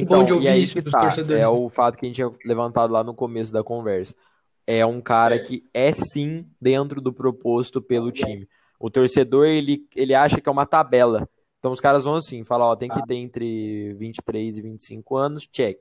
então, 0.00 0.18
bom 0.18 0.24
de 0.24 0.32
ouvir 0.32 0.56
isso 0.56 0.80
dos 0.80 0.92
tá, 0.92 1.00
torcedores. 1.00 1.42
É 1.42 1.48
o 1.48 1.68
fato 1.68 1.96
que 1.96 2.06
a 2.06 2.08
gente 2.08 2.16
tinha 2.16 2.30
levantado 2.44 2.92
lá 2.92 3.02
no 3.02 3.14
começo 3.14 3.52
da 3.52 3.62
conversa. 3.62 4.14
É 4.66 4.84
um 4.84 5.00
cara 5.00 5.38
que 5.38 5.64
é 5.72 5.92
sim 5.92 6.46
dentro 6.60 7.00
do 7.00 7.12
proposto 7.12 7.80
pelo 7.80 8.10
time. 8.10 8.48
O 8.78 8.90
torcedor, 8.90 9.46
ele, 9.46 9.86
ele 9.94 10.14
acha 10.14 10.40
que 10.40 10.48
é 10.48 10.52
uma 10.52 10.66
tabela. 10.66 11.28
Então 11.58 11.72
os 11.72 11.80
caras 11.80 12.04
vão 12.04 12.16
assim, 12.16 12.44
falar, 12.44 12.66
ó, 12.66 12.76
tem 12.76 12.88
que 12.88 13.06
ter 13.06 13.14
entre 13.14 13.94
23 13.94 14.58
e 14.58 14.62
25 14.62 15.16
anos, 15.16 15.48
check. 15.50 15.78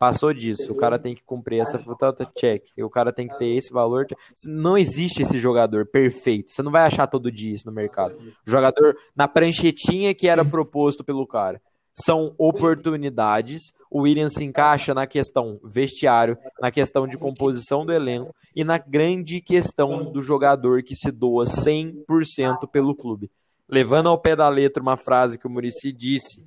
Passou 0.00 0.32
disso, 0.32 0.72
o 0.72 0.76
cara 0.76 0.98
tem 0.98 1.14
que 1.14 1.22
cumprir 1.22 1.60
essa 1.60 1.78
fruta, 1.78 2.26
check. 2.34 2.64
O 2.78 2.88
cara 2.88 3.12
tem 3.12 3.28
que 3.28 3.38
ter 3.38 3.48
esse 3.48 3.70
valor. 3.70 4.06
Check. 4.06 4.18
Não 4.46 4.78
existe 4.78 5.20
esse 5.20 5.38
jogador 5.38 5.84
perfeito. 5.84 6.50
Você 6.50 6.62
não 6.62 6.72
vai 6.72 6.86
achar 6.86 7.06
todo 7.06 7.30
dia 7.30 7.54
isso 7.54 7.66
no 7.66 7.72
mercado. 7.72 8.14
O 8.14 8.50
jogador 8.50 8.96
na 9.14 9.28
pranchetinha 9.28 10.14
que 10.14 10.26
era 10.26 10.42
proposto 10.42 11.04
pelo 11.04 11.26
cara. 11.26 11.60
São 12.04 12.34
oportunidades. 12.38 13.72
O 13.90 14.02
William 14.02 14.28
se 14.28 14.44
encaixa 14.44 14.94
na 14.94 15.06
questão 15.06 15.58
vestiário, 15.64 16.38
na 16.60 16.70
questão 16.70 17.06
de 17.06 17.18
composição 17.18 17.84
do 17.84 17.92
elenco 17.92 18.34
e 18.54 18.64
na 18.64 18.78
grande 18.78 19.40
questão 19.40 20.12
do 20.12 20.22
jogador 20.22 20.82
que 20.82 20.94
se 20.94 21.10
doa 21.10 21.44
100% 21.44 22.68
pelo 22.70 22.94
clube. 22.94 23.30
Levando 23.68 24.08
ao 24.08 24.18
pé 24.18 24.34
da 24.34 24.48
letra 24.48 24.82
uma 24.82 24.96
frase 24.96 25.38
que 25.38 25.46
o 25.46 25.50
Murici 25.50 25.92
disse 25.92 26.44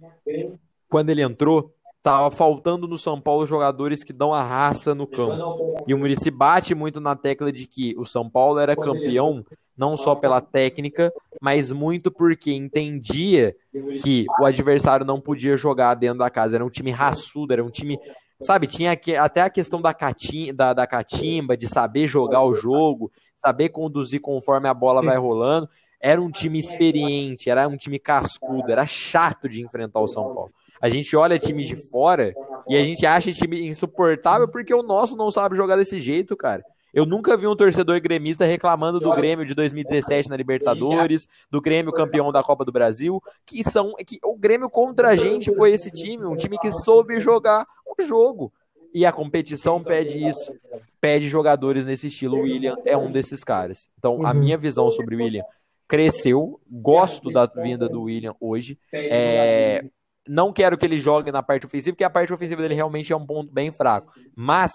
quando 0.90 1.10
ele 1.10 1.24
entrou, 1.24 1.74
Tava 2.04 2.30
faltando 2.30 2.86
no 2.86 3.00
São 3.00 3.20
Paulo 3.20 3.46
jogadores 3.46 4.04
que 4.04 4.12
dão 4.12 4.34
a 4.34 4.44
raça 4.44 4.94
no 4.94 5.08
campo. 5.08 5.78
E 5.88 5.94
o 5.94 5.98
Murici 5.98 6.30
bate 6.30 6.76
muito 6.76 7.00
na 7.00 7.16
tecla 7.16 7.50
de 7.50 7.66
que 7.66 7.96
o 7.98 8.06
São 8.06 8.30
Paulo 8.30 8.60
era 8.60 8.76
campeão 8.76 9.46
não 9.78 9.98
só 9.98 10.16
pela 10.16 10.40
técnica, 10.40 11.12
mas 11.42 11.72
muito 11.72 12.12
porque 12.12 12.54
entendia 12.54 13.56
que 14.02 14.26
o 14.40 14.46
adversário 14.46 15.06
não 15.06 15.20
podia 15.20 15.58
jogar 15.58 15.96
dentro 15.96 16.20
da 16.20 16.30
casa. 16.30 16.56
Era 16.56 16.66
um 16.66 16.70
time 16.70 16.92
raçudo, 16.92 17.54
era 17.54 17.64
um 17.64 17.70
time. 17.70 18.00
Sabe, 18.40 18.68
tinha 18.68 19.00
até 19.22 19.42
a 19.42 19.50
questão 19.50 19.82
da, 19.82 19.94
catim, 19.94 20.54
da, 20.54 20.74
da 20.74 20.86
catimba, 20.86 21.56
de 21.56 21.68
saber 21.68 22.08
jogar 22.08 22.44
o 22.44 22.54
jogo, 22.54 23.12
saber 23.38 23.70
conduzir 23.70 24.20
conforme 24.20 24.68
a 24.68 24.74
bola 24.74 25.02
vai 25.02 25.18
rolando. 25.18 25.70
Era 26.00 26.22
um 26.22 26.30
time 26.30 26.60
experiente, 26.60 27.50
era 27.50 27.68
um 27.68 27.78
time 27.78 27.98
cascudo, 27.98 28.70
era 28.70 28.86
chato 28.86 29.48
de 29.48 29.62
enfrentar 29.62 30.02
o 30.02 30.08
São 30.08 30.34
Paulo. 30.34 30.52
A 30.82 30.90
gente 30.90 31.16
olha 31.16 31.40
time 31.40 31.64
de 31.64 31.78
fora 31.78 32.34
e 32.68 32.76
a 32.76 32.84
gente 32.84 33.06
acha 33.06 33.32
time 33.32 33.66
insuportável 33.66 34.50
porque 34.50 34.74
o 34.74 34.84
nosso 34.84 35.16
não 35.16 35.32
sabe 35.32 35.56
jogar 35.56 35.78
desse 35.78 36.02
jeito, 36.02 36.36
cara. 36.36 36.62
Eu 36.94 37.06
nunca 37.06 37.36
vi 37.36 37.48
um 37.48 37.56
torcedor 37.56 38.00
gremista 38.00 38.46
reclamando 38.46 39.00
do 39.00 39.14
Grêmio 39.16 39.46
de 39.46 39.56
2017 39.56 40.30
na 40.30 40.38
Libertadores, 40.38 41.28
do 41.50 41.60
Grêmio 41.60 41.92
campeão 41.92 42.32
da 42.32 42.44
Copa 42.44 42.64
do 42.64 42.72
Brasil, 42.72 43.22
que 43.46 43.64
são 43.64 43.96
que 44.06 44.20
o 44.24 44.38
Grêmio 44.38 44.70
contra 44.70 45.10
a 45.10 45.16
gente 45.16 45.54
foi 45.56 45.72
esse 45.72 45.90
time, 45.90 46.26
um 46.26 46.36
time 46.36 46.58
que 46.60 46.72
soube 46.72 47.20
jogar 47.20 47.66
o 47.86 48.04
jogo. 48.04 48.54
E 48.94 49.08
a 49.08 49.12
competição 49.12 49.82
pede 49.82 50.24
isso, 50.24 50.56
pede 51.02 51.28
jogadores 51.28 51.88
nesse 51.88 52.08
estilo. 52.08 52.38
O 52.38 52.42
William 52.42 52.76
é 52.86 52.96
um 52.96 53.12
desses 53.12 53.44
caras. 53.44 53.90
Então, 53.98 54.24
a 54.24 54.34
minha 54.34 54.56
visão 54.56 54.92
sobre 54.92 55.16
o 55.16 55.18
William 55.18 55.44
cresceu, 55.88 56.60
gosto 56.70 57.30
da 57.32 57.48
vinda 57.48 57.90
do 57.90 58.04
William 58.04 58.36
hoje. 58.40 58.78
É, 58.92 59.84
não 60.28 60.54
quero 60.54 60.78
que 60.78 60.86
ele 60.86 61.00
jogue 61.00 61.32
na 61.32 61.44
parte 61.44 61.66
ofensiva, 61.66 61.94
porque 61.94 62.04
a 62.04 62.10
parte 62.10 62.34
ofensiva 62.34 62.62
dele 62.62 62.76
realmente 62.76 63.12
é 63.12 63.16
um 63.16 63.26
ponto 63.26 63.52
bem 63.52 63.72
fraco. 63.72 64.08
Mas, 64.36 64.72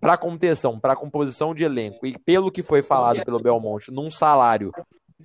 para 0.00 0.16
contenção, 0.16 0.78
para 0.78 0.96
composição 0.96 1.54
de 1.54 1.64
elenco, 1.64 2.06
e 2.06 2.18
pelo 2.18 2.50
que 2.50 2.62
foi 2.62 2.82
falado 2.82 3.24
pelo 3.24 3.40
Belmonte, 3.40 3.90
num 3.90 4.10
salário 4.10 4.72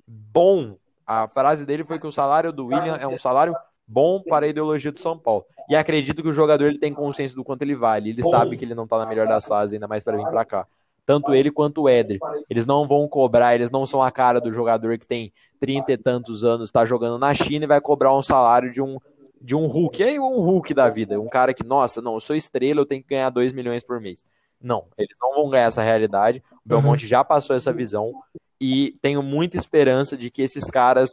bom, 0.06 0.76
a 1.06 1.28
frase 1.28 1.64
dele 1.64 1.84
foi 1.84 1.98
que 1.98 2.06
o 2.06 2.12
salário 2.12 2.52
do 2.52 2.66
William 2.66 2.96
é 2.96 3.06
um 3.06 3.18
salário 3.18 3.54
bom 3.86 4.22
para 4.22 4.46
a 4.46 4.48
ideologia 4.48 4.92
do 4.92 4.98
São 4.98 5.18
Paulo. 5.18 5.44
E 5.68 5.76
acredito 5.76 6.22
que 6.22 6.28
o 6.28 6.32
jogador 6.32 6.66
ele 6.66 6.78
tem 6.78 6.92
consciência 6.92 7.34
do 7.34 7.44
quanto 7.44 7.62
ele 7.62 7.74
vale. 7.74 8.10
Ele 8.10 8.22
sabe 8.22 8.56
que 8.56 8.64
ele 8.64 8.74
não 8.74 8.84
está 8.84 8.98
na 8.98 9.06
melhor 9.06 9.26
das 9.26 9.46
fases, 9.46 9.74
ainda 9.74 9.88
mais 9.88 10.02
para 10.02 10.16
vir 10.16 10.26
para 10.26 10.44
cá. 10.44 10.66
Tanto 11.06 11.34
ele 11.34 11.50
quanto 11.50 11.82
o 11.82 11.88
Éder. 11.88 12.18
Eles 12.48 12.64
não 12.64 12.86
vão 12.86 13.06
cobrar, 13.06 13.54
eles 13.54 13.70
não 13.70 13.84
são 13.86 14.02
a 14.02 14.10
cara 14.10 14.40
do 14.40 14.52
jogador 14.52 14.98
que 14.98 15.06
tem 15.06 15.32
30 15.60 15.92
e 15.92 15.96
tantos 15.96 16.44
anos, 16.44 16.68
está 16.68 16.84
jogando 16.84 17.18
na 17.18 17.32
China 17.34 17.64
e 17.64 17.68
vai 17.68 17.80
cobrar 17.80 18.14
um 18.16 18.22
salário 18.22 18.72
de 18.72 18.80
um 18.82 18.98
de 19.44 19.54
um 19.54 19.66
Hulk. 19.66 20.02
Aí 20.02 20.18
um 20.18 20.40
Hulk 20.40 20.72
da 20.72 20.88
vida, 20.88 21.20
um 21.20 21.28
cara 21.28 21.52
que, 21.52 21.62
nossa, 21.62 22.00
não, 22.00 22.14
eu 22.14 22.20
sou 22.20 22.34
estrela, 22.34 22.80
eu 22.80 22.86
tenho 22.86 23.02
que 23.02 23.10
ganhar 23.10 23.28
2 23.28 23.52
milhões 23.52 23.84
por 23.84 24.00
mês. 24.00 24.24
Não, 24.58 24.86
eles 24.96 25.16
não 25.20 25.34
vão 25.34 25.50
ganhar 25.50 25.66
essa 25.66 25.82
realidade. 25.82 26.42
O 26.64 26.68
Belmonte 26.68 27.04
uhum. 27.04 27.10
já 27.10 27.22
passou 27.22 27.54
essa 27.54 27.70
visão 27.70 28.14
e 28.58 28.96
tenho 29.02 29.22
muita 29.22 29.58
esperança 29.58 30.16
de 30.16 30.30
que 30.30 30.40
esses 30.40 30.64
caras, 30.70 31.10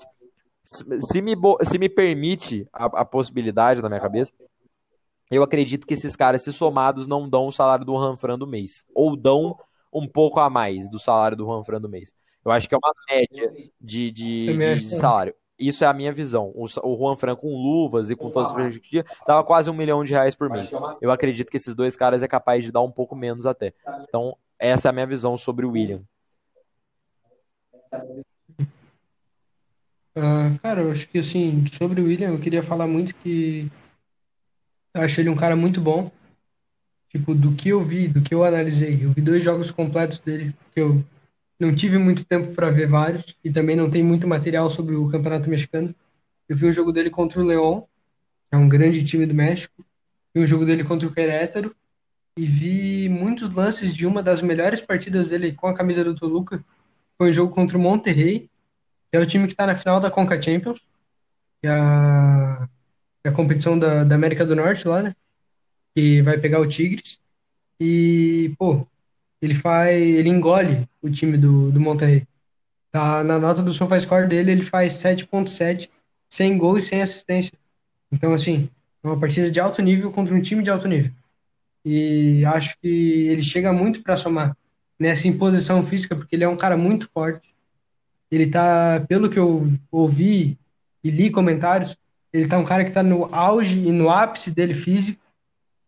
se 0.63 1.21
me, 1.21 1.35
se 1.63 1.77
me 1.77 1.89
permite 1.89 2.65
a, 2.71 2.85
a 2.85 3.05
possibilidade 3.05 3.81
na 3.81 3.89
minha 3.89 3.99
cabeça, 3.99 4.31
eu 5.29 5.43
acredito 5.43 5.85
que 5.85 5.93
esses 5.93 6.15
caras, 6.15 6.43
se 6.43 6.53
somados, 6.53 7.07
não 7.07 7.29
dão 7.29 7.47
o 7.47 7.51
salário 7.51 7.83
do 7.83 7.97
Ranfran 7.97 8.39
do 8.39 8.47
mês. 8.47 8.85
Ou 8.95 9.17
dão 9.17 9.57
um 9.91 10.07
pouco 10.07 10.39
a 10.39 10.49
mais 10.49 10.89
do 10.89 10.99
salário 10.99 11.35
do 11.35 11.45
Ranfran 11.45 11.81
do 11.81 11.89
mês. 11.89 12.13
Eu 12.45 12.51
acho 12.51 12.67
que 12.67 12.75
é 12.75 12.77
uma 12.77 12.93
média 13.09 13.51
de, 13.79 14.09
de, 14.09 14.11
de, 14.11 14.79
de 14.79 14.97
salário. 14.97 15.35
Isso 15.61 15.83
é 15.83 15.87
a 15.87 15.93
minha 15.93 16.11
visão. 16.11 16.51
O, 16.55 16.65
o 16.65 16.97
Juan 16.97 17.15
Franco 17.15 17.43
com 17.43 17.55
luvas 17.55 18.09
e 18.09 18.15
com 18.15 18.29
todas 18.31 18.49
as 18.49 18.55
perspectivas 18.55 19.05
dava 19.25 19.43
quase 19.43 19.69
um 19.69 19.73
milhão 19.73 20.03
de 20.03 20.11
reais 20.11 20.35
por 20.35 20.49
mês. 20.49 20.71
Eu 20.99 21.11
acredito 21.11 21.49
que 21.49 21.57
esses 21.57 21.75
dois 21.75 21.95
caras 21.95 22.23
é 22.23 22.27
capaz 22.27 22.63
de 22.63 22.71
dar 22.71 22.81
um 22.81 22.91
pouco 22.91 23.15
menos 23.15 23.45
até. 23.45 23.73
Então, 24.07 24.35
essa 24.59 24.87
é 24.87 24.89
a 24.89 24.93
minha 24.93 25.07
visão 25.07 25.37
sobre 25.37 25.65
o 25.65 25.71
William. 25.71 26.01
Uh, 30.17 30.59
cara, 30.61 30.81
eu 30.81 30.91
acho 30.91 31.07
que 31.07 31.19
assim, 31.19 31.65
sobre 31.67 32.01
o 32.01 32.05
William, 32.05 32.29
eu 32.29 32.39
queria 32.39 32.61
falar 32.61 32.87
muito 32.87 33.15
que 33.15 33.71
eu 34.93 35.01
acho 35.01 35.21
ele 35.21 35.29
um 35.29 35.35
cara 35.35 35.55
muito 35.55 35.79
bom. 35.79 36.11
Tipo, 37.09 37.35
do 37.35 37.53
que 37.53 37.69
eu 37.69 37.83
vi, 37.83 38.07
do 38.07 38.21
que 38.21 38.33
eu 38.33 38.43
analisei. 38.43 39.03
Eu 39.03 39.11
vi 39.11 39.21
dois 39.21 39.43
jogos 39.43 39.69
completos 39.69 40.19
dele, 40.19 40.55
que 40.73 40.79
eu 40.79 41.03
não 41.61 41.75
tive 41.75 41.99
muito 41.99 42.25
tempo 42.25 42.55
para 42.55 42.71
ver 42.71 42.87
vários 42.87 43.37
e 43.43 43.51
também 43.51 43.75
não 43.75 43.87
tem 43.87 44.01
muito 44.01 44.27
material 44.27 44.67
sobre 44.67 44.95
o 44.95 45.07
Campeonato 45.07 45.47
Mexicano. 45.47 45.93
Eu 46.49 46.55
vi 46.55 46.65
um 46.65 46.71
jogo 46.71 46.91
dele 46.91 47.11
contra 47.11 47.39
o 47.39 47.43
León, 47.43 47.81
que 47.81 48.55
é 48.55 48.57
um 48.57 48.67
grande 48.67 49.05
time 49.05 49.27
do 49.27 49.35
México. 49.35 49.85
Vi 50.33 50.41
um 50.41 50.45
jogo 50.45 50.65
dele 50.65 50.83
contra 50.83 51.07
o 51.07 51.13
Querétaro 51.13 51.75
e 52.35 52.47
vi 52.47 53.07
muitos 53.09 53.53
lances 53.53 53.93
de 53.93 54.07
uma 54.07 54.23
das 54.23 54.41
melhores 54.41 54.81
partidas 54.81 55.29
dele 55.29 55.51
com 55.51 55.67
a 55.67 55.73
camisa 55.75 56.03
do 56.03 56.15
Toluca. 56.15 56.65
Foi 57.15 57.29
um 57.29 57.33
jogo 57.33 57.53
contra 57.53 57.77
o 57.77 57.81
Monterrey, 57.81 58.49
que 59.11 59.17
é 59.17 59.19
o 59.19 59.25
time 59.27 59.45
que 59.45 59.53
está 59.53 59.67
na 59.67 59.75
final 59.75 59.99
da 59.99 60.09
Conca 60.09 60.41
Champions, 60.41 60.79
que 61.61 61.67
é 61.67 61.69
a, 61.69 62.67
é 63.23 63.29
a 63.29 63.33
competição 63.33 63.77
da, 63.77 64.03
da 64.03 64.15
América 64.15 64.43
do 64.47 64.55
Norte 64.55 64.87
lá, 64.87 65.03
né? 65.03 65.15
Que 65.93 66.23
vai 66.23 66.39
pegar 66.39 66.59
o 66.59 66.67
Tigres. 66.67 67.21
E, 67.79 68.55
pô, 68.57 68.87
ele 69.41 69.55
faz, 69.55 69.99
ele 70.01 70.29
engole 70.29 70.87
o 71.01 71.09
time 71.09 71.37
do, 71.37 71.71
do 71.71 71.79
Monterrey. 71.79 72.27
Tá, 72.91 73.23
na 73.23 73.39
nota 73.39 73.63
do 73.63 73.73
SofaScore 73.73 74.27
dele, 74.27 74.51
ele 74.51 74.61
faz 74.61 74.93
7.7, 74.93 75.89
sem 76.29 76.57
gol 76.57 76.77
e 76.77 76.81
sem 76.81 77.01
assistência. 77.01 77.53
Então, 78.11 78.33
assim, 78.33 78.69
é 79.03 79.07
uma 79.07 79.19
partida 79.19 79.49
de 79.49 79.59
alto 79.59 79.81
nível 79.81 80.11
contra 80.11 80.35
um 80.35 80.41
time 80.41 80.61
de 80.61 80.69
alto 80.69 80.87
nível. 80.87 81.11
E 81.83 82.45
acho 82.45 82.77
que 82.79 82.87
ele 82.87 83.41
chega 83.41 83.73
muito 83.73 84.03
para 84.03 84.17
somar 84.17 84.55
nessa 84.99 85.27
imposição 85.27 85.83
física, 85.83 86.15
porque 86.15 86.35
ele 86.35 86.43
é 86.43 86.49
um 86.49 86.57
cara 86.57 86.77
muito 86.77 87.09
forte. 87.11 87.55
Ele 88.29 88.47
tá, 88.47 89.03
pelo 89.07 89.29
que 89.29 89.39
eu 89.39 89.65
ouvi 89.91 90.57
e 91.03 91.09
li 91.09 91.31
comentários, 91.31 91.97
ele 92.31 92.47
tá 92.47 92.57
um 92.57 92.65
cara 92.65 92.85
que 92.85 92.91
tá 92.91 93.01
no 93.01 93.33
auge 93.33 93.79
e 93.79 93.91
no 93.91 94.09
ápice 94.09 94.51
dele 94.51 94.73
físico. 94.73 95.21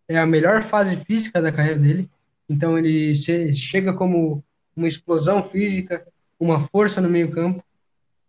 É 0.08 0.18
a 0.18 0.26
melhor 0.26 0.64
fase 0.64 0.98
física 0.98 1.42
da 1.42 1.52
carreira 1.52 1.80
dele. 1.80 2.10
Então 2.50 2.78
ele 2.78 3.14
chega 3.54 3.94
como 3.94 4.44
uma 4.76 4.88
explosão 4.88 5.42
física, 5.42 6.06
uma 6.40 6.60
força 6.60 7.00
no 7.00 7.10
meio-campo. 7.10 7.64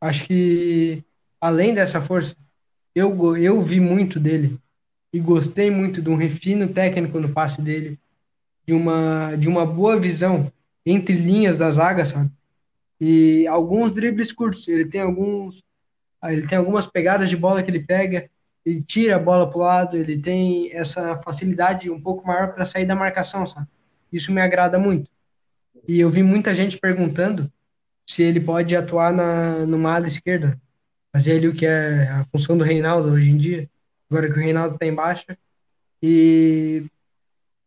Acho 0.00 0.26
que 0.26 1.02
além 1.40 1.74
dessa 1.74 2.00
força, 2.00 2.36
eu 2.94 3.36
eu 3.36 3.60
vi 3.62 3.80
muito 3.80 4.20
dele 4.20 4.58
e 5.12 5.20
gostei 5.20 5.70
muito 5.70 6.02
de 6.02 6.10
um 6.10 6.16
refino 6.16 6.68
técnico 6.68 7.20
no 7.20 7.28
passe 7.28 7.62
dele, 7.62 7.98
de 8.66 8.74
uma, 8.74 9.36
de 9.36 9.48
uma 9.48 9.64
boa 9.64 9.98
visão 9.98 10.50
entre 10.84 11.14
linhas 11.14 11.58
da 11.58 11.70
zaga, 11.70 12.04
sabe? 12.04 12.30
E 13.00 13.46
alguns 13.46 13.94
dribles 13.94 14.32
curtos. 14.32 14.66
Ele 14.68 14.86
tem 14.86 15.00
alguns. 15.00 15.62
Ele 16.24 16.46
tem 16.46 16.58
algumas 16.58 16.86
pegadas 16.86 17.28
de 17.28 17.36
bola 17.36 17.62
que 17.62 17.70
ele 17.70 17.80
pega, 17.80 18.28
ele 18.64 18.82
tira 18.82 19.16
a 19.16 19.18
bola 19.18 19.48
para 19.48 19.58
o 19.58 19.60
lado, 19.60 19.96
ele 19.96 20.18
tem 20.18 20.72
essa 20.72 21.20
facilidade 21.22 21.90
um 21.90 22.00
pouco 22.00 22.26
maior 22.26 22.54
para 22.54 22.64
sair 22.64 22.86
da 22.86 22.96
marcação, 22.96 23.46
sabe? 23.46 23.68
Isso 24.14 24.30
me 24.30 24.40
agrada 24.40 24.78
muito. 24.78 25.10
E 25.88 25.98
eu 25.98 26.08
vi 26.08 26.22
muita 26.22 26.54
gente 26.54 26.78
perguntando 26.78 27.52
se 28.06 28.22
ele 28.22 28.38
pode 28.38 28.76
atuar 28.76 29.12
na, 29.12 29.66
numa 29.66 29.92
ala 29.92 30.06
esquerda, 30.06 30.60
fazer 31.12 31.32
ali 31.32 31.48
o 31.48 31.54
que 31.54 31.66
é 31.66 32.08
a 32.10 32.24
função 32.26 32.56
do 32.56 32.62
Reinaldo 32.62 33.10
hoje 33.10 33.28
em 33.28 33.36
dia, 33.36 33.68
agora 34.08 34.30
que 34.30 34.38
o 34.38 34.40
Reinaldo 34.40 34.74
está 34.74 34.86
em 34.86 34.94
baixa. 34.94 35.36
E 36.00 36.84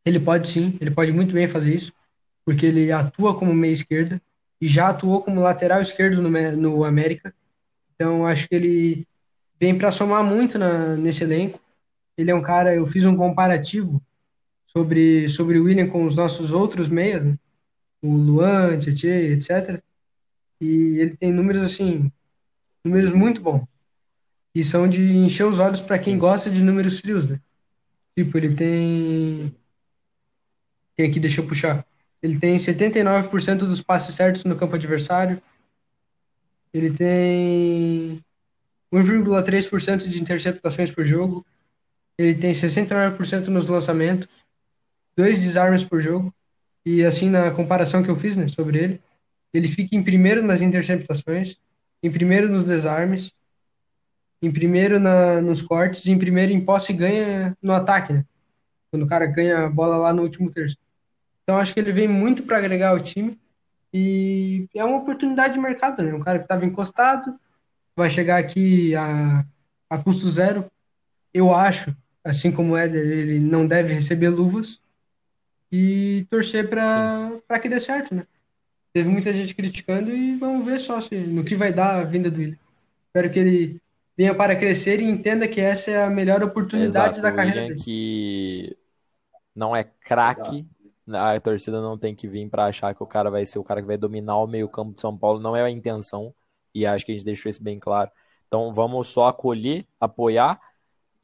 ele 0.06 0.22
pode 0.22 0.48
sim, 0.48 0.78
ele 0.80 0.90
pode 0.90 1.12
muito 1.12 1.34
bem 1.34 1.48
fazer 1.48 1.76
isso, 1.76 1.92
porque 2.46 2.66
ele 2.66 2.94
atua 2.94 3.38
como 3.38 3.54
meia 3.54 3.74
esquerda 3.74 4.22
e 4.62 4.70
já 4.70 4.88
atuou 4.88 5.22
como 5.22 5.42
lateral 5.42 5.82
esquerdo 5.82 6.22
no, 6.22 6.30
no 6.56 6.86
América. 6.86 7.36
Então 7.94 8.26
acho 8.26 8.48
que 8.48 8.56
ele 8.56 9.08
vem 9.60 9.78
para 9.78 9.92
somar 9.92 10.24
muito 10.24 10.58
na, 10.58 10.96
nesse 10.96 11.26
elenco. 11.26 11.60
Ele 12.18 12.32
é 12.32 12.36
um 12.36 12.42
cara, 12.42 12.74
eu 12.74 12.86
fiz 12.86 13.04
um 13.04 13.18
comparativo 13.18 14.02
sobre, 14.68 15.28
sobre 15.30 15.58
o 15.58 15.64
William 15.64 15.88
com 15.88 16.06
os 16.06 16.16
nossos 16.16 16.52
outros 16.52 16.90
meias, 16.90 17.26
né? 17.26 17.38
o 18.02 18.16
Luan, 18.16 18.78
Tietê, 18.80 19.34
etc. 19.34 19.82
E 20.62 21.00
ele 21.00 21.16
tem 21.16 21.32
números 21.32 21.62
assim, 21.62 22.12
números 22.84 23.12
muito 23.12 23.42
bons. 23.42 23.66
E 24.54 24.64
são 24.64 24.88
de 24.88 25.02
encher 25.16 25.46
os 25.46 25.60
olhos 25.60 25.82
para 25.82 26.00
quem 26.00 26.18
gosta 26.18 26.50
de 26.50 26.64
números 26.64 27.00
frios, 27.00 27.28
né? 27.28 27.40
Tipo, 28.18 28.38
ele 28.38 28.56
tem. 28.56 29.56
Quem 30.96 31.08
aqui 31.08 31.20
deixa 31.20 31.42
eu 31.42 31.48
puxar? 31.48 31.86
Ele 32.22 32.40
tem 32.40 32.58
79% 32.58 33.60
dos 33.60 33.82
passes 33.82 34.16
certos 34.16 34.44
no 34.44 34.56
campo 34.56 34.76
adversário. 34.76 35.40
Ele 36.74 36.92
tem 36.92 38.20
1,3% 38.92 40.08
de 40.08 40.20
interceptações 40.20 40.90
por 40.90 41.04
jogo. 41.04 41.46
Ele 42.18 42.34
tem 42.34 42.52
69% 42.52 43.48
nos 43.48 43.68
lançamentos, 43.68 44.28
dois 45.18 45.42
desarmes 45.42 45.84
por 45.84 46.00
jogo. 46.00 46.34
E 46.86 47.04
assim, 47.04 47.30
na 47.30 47.52
comparação 47.52 48.04
que 48.04 48.10
eu 48.10 48.16
fiz 48.16 48.38
né, 48.38 48.48
sobre 48.48 48.78
ele, 48.78 49.02
ele 49.54 49.68
fica 49.68 49.96
em 49.96 50.04
primeiro 50.04 50.44
nas 50.44 50.62
interceptações, 50.62 51.58
em 52.04 52.12
primeiro 52.12 52.48
nos 52.48 52.64
desarmes, 52.64 53.34
em 54.42 54.52
primeiro 54.52 55.00
na, 55.00 55.42
nos 55.42 55.62
cortes 55.62 56.06
em 56.06 56.18
primeiro 56.18 56.52
em 56.52 56.64
posse 56.64 56.94
ganha 56.94 57.58
no 57.62 57.74
ataque, 57.74 58.14
né? 58.14 58.24
Quando 58.92 59.04
o 59.04 59.08
cara 59.08 59.26
ganha 59.26 59.66
a 59.66 59.70
bola 59.70 59.98
lá 59.98 60.14
no 60.14 60.22
último 60.22 60.50
terço. 60.52 60.78
Então 61.44 61.58
acho 61.58 61.74
que 61.74 61.80
ele 61.80 61.92
vem 61.92 62.08
muito 62.08 62.44
para 62.44 62.58
agregar 62.58 62.94
o 62.94 63.00
time 63.00 63.38
e 63.94 64.68
é 64.76 64.84
uma 64.84 64.98
oportunidade 64.98 65.56
de 65.56 65.60
mercado, 65.60 66.04
né? 66.04 66.14
Um 66.14 66.20
cara 66.20 66.38
que 66.38 66.46
estava 66.46 66.66
encostado, 66.66 67.38
vai 67.96 68.10
chegar 68.10 68.38
aqui 68.38 68.96
a, 68.96 69.46
a 69.90 69.98
custo 69.98 70.30
zero. 70.30 70.70
Eu 71.34 71.54
acho, 71.54 71.96
assim 72.24 72.52
como 72.52 72.74
o 72.74 72.78
Éder, 72.78 73.06
ele 73.06 73.40
não 73.40 73.66
deve 73.66 73.94
receber 73.94 74.30
luvas 74.30 74.80
e 75.72 76.26
torcer 76.30 76.70
para 76.70 77.60
que 77.62 77.70
dê 77.70 77.80
certo, 77.80 78.16
né? 78.16 78.26
Teve 78.94 79.10
muita 79.10 79.32
gente 79.34 79.54
criticando 79.54 80.12
e 80.12 80.36
vamos 80.38 80.66
ver 80.66 80.80
só 80.80 81.00
se, 81.02 81.16
no 81.16 81.44
que 81.44 81.56
vai 81.56 81.72
dar 81.72 82.00
a 82.00 82.04
vinda 82.04 82.32
do 82.32 82.40
William. 82.40 82.58
Espero 83.08 83.30
que 83.30 83.40
ele 83.40 83.82
venha 84.18 84.34
para 84.34 84.56
crescer 84.56 85.00
e 85.00 85.04
entenda 85.04 85.48
que 85.48 85.62
essa 85.62 85.92
é 85.92 86.04
a 86.04 86.10
melhor 86.10 86.42
oportunidade 86.42 87.20
Exato, 87.20 87.22
da 87.22 87.32
carreira 87.32 87.62
William 87.62 87.76
dele. 87.76 87.84
que 87.84 88.78
não 89.56 89.76
é 89.76 89.84
craque, 89.84 90.66
a 91.08 91.40
torcida 91.40 91.82
não 91.82 91.98
tem 91.98 92.16
que 92.16 92.28
vir 92.28 92.50
para 92.50 92.66
achar 92.66 92.96
que 92.96 93.04
o 93.04 93.08
cara 93.08 93.30
vai 93.30 93.46
ser 93.46 93.60
o 93.60 93.64
cara 93.64 93.82
que 93.82 93.88
vai 93.88 93.98
dominar 93.98 94.38
o 94.38 94.48
meio-campo 94.48 94.94
de 94.94 95.02
São 95.02 95.16
Paulo, 95.18 95.40
não 95.40 95.56
é 95.56 95.64
a 95.64 95.70
intenção, 95.70 96.34
e 96.74 96.86
acho 96.86 97.06
que 97.06 97.12
a 97.12 97.16
gente 97.16 97.26
deixou 97.26 97.50
isso 97.50 97.62
bem 97.62 97.80
claro. 97.80 98.10
Então 98.48 98.74
vamos 98.74 99.10
só 99.10 99.28
acolher, 99.28 99.86
apoiar 100.00 100.60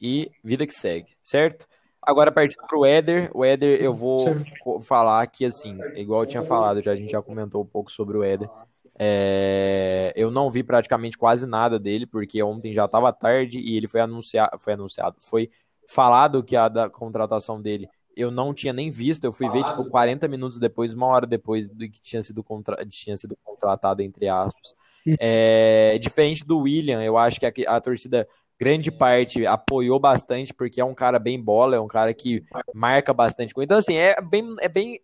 e 0.00 0.30
vida 0.42 0.66
que 0.66 0.74
segue, 0.74 1.16
certo? 1.22 1.66
Agora 2.06 2.30
partindo 2.30 2.66
para 2.66 2.78
o 2.78 2.84
Éder, 2.84 3.30
o 3.34 3.44
Éder 3.44 3.80
eu 3.80 3.94
vou 3.94 4.20
certo. 4.20 4.80
falar 4.80 5.26
que 5.26 5.44
assim, 5.44 5.78
igual 5.96 6.22
eu 6.22 6.26
tinha 6.26 6.42
falado, 6.42 6.82
já 6.82 6.92
a 6.92 6.96
gente 6.96 7.12
já 7.12 7.22
comentou 7.22 7.62
um 7.62 7.66
pouco 7.66 7.90
sobre 7.90 8.16
o 8.16 8.22
Éder. 8.22 8.48
É, 8.96 10.12
eu 10.14 10.30
não 10.30 10.50
vi 10.50 10.62
praticamente 10.62 11.18
quase 11.18 11.46
nada 11.46 11.78
dele, 11.78 12.06
porque 12.06 12.42
ontem 12.42 12.72
já 12.72 12.84
estava 12.84 13.12
tarde 13.12 13.58
e 13.58 13.76
ele 13.76 13.88
foi 13.88 14.00
anunciado, 14.00 14.58
foi 14.58 14.74
anunciado, 14.74 15.16
foi 15.18 15.50
falado 15.86 16.44
que 16.44 16.56
a 16.56 16.68
da 16.68 16.88
contratação 16.88 17.60
dele 17.60 17.88
eu 18.16 18.30
não 18.30 18.54
tinha 18.54 18.72
nem 18.72 18.90
visto, 18.90 19.24
eu 19.24 19.32
fui 19.32 19.48
ver 19.48 19.64
tipo 19.64 19.90
40 19.90 20.28
minutos 20.28 20.58
depois, 20.58 20.94
uma 20.94 21.06
hora 21.06 21.26
depois 21.26 21.68
do 21.68 21.88
que 21.88 22.00
tinha 22.00 22.22
sido, 22.22 22.42
contra... 22.42 22.84
tinha 22.86 23.16
sido 23.16 23.36
contratado, 23.42 24.02
entre 24.02 24.28
aspas. 24.28 24.74
É, 25.18 25.98
diferente 26.00 26.46
do 26.46 26.60
William, 26.60 27.02
eu 27.02 27.18
acho 27.18 27.38
que 27.38 27.46
a, 27.46 27.76
a, 27.76 27.80
torcida, 27.80 28.26
grande 28.64 28.90
parte, 28.90 29.46
apoiou 29.46 30.00
bastante, 30.00 30.54
porque 30.54 30.80
é 30.80 30.84
um 30.84 30.94
cara 30.94 31.18
bem 31.18 31.38
bola, 31.38 31.76
é 31.76 31.80
um 31.80 31.86
cara 31.86 32.14
que 32.14 32.42
marca 32.72 33.12
bastante. 33.12 33.52
Então, 33.58 33.76
assim, 33.76 33.94
é 33.94 34.18
bem. 34.22 34.56
É 34.60 34.68
bem 34.68 35.00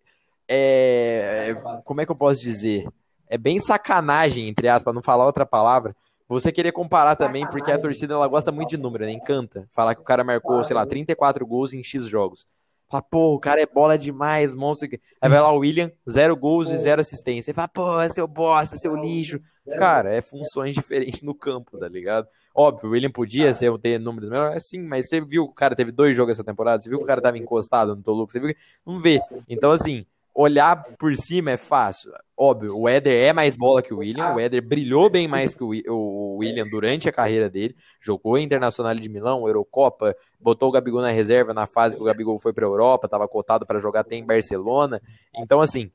é, 0.48 1.54
como 1.84 2.00
é 2.00 2.06
que 2.06 2.10
eu 2.10 2.16
posso 2.16 2.40
dizer? 2.40 2.88
É 3.28 3.36
bem 3.38 3.60
sacanagem, 3.60 4.48
entre 4.48 4.66
aspas, 4.66 4.94
não 4.94 5.02
falar 5.02 5.26
outra 5.26 5.44
palavra. 5.44 5.94
Você 6.26 6.50
querer 6.50 6.72
comparar 6.72 7.16
também, 7.16 7.46
porque 7.46 7.70
a 7.70 7.78
torcida 7.78 8.14
ela 8.14 8.26
gosta 8.26 8.50
muito 8.50 8.70
de 8.70 8.76
número, 8.76 9.04
né? 9.04 9.12
Encanta. 9.12 9.68
Falar 9.70 9.94
que 9.94 10.00
o 10.00 10.04
cara 10.04 10.24
marcou, 10.24 10.64
sei 10.64 10.74
lá, 10.74 10.86
34 10.86 11.46
gols 11.46 11.72
em 11.72 11.84
X 11.84 12.06
jogos. 12.06 12.46
Fala, 12.88 13.02
pô, 13.02 13.34
o 13.34 13.38
cara 13.38 13.60
é 13.60 13.66
bola 13.66 13.96
demais, 13.96 14.54
monstro. 14.54 14.88
Aí 15.20 15.28
vai 15.28 15.40
lá 15.40 15.52
o 15.52 15.58
William, 15.58 15.92
zero 16.08 16.36
gols 16.36 16.70
e 16.70 16.78
zero 16.78 17.00
assistência. 17.00 17.44
Você 17.44 17.54
fala, 17.54 17.68
pô, 17.68 18.00
é 18.00 18.08
seu 18.08 18.26
bosta, 18.26 18.76
seu 18.76 18.96
lixo. 18.96 19.40
Cara, 19.78 20.12
é 20.12 20.20
funções 20.20 20.74
diferentes 20.74 21.22
no 21.22 21.34
campo, 21.34 21.78
tá 21.78 21.88
ligado? 21.88 22.26
Óbvio, 22.54 22.88
o 22.88 22.92
William 22.92 23.10
podia 23.10 23.52
ser, 23.52 23.76
ter 23.78 23.98
números 23.98 24.28
melhores, 24.28 24.68
sim, 24.68 24.82
mas 24.82 25.08
você 25.08 25.20
viu 25.20 25.46
que 25.46 25.52
o 25.52 25.54
cara 25.54 25.74
teve 25.74 25.92
dois 25.92 26.16
jogos 26.16 26.32
essa 26.32 26.44
temporada? 26.44 26.80
Você 26.80 26.88
viu 26.88 26.98
que 26.98 27.04
o 27.04 27.06
cara 27.06 27.20
tava 27.20 27.38
encostado 27.38 27.94
no 27.94 28.02
Toluca? 28.02 28.32
Você 28.32 28.40
viu 28.40 28.48
que... 28.48 28.60
Não 28.84 29.00
vê. 29.00 29.20
Então, 29.48 29.70
assim, 29.70 30.04
olhar 30.34 30.84
por 30.98 31.14
cima 31.16 31.52
é 31.52 31.56
fácil. 31.56 32.12
Óbvio, 32.36 32.76
o 32.76 32.88
Éder 32.88 33.28
é 33.28 33.32
mais 33.32 33.54
bola 33.54 33.82
que 33.82 33.92
o 33.92 33.98
William. 33.98 34.34
O 34.34 34.40
Éder 34.40 34.66
brilhou 34.66 35.10
bem 35.10 35.28
mais 35.28 35.54
que 35.54 35.62
o 35.62 36.36
William 36.38 36.66
durante 36.66 37.08
a 37.08 37.12
carreira 37.12 37.50
dele. 37.50 37.76
Jogou 38.00 38.38
Internacional 38.38 38.94
de 38.94 39.08
Milão, 39.08 39.46
Eurocopa, 39.46 40.16
botou 40.40 40.68
o 40.70 40.72
Gabigol 40.72 41.02
na 41.02 41.10
reserva 41.10 41.52
na 41.52 41.66
fase 41.66 41.96
que 41.96 42.02
o 42.02 42.06
Gabigol 42.06 42.38
foi 42.38 42.52
para 42.52 42.64
a 42.64 42.68
Europa, 42.68 43.06
estava 43.06 43.28
cotado 43.28 43.66
para 43.66 43.78
jogar 43.78 44.00
até 44.00 44.16
em 44.16 44.24
Barcelona. 44.24 45.00
Então, 45.36 45.60
assim, 45.60 45.90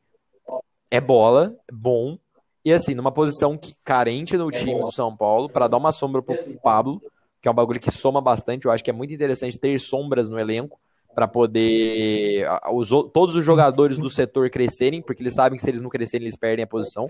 é 0.91 1.02
bola, 1.02 1.56
bom. 1.72 2.18
E 2.66 2.74
assim, 2.74 2.96
numa 2.96 3.12
posição 3.12 3.56
que 3.56 3.76
carente 3.84 4.36
no 4.36 4.50
time 4.50 4.82
do 4.82 4.92
São 4.92 5.16
Paulo, 5.16 5.48
para 5.48 5.68
dar 5.68 5.78
uma 5.78 5.92
sombra 5.92 6.20
pro 6.24 6.36
Pablo, 6.64 7.00
que 7.40 7.48
é 7.48 7.52
um 7.52 7.54
bagulho 7.54 7.80
que 7.80 7.92
soma 7.92 8.20
bastante. 8.20 8.66
Eu 8.66 8.72
acho 8.72 8.84
que 8.84 8.90
é 8.90 8.94
muito 8.94 9.14
interessante 9.14 9.56
ter 9.56 9.80
sombras 9.80 10.28
no 10.28 10.40
elenco 10.40 10.80
para 11.14 11.28
poder 11.28 12.48
os, 12.74 12.90
todos 12.90 13.36
os 13.36 13.46
jogadores 13.46 14.00
do 14.00 14.10
setor 14.10 14.50
crescerem, 14.50 15.00
porque 15.00 15.22
eles 15.22 15.36
sabem 15.36 15.58
que 15.58 15.64
se 15.64 15.70
eles 15.70 15.80
não 15.80 15.92
crescerem, 15.92 16.26
eles 16.26 16.36
perdem 16.36 16.64
a 16.64 16.68
posição. 16.68 17.08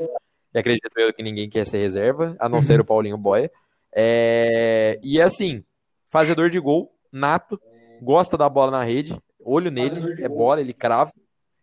E 0.54 0.60
acredito 0.60 0.92
eu 0.98 1.14
que 1.14 1.24
ninguém 1.24 1.50
quer 1.50 1.66
ser 1.66 1.78
reserva, 1.78 2.36
a 2.38 2.50
não 2.50 2.62
ser 2.62 2.82
o 2.82 2.86
Paulinho 2.86 3.18
Boia. 3.18 3.50
É, 3.96 5.00
e 5.02 5.22
assim, 5.22 5.64
fazedor 6.10 6.50
de 6.50 6.60
gol, 6.60 6.94
nato, 7.10 7.58
gosta 8.02 8.38
da 8.38 8.50
bola 8.50 8.72
na 8.72 8.84
rede, 8.84 9.18
olho 9.42 9.72
nele, 9.72 10.22
é 10.22 10.28
bola, 10.28 10.60
ele 10.60 10.74
crava, 10.74 11.14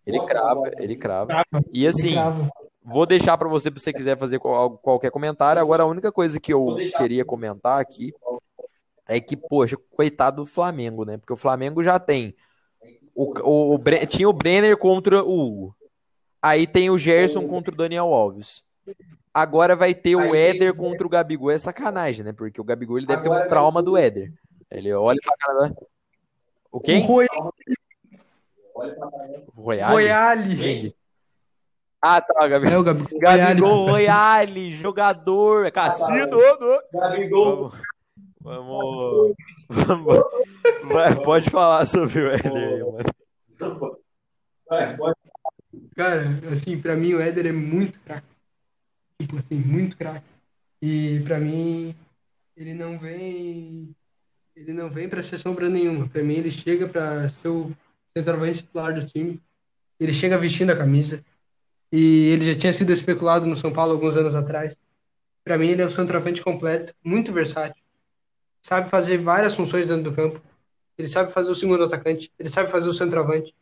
ele 0.07 0.19
crava, 0.21 0.71
ele 0.79 0.97
crava. 0.97 1.45
E 1.73 1.87
assim, 1.87 2.15
vou 2.85 3.07
deixar 3.07 3.37
para 3.39 3.49
você, 3.49 3.71
se 3.71 3.81
você 3.81 3.93
quiser 3.93 4.19
fazer 4.19 4.39
qualquer 4.39 5.11
comentário. 5.11 5.61
Agora, 5.61 5.83
a 5.83 5.87
única 5.87 6.11
coisa 6.11 6.41
que 6.41 6.53
eu 6.53 6.77
queria 6.97 7.25
comentar 7.25 7.81
aqui 7.81 8.13
é 9.07 9.21
que, 9.21 9.37
poxa, 9.37 9.77
coitado 9.91 10.43
do 10.43 10.47
Flamengo, 10.47 11.05
né? 11.05 11.17
Porque 11.17 11.33
o 11.33 11.37
Flamengo 11.37 11.83
já 11.83 11.99
tem. 11.99 12.35
O, 13.15 13.39
o, 13.41 13.75
o 13.75 14.07
tinha 14.07 14.29
o 14.29 14.33
Brenner 14.33 14.77
contra 14.77 15.23
o 15.23 15.41
Hugo. 15.41 15.77
Aí 16.41 16.67
tem 16.67 16.91
o 16.91 16.99
Gerson 16.99 17.47
contra 17.47 17.73
o 17.73 17.77
Daniel 17.77 18.13
Alves. 18.13 18.65
Agora 19.33 19.77
vai 19.77 19.95
ter 19.95 20.17
o 20.17 20.35
Éder 20.35 20.75
contra 20.75 21.07
o 21.07 21.11
Gabigol. 21.11 21.51
É 21.51 21.59
sacanagem, 21.59 22.25
né? 22.25 22.33
Porque 22.33 22.61
o 22.61 22.65
Gabigol 22.65 22.99
ele 22.99 23.07
deve 23.07 23.23
ter 23.23 23.31
um 23.31 23.49
trauma 23.49 23.83
do 23.83 23.97
Éder. 23.97 24.33
Ele 24.71 24.93
olha 24.93 25.19
pra 25.23 25.37
cara. 25.37 25.77
O 26.71 26.81
quem? 26.81 27.03
O 27.03 27.07
Royale. 29.55 29.93
Royale. 29.93 30.97
Ah, 32.05 32.21
tá, 32.21 32.49
Gabigol. 32.49 32.75
É 32.75 32.79
o 32.79 32.83
Gabigol. 32.83 33.21
Gabigol 33.21 33.91
Royale, 33.91 34.73
jogador. 34.73 35.71
Cassino. 35.71 36.39
Gabigol. 36.93 37.73
Vamos. 38.41 39.35
Vamos. 39.69 40.25
Vai, 40.85 41.15
pode 41.15 41.49
falar 41.49 41.87
sobre 41.87 42.21
o 42.21 42.33
Éder 42.33 42.53
aí, 42.53 42.81
mano. 42.81 43.99
Cara, 45.95 46.25
assim, 46.51 46.81
pra 46.81 46.97
mim 46.97 47.15
o 47.15 47.21
Éder 47.21 47.47
é 47.47 47.53
muito 47.53 48.01
craque. 48.01 48.27
Tipo 49.21 49.37
assim, 49.39 49.57
muito 49.57 49.97
craque. 49.97 50.27
E 50.83 51.21
pra 51.21 51.39
mim, 51.39 51.95
ele 52.57 52.75
não 52.75 52.99
vem. 52.99 53.95
Ele 54.57 54.73
não 54.73 54.91
vem 54.91 55.09
pra 55.09 55.23
ser 55.23 55.39
sombra 55.39 55.69
nenhuma. 55.69 56.09
Pra 56.09 56.23
mim, 56.25 56.35
ele 56.35 56.51
chega 56.51 56.89
pra 56.89 57.29
ser 57.29 57.49
o 57.49 57.71
centroavante 58.17 58.65
titular 58.65 58.93
do 58.93 59.07
time. 59.07 59.41
ele 60.01 60.13
chega 60.13 60.37
vestindo 60.37 60.71
a 60.71 60.77
camisa. 60.77 61.25
E 61.93 62.31
ele 62.31 62.45
já 62.45 62.59
tinha 62.59 62.73
sido 62.73 62.91
especulado 62.91 63.47
no 63.47 63.55
São 63.55 63.71
Paulo 63.71 63.93
alguns 63.93 64.17
anos 64.17 64.35
atrás. 64.35 64.81
Para 65.45 65.59
mim, 65.59 65.69
ele 65.69 65.83
é 65.83 65.87
um 65.87 65.91
centroavante 65.91 66.41
completo, 66.41 66.95
muito 67.05 67.33
versátil. 67.33 67.85
Sabe 68.63 68.89
fazer 68.89 69.19
várias 69.19 69.55
funções 69.55 69.89
dentro 69.89 70.05
do 70.05 70.13
campo. 70.13 70.41
Ele 70.97 71.09
sabe 71.09 71.33
fazer 71.33 71.51
o 71.51 71.55
segundo 71.55 71.85
atacante, 71.85 72.33
ele 72.39 72.49
sabe 72.49 72.71
fazer 72.71 72.89
o 72.89 72.93
centroavante, 72.93 73.55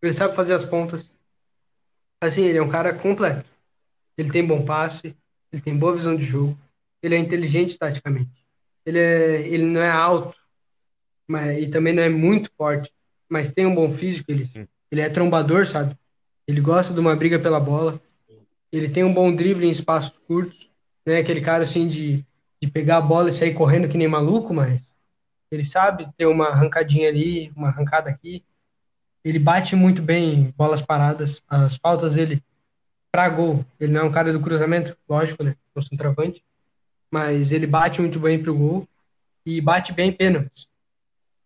ele 0.00 0.12
sabe 0.12 0.34
fazer 0.34 0.54
as 0.54 0.64
pontas. 0.64 1.10
Assim, 2.20 2.42
ele 2.42 2.58
é 2.58 2.62
um 2.62 2.68
cara 2.68 2.94
completo. 2.94 3.44
Ele 4.16 4.30
tem 4.30 4.46
bom 4.46 4.64
passe, 4.64 5.16
ele 5.52 5.62
tem 5.62 5.76
boa 5.76 5.94
visão 5.94 6.14
de 6.14 6.24
jogo, 6.24 6.58
ele 7.02 7.14
é 7.14 7.18
inteligente 7.18 7.78
taticamente. 7.78 8.30
Ele, 8.84 8.98
é, 8.98 9.46
ele 9.46 9.64
não 9.64 9.80
é 9.80 9.90
alto, 9.90 10.36
mas, 11.26 11.58
e 11.58 11.68
também 11.68 11.92
não 11.92 12.02
é 12.02 12.08
muito 12.08 12.50
forte, 12.56 12.92
mas 13.28 13.50
tem 13.50 13.66
um 13.66 13.74
bom 13.74 13.90
físico. 13.90 14.30
Ele, 14.30 14.48
ele 14.90 15.00
é 15.00 15.08
trombador, 15.08 15.66
sabe? 15.66 15.96
Ele 16.48 16.62
gosta 16.62 16.94
de 16.94 16.98
uma 16.98 17.14
briga 17.14 17.38
pela 17.38 17.60
bola. 17.60 18.00
Ele 18.72 18.88
tem 18.88 19.04
um 19.04 19.12
bom 19.12 19.34
drible 19.34 19.66
em 19.66 19.70
espaços 19.70 20.18
curtos. 20.26 20.70
Não 21.04 21.12
é 21.12 21.18
aquele 21.18 21.42
cara 21.42 21.62
assim 21.62 21.86
de, 21.86 22.24
de 22.60 22.70
pegar 22.70 22.96
a 22.96 23.02
bola 23.02 23.28
e 23.28 23.32
sair 23.32 23.52
correndo 23.52 23.86
que 23.86 23.98
nem 23.98 24.08
maluco, 24.08 24.54
mas 24.54 24.80
ele 25.50 25.62
sabe 25.62 26.08
ter 26.16 26.24
uma 26.24 26.48
arrancadinha 26.48 27.08
ali, 27.08 27.52
uma 27.54 27.68
arrancada 27.68 28.08
aqui. 28.08 28.42
Ele 29.22 29.38
bate 29.38 29.76
muito 29.76 30.00
bem 30.00 30.54
bolas 30.56 30.80
paradas. 30.80 31.42
As 31.46 31.76
faltas 31.76 32.14
dele 32.14 32.42
para 33.12 33.28
gol. 33.28 33.62
Ele 33.78 33.92
não 33.92 34.00
é 34.00 34.04
um 34.04 34.12
cara 34.12 34.32
do 34.32 34.40
cruzamento, 34.40 34.96
lógico, 35.06 35.44
né? 35.44 35.54
Um 35.76 35.82
centroavante. 35.82 36.42
Mas 37.10 37.52
ele 37.52 37.66
bate 37.66 38.00
muito 38.00 38.18
bem 38.18 38.42
pro 38.42 38.56
gol 38.56 38.88
e 39.44 39.60
bate 39.60 39.92
bem 39.92 40.10
pênaltis. 40.10 40.66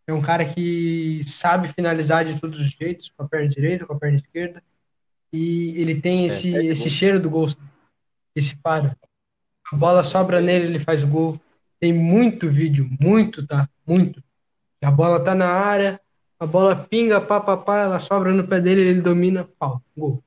É 0.07 0.13
um 0.13 0.21
cara 0.21 0.45
que 0.45 1.23
sabe 1.25 1.67
finalizar 1.67 2.25
de 2.25 2.41
todos 2.41 2.61
os 2.61 2.67
jeitos, 2.67 3.13
com 3.17 3.25
a 3.25 3.29
perna 3.29 3.49
direita, 3.49 3.87
com 3.87 3.95
a 3.95 3.99
perna 3.99 4.17
esquerda. 4.17 4.63
E 5.33 5.81
ele 5.81 6.01
tem 6.01 6.27
esse, 6.27 6.55
é, 6.55 6.59
é 6.59 6.65
esse 6.67 6.91
cheiro 6.91 7.19
do 7.19 7.31
gol, 7.31 7.49
esse 8.35 8.57
faro. 8.57 8.91
A 9.73 9.77
bola 9.77 10.05
sobra 10.05 10.41
nele, 10.41 10.67
ele 10.67 10.79
faz 10.79 11.03
o 11.03 11.07
gol. 11.07 11.41
Tem 11.81 11.93
muito 11.93 12.51
vídeo, 12.51 12.89
muito, 13.01 13.47
tá? 13.47 13.69
Muito. 13.87 14.23
A 14.83 14.91
bola 14.91 15.23
tá 15.23 15.35
na 15.35 15.49
área, 15.49 16.01
a 16.39 16.47
bola 16.47 16.77
pinga, 16.77 17.21
pá, 17.21 17.41
pá, 17.41 17.57
pá, 17.57 17.79
ela 17.79 18.01
sobra 18.01 18.33
no 18.33 18.47
pé 18.47 18.61
dele, 18.61 18.83
ele 18.83 19.01
domina, 19.01 19.49
pau, 19.59 19.83
gol. 19.97 20.23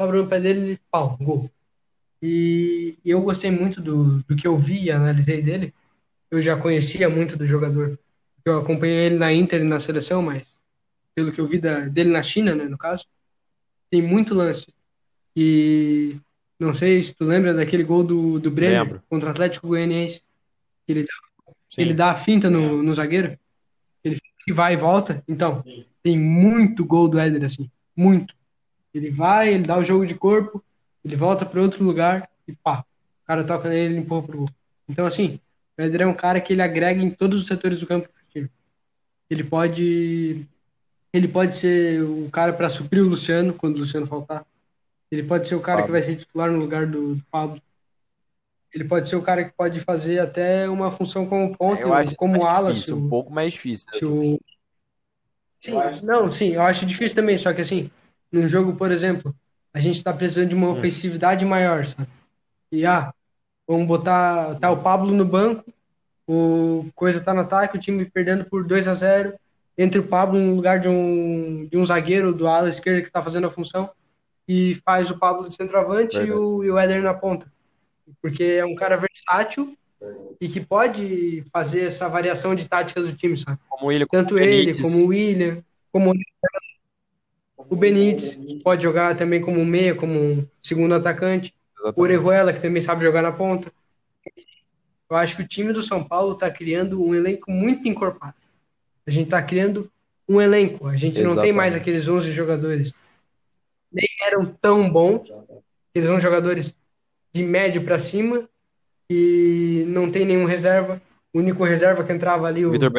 Sobra 0.00 0.18
no 0.18 0.26
pé 0.26 0.40
dele, 0.40 0.80
pau, 0.90 1.16
gol. 1.20 1.50
E, 2.22 2.96
e 3.04 3.10
eu 3.10 3.20
gostei 3.20 3.50
muito 3.50 3.80
do, 3.80 4.22
do 4.22 4.36
que 4.36 4.46
eu 4.46 4.56
vi 4.56 4.84
e 4.84 4.90
analisei 4.90 5.42
dele. 5.42 5.74
Eu 6.30 6.40
já 6.40 6.56
conhecia 6.56 7.10
muito 7.10 7.36
do 7.36 7.44
jogador 7.44 7.98
eu 8.44 8.58
acompanhei 8.58 9.06
ele 9.06 9.18
na 9.18 9.32
Inter 9.32 9.60
e 9.60 9.64
na 9.64 9.80
seleção, 9.80 10.22
mas 10.22 10.58
pelo 11.14 11.32
que 11.32 11.40
eu 11.40 11.46
vi 11.46 11.58
da, 11.58 11.80
dele 11.80 12.10
na 12.10 12.22
China, 12.22 12.54
né, 12.54 12.64
no 12.64 12.76
caso, 12.76 13.06
tem 13.92 14.00
muito 14.00 14.34
lance. 14.34 14.66
E 15.36 16.16
não 16.58 16.74
sei 16.74 17.02
se 17.02 17.14
tu 17.14 17.26
lembra 17.26 17.52
daquele 17.52 17.84
gol 17.84 18.02
do, 18.02 18.40
do 18.40 18.50
Brenner 18.50 18.84
Lembro. 18.84 19.02
contra 19.06 19.28
o 19.28 19.30
Atlético 19.30 19.68
Goianiense. 19.68 20.22
Ele 20.88 21.02
dá, 21.02 21.54
ele 21.76 21.92
dá 21.92 22.10
a 22.10 22.16
finta 22.16 22.48
no, 22.48 22.82
no 22.82 22.94
zagueiro. 22.94 23.38
Ele 24.02 24.18
vai 24.48 24.72
e 24.72 24.78
volta. 24.78 25.22
Então, 25.28 25.62
tem 26.02 26.18
muito 26.18 26.86
gol 26.86 27.06
do 27.06 27.18
Éder, 27.18 27.44
assim. 27.44 27.70
Muito. 27.94 28.34
Ele 28.94 29.10
vai, 29.10 29.52
ele 29.52 29.64
dá 29.64 29.76
o 29.76 29.84
jogo 29.84 30.06
de 30.06 30.14
corpo, 30.14 30.64
ele 31.04 31.14
volta 31.14 31.44
para 31.44 31.60
outro 31.60 31.84
lugar 31.84 32.26
e 32.48 32.54
pá. 32.54 32.80
O 33.22 33.26
cara 33.26 33.44
toca 33.44 33.68
nele 33.68 33.94
e 33.94 33.98
empurra 33.98 34.22
pro 34.22 34.38
gol. 34.38 34.48
Então, 34.88 35.04
assim, 35.04 35.38
o 35.78 35.82
Éder 35.82 36.02
é 36.02 36.06
um 36.06 36.14
cara 36.14 36.40
que 36.40 36.54
ele 36.54 36.62
agrega 36.62 37.02
em 37.02 37.10
todos 37.10 37.38
os 37.38 37.46
setores 37.46 37.80
do 37.80 37.86
campo 37.86 38.08
ele 39.32 39.44
pode 39.44 40.46
ele 41.12 41.28
pode 41.28 41.54
ser 41.54 42.02
o 42.02 42.30
cara 42.30 42.52
para 42.52 42.70
suprir 42.70 43.02
o 43.02 43.08
Luciano 43.08 43.52
quando 43.52 43.76
o 43.76 43.78
Luciano 43.80 44.06
faltar. 44.06 44.46
Ele 45.10 45.22
pode 45.22 45.46
ser 45.46 45.54
o 45.54 45.60
cara 45.60 45.82
Pablo. 45.82 45.86
que 45.86 45.92
vai 45.92 46.02
ser 46.02 46.16
titular 46.16 46.50
no 46.50 46.58
lugar 46.58 46.86
do, 46.86 47.16
do, 47.16 47.22
Pablo. 47.30 47.60
Ele 48.72 48.84
pode 48.84 49.06
ser 49.06 49.16
o 49.16 49.22
cara 49.22 49.44
que 49.44 49.52
pode 49.54 49.80
fazer 49.80 50.18
até 50.18 50.68
uma 50.70 50.90
função 50.90 51.26
como 51.26 51.54
ponta, 51.54 51.82
como 52.16 52.46
ala. 52.46 52.72
Difícil, 52.72 52.96
um 52.96 53.08
pouco 53.10 53.30
mais 53.30 53.52
difícil. 53.52 53.88
O... 54.02 54.40
Sim, 55.60 55.74
não, 56.02 56.32
sim, 56.32 56.54
eu 56.54 56.62
acho 56.62 56.86
difícil 56.86 57.14
também, 57.14 57.36
só 57.36 57.52
que 57.52 57.60
assim, 57.60 57.90
num 58.32 58.48
jogo, 58.48 58.74
por 58.74 58.90
exemplo, 58.90 59.34
a 59.74 59.78
gente 59.78 59.98
está 59.98 60.12
precisando 60.12 60.48
de 60.48 60.54
uma 60.54 60.68
hum. 60.68 60.72
ofensividade 60.72 61.44
maior, 61.44 61.84
sabe? 61.84 62.08
E 62.72 62.86
ah, 62.86 63.12
vamos 63.68 63.86
botar 63.86 64.54
tá 64.54 64.70
o 64.70 64.82
Pablo 64.82 65.14
no 65.14 65.26
banco, 65.26 65.62
o 66.26 66.86
Coisa 66.94 67.20
tá 67.20 67.34
no 67.34 67.42
ataque, 67.42 67.76
o 67.76 67.80
time 67.80 68.06
perdendo 68.06 68.46
por 68.46 68.66
2 68.66 68.88
a 68.88 68.94
0 68.94 69.38
entre 69.76 70.00
o 70.00 70.06
Pablo 70.06 70.38
no 70.38 70.54
lugar 70.54 70.78
de 70.78 70.88
um, 70.88 71.66
de 71.70 71.78
um 71.78 71.86
zagueiro 71.86 72.32
do 72.32 72.46
ala 72.46 72.68
esquerda 72.68 73.00
que 73.00 73.08
está 73.08 73.22
fazendo 73.22 73.46
a 73.46 73.50
função 73.50 73.90
e 74.46 74.74
faz 74.84 75.10
o 75.10 75.18
Pablo 75.18 75.48
de 75.48 75.54
centroavante 75.54 76.16
e 76.18 76.30
o, 76.30 76.64
e 76.64 76.70
o 76.70 76.78
Éder 76.78 77.02
na 77.02 77.14
ponta. 77.14 77.50
Porque 78.20 78.44
é 78.44 78.64
um 78.64 78.74
cara 78.74 78.96
versátil 78.96 79.76
e 80.40 80.48
que 80.48 80.60
pode 80.60 81.44
fazer 81.52 81.82
essa 81.86 82.08
variação 82.08 82.54
de 82.54 82.68
táticas 82.68 83.06
do 83.06 83.16
time, 83.16 83.36
sabe? 83.36 83.58
Como 83.68 83.90
ele, 83.90 84.06
Tanto 84.06 84.38
ele, 84.38 84.80
como 84.80 84.98
o 84.98 85.06
William, 85.06 85.62
como 85.90 86.12
o 87.58 87.76
Benítez, 87.76 88.38
pode 88.62 88.82
jogar 88.82 89.16
também 89.16 89.40
como 89.40 89.64
meia, 89.64 89.94
como 89.94 90.18
um 90.18 90.46
segundo 90.60 90.94
atacante. 90.94 91.54
Exatamente. 91.74 91.98
O 91.98 92.02
Orejuela, 92.02 92.52
que 92.52 92.60
também 92.60 92.82
sabe 92.82 93.04
jogar 93.04 93.22
na 93.22 93.32
ponta. 93.32 93.72
Eu 95.08 95.16
acho 95.16 95.36
que 95.36 95.42
o 95.42 95.48
time 95.48 95.72
do 95.72 95.82
São 95.82 96.02
Paulo 96.02 96.32
está 96.32 96.50
criando 96.50 97.04
um 97.04 97.14
elenco 97.14 97.50
muito 97.50 97.86
encorpado. 97.88 98.34
A 99.06 99.10
gente 99.10 99.24
está 99.24 99.42
criando 99.42 99.90
um 100.28 100.40
elenco. 100.40 100.86
A 100.86 100.96
gente 100.96 101.14
Exatamente. 101.14 101.36
não 101.36 101.42
tem 101.42 101.52
mais 101.52 101.74
aqueles 101.74 102.08
11 102.08 102.32
jogadores. 102.32 102.92
Nem 103.92 104.08
eram 104.22 104.44
tão 104.44 104.90
bons. 104.90 105.28
Eles 105.94 106.08
são 106.08 106.20
jogadores 106.20 106.74
de 107.32 107.42
médio 107.42 107.82
para 107.84 107.98
cima 107.98 108.48
e 109.10 109.84
não 109.88 110.10
tem 110.10 110.24
nenhum 110.24 110.44
reserva. 110.44 111.00
O 111.34 111.38
único 111.38 111.64
reserva 111.64 112.04
que 112.04 112.12
entrava 112.12 112.46
ali, 112.46 112.66
o, 112.66 112.70
Vitor 112.70 112.90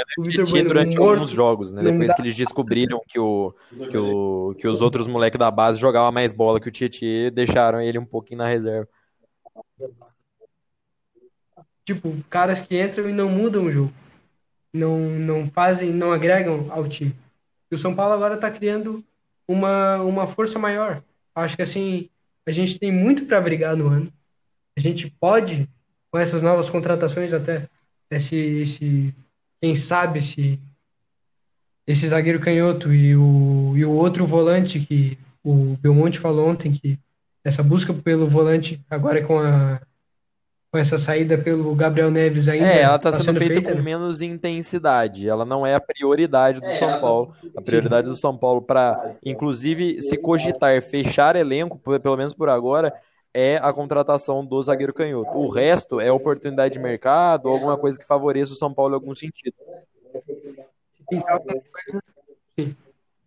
Bueno, 0.50 0.68
durante 0.68 0.98
morto, 0.98 1.14
alguns 1.20 1.30
jogos, 1.30 1.72
né? 1.72 1.84
Depois 1.84 2.08
dá... 2.08 2.16
que 2.16 2.22
eles 2.24 2.36
descobriram 2.36 3.00
que, 3.08 3.20
o, 3.20 3.54
que, 3.92 3.98
o, 3.98 4.56
que 4.58 4.68
os 4.68 4.82
outros 4.82 5.06
moleques 5.06 5.38
da 5.38 5.52
base 5.52 5.80
jogavam 5.80 6.12
mais 6.12 6.34
bola 6.34 6.60
que 6.60 6.68
o 6.68 6.72
Tietchan, 6.72 7.32
deixaram 7.32 7.80
ele 7.80 8.00
um 8.00 8.06
pouquinho 8.06 8.40
na 8.40 8.48
reserva 8.48 8.88
tipo, 11.86 12.16
caras 12.30 12.60
que 12.60 12.82
entram 12.82 13.10
e 13.10 13.14
não 13.14 13.30
mudam 13.30 13.66
o 13.66 13.72
jogo. 13.72 13.94
Não, 14.74 14.98
não 14.98 15.48
fazem, 15.48 15.92
não 15.92 16.12
agregam 16.12 16.68
ao 16.70 16.88
time. 16.88 17.16
E 17.72 17.76
o 17.76 17.78
São 17.78 17.94
Paulo 17.94 18.14
agora 18.14 18.36
está 18.36 18.50
criando 18.50 19.04
uma, 19.48 19.98
uma 20.02 20.28
força 20.28 20.58
maior. 20.58 21.04
Acho 21.36 21.56
que 21.56 21.62
assim, 21.62 22.10
a 22.46 22.52
gente 22.52 22.80
tem 22.80 22.92
muito 22.92 23.26
para 23.26 23.42
brigar 23.42 23.76
no 23.76 23.88
ano. 23.88 24.12
A 24.76 24.80
gente 24.80 25.10
pode, 25.20 25.70
com 26.12 26.18
essas 26.18 26.42
novas 26.42 26.70
contratações 26.70 27.34
até, 27.34 27.68
esse, 28.10 28.36
esse 28.36 29.16
quem 29.62 29.76
sabe 29.76 30.22
se 30.22 30.60
esse 31.86 32.08
zagueiro 32.08 32.40
canhoto 32.40 32.94
e 32.94 33.16
o, 33.16 33.74
e 33.76 33.86
o 33.86 33.92
outro 33.92 34.26
volante 34.26 34.80
que 34.80 35.18
o 35.44 35.78
Belmonte 35.82 36.20
falou 36.20 36.50
ontem, 36.50 36.72
que 36.72 36.98
essa 37.44 37.62
busca 37.62 37.94
pelo 37.94 38.28
volante 38.28 38.80
agora 38.90 39.22
com 39.24 39.40
a 39.40 39.82
com 40.74 40.80
essa 40.80 40.98
saída 40.98 41.38
pelo 41.38 41.76
Gabriel 41.76 42.10
Neves 42.10 42.50
ainda. 42.50 42.66
É, 42.66 42.82
ela 42.82 42.96
está 42.96 43.12
tá 43.12 43.20
sendo, 43.20 43.26
sendo, 43.26 43.38
feita, 43.38 43.54
feita 43.54 43.72
com 43.74 43.78
né? 43.78 43.84
menos 43.84 44.24
intensidade. 44.24 45.30
Ela 45.30 45.46
não 45.46 45.68
é 45.68 45.76
a 45.76 45.80
prioridade 45.80 46.60
do 46.60 46.66
é, 46.66 46.76
São 46.78 47.00
Paulo. 47.00 47.36
A 47.56 47.62
prioridade 47.62 48.08
Sim. 48.08 48.14
do 48.14 48.18
São 48.18 48.36
Paulo 48.36 48.60
para, 48.60 49.16
inclusive, 49.24 50.02
se 50.02 50.18
cogitar 50.18 50.82
fechar 50.82 51.36
elenco, 51.36 51.78
pelo 52.00 52.18
menos 52.18 52.34
por 52.34 52.50
agora, 52.50 52.92
é 53.32 53.58
a 53.58 53.72
contratação 53.72 54.44
do 54.44 54.64
zagueiro 54.64 54.96
canhoto. 54.96 55.38
O 55.38 55.48
resto 55.48 56.00
é 56.02 56.12
oportunidade 56.12 56.74
de 56.74 56.80
mercado, 56.80 57.50
alguma 57.50 57.78
coisa 57.78 58.00
que 58.00 58.08
favoreça 58.08 58.54
o 58.54 58.56
São 58.56 58.74
Paulo 58.74 58.94
em 58.94 58.96
algum 58.96 59.14
sentido. 59.14 59.56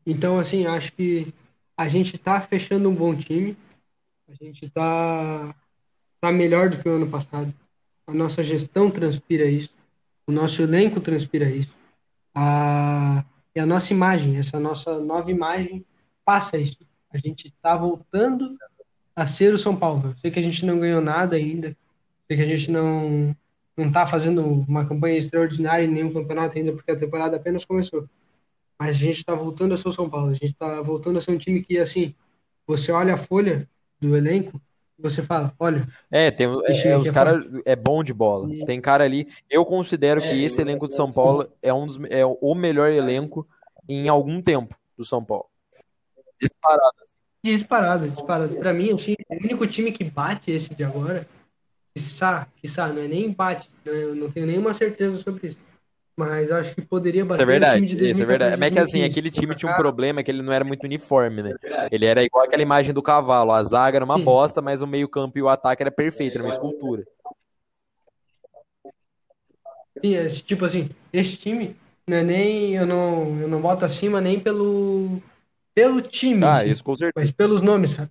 Então, 0.05 0.37
assim, 0.37 0.67
acho 0.67 0.93
que 0.95 1.33
a 1.77 1.87
gente 1.87 2.17
está 2.17 2.41
fechando 2.41 2.89
um 2.89 2.95
bom 2.95 3.15
time. 3.15 3.57
A 4.29 4.35
gente 4.35 4.65
está 4.65 5.55
está 6.17 6.33
melhor 6.33 6.69
do 6.69 6.79
que 6.79 6.89
o 6.89 6.97
ano 6.97 7.09
passado. 7.09 7.53
A 8.07 8.13
nossa 8.13 8.43
gestão 8.43 8.91
transpira 8.91 9.45
isso, 9.45 9.73
o 10.27 10.33
nosso 10.33 10.63
elenco 10.63 11.01
transpira 11.01 11.49
isso, 11.49 11.75
a, 12.35 13.25
e 13.55 13.61
a 13.61 13.67
nossa 13.67 13.93
imagem, 13.93 14.37
essa 14.37 14.61
nossa 14.61 14.99
nova 15.01 15.31
imagem 15.31 15.85
passa 16.25 16.59
isso. 16.59 16.79
A 17.13 17.19
gente 17.19 17.47
está 17.49 17.77
voltando 17.77 18.57
a 19.15 19.27
ser 19.27 19.55
o 19.55 19.59
São 19.59 19.75
Paulo. 19.75 20.11
Eu 20.11 20.15
sei 20.19 20.31
que 20.31 20.39
a 20.39 20.43
gente 20.43 20.67
não 20.67 20.79
ganhou 20.79 21.01
nada 21.01 21.37
ainda, 21.37 21.77
sei 22.27 22.37
que 22.37 22.43
a 22.43 22.47
gente 22.47 22.71
não 22.71 23.35
não 23.77 23.89
está 23.89 24.07
fazendo 24.07 24.43
uma 24.43 24.87
campanha 24.87 25.19
extraordinária 25.19 25.85
em 25.85 25.91
nenhum 25.91 26.13
campeonato 26.13 26.57
ainda, 26.57 26.73
porque 26.73 26.91
a 26.91 26.97
temporada 26.97 27.37
apenas 27.37 27.65
começou. 27.65 28.09
Mas 28.79 28.97
a 28.97 28.99
gente 28.99 29.19
está 29.19 29.35
voltando 29.35 29.75
a 29.75 29.79
ser 29.79 29.89
o 29.89 29.93
São 29.93 30.09
Paulo. 30.09 30.31
A 30.31 30.33
gente 30.33 30.53
está 30.53 30.81
voltando 30.81 31.19
a 31.19 31.21
ser 31.21 31.33
um 31.33 31.39
time 31.39 31.63
que, 31.63 31.79
assim, 31.79 32.15
você 32.67 32.91
olha 32.91 33.15
a 33.15 33.19
folha 33.19 33.69
do 34.01 34.17
elenco, 34.17 34.61
você 34.99 35.23
fala, 35.23 35.53
olha. 35.59 35.87
É, 36.11 36.31
tem, 36.31 36.47
é, 36.47 36.89
é 36.89 36.97
os 36.97 37.11
caras 37.11 37.45
é 37.65 37.77
bom 37.77 38.03
de 38.03 38.13
bola. 38.13 38.49
Tem 38.67 38.81
cara 38.81 39.05
ali. 39.05 39.29
Eu 39.49 39.65
considero 39.65 40.21
que 40.21 40.43
esse 40.45 40.61
elenco 40.61 40.89
de 40.89 40.97
São 40.97 41.13
Paulo 41.13 41.49
é 41.63 41.73
um 41.73 41.87
dos, 41.87 41.99
é 42.11 42.25
o 42.25 42.55
melhor 42.55 42.91
elenco 42.91 43.47
em 43.89 44.09
algum 44.09 44.41
tempo 44.41 44.77
do 44.97 45.05
São 45.05 45.25
Paulo. 45.25 45.47
Disparado. 46.41 46.97
Disparado, 47.45 48.11
disparado. 48.11 48.57
Pra 48.57 48.73
mim, 48.73 48.93
assim, 48.93 49.15
o 49.29 49.35
único 49.35 49.67
time 49.67 49.93
que 49.93 50.05
bate 50.05 50.51
esse 50.51 50.75
de 50.75 50.83
agora, 50.83 51.27
quiçá, 51.95 52.49
quiçá, 52.57 52.89
não 52.89 53.03
é 53.03 53.09
nem 53.09 53.31
bate, 53.31 53.71
né? 53.85 53.93
eu 53.93 54.15
não 54.17 54.31
tenho 54.31 54.47
nenhuma 54.47 54.75
certeza 54.75 55.19
sobre 55.19 55.49
isso. 55.49 55.59
Mas 56.17 56.51
acho 56.51 56.75
que 56.75 56.81
poderia 56.81 57.23
Isso 57.25 57.35
é 57.35 57.37
bater 57.37 57.45
o 57.45 57.47
verdade, 57.47 57.75
time 57.77 57.87
de 57.87 57.95
isso 57.97 58.23
é 58.23 58.27
verdade. 58.27 58.57
2014 58.57 58.61
Mas 58.61 58.69
é 58.69 58.71
que 58.73 58.79
assim, 58.79 58.99
2015. 58.99 59.11
aquele 59.11 59.31
time 59.31 59.55
tinha 59.55 59.71
um 59.71 59.77
problema 59.77 60.23
que 60.23 60.31
ele 60.31 60.43
não 60.43 60.53
era 60.53 60.65
muito 60.65 60.85
uniforme, 60.85 61.43
né? 61.43 61.55
Ele 61.93 62.07
era 62.07 62.23
igual 62.25 62.45
aquela 62.45 62.63
imagem 62.63 62.95
do 62.95 63.03
cavalo. 63.03 63.53
A 63.53 63.63
zaga 63.63 63.99
era 63.99 64.05
uma 64.05 64.17
Sim. 64.17 64.25
bosta, 64.25 64.63
mas 64.63 64.81
o 64.81 64.87
meio-campo 64.87 65.39
e 65.39 65.43
o 65.43 65.49
ataque 65.49 65.83
era 65.83 65.91
perfeito, 65.91 66.37
era 66.39 66.45
uma 66.45 66.53
escultura. 66.53 67.05
Sim, 70.03 70.15
esse, 70.15 70.43
tipo 70.43 70.65
assim, 70.65 70.89
esse 71.13 71.37
time 71.37 71.77
não 72.07 72.17
é 72.19 72.23
nem 72.23 72.75
eu 72.75 72.87
não 72.87 73.41
eu 73.41 73.49
não 73.49 73.61
boto 73.61 73.85
acima 73.85 74.21
nem 74.21 74.39
pelo 74.39 75.21
pelo 75.75 76.01
time, 76.01 76.45
Ah, 76.45 76.57
si, 76.63 76.71
isso 76.71 76.83
com 76.85 76.97
certeza. 76.97 77.13
mas 77.17 77.31
pelos 77.31 77.61
nomes, 77.61 77.91
sabe? 77.93 78.11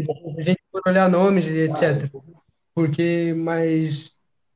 Tipo 0.00 0.12
assim, 0.12 0.30
Se 0.30 0.40
a 0.40 0.44
gente 0.44 0.60
for 0.70 0.80
olhar 0.86 1.08
nomes 1.10 1.46
e 1.48 1.60
etc. 1.60 2.10
Porque, 2.74 3.34
mas 3.36 4.14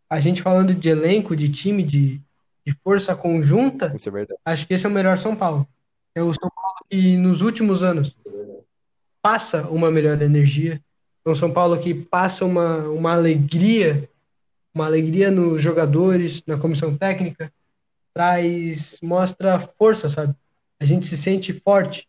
a 0.08 0.20
gente 0.20 0.40
falando 0.40 0.74
de 0.74 0.88
elenco, 0.88 1.34
de 1.34 1.50
time, 1.50 1.82
de, 1.82 2.20
de 2.64 2.72
força 2.84 3.14
conjunta, 3.16 3.94
é 3.94 4.26
acho 4.44 4.66
que 4.66 4.74
esse 4.74 4.86
é 4.86 4.88
o 4.88 4.92
melhor 4.92 5.18
São 5.18 5.34
Paulo. 5.34 5.66
É 6.14 6.22
o 6.22 6.32
São 6.32 6.48
Paulo 6.50 6.76
que 6.90 7.16
nos 7.16 7.40
últimos 7.40 7.82
anos 7.82 8.16
passa 9.20 9.68
uma 9.68 9.90
melhor 9.90 10.20
energia. 10.20 10.80
É 11.24 11.30
um 11.30 11.34
São 11.34 11.52
Paulo 11.52 11.78
que 11.78 11.94
passa 11.94 12.44
uma, 12.44 12.88
uma 12.88 13.12
alegria, 13.12 14.08
uma 14.74 14.86
alegria 14.86 15.30
nos 15.30 15.62
jogadores, 15.62 16.42
na 16.46 16.58
comissão 16.58 16.96
técnica, 16.96 17.52
traz, 18.12 18.98
mostra 19.02 19.58
força, 19.58 20.08
sabe? 20.08 20.34
A 20.78 20.84
gente 20.84 21.06
se 21.06 21.16
sente 21.16 21.52
forte. 21.52 22.08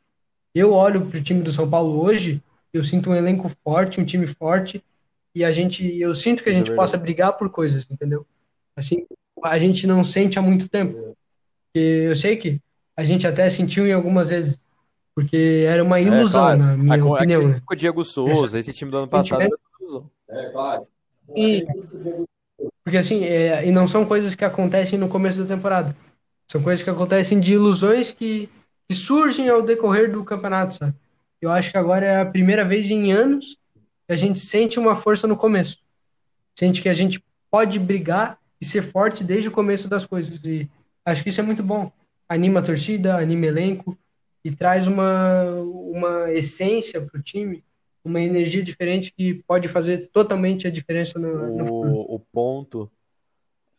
Eu 0.53 0.73
olho 0.73 1.05
para 1.05 1.19
o 1.19 1.23
time 1.23 1.41
do 1.41 1.51
São 1.51 1.69
Paulo 1.69 2.01
hoje, 2.03 2.41
eu 2.73 2.83
sinto 2.83 3.09
um 3.09 3.15
elenco 3.15 3.49
forte, 3.63 4.01
um 4.01 4.05
time 4.05 4.27
forte, 4.27 4.83
e 5.35 5.43
a 5.43 5.51
gente, 5.51 5.99
eu 5.99 6.13
sinto 6.13 6.43
que 6.43 6.49
a 6.49 6.51
é 6.51 6.55
gente 6.55 6.67
verdade. 6.69 6.91
possa 6.91 6.97
brigar 6.97 7.33
por 7.37 7.49
coisas, 7.49 7.87
entendeu? 7.89 8.25
Assim, 8.75 9.05
a 9.43 9.59
gente 9.59 9.85
não 9.87 10.03
sente 10.03 10.37
há 10.39 10.41
muito 10.41 10.67
tempo. 10.69 10.93
Porque 10.93 11.79
eu 11.79 12.15
sei 12.15 12.37
que 12.37 12.59
a 12.97 13.03
gente 13.03 13.25
até 13.27 13.49
sentiu 13.49 13.87
em 13.87 13.93
algumas 13.93 14.29
vezes, 14.29 14.63
porque 15.15 15.65
era 15.67 15.83
uma 15.83 15.99
É, 15.99 16.03
ilusão, 16.03 16.41
claro. 16.41 16.59
na 16.59 16.77
minha 16.77 16.93
A- 17.03 17.05
opinião, 17.05 17.41
aquele 17.41 17.53
né? 17.55 17.61
com 17.65 17.73
o 17.73 17.77
Diego 17.77 18.05
Souza, 18.05 18.59
esse 18.59 18.73
time 18.73 18.91
do 18.91 18.97
ano 18.97 19.07
passado 19.07 19.41
era 19.41 19.49
uma 19.49 19.79
ilusão. 19.87 20.09
E, 21.35 21.65
porque 22.83 22.97
assim, 22.97 23.23
é, 23.25 23.65
e 23.67 23.71
não 23.71 23.87
são 23.87 24.05
coisas 24.05 24.35
que 24.35 24.45
acontecem 24.45 24.99
no 24.99 25.07
começo 25.09 25.43
da 25.43 25.55
temporada. 25.55 25.95
São 26.51 26.61
coisas 26.61 26.83
que 26.83 26.89
acontecem 26.89 27.39
de 27.39 27.53
ilusões 27.53 28.11
que, 28.11 28.49
que 28.87 28.95
surgem 28.95 29.49
ao 29.49 29.61
decorrer 29.61 30.11
do 30.11 30.23
campeonato, 30.23 30.75
sabe? 30.75 30.93
Eu 31.41 31.51
acho 31.51 31.71
que 31.71 31.77
agora 31.77 32.05
é 32.05 32.21
a 32.21 32.25
primeira 32.25 32.63
vez 32.63 32.89
em 32.91 33.11
anos 33.11 33.57
que 34.07 34.13
a 34.13 34.15
gente 34.15 34.39
sente 34.39 34.77
uma 34.79 34.95
força 34.95 35.25
no 35.27 35.35
começo. 35.37 35.79
Sente 36.57 36.81
que 36.81 36.89
a 36.89 36.93
gente 36.93 37.23
pode 37.49 37.79
brigar 37.79 38.37
e 38.63 38.65
ser 38.65 38.81
forte 38.81 39.25
desde 39.25 39.49
o 39.49 39.51
começo 39.51 39.89
das 39.89 40.05
coisas. 40.05 40.41
E 40.45 40.69
acho 41.05 41.21
que 41.21 41.29
isso 41.29 41.41
é 41.41 41.43
muito 41.43 41.61
bom. 41.61 41.91
Anima 42.29 42.61
a 42.61 42.63
torcida, 42.63 43.17
anima 43.17 43.45
elenco 43.45 43.97
e 44.43 44.55
traz 44.55 44.87
uma, 44.87 45.43
uma 45.51 46.31
essência 46.31 47.01
para 47.01 47.19
o 47.19 47.21
time, 47.21 47.61
uma 48.05 48.21
energia 48.21 48.63
diferente 48.63 49.13
que 49.13 49.33
pode 49.45 49.67
fazer 49.67 50.09
totalmente 50.13 50.65
a 50.65 50.71
diferença 50.71 51.19
no, 51.19 51.57
no 51.57 51.65
futuro. 51.65 51.91
O, 51.91 52.15
o 52.15 52.19
ponto 52.19 52.89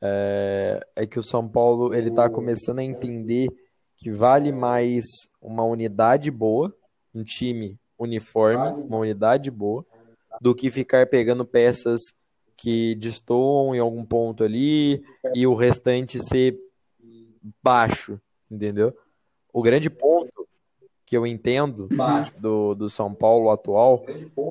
é, 0.02 0.86
é 0.94 1.06
que 1.06 1.18
o 1.18 1.22
São 1.22 1.48
Paulo 1.48 1.94
ele 1.94 2.10
tá 2.10 2.28
começando 2.28 2.80
a 2.80 2.84
entender 2.84 3.48
que 3.96 4.10
vale 4.10 4.52
mais 4.52 5.04
uma 5.40 5.64
unidade 5.64 6.30
boa, 6.30 6.76
um 7.14 7.24
time 7.24 7.78
uniforme, 7.98 8.84
uma 8.84 8.98
unidade 8.98 9.50
boa, 9.50 9.82
do 10.42 10.54
que 10.54 10.70
ficar 10.70 11.06
pegando 11.06 11.42
peças 11.42 12.02
que 12.56 12.94
destoam 12.96 13.74
em 13.74 13.78
algum 13.78 14.04
ponto 14.04 14.44
ali 14.44 15.02
e 15.34 15.46
o 15.46 15.54
restante 15.54 16.18
ser 16.18 16.58
baixo, 17.62 18.20
entendeu? 18.50 18.96
O 19.52 19.62
grande 19.62 19.90
ponto 19.90 20.46
que 21.06 21.16
eu 21.16 21.26
entendo 21.26 21.88
do, 22.38 22.74
do 22.74 22.90
São 22.90 23.14
Paulo 23.14 23.50
atual 23.50 24.04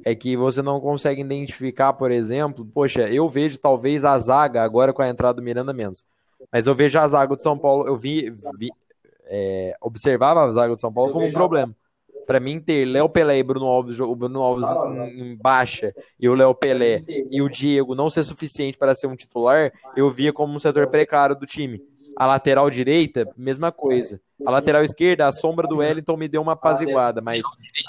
é 0.06 0.14
que 0.14 0.38
você 0.38 0.62
não 0.62 0.80
consegue 0.80 1.22
identificar, 1.22 1.94
por 1.94 2.12
exemplo, 2.12 2.66
poxa, 2.66 3.10
eu 3.10 3.28
vejo 3.28 3.58
talvez 3.58 4.06
a 4.06 4.18
zaga 4.18 4.64
agora 4.64 4.94
com 4.94 5.02
a 5.02 5.10
entrada 5.10 5.36
do 5.36 5.42
Miranda 5.42 5.74
menos, 5.74 6.06
mas 6.52 6.68
eu 6.68 6.76
vejo 6.76 7.00
a 7.00 7.08
zaga 7.08 7.36
do 7.36 7.42
São 7.42 7.58
Paulo, 7.58 7.88
eu 7.88 7.96
vi, 7.96 8.30
vi 8.58 8.70
é, 9.26 9.76
observava 9.82 10.44
a 10.44 10.52
zaga 10.52 10.76
do 10.76 10.80
São 10.80 10.94
Paulo 10.94 11.12
como 11.12 11.26
um 11.26 11.32
problema. 11.32 11.76
Para 12.26 12.40
mim 12.40 12.60
ter 12.60 12.86
Léo 12.86 13.10
Pelé 13.10 13.38
e 13.40 13.44
Bruno 13.44 13.66
Alves, 13.66 14.00
o 14.00 14.16
Bruno 14.16 14.42
Alves 14.42 14.66
em, 14.68 15.22
em 15.22 15.36
baixa 15.36 15.94
e 16.20 16.28
o 16.30 16.36
Léo 16.36 16.54
Pelé 16.56 17.02
e 17.30 17.42
o 17.42 17.50
Diego 17.50 17.96
não 17.96 18.10
ser 18.10 18.24
suficiente 18.24 18.78
para 18.78 18.96
ser 18.96 19.08
um 19.08 19.16
titular, 19.16 19.72
eu 19.96 20.10
via 20.10 20.32
como 20.32 20.54
um 20.54 20.60
setor 20.60 20.88
precário 20.88 21.36
do 21.36 21.46
time. 21.46 21.82
A 22.16 22.28
lateral 22.28 22.70
direita, 22.70 23.28
mesma 23.36 23.72
coisa. 23.72 24.22
A 24.46 24.52
lateral 24.52 24.84
esquerda, 24.84 25.26
a 25.26 25.32
sombra 25.32 25.68
do 25.68 25.78
Wellington 25.78 26.18
me 26.18 26.28
deu 26.28 26.42
uma 26.42 26.52
apaziguada, 26.52 27.22
mas 27.22 27.42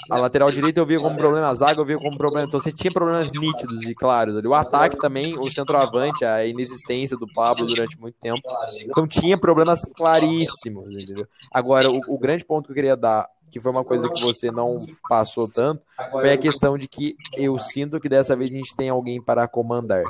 a 0.09 0.17
lateral 0.17 0.49
direita 0.49 0.79
eu 0.79 0.85
via 0.85 0.99
como 0.99 1.15
problema, 1.15 1.49
a 1.49 1.53
zaga 1.53 1.81
eu 1.81 1.85
via 1.85 1.97
como 1.97 2.17
problema. 2.17 2.47
Então 2.47 2.59
você 2.59 2.71
tinha 2.71 2.91
problemas 2.91 3.29
nítidos 3.31 3.81
e 3.81 3.93
claros. 3.93 4.43
O 4.43 4.53
ataque 4.53 4.97
também, 4.97 5.37
o 5.37 5.51
centroavante, 5.51 6.23
a 6.23 6.45
inexistência 6.45 7.17
do 7.17 7.27
Pablo 7.33 7.65
durante 7.65 7.99
muito 7.99 8.15
tempo. 8.19 8.39
Então 8.81 9.05
tinha 9.05 9.37
problemas 9.37 9.81
claríssimos, 9.93 10.87
entendeu? 10.91 11.27
Agora, 11.53 11.91
o, 11.91 11.95
o 12.07 12.17
grande 12.17 12.45
ponto 12.45 12.67
que 12.67 12.71
eu 12.71 12.75
queria 12.75 12.95
dar, 12.95 13.27
que 13.55 13.59
foi 13.61 13.71
uma 13.71 13.85
coisa 13.85 14.09
que 14.09 14.21
você 14.21 14.51
não 14.51 14.77
passou 15.07 15.49
tanto, 15.49 15.81
foi 16.11 16.33
a 16.33 16.37
questão 16.37 16.77
de 16.77 16.89
que 16.89 17.15
eu 17.37 17.57
sinto 17.57 18.01
que 18.01 18.09
dessa 18.09 18.35
vez 18.35 18.51
a 18.51 18.53
gente 18.53 18.75
tem 18.75 18.89
alguém 18.89 19.21
para 19.21 19.47
comandar. 19.47 20.03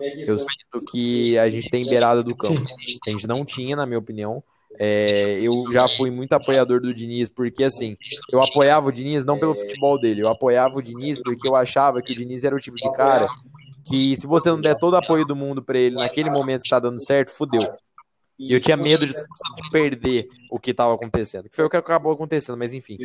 Eu 0.00 0.38
sinto 0.38 0.86
que 0.88 1.36
a 1.36 1.50
gente 1.50 1.68
tem 1.68 1.82
beirada 1.82 2.22
do 2.22 2.36
campo. 2.36 2.64
A 3.04 3.10
gente 3.10 3.26
não 3.26 3.44
tinha, 3.44 3.74
na 3.74 3.84
minha 3.86 3.98
opinião. 3.98 4.40
É, 4.78 5.34
eu 5.42 5.64
já 5.72 5.88
fui 5.96 6.12
muito 6.12 6.32
apoiador 6.32 6.80
do 6.80 6.94
Diniz, 6.94 7.28
porque 7.28 7.64
assim, 7.64 7.96
eu 8.30 8.40
apoiava 8.40 8.86
o 8.86 8.92
Diniz 8.92 9.24
não 9.24 9.36
pelo 9.36 9.56
futebol 9.56 9.98
dele, 9.98 10.22
eu 10.22 10.28
apoiava 10.28 10.76
o 10.76 10.82
Diniz 10.82 11.20
porque 11.20 11.48
eu 11.48 11.56
achava 11.56 12.00
que 12.00 12.12
o 12.12 12.14
Diniz 12.14 12.44
era 12.44 12.54
o 12.54 12.60
tipo 12.60 12.76
de 12.76 12.92
cara 12.92 13.26
que 13.84 14.16
se 14.16 14.28
você 14.28 14.48
não 14.48 14.60
der 14.60 14.76
todo 14.76 14.92
o 14.92 14.98
apoio 14.98 15.26
do 15.26 15.34
mundo 15.34 15.60
pra 15.60 15.76
ele 15.76 15.96
naquele 15.96 16.30
momento 16.30 16.62
que 16.62 16.70
tá 16.70 16.78
dando 16.78 17.04
certo, 17.04 17.32
fudeu. 17.32 17.62
E 18.38 18.52
eu 18.52 18.60
tinha 18.60 18.76
medo 18.76 19.06
de, 19.06 19.12
de 19.12 19.70
perder 19.70 20.28
o 20.50 20.58
que 20.58 20.74
tava 20.74 20.94
acontecendo, 20.94 21.48
que 21.48 21.56
foi 21.56 21.64
o 21.64 21.70
que 21.70 21.76
acabou 21.76 22.12
acontecendo, 22.12 22.58
mas 22.58 22.74
enfim. 22.74 22.98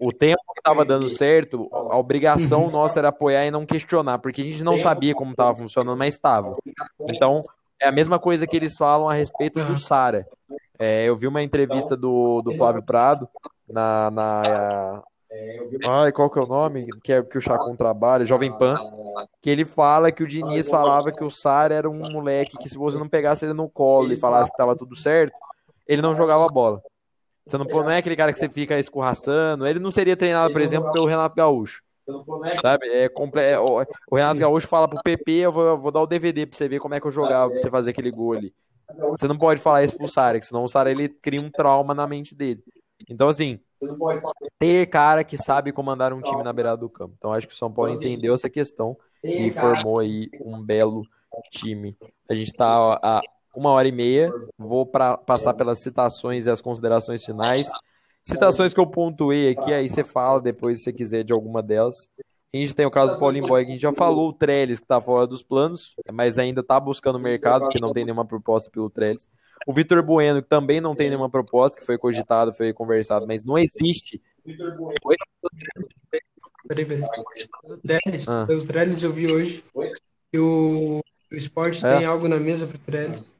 O 0.00 0.12
tempo 0.12 0.40
que 0.54 0.62
tava 0.62 0.84
dando 0.84 1.10
certo, 1.10 1.68
a 1.72 1.98
obrigação 1.98 2.66
nossa 2.72 2.98
era 2.98 3.08
apoiar 3.08 3.44
e 3.46 3.50
não 3.50 3.66
questionar, 3.66 4.18
porque 4.18 4.40
a 4.40 4.44
gente 4.44 4.64
não 4.64 4.78
sabia 4.78 5.14
como 5.14 5.34
tava 5.34 5.56
funcionando, 5.56 5.98
mas 5.98 6.14
estava. 6.14 6.56
Então, 7.08 7.36
é 7.80 7.88
a 7.88 7.92
mesma 7.92 8.18
coisa 8.18 8.46
que 8.46 8.56
eles 8.56 8.76
falam 8.76 9.08
a 9.08 9.14
respeito 9.14 9.62
do 9.64 9.78
Sara. 9.78 10.26
É, 10.78 11.04
eu 11.04 11.14
vi 11.14 11.26
uma 11.26 11.42
entrevista 11.42 11.94
do, 11.94 12.40
do 12.40 12.52
Flávio 12.52 12.82
Prado 12.82 13.28
na, 13.68 14.10
na 14.10 15.02
Ai, 15.88 16.10
qual 16.10 16.28
que 16.28 16.38
é 16.38 16.42
o 16.42 16.46
nome? 16.46 16.80
Que 17.02 17.12
é 17.12 17.22
que 17.22 17.38
o 17.38 17.40
Chacon 17.40 17.76
trabalha, 17.76 18.24
Jovem 18.24 18.52
Pan, 18.56 18.74
que 19.40 19.48
ele 19.48 19.64
fala 19.64 20.10
que 20.10 20.24
o 20.24 20.26
Diniz 20.26 20.68
falava 20.68 21.12
que 21.12 21.22
o 21.22 21.30
Sara 21.30 21.74
era 21.74 21.88
um 21.88 22.00
moleque 22.10 22.58
que 22.58 22.68
se 22.68 22.76
você 22.76 22.98
não 22.98 23.08
pegasse 23.08 23.44
ele 23.44 23.52
no 23.52 23.68
colo 23.68 24.12
e 24.12 24.16
falasse 24.16 24.50
que 24.50 24.56
tava 24.56 24.74
tudo 24.74 24.96
certo, 24.96 25.32
ele 25.86 26.02
não 26.02 26.16
jogava 26.16 26.46
bola. 26.48 26.82
Você 27.46 27.56
não, 27.56 27.64
não 27.64 27.90
é 27.90 27.98
aquele 27.98 28.16
cara 28.16 28.32
que 28.32 28.38
você 28.38 28.48
fica 28.48 28.78
escorraçando, 28.78 29.66
ele 29.66 29.78
não 29.78 29.90
seria 29.90 30.16
treinado, 30.16 30.52
por 30.52 30.60
exemplo, 30.60 30.90
pelo 30.92 31.06
Renato 31.06 31.36
Gaúcho. 31.36 31.82
Sabe? 32.60 32.88
É, 32.88 33.08
comple... 33.08 33.40
é, 33.40 33.58
o, 33.58 33.84
o 34.10 34.16
Renato 34.16 34.38
Gaúcho 34.38 34.66
fala 34.66 34.88
pro 34.88 35.02
PP, 35.02 35.32
eu 35.32 35.52
vou, 35.52 35.64
eu 35.64 35.78
vou 35.78 35.92
dar 35.92 36.00
o 36.02 36.06
DVD 36.06 36.44
pra 36.44 36.56
você 36.56 36.68
ver 36.68 36.80
como 36.80 36.94
é 36.94 37.00
que 37.00 37.06
eu 37.06 37.12
jogava, 37.12 37.50
pra 37.50 37.58
você 37.58 37.70
fazer 37.70 37.90
aquele 37.90 38.10
gol 38.10 38.32
ali. 38.32 38.52
Você 39.10 39.28
não 39.28 39.38
pode 39.38 39.60
falar 39.60 39.84
isso 39.84 39.96
pro 39.96 40.08
Sara, 40.08 40.40
que 40.40 40.46
senão 40.46 40.64
o 40.64 40.68
Sara 40.68 40.90
ele 40.90 41.08
cria 41.08 41.40
um 41.40 41.50
trauma 41.50 41.94
na 41.94 42.06
mente 42.06 42.34
dele. 42.34 42.62
Então, 43.08 43.28
assim, 43.28 43.58
ter 44.58 44.86
cara 44.86 45.24
que 45.24 45.38
sabe 45.38 45.72
comandar 45.72 46.12
um 46.12 46.20
time 46.20 46.42
na 46.42 46.52
beirada 46.52 46.78
do 46.78 46.88
campo. 46.88 47.14
Então, 47.16 47.32
acho 47.32 47.48
que 47.48 47.54
o 47.54 47.56
São 47.56 47.72
Paulo 47.72 47.92
entendeu 47.92 48.34
essa 48.34 48.50
questão 48.50 48.96
e 49.24 49.50
formou 49.50 50.00
aí 50.00 50.28
um 50.44 50.62
belo 50.62 51.02
time. 51.50 51.96
A 52.28 52.34
gente 52.34 52.52
tá 52.52 52.98
a 53.02 53.22
uma 53.56 53.70
hora 53.70 53.88
e 53.88 53.92
meia. 53.92 54.32
Vou 54.58 54.86
pra, 54.86 55.16
passar 55.16 55.54
pelas 55.54 55.80
citações 55.80 56.46
e 56.46 56.50
as 56.50 56.60
considerações 56.60 57.24
finais. 57.24 57.68
Citações 58.22 58.74
que 58.74 58.80
eu 58.80 58.86
pontuei 58.86 59.50
aqui, 59.50 59.72
aí 59.72 59.88
você 59.88 60.04
fala 60.04 60.40
depois 60.40 60.78
se 60.78 60.84
você 60.84 60.92
quiser 60.92 61.24
de 61.24 61.32
alguma 61.32 61.62
delas. 61.62 62.08
A 62.52 62.56
gente 62.56 62.74
tem 62.74 62.84
o 62.84 62.90
caso 62.90 63.14
do 63.14 63.18
Paulinho 63.18 63.46
Boy, 63.46 63.64
que 63.64 63.70
a 63.70 63.72
gente 63.74 63.82
já 63.82 63.92
falou, 63.92 64.28
o 64.28 64.32
Trellis, 64.32 64.80
que 64.80 64.86
tá 64.86 65.00
fora 65.00 65.26
dos 65.26 65.40
planos, 65.40 65.94
mas 66.12 66.38
ainda 66.38 66.64
tá 66.64 66.80
buscando 66.80 67.20
mercado, 67.20 67.62
porque 67.62 67.80
não 67.80 67.92
tem 67.92 68.04
nenhuma 68.04 68.24
proposta 68.24 68.68
pelo 68.70 68.90
Trellis. 68.90 69.28
O 69.66 69.72
Vitor 69.72 70.02
Bueno, 70.04 70.42
que 70.42 70.48
também 70.48 70.80
não 70.80 70.94
tem 70.94 71.08
nenhuma 71.08 71.28
proposta, 71.28 71.78
que 71.78 71.84
foi 71.84 71.98
cogitado, 71.98 72.52
foi 72.52 72.72
conversado, 72.72 73.26
mas 73.26 73.44
não 73.44 73.58
existe. 73.58 74.20
Oi? 74.46 75.16
Peraí, 76.66 76.84
peraí. 76.84 77.02
O 77.64 77.76
Trellis, 77.76 78.28
Ah. 78.28 78.46
o 78.50 78.66
Trellis 78.66 79.02
eu 79.02 79.12
vi 79.12 79.26
hoje 79.32 79.64
que 80.32 80.38
o, 80.38 81.00
o 81.30 81.34
esporte 81.34 81.84
É. 81.84 81.98
tem 81.98 82.06
algo 82.06 82.28
na 82.28 82.38
mesa 82.38 82.66
pro 82.66 82.78
Trellis, 82.78 83.30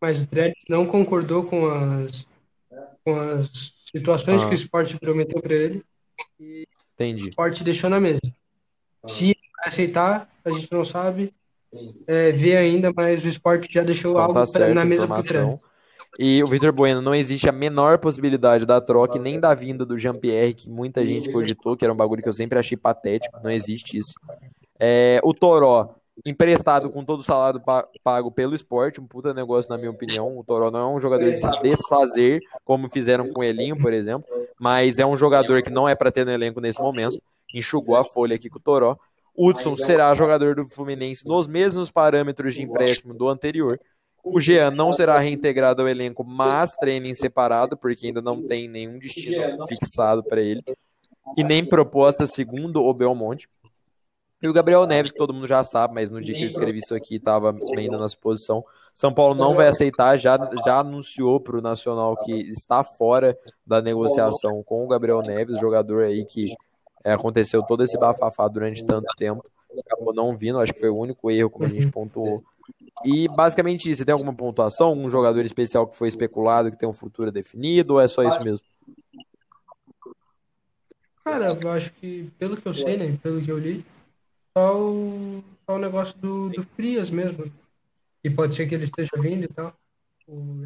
mas 0.00 0.22
o 0.22 0.26
Trellis 0.26 0.62
não 0.68 0.86
concordou 0.86 1.44
com 1.44 1.66
as, 1.68 2.26
com 3.04 3.18
as 3.18 3.72
situações 3.90 4.42
Ah. 4.42 4.46
que 4.48 4.54
o 4.54 4.56
esporte 4.56 4.98
prometeu 4.98 5.40
para 5.40 5.54
ele. 5.54 5.84
E 6.38 6.66
Entendi. 6.94 7.24
O 7.24 7.28
esporte 7.28 7.64
deixou 7.64 7.90
na 7.90 7.98
mesa. 8.00 8.20
Se 9.06 9.36
aceitar, 9.64 10.30
a 10.44 10.50
gente 10.50 10.70
não 10.70 10.84
sabe 10.84 11.32
é, 12.06 12.32
ver 12.32 12.56
ainda, 12.56 12.92
mas 12.94 13.24
o 13.24 13.28
esporte 13.28 13.72
já 13.72 13.82
deixou 13.82 14.12
Então 14.12 14.22
algo 14.22 14.34
tá 14.34 14.40
pra- 14.40 14.46
certo, 14.46 14.74
na 14.74 14.84
mesa 14.84 15.06
pro. 15.06 15.60
E 16.18 16.42
o 16.42 16.46
Vitor 16.46 16.72
Bueno, 16.72 17.02
não 17.02 17.14
existe 17.14 17.48
a 17.48 17.52
menor 17.52 17.98
possibilidade 17.98 18.64
da 18.64 18.80
troca 18.80 19.18
e 19.18 19.20
nem 19.20 19.40
da 19.40 19.52
vinda 19.52 19.84
do 19.84 19.98
Jean-Pierre, 19.98 20.54
que 20.54 20.70
muita 20.70 21.04
gente 21.04 21.32
cogitou, 21.32 21.76
que 21.76 21.84
era 21.84 21.92
um 21.92 21.96
bagulho 21.96 22.22
que 22.22 22.28
eu 22.28 22.32
sempre 22.32 22.56
achei 22.58 22.76
patético, 22.76 23.36
não 23.42 23.50
existe 23.50 23.98
isso. 23.98 24.12
É, 24.78 25.20
o 25.24 25.34
Toró, 25.34 25.96
emprestado 26.24 26.88
com 26.90 27.04
todo 27.04 27.18
o 27.18 27.22
salário 27.24 27.60
pa- 27.60 27.88
pago 28.04 28.30
pelo 28.30 28.54
esporte, 28.54 29.00
um 29.00 29.06
puta 29.06 29.34
negócio 29.34 29.68
na 29.68 29.76
minha 29.76 29.90
opinião. 29.90 30.38
O 30.38 30.44
Toró 30.44 30.70
não 30.70 30.78
é 30.78 30.96
um 30.96 31.00
jogador 31.00 31.28
de 31.28 31.36
se 31.38 31.60
desfazer, 31.60 32.40
como 32.64 32.88
fizeram 32.88 33.28
com 33.32 33.40
o 33.40 33.44
Elinho, 33.44 33.76
por 33.76 33.92
exemplo, 33.92 34.24
mas 34.60 35.00
é 35.00 35.06
um 35.06 35.16
jogador 35.16 35.62
que 35.62 35.70
não 35.70 35.88
é 35.88 35.96
para 35.96 36.12
ter 36.12 36.24
no 36.24 36.30
elenco 36.30 36.60
nesse 36.60 36.80
momento. 36.80 37.20
Enxugou 37.52 37.96
a 37.96 38.04
folha 38.04 38.36
aqui 38.36 38.48
com 38.48 38.58
o 38.58 38.62
Toró. 38.62 38.96
Hudson 39.36 39.76
será 39.76 40.14
jogador 40.14 40.54
do 40.54 40.68
Fluminense 40.68 41.26
nos 41.26 41.48
mesmos 41.48 41.90
parâmetros 41.90 42.54
de 42.54 42.62
empréstimo 42.62 43.14
do 43.14 43.28
anterior. 43.28 43.78
O 44.22 44.40
Jean 44.40 44.70
não 44.70 44.90
será 44.90 45.18
reintegrado 45.18 45.82
ao 45.82 45.88
elenco, 45.88 46.24
mas 46.24 46.72
treina 46.72 47.08
em 47.08 47.14
separado, 47.14 47.76
porque 47.76 48.06
ainda 48.06 48.22
não 48.22 48.42
tem 48.42 48.68
nenhum 48.68 48.98
destino 48.98 49.66
fixado 49.66 50.22
para 50.24 50.40
ele. 50.40 50.62
E 51.36 51.44
nem 51.44 51.64
proposta 51.64 52.26
segundo 52.26 52.82
o 52.82 52.94
Belmonte. 52.94 53.48
E 54.42 54.48
o 54.48 54.52
Gabriel 54.52 54.86
Neves, 54.86 55.10
que 55.10 55.18
todo 55.18 55.32
mundo 55.32 55.48
já 55.48 55.62
sabe, 55.64 55.94
mas 55.94 56.10
no 56.10 56.20
dia 56.20 56.34
que 56.34 56.42
eu 56.42 56.48
escrevi 56.48 56.78
isso 56.78 56.94
aqui 56.94 57.16
estava 57.16 57.56
ainda 57.76 57.96
na 57.96 58.08
suposição. 58.08 58.62
São 58.94 59.12
Paulo 59.12 59.34
não 59.34 59.54
vai 59.54 59.68
aceitar, 59.68 60.18
já, 60.18 60.38
já 60.64 60.80
anunciou 60.80 61.40
para 61.40 61.56
o 61.56 61.62
Nacional 61.62 62.14
que 62.14 62.32
está 62.50 62.84
fora 62.84 63.36
da 63.66 63.80
negociação 63.80 64.62
com 64.62 64.84
o 64.84 64.88
Gabriel 64.88 65.22
Neves, 65.22 65.58
jogador 65.58 66.04
aí 66.04 66.24
que 66.26 66.42
é, 67.04 67.12
aconteceu 67.12 67.62
todo 67.62 67.84
esse 67.84 68.00
bafafá 68.00 68.48
durante 68.48 68.84
tanto 68.84 69.06
tempo. 69.16 69.42
Acabou 69.86 70.14
não 70.14 70.36
vindo, 70.36 70.58
acho 70.58 70.72
que 70.72 70.80
foi 70.80 70.88
o 70.88 70.96
único 70.96 71.30
erro, 71.30 71.50
como 71.50 71.66
a 71.66 71.68
gente 71.68 71.90
pontuou. 71.90 72.42
E 73.04 73.26
basicamente 73.36 73.94
você 73.94 74.04
tem 74.04 74.12
alguma 74.12 74.32
pontuação? 74.32 74.88
Algum 74.88 75.10
jogador 75.10 75.44
especial 75.44 75.86
que 75.86 75.96
foi 75.96 76.08
especulado, 76.08 76.70
que 76.70 76.78
tem 76.78 76.88
um 76.88 76.94
futuro 76.94 77.30
definido, 77.30 77.94
ou 77.94 78.00
é 78.00 78.08
só 78.08 78.22
isso 78.22 78.42
mesmo? 78.42 78.64
Cara, 81.22 81.48
eu 81.60 81.70
acho 81.70 81.92
que, 81.94 82.30
pelo 82.38 82.56
que 82.56 82.66
eu 82.66 82.74
sei, 82.74 82.96
né? 82.96 83.18
Pelo 83.22 83.42
que 83.42 83.50
eu 83.50 83.58
li, 83.58 83.84
só 84.56 84.78
o, 84.78 85.42
só 85.66 85.76
o 85.76 85.78
negócio 85.78 86.16
do, 86.18 86.48
do 86.48 86.62
Frias 86.62 87.10
mesmo. 87.10 87.50
E 88.22 88.30
pode 88.30 88.54
ser 88.54 88.66
que 88.66 88.74
ele 88.74 88.84
esteja 88.84 89.10
vindo 89.18 89.44
e 89.44 89.48
tal. 89.48 89.74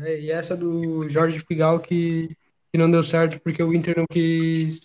É, 0.02 0.20
e 0.20 0.30
essa 0.30 0.56
do 0.56 1.08
Jorge 1.08 1.40
Figal 1.40 1.80
que, 1.80 2.36
que 2.70 2.78
não 2.78 2.88
deu 2.88 3.02
certo 3.02 3.40
porque 3.40 3.62
o 3.62 3.74
Inter 3.74 3.96
não 3.98 4.06
quis 4.08 4.80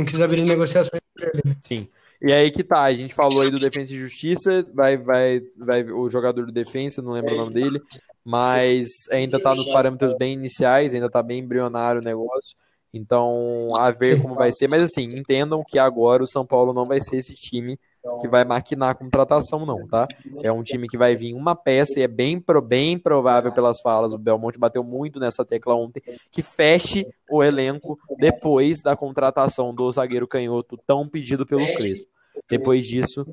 não 0.00 0.06
quis 0.06 0.20
abrir 0.20 0.42
negociações 0.42 1.00
com 1.16 1.24
ele. 1.24 1.42
né? 1.44 1.56
Sim. 1.62 1.88
E 2.22 2.32
aí 2.32 2.50
que 2.50 2.62
tá, 2.62 2.82
a 2.82 2.92
gente 2.92 3.14
falou 3.14 3.40
aí 3.40 3.50
do 3.50 3.58
Defensa 3.58 3.94
e 3.94 3.98
Justiça, 3.98 4.66
vai, 4.74 4.96
vai, 4.96 5.40
vai 5.56 5.84
o 5.84 6.10
jogador 6.10 6.44
do 6.44 6.52
Defensa, 6.52 7.00
não 7.00 7.12
lembro 7.12 7.32
o 7.32 7.36
nome 7.36 7.54
dele, 7.54 7.80
mas 8.22 8.88
ainda 9.10 9.40
tá 9.40 9.54
nos 9.54 9.66
parâmetros 9.66 10.14
bem 10.18 10.34
iniciais, 10.34 10.92
ainda 10.92 11.08
tá 11.08 11.22
bem 11.22 11.38
embrionário 11.38 12.02
o 12.02 12.04
negócio. 12.04 12.56
Então, 12.92 13.72
a 13.76 13.90
ver 13.90 14.20
como 14.20 14.34
vai 14.34 14.52
ser, 14.52 14.68
mas 14.68 14.82
assim, 14.82 15.04
entendam 15.04 15.64
que 15.66 15.78
agora 15.78 16.22
o 16.22 16.28
São 16.28 16.44
Paulo 16.44 16.74
não 16.74 16.84
vai 16.84 17.00
ser 17.00 17.16
esse 17.16 17.34
time 17.34 17.78
que 18.20 18.28
vai 18.28 18.44
maquinar 18.44 18.90
a 18.90 18.94
contratação, 18.94 19.66
não, 19.66 19.86
tá? 19.86 20.04
É 20.42 20.50
um 20.50 20.62
time 20.62 20.88
que 20.88 20.96
vai 20.96 21.14
vir 21.14 21.34
uma 21.34 21.54
peça 21.54 21.98
e 21.98 22.02
é 22.02 22.08
bem, 22.08 22.40
pro, 22.40 22.60
bem 22.62 22.98
provável 22.98 23.52
pelas 23.52 23.80
falas, 23.80 24.12
o 24.12 24.18
Belmonte 24.18 24.58
bateu 24.58 24.82
muito 24.82 25.20
nessa 25.20 25.44
tecla 25.44 25.74
ontem, 25.74 26.02
que 26.30 26.42
feche 26.42 27.06
o 27.30 27.42
elenco 27.42 27.98
depois 28.18 28.80
da 28.82 28.96
contratação 28.96 29.74
do 29.74 29.90
zagueiro 29.90 30.26
canhoto 30.26 30.76
tão 30.86 31.08
pedido 31.08 31.46
pelo 31.46 31.66
Crespo. 31.74 32.10
Depois 32.48 32.86
disso, 32.86 33.26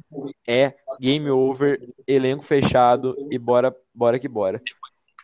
é 0.47 0.73
game 0.99 1.29
over, 1.29 1.79
elenco 2.05 2.43
fechado 2.43 3.15
e 3.31 3.37
bora, 3.37 3.75
bora 3.93 4.19
que 4.19 4.27
bora. 4.27 4.61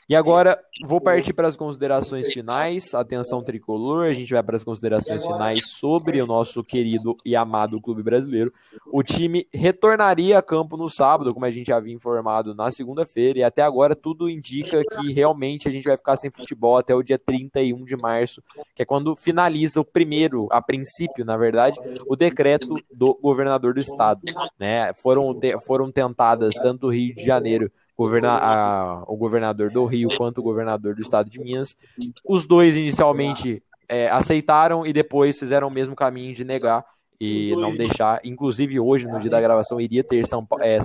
E 0.10 0.16
agora 0.16 0.60
vou 0.86 1.00
partir 1.00 1.32
para 1.34 1.48
as 1.48 1.56
considerações 1.56 2.32
finais. 2.34 2.94
Atenção 2.94 3.42
tricolor, 3.42 4.08
a 4.08 4.14
gente 4.14 4.34
vai 4.34 4.44
para 4.44 4.58
as 4.58 4.64
considerações 4.64 5.26
finais 5.26 5.70
sobre 5.72 6.22
o 6.22 6.28
nosso 6.28 6.64
querido 6.64 7.16
e 7.26 7.36
amado 7.36 7.80
clube 7.80 8.04
brasileiro. 8.04 8.54
O 8.92 9.02
time 9.02 9.48
retornaria 9.54 10.38
a 10.38 10.42
campo 10.42 10.76
no 10.76 10.90
sábado, 10.90 11.34
como 11.34 11.46
a 11.46 11.52
gente 11.52 11.72
havia 11.72 11.94
informado 11.94 12.54
na 12.54 12.70
segunda-feira, 12.70 13.40
e 13.40 13.44
até 13.44 13.62
agora 13.62 13.96
tudo 13.96 14.30
indica 14.30 14.84
que 14.84 15.14
realmente 15.14 15.68
a 15.68 15.72
gente 15.72 15.86
vai 15.86 15.96
ficar 15.96 16.18
sem 16.18 16.30
futebol 16.30 16.78
até 16.78 16.94
o 16.94 17.02
dia 17.02 17.18
31 17.18 17.86
de 17.86 17.96
março, 17.96 18.44
que 18.76 18.82
é 18.82 18.86
quando 18.86 19.16
finaliza 19.16 19.80
o 19.80 19.86
primeiro, 19.86 20.38
a 20.52 20.62
princípio, 20.62 21.24
na 21.24 21.38
verdade, 21.38 21.78
o 22.08 22.16
decreto 22.16 22.76
do 22.94 23.18
governador 23.22 23.74
do 23.74 23.80
estado. 23.80 24.22
Né? 24.60 24.94
Foram, 24.96 25.40
foram 25.66 25.92
tentadas 25.92 26.56
tanto 26.56 26.88
o 26.88 26.92
Rio 26.92 27.16
de 27.16 27.24
Janeiro 27.24 27.72
governa 27.98 28.34
a- 28.36 29.04
o 29.08 29.16
governador 29.16 29.70
do 29.72 29.86
Rio 29.86 30.10
quanto 30.18 30.40
o 30.40 30.44
governador 30.44 30.96
do 30.96 31.02
estado 31.02 31.30
de 31.30 31.40
Minas. 31.40 31.76
Os 32.28 32.46
dois 32.46 32.76
inicialmente 32.76 33.62
é, 33.88 34.10
aceitaram 34.10 34.86
e 34.86 34.92
depois 34.94 35.38
fizeram 35.38 35.68
o 35.68 35.72
mesmo 35.72 35.96
caminho 35.96 36.34
de 36.34 36.44
negar 36.44 36.84
e 37.20 37.52
não 37.56 37.76
deixar. 37.78 38.20
Inclusive, 38.24 38.80
hoje, 38.80 39.06
no 39.06 39.20
dia 39.20 39.30
da 39.30 39.40
gravação, 39.42 39.80
iria 39.80 40.04
ter 40.04 40.26
São 40.26 40.48
é, 40.62 40.78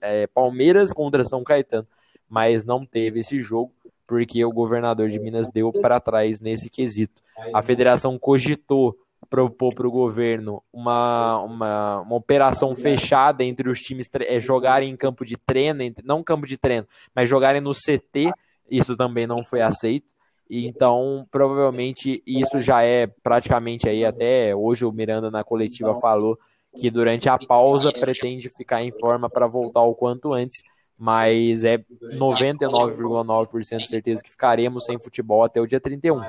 é, 0.00 0.26
Palmeiras 0.28 0.92
contra 0.92 1.24
São 1.24 1.42
Caetano, 1.42 1.86
mas 2.28 2.64
não 2.64 2.86
teve 2.86 3.20
esse 3.20 3.40
jogo 3.40 3.72
porque 4.06 4.44
o 4.44 4.52
governador 4.52 5.08
de 5.10 5.18
Minas 5.18 5.48
deu 5.48 5.72
para 5.72 5.98
trás 5.98 6.40
nesse 6.40 6.68
quesito. 6.70 7.20
A 7.52 7.62
federação 7.62 8.18
cogitou 8.18 8.94
propor 9.32 9.74
para 9.74 9.88
o 9.88 9.90
governo 9.90 10.62
uma, 10.70 11.40
uma, 11.40 12.00
uma 12.00 12.16
operação 12.16 12.74
fechada 12.74 13.42
entre 13.42 13.70
os 13.70 13.80
times 13.80 14.10
é, 14.20 14.38
jogarem 14.38 14.90
em 14.90 14.96
campo 14.96 15.24
de 15.24 15.38
treino, 15.38 15.80
entre, 15.80 16.04
não 16.06 16.22
campo 16.22 16.46
de 16.46 16.58
treino, 16.58 16.86
mas 17.14 17.30
jogarem 17.30 17.62
no 17.62 17.72
CT. 17.72 18.30
Isso 18.70 18.94
também 18.94 19.26
não 19.26 19.42
foi 19.42 19.62
aceito. 19.62 20.12
Então, 20.50 21.26
provavelmente, 21.30 22.22
isso 22.26 22.60
já 22.60 22.82
é 22.82 23.06
praticamente 23.06 23.88
aí, 23.88 24.04
até 24.04 24.54
hoje 24.54 24.84
o 24.84 24.92
Miranda 24.92 25.30
na 25.30 25.42
coletiva 25.42 25.98
falou 25.98 26.38
que 26.78 26.90
durante 26.90 27.26
a 27.26 27.38
pausa 27.38 27.90
pretende 27.90 28.50
ficar 28.50 28.82
em 28.82 28.92
forma 28.92 29.30
para 29.30 29.46
voltar 29.46 29.80
o 29.80 29.94
quanto 29.94 30.36
antes, 30.36 30.62
mas 31.02 31.64
é 31.64 31.78
99,9% 32.14 33.78
de 33.78 33.88
certeza 33.88 34.22
que 34.22 34.30
ficaremos 34.30 34.84
sem 34.84 35.00
futebol 35.00 35.42
até 35.42 35.60
o 35.60 35.66
dia 35.66 35.80
31. 35.80 36.20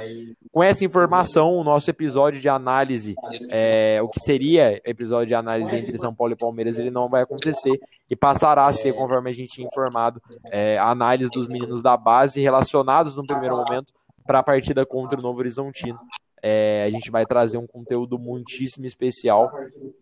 Com 0.52 0.64
essa 0.64 0.84
informação, 0.84 1.56
o 1.56 1.64
nosso 1.64 1.92
episódio 1.92 2.42
de 2.42 2.50
análise, 2.50 3.14
é, 3.52 4.02
o 4.02 4.08
que 4.08 4.20
seria 4.20 4.82
episódio 4.84 5.28
de 5.28 5.36
análise 5.36 5.76
entre 5.76 5.96
São 6.00 6.12
Paulo 6.12 6.34
e 6.34 6.36
Palmeiras, 6.36 6.80
ele 6.80 6.90
não 6.90 7.08
vai 7.08 7.22
acontecer 7.22 7.80
e 8.10 8.16
passará 8.16 8.66
a 8.66 8.74
ser, 8.74 8.94
conforme 8.94 9.30
a 9.30 9.34
gente 9.34 9.54
tinha 9.54 9.68
informado, 9.68 10.20
é, 10.46 10.80
a 10.80 10.90
análise 10.90 11.30
dos 11.30 11.48
meninos 11.48 11.84
da 11.84 11.96
base 11.96 12.42
relacionados 12.42 13.16
no 13.16 13.28
primeiro 13.28 13.56
momento 13.56 13.94
para 14.26 14.40
a 14.40 14.44
partida 14.44 14.84
contra 14.88 15.20
o 15.20 15.22
Novo 15.22 15.38
Horizontino. 15.38 16.00
É, 16.46 16.82
a 16.86 16.90
gente 16.90 17.10
vai 17.10 17.26
trazer 17.26 17.58
um 17.58 17.66
conteúdo 17.66 18.20
muitíssimo 18.20 18.86
especial 18.86 19.50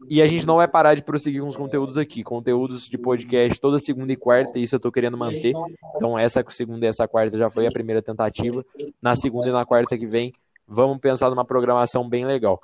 e 0.09 0.23
a 0.23 0.25
gente 0.25 0.47
não 0.47 0.55
vai 0.55 0.67
parar 0.67 0.95
de 0.95 1.03
prosseguir 1.03 1.39
com 1.39 1.47
os 1.47 1.55
conteúdos 1.55 1.99
aqui. 1.99 2.23
Conteúdos 2.23 2.89
de 2.89 2.97
podcast 2.97 3.61
toda 3.61 3.77
segunda 3.77 4.11
e 4.11 4.15
quarta, 4.15 4.57
isso 4.57 4.75
eu 4.75 4.79
tô 4.79 4.91
querendo 4.91 5.15
manter. 5.15 5.53
Então, 5.95 6.17
essa 6.17 6.43
segunda 6.49 6.83
e 6.85 6.89
essa 6.89 7.07
quarta 7.07 7.37
já 7.37 7.47
foi 7.47 7.67
a 7.67 7.71
primeira 7.71 8.01
tentativa. 8.01 8.65
Na 8.99 9.15
segunda 9.15 9.49
e 9.49 9.51
na 9.51 9.63
quarta 9.67 9.95
que 9.95 10.07
vem, 10.07 10.33
vamos 10.67 10.97
pensar 10.97 11.29
numa 11.29 11.45
programação 11.45 12.09
bem 12.09 12.25
legal. 12.25 12.59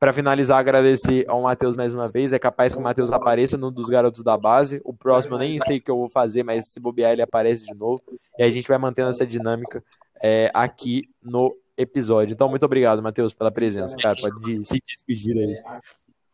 Para 0.00 0.12
finalizar, 0.12 0.58
agradecer 0.58 1.24
ao 1.28 1.42
Matheus 1.42 1.76
mais 1.76 1.92
uma 1.92 2.08
vez. 2.08 2.32
É 2.32 2.38
capaz 2.38 2.72
que 2.72 2.80
o 2.80 2.82
Matheus 2.82 3.12
apareça 3.12 3.58
no 3.58 3.70
dos 3.70 3.90
garotos 3.90 4.22
da 4.22 4.34
base. 4.40 4.80
O 4.84 4.94
próximo 4.94 5.34
eu 5.34 5.40
nem 5.40 5.58
sei 5.58 5.78
o 5.78 5.82
que 5.82 5.90
eu 5.90 5.98
vou 5.98 6.08
fazer, 6.08 6.44
mas 6.44 6.70
se 6.70 6.80
bobear, 6.80 7.12
ele 7.12 7.22
aparece 7.22 7.64
de 7.64 7.74
novo. 7.74 8.00
E 8.38 8.42
a 8.42 8.48
gente 8.48 8.68
vai 8.68 8.78
mantendo 8.78 9.10
essa 9.10 9.26
dinâmica 9.26 9.84
é, 10.24 10.50
aqui 10.54 11.02
no 11.22 11.54
episódio. 11.78 12.32
Então, 12.32 12.48
muito 12.48 12.66
obrigado, 12.66 13.02
Matheus, 13.02 13.32
pela 13.32 13.50
presença. 13.50 13.96
Cara, 13.96 14.14
pode 14.20 14.64
se 14.64 14.82
despedir 14.86 15.38
aí. 15.38 15.62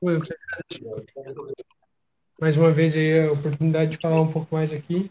Eu 0.03 0.21
que 0.21 0.35
agradeço. 0.35 1.53
Mais 2.41 2.57
uma 2.57 2.73
vez 2.73 2.97
aí 2.97 3.29
a 3.29 3.33
oportunidade 3.33 3.93
de 3.93 3.99
falar 3.99 4.21
um 4.21 4.33
pouco 4.33 4.55
mais 4.55 4.73
aqui. 4.73 5.11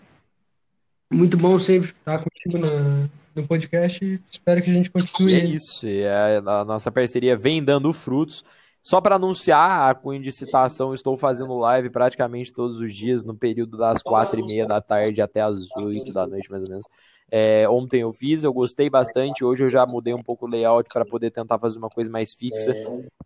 Muito 1.12 1.38
bom 1.38 1.58
sempre 1.60 1.92
estar 1.92 2.18
contigo 2.18 2.58
na, 2.58 3.08
no 3.36 3.48
podcast 3.48 4.04
e 4.04 4.20
espero 4.30 4.62
que 4.62 4.70
a 4.70 4.74
gente 4.74 4.90
continue. 4.90 5.34
É 5.34 5.46
isso, 5.46 5.88
e 5.88 6.06
a, 6.06 6.38
a 6.40 6.66
nossa 6.66 6.92
parceria 6.92 7.38
vem 7.38 7.64
dando 7.64 7.94
frutos. 7.94 8.44
Só 8.84 9.00
para 9.00 9.16
anunciar 9.16 9.90
a 9.90 9.96
cunho 9.96 10.22
de 10.22 10.32
citação, 10.32 10.94
estou 10.94 11.16
fazendo 11.16 11.58
live 11.58 11.90
praticamente 11.90 12.52
todos 12.52 12.82
os 12.82 12.94
dias, 12.94 13.24
no 13.24 13.34
período 13.34 13.78
das 13.78 14.04
quatro 14.04 14.42
e 14.42 14.46
meia 14.46 14.68
da 14.68 14.82
tarde 14.82 15.22
até 15.22 15.40
as 15.40 15.60
oito 15.78 16.12
da 16.12 16.28
noite, 16.28 16.52
mais 16.52 16.64
ou 16.64 16.70
menos. 16.70 16.86
É, 17.32 17.68
ontem 17.68 18.02
eu 18.02 18.14
fiz, 18.14 18.44
eu 18.44 18.54
gostei 18.54 18.90
bastante. 18.90 19.44
Hoje 19.44 19.64
eu 19.64 19.70
já 19.70 19.86
mudei 19.86 20.14
um 20.14 20.22
pouco 20.22 20.46
o 20.46 20.50
layout 20.50 20.88
para 20.92 21.06
poder 21.06 21.32
tentar 21.32 21.58
fazer 21.58 21.78
uma 21.78 21.90
coisa 21.90 22.10
mais 22.12 22.34
fixa, 22.34 22.74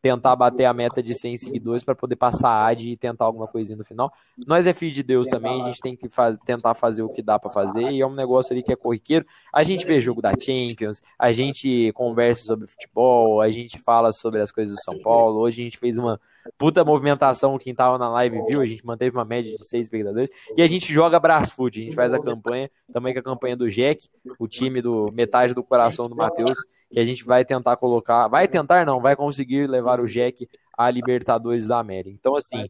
tentar 0.02 0.36
bater 0.36 0.66
a 0.66 0.74
meta 0.74 1.04
de 1.04 1.18
100 1.18 1.38
seguidores 1.38 1.84
para 1.84 1.96
poder 1.96 2.16
passar 2.16 2.50
a 2.50 2.68
ad 2.68 2.90
e 2.90 2.96
tentar 2.96 3.26
alguma 3.26 3.48
coisinha 3.48 3.78
no 3.78 3.84
final. 3.84 4.12
Nós 4.46 4.66
é 4.66 4.74
filho 4.74 4.94
de 4.94 5.04
Deus 5.04 5.28
também, 5.28 5.62
a 5.62 5.68
gente 5.68 5.82
tem 5.82 5.96
que 5.96 6.08
faz, 6.10 6.38
tentar 6.38 6.74
fazer 6.74 7.04
o 7.04 7.10
que 7.10 7.22
dá 7.22 7.38
para 7.38 7.50
fazer 7.50 7.92
e 7.92 8.02
é 8.02 8.08
um 8.08 8.16
negócio 8.16 8.54
ali 8.54 8.64
que 8.64 8.72
é 8.72 8.76
corriqueiro. 8.76 9.26
A 9.54 9.64
gente 9.64 9.86
vê 9.86 10.02
jogo 10.02 10.22
da 10.22 10.32
Champions, 10.32 11.02
a 11.20 11.32
gente 11.32 11.92
conversa 11.94 12.44
sobre 12.44 12.68
futebol, 12.68 13.42
a 13.42 13.50
gente 13.50 13.78
fala 13.80 14.12
sobre 14.12 14.42
as 14.42 14.52
coisas 14.52 14.76
do 14.76 14.82
São 14.82 14.98
Paulo. 15.02 15.40
Hoje 15.40 15.62
a 15.62 15.64
gente 15.66 15.78
fez 15.78 15.98
uma 15.98 16.20
puta 16.58 16.84
movimentação, 16.84 17.58
quem 17.58 17.74
tava 17.74 17.98
na 17.98 18.10
live 18.10 18.40
viu, 18.48 18.62
a 18.62 18.66
gente 18.66 18.86
manteve 18.86 19.16
uma 19.16 19.26
média 19.26 19.52
de 19.52 19.64
seis 19.64 19.88
espectadores 19.88 20.30
e 20.56 20.62
a 20.62 20.68
gente 20.68 20.92
joga 20.92 21.20
Brasfoot, 21.20 21.80
a 21.80 21.84
gente 21.84 21.96
faz 21.96 22.14
a 22.14 22.22
campanha, 22.22 22.70
também 22.92 23.14
com 23.14 23.20
a 23.20 23.24
campanha 23.24 23.56
do 23.56 23.70
Jack 23.70 24.08
o 24.40 24.48
time 24.48 24.82
do 24.82 25.12
metade 25.12 25.54
do 25.54 25.64
coração 25.64 26.06
do 26.06 26.16
Matheus, 26.16 26.60
que 26.92 27.00
a 27.00 27.06
gente 27.06 27.24
vai 27.24 27.44
tentar 27.44 27.78
colocar, 27.78 28.28
vai 28.28 28.48
tentar 28.48 28.86
não, 28.86 29.02
vai 29.02 29.16
conseguir 29.16 29.68
levar 29.68 30.00
o 30.00 30.08
Jack 30.08 30.48
à 30.78 30.90
Libertadores 30.90 31.68
da 31.68 31.80
América. 31.80 32.16
Então, 32.18 32.36
assim, 32.36 32.70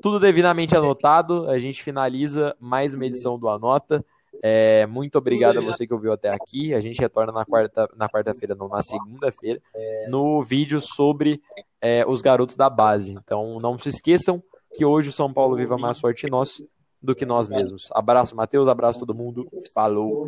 tudo 0.00 0.20
devidamente 0.20 0.76
anotado, 0.76 1.48
a 1.48 1.58
gente 1.58 1.82
finaliza 1.82 2.56
mais 2.60 2.94
uma 2.94 3.06
edição 3.06 3.38
do 3.38 3.48
Anota. 3.48 4.04
É, 4.42 4.86
muito 4.86 5.18
obrigado 5.18 5.58
a 5.58 5.62
você 5.62 5.86
que 5.86 5.92
ouviu 5.92 6.12
até 6.12 6.30
aqui. 6.30 6.72
A 6.72 6.80
gente 6.80 7.00
retorna 7.00 7.32
na 7.32 7.44
quarta, 7.44 7.88
na 7.96 8.08
quarta-feira, 8.08 8.54
não, 8.54 8.68
na 8.68 8.82
segunda-feira, 8.82 9.60
no 10.08 10.42
vídeo 10.42 10.80
sobre 10.80 11.42
é, 11.80 12.04
os 12.06 12.20
garotos 12.20 12.56
da 12.56 12.68
base. 12.68 13.12
Então, 13.12 13.58
não 13.60 13.78
se 13.78 13.88
esqueçam 13.88 14.42
que 14.74 14.84
hoje 14.84 15.08
o 15.08 15.12
São 15.12 15.32
Paulo 15.32 15.56
viva 15.56 15.76
mais 15.78 15.98
forte 15.98 16.28
nós 16.30 16.62
do 17.00 17.14
que 17.14 17.24
nós 17.24 17.48
mesmos. 17.48 17.88
Abraço, 17.92 18.34
Matheus. 18.34 18.68
Abraço 18.68 18.98
todo 18.98 19.14
mundo. 19.14 19.46
Falou. 19.72 20.26